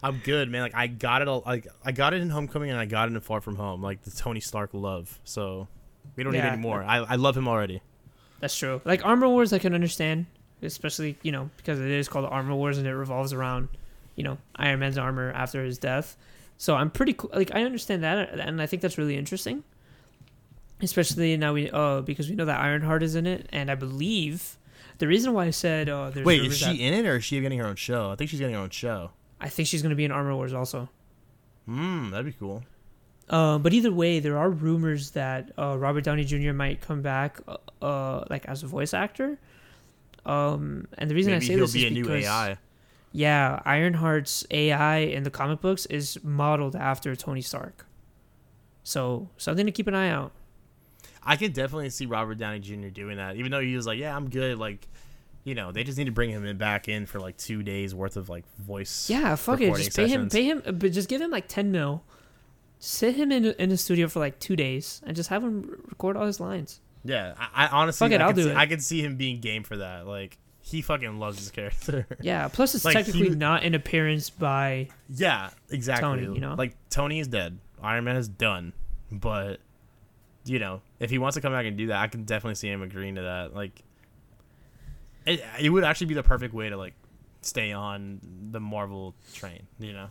I'm 0.03 0.19
good, 0.23 0.51
man. 0.51 0.61
Like 0.61 0.75
I 0.75 0.87
got 0.87 1.23
it. 1.23 1.29
all 1.29 1.43
Like 1.47 1.67
I 1.83 1.93
got 1.93 2.13
it 2.13 2.21
in 2.21 2.29
Homecoming 2.29 2.69
and 2.69 2.79
I 2.79 2.85
got 2.85 3.09
it 3.09 3.15
in 3.15 3.21
Far 3.23 3.41
From 3.41 3.57
Home. 3.57 3.83
Like 3.83 4.03
the 4.03 4.11
Tony 4.11 4.41
Stark 4.41 4.69
love. 4.75 5.19
So 5.25 5.67
we 6.15 6.25
don't 6.25 6.35
Yeah. 6.35 6.43
need 6.43 6.49
any 6.53 6.61
more. 6.61 6.83
I, 6.83 6.97
I 6.99 7.15
love 7.15 7.39
him 7.39 7.49
already. 7.49 7.81
That's 8.41 8.55
true. 8.55 8.83
Like 8.85 9.03
Armor 9.07 9.29
Wars, 9.31 9.55
I 9.55 9.59
can 9.59 9.73
understand, 9.73 10.27
especially 10.61 11.17
you 11.23 11.33
know 11.33 11.49
because 11.57 11.81
it 11.81 11.91
is 11.91 12.07
called 12.07 12.27
Armor 12.27 12.55
Wars 12.55 12.77
and 12.77 12.87
it 12.87 12.95
revolves 12.95 13.33
around, 13.33 13.71
you 14.17 14.25
know, 14.25 14.37
Iron 14.57 14.81
Man's 14.81 14.99
armor 14.99 15.33
after 15.33 15.65
his 15.65 15.79
death. 15.79 16.19
So 16.61 16.77
I'm 16.77 16.91
pretty 16.91 17.15
cool. 17.15 17.31
Like 17.33 17.55
I 17.55 17.65
understand 17.65 18.05
that, 18.05 18.39
and 18.39 18.61
I 18.61 18.67
think 18.67 18.83
that's 18.83 18.99
really 18.99 19.17
interesting. 19.17 19.65
Especially 20.83 21.35
now 21.39 21.55
we 21.55 21.71
uh 21.71 22.03
because 22.03 22.29
we 22.29 22.37
know 22.37 22.45
that 22.45 22.61
Ironheart 22.61 23.03
is 23.03 23.15
in 23.15 23.27
it, 23.27 23.49
and 23.51 23.71
I 23.71 23.75
believe 23.75 24.59
the 24.99 25.07
reason 25.07 25.33
why 25.33 25.47
I 25.47 25.51
said 25.53 25.89
uh 25.89 26.11
there's 26.11 26.27
Wait, 26.27 26.45
is 26.45 26.59
she 26.59 26.65
that- 26.67 26.77
in 26.79 26.93
it 26.93 27.07
or 27.07 27.17
is 27.17 27.25
she 27.25 27.41
getting 27.41 27.59
her 27.61 27.67
own 27.67 27.77
show? 27.77 28.11
I 28.11 28.17
think 28.17 28.29
she's 28.29 28.41
getting 28.41 28.57
her 28.57 28.61
own 28.61 28.69
show. 28.69 29.11
I 29.41 29.49
think 29.49 29.69
she's 29.69 29.81
gonna 29.81 29.95
be 29.95 30.05
in 30.05 30.13
Armor 30.13 30.35
Wars 30.35 30.53
also. 30.53 30.91
Hmm, 31.65 32.11
that'd 32.11 32.27
be 32.27 32.33
cool. 32.33 32.63
Uh, 33.31 33.57
but 33.57 33.73
either 33.73 33.91
way, 33.91 34.21
there 34.21 34.37
are 34.37 34.51
rumors 34.51 35.13
that 35.13 35.53
uh, 35.59 35.79
Robert 35.79 36.05
Downey 36.05 36.25
Jr. 36.25 36.53
might 36.53 36.83
come 36.83 37.01
back, 37.01 37.41
uh, 37.49 37.57
uh, 37.83 38.25
like 38.29 38.45
as 38.47 38.63
a 38.63 38.67
voice 38.67 38.93
actor. 38.93 39.39
Um, 40.27 40.89
and 40.99 41.09
the 41.11 41.15
reason 41.15 41.33
Maybe 41.33 41.45
I 41.45 41.49
say 41.49 41.55
he'll 41.55 41.65
this 41.65 41.73
be 41.73 41.87
is 41.87 41.91
a 41.91 41.95
new 41.95 42.03
because 42.03 42.25
AI. 42.27 42.59
Yeah, 43.13 43.61
Ironheart's 43.67 44.47
AI 44.51 44.99
in 44.99 45.23
the 45.25 45.31
comic 45.31 45.61
books 45.61 45.87
is 45.87 46.19
modeled 46.23 46.77
after 46.77 47.17
Tony 47.17 47.41
Stark. 47.41 47.87
So 48.83 49.29
something 49.37 49.67
to 49.67 49.73
keep 49.73 49.87
an 49.87 49.95
eye 49.95 50.11
out. 50.11 50.33
I 51.23 51.37
could 51.37 51.53
definitely 51.53 51.91
see 51.91 52.07
Robert 52.07 52.39
Downey 52.39 52.61
Jr. 52.61 52.89
doing 52.89 53.19
that, 53.19 53.37
even 53.37 53.51
though 53.51 53.61
he 53.61 53.77
was 53.77 53.87
like, 53.87 53.99
"Yeah, 53.99 54.17
I'm 54.17 54.31
good." 54.31 54.59
Like, 54.59 54.89
you 55.45 55.55
know, 55.55 55.71
they 55.71 55.85
just 55.85 55.99
need 55.99 56.07
to 56.07 56.13
bring 56.13 56.31
him 56.31 56.47
in 56.47 56.57
back 56.57 56.89
in 56.89 57.05
for 57.07 57.21
like 57.21 57.37
two 57.37 57.63
days 57.63 57.95
worth 57.95 58.17
of 58.17 58.29
like 58.29 58.45
voice. 58.57 59.11
Yeah, 59.11 59.35
fuck 59.37 59.61
it, 59.61 59.75
just 59.77 59.95
pay 59.95 60.09
him, 60.09 60.29
pay 60.29 60.45
him, 60.45 60.63
uh, 60.65 60.73
but 60.73 60.93
just 60.93 61.09
give 61.09 61.21
him 61.21 61.31
like 61.31 61.47
ten 61.47 61.71
mil. 61.71 62.05
Sit 62.79 63.17
him 63.17 63.31
in 63.31 63.45
in 63.45 63.69
the 63.69 63.77
studio 63.77 64.09
for 64.09 64.21
like 64.21 64.39
two 64.39 64.57
days 64.57 65.03
and 65.05 65.15
just 65.15 65.29
have 65.29 65.43
him 65.45 65.83
record 65.89 66.17
all 66.17 66.27
his 66.27 66.41
lines. 66.41 66.81
Yeah, 67.05 67.35
I, 67.39 67.67
I 67.67 67.69
honestly, 67.69 68.07
Fuck 68.07 68.15
it, 68.15 68.21
I 68.23 68.27
I'll 68.27 68.33
do 68.33 68.45
see, 68.45 68.51
it. 68.51 68.57
I 68.57 68.67
could 68.67 68.83
see 68.83 69.03
him 69.03 69.17
being 69.17 69.41
game 69.41 69.63
for 69.63 69.77
that. 69.77 70.07
Like, 70.07 70.39
he 70.71 70.83
fucking 70.83 71.19
loves 71.19 71.39
his 71.39 71.51
character. 71.51 72.07
Yeah. 72.21 72.49
Plus, 72.49 72.75
it's 72.75 72.85
Like, 72.85 72.95
technically 72.95 73.31
he- 73.31 73.35
not 73.35 73.65
an 73.65 73.75
appearance 73.75 74.31
by 74.31 74.89
yeah, 75.09 75.51
exactly. 75.71 76.03
Tony, 76.09 76.35
you 76.35 76.41
know? 76.41 76.55
like 76.57 76.75
Tony 76.91 77.19
is 77.21 77.29
dead. 77.29 77.59
Iron 77.83 78.05
Man 78.05 78.17
is 78.17 78.29
done. 78.29 78.73
But 79.11 79.61
you 80.45 80.59
know, 80.59 80.81
if 81.01 81.11
he 81.11 81.19
wants 81.19 81.35
to 81.35 81.41
come 81.41 81.53
back 81.53 81.67
and 81.67 81.77
do 81.77 81.89
that, 81.89 82.01
I 82.01 82.07
can 82.07 82.25
definitely 82.25 82.55
see 82.55 82.69
him 82.69 82.83
agreeing 82.83 83.17
to 83.17 83.23
that. 83.23 83.55
Like, 83.55 83.83
it, 85.27 85.43
it 85.61 85.69
would 85.71 85.85
actually 85.85 86.07
be 86.09 86.15
the 86.15 86.23
perfect 86.23 86.55
way 86.55 86.69
to 86.71 86.77
like 86.77 86.95
stay 87.43 87.73
on 87.73 88.21
the 88.51 88.61
Marvel 88.61 89.15
train. 89.35 89.67
You 89.79 89.93
know. 89.93 90.07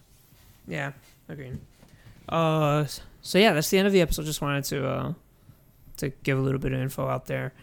Yeah, 0.68 0.92
agreed. 1.28 1.60
Uh, 2.28 2.86
so 3.22 3.38
yeah, 3.40 3.54
that's 3.54 3.70
the 3.70 3.78
end 3.80 3.88
of 3.88 3.94
the 3.94 4.02
episode. 4.02 4.26
Just 4.26 4.42
wanted 4.42 4.64
to 4.66 4.88
uh, 4.88 5.14
to 5.98 6.10
give 6.24 6.38
a 6.38 6.42
little 6.42 6.60
bit 6.60 6.74
of 6.74 6.80
info 6.80 7.08
out 7.08 7.26
there. 7.26 7.54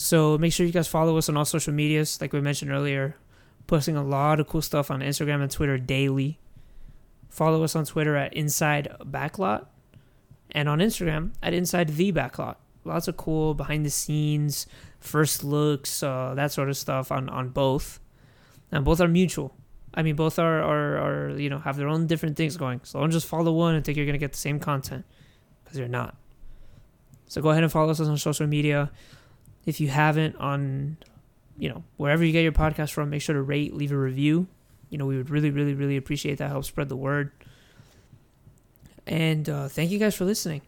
So 0.00 0.38
make 0.38 0.52
sure 0.52 0.64
you 0.64 0.70
guys 0.70 0.86
follow 0.86 1.16
us 1.18 1.28
on 1.28 1.36
all 1.36 1.44
social 1.44 1.74
medias, 1.74 2.20
like 2.20 2.32
we 2.32 2.40
mentioned 2.40 2.70
earlier. 2.70 3.16
Posting 3.66 3.96
a 3.96 4.02
lot 4.04 4.38
of 4.38 4.46
cool 4.46 4.62
stuff 4.62 4.92
on 4.92 5.00
Instagram 5.00 5.42
and 5.42 5.50
Twitter 5.50 5.76
daily. 5.76 6.38
Follow 7.28 7.64
us 7.64 7.74
on 7.74 7.84
Twitter 7.84 8.14
at 8.14 8.32
Inside 8.32 8.94
Backlot, 9.00 9.66
and 10.52 10.68
on 10.68 10.78
Instagram 10.78 11.32
at 11.42 11.52
Inside 11.52 11.88
the 11.88 12.12
Backlot. 12.12 12.54
Lots 12.84 13.08
of 13.08 13.16
cool 13.16 13.54
behind 13.54 13.84
the 13.84 13.90
scenes, 13.90 14.68
first 15.00 15.42
looks, 15.42 16.00
uh, 16.00 16.32
that 16.36 16.52
sort 16.52 16.68
of 16.68 16.76
stuff 16.76 17.10
on 17.10 17.28
on 17.28 17.48
both, 17.48 17.98
and 18.70 18.84
both 18.84 19.00
are 19.00 19.08
mutual. 19.08 19.56
I 19.92 20.04
mean, 20.04 20.14
both 20.14 20.38
are, 20.38 20.62
are, 20.62 20.98
are 20.98 21.38
you 21.40 21.50
know 21.50 21.58
have 21.58 21.76
their 21.76 21.88
own 21.88 22.06
different 22.06 22.36
things 22.36 22.56
going. 22.56 22.82
So 22.84 23.00
don't 23.00 23.10
just 23.10 23.26
follow 23.26 23.50
one 23.50 23.74
and 23.74 23.84
think 23.84 23.96
you're 23.96 24.06
gonna 24.06 24.18
get 24.18 24.30
the 24.30 24.38
same 24.38 24.60
content 24.60 25.04
because 25.64 25.76
you're 25.76 25.88
not. 25.88 26.16
So 27.26 27.42
go 27.42 27.50
ahead 27.50 27.64
and 27.64 27.72
follow 27.72 27.90
us 27.90 27.98
on 27.98 28.16
social 28.16 28.46
media. 28.46 28.92
If 29.66 29.80
you 29.80 29.88
haven't 29.88 30.36
on, 30.36 30.96
you 31.58 31.68
know 31.68 31.84
wherever 31.96 32.24
you 32.24 32.32
get 32.32 32.42
your 32.42 32.52
podcast 32.52 32.92
from, 32.92 33.10
make 33.10 33.22
sure 33.22 33.34
to 33.34 33.42
rate, 33.42 33.74
leave 33.74 33.92
a 33.92 33.98
review. 33.98 34.46
You 34.90 34.98
know 34.98 35.06
we 35.06 35.16
would 35.16 35.30
really, 35.30 35.50
really, 35.50 35.74
really 35.74 35.96
appreciate 35.96 36.38
that. 36.38 36.50
Help 36.50 36.64
spread 36.64 36.88
the 36.88 36.96
word. 36.96 37.30
And 39.06 39.48
uh, 39.48 39.68
thank 39.68 39.90
you 39.90 39.98
guys 39.98 40.14
for 40.14 40.24
listening. 40.24 40.62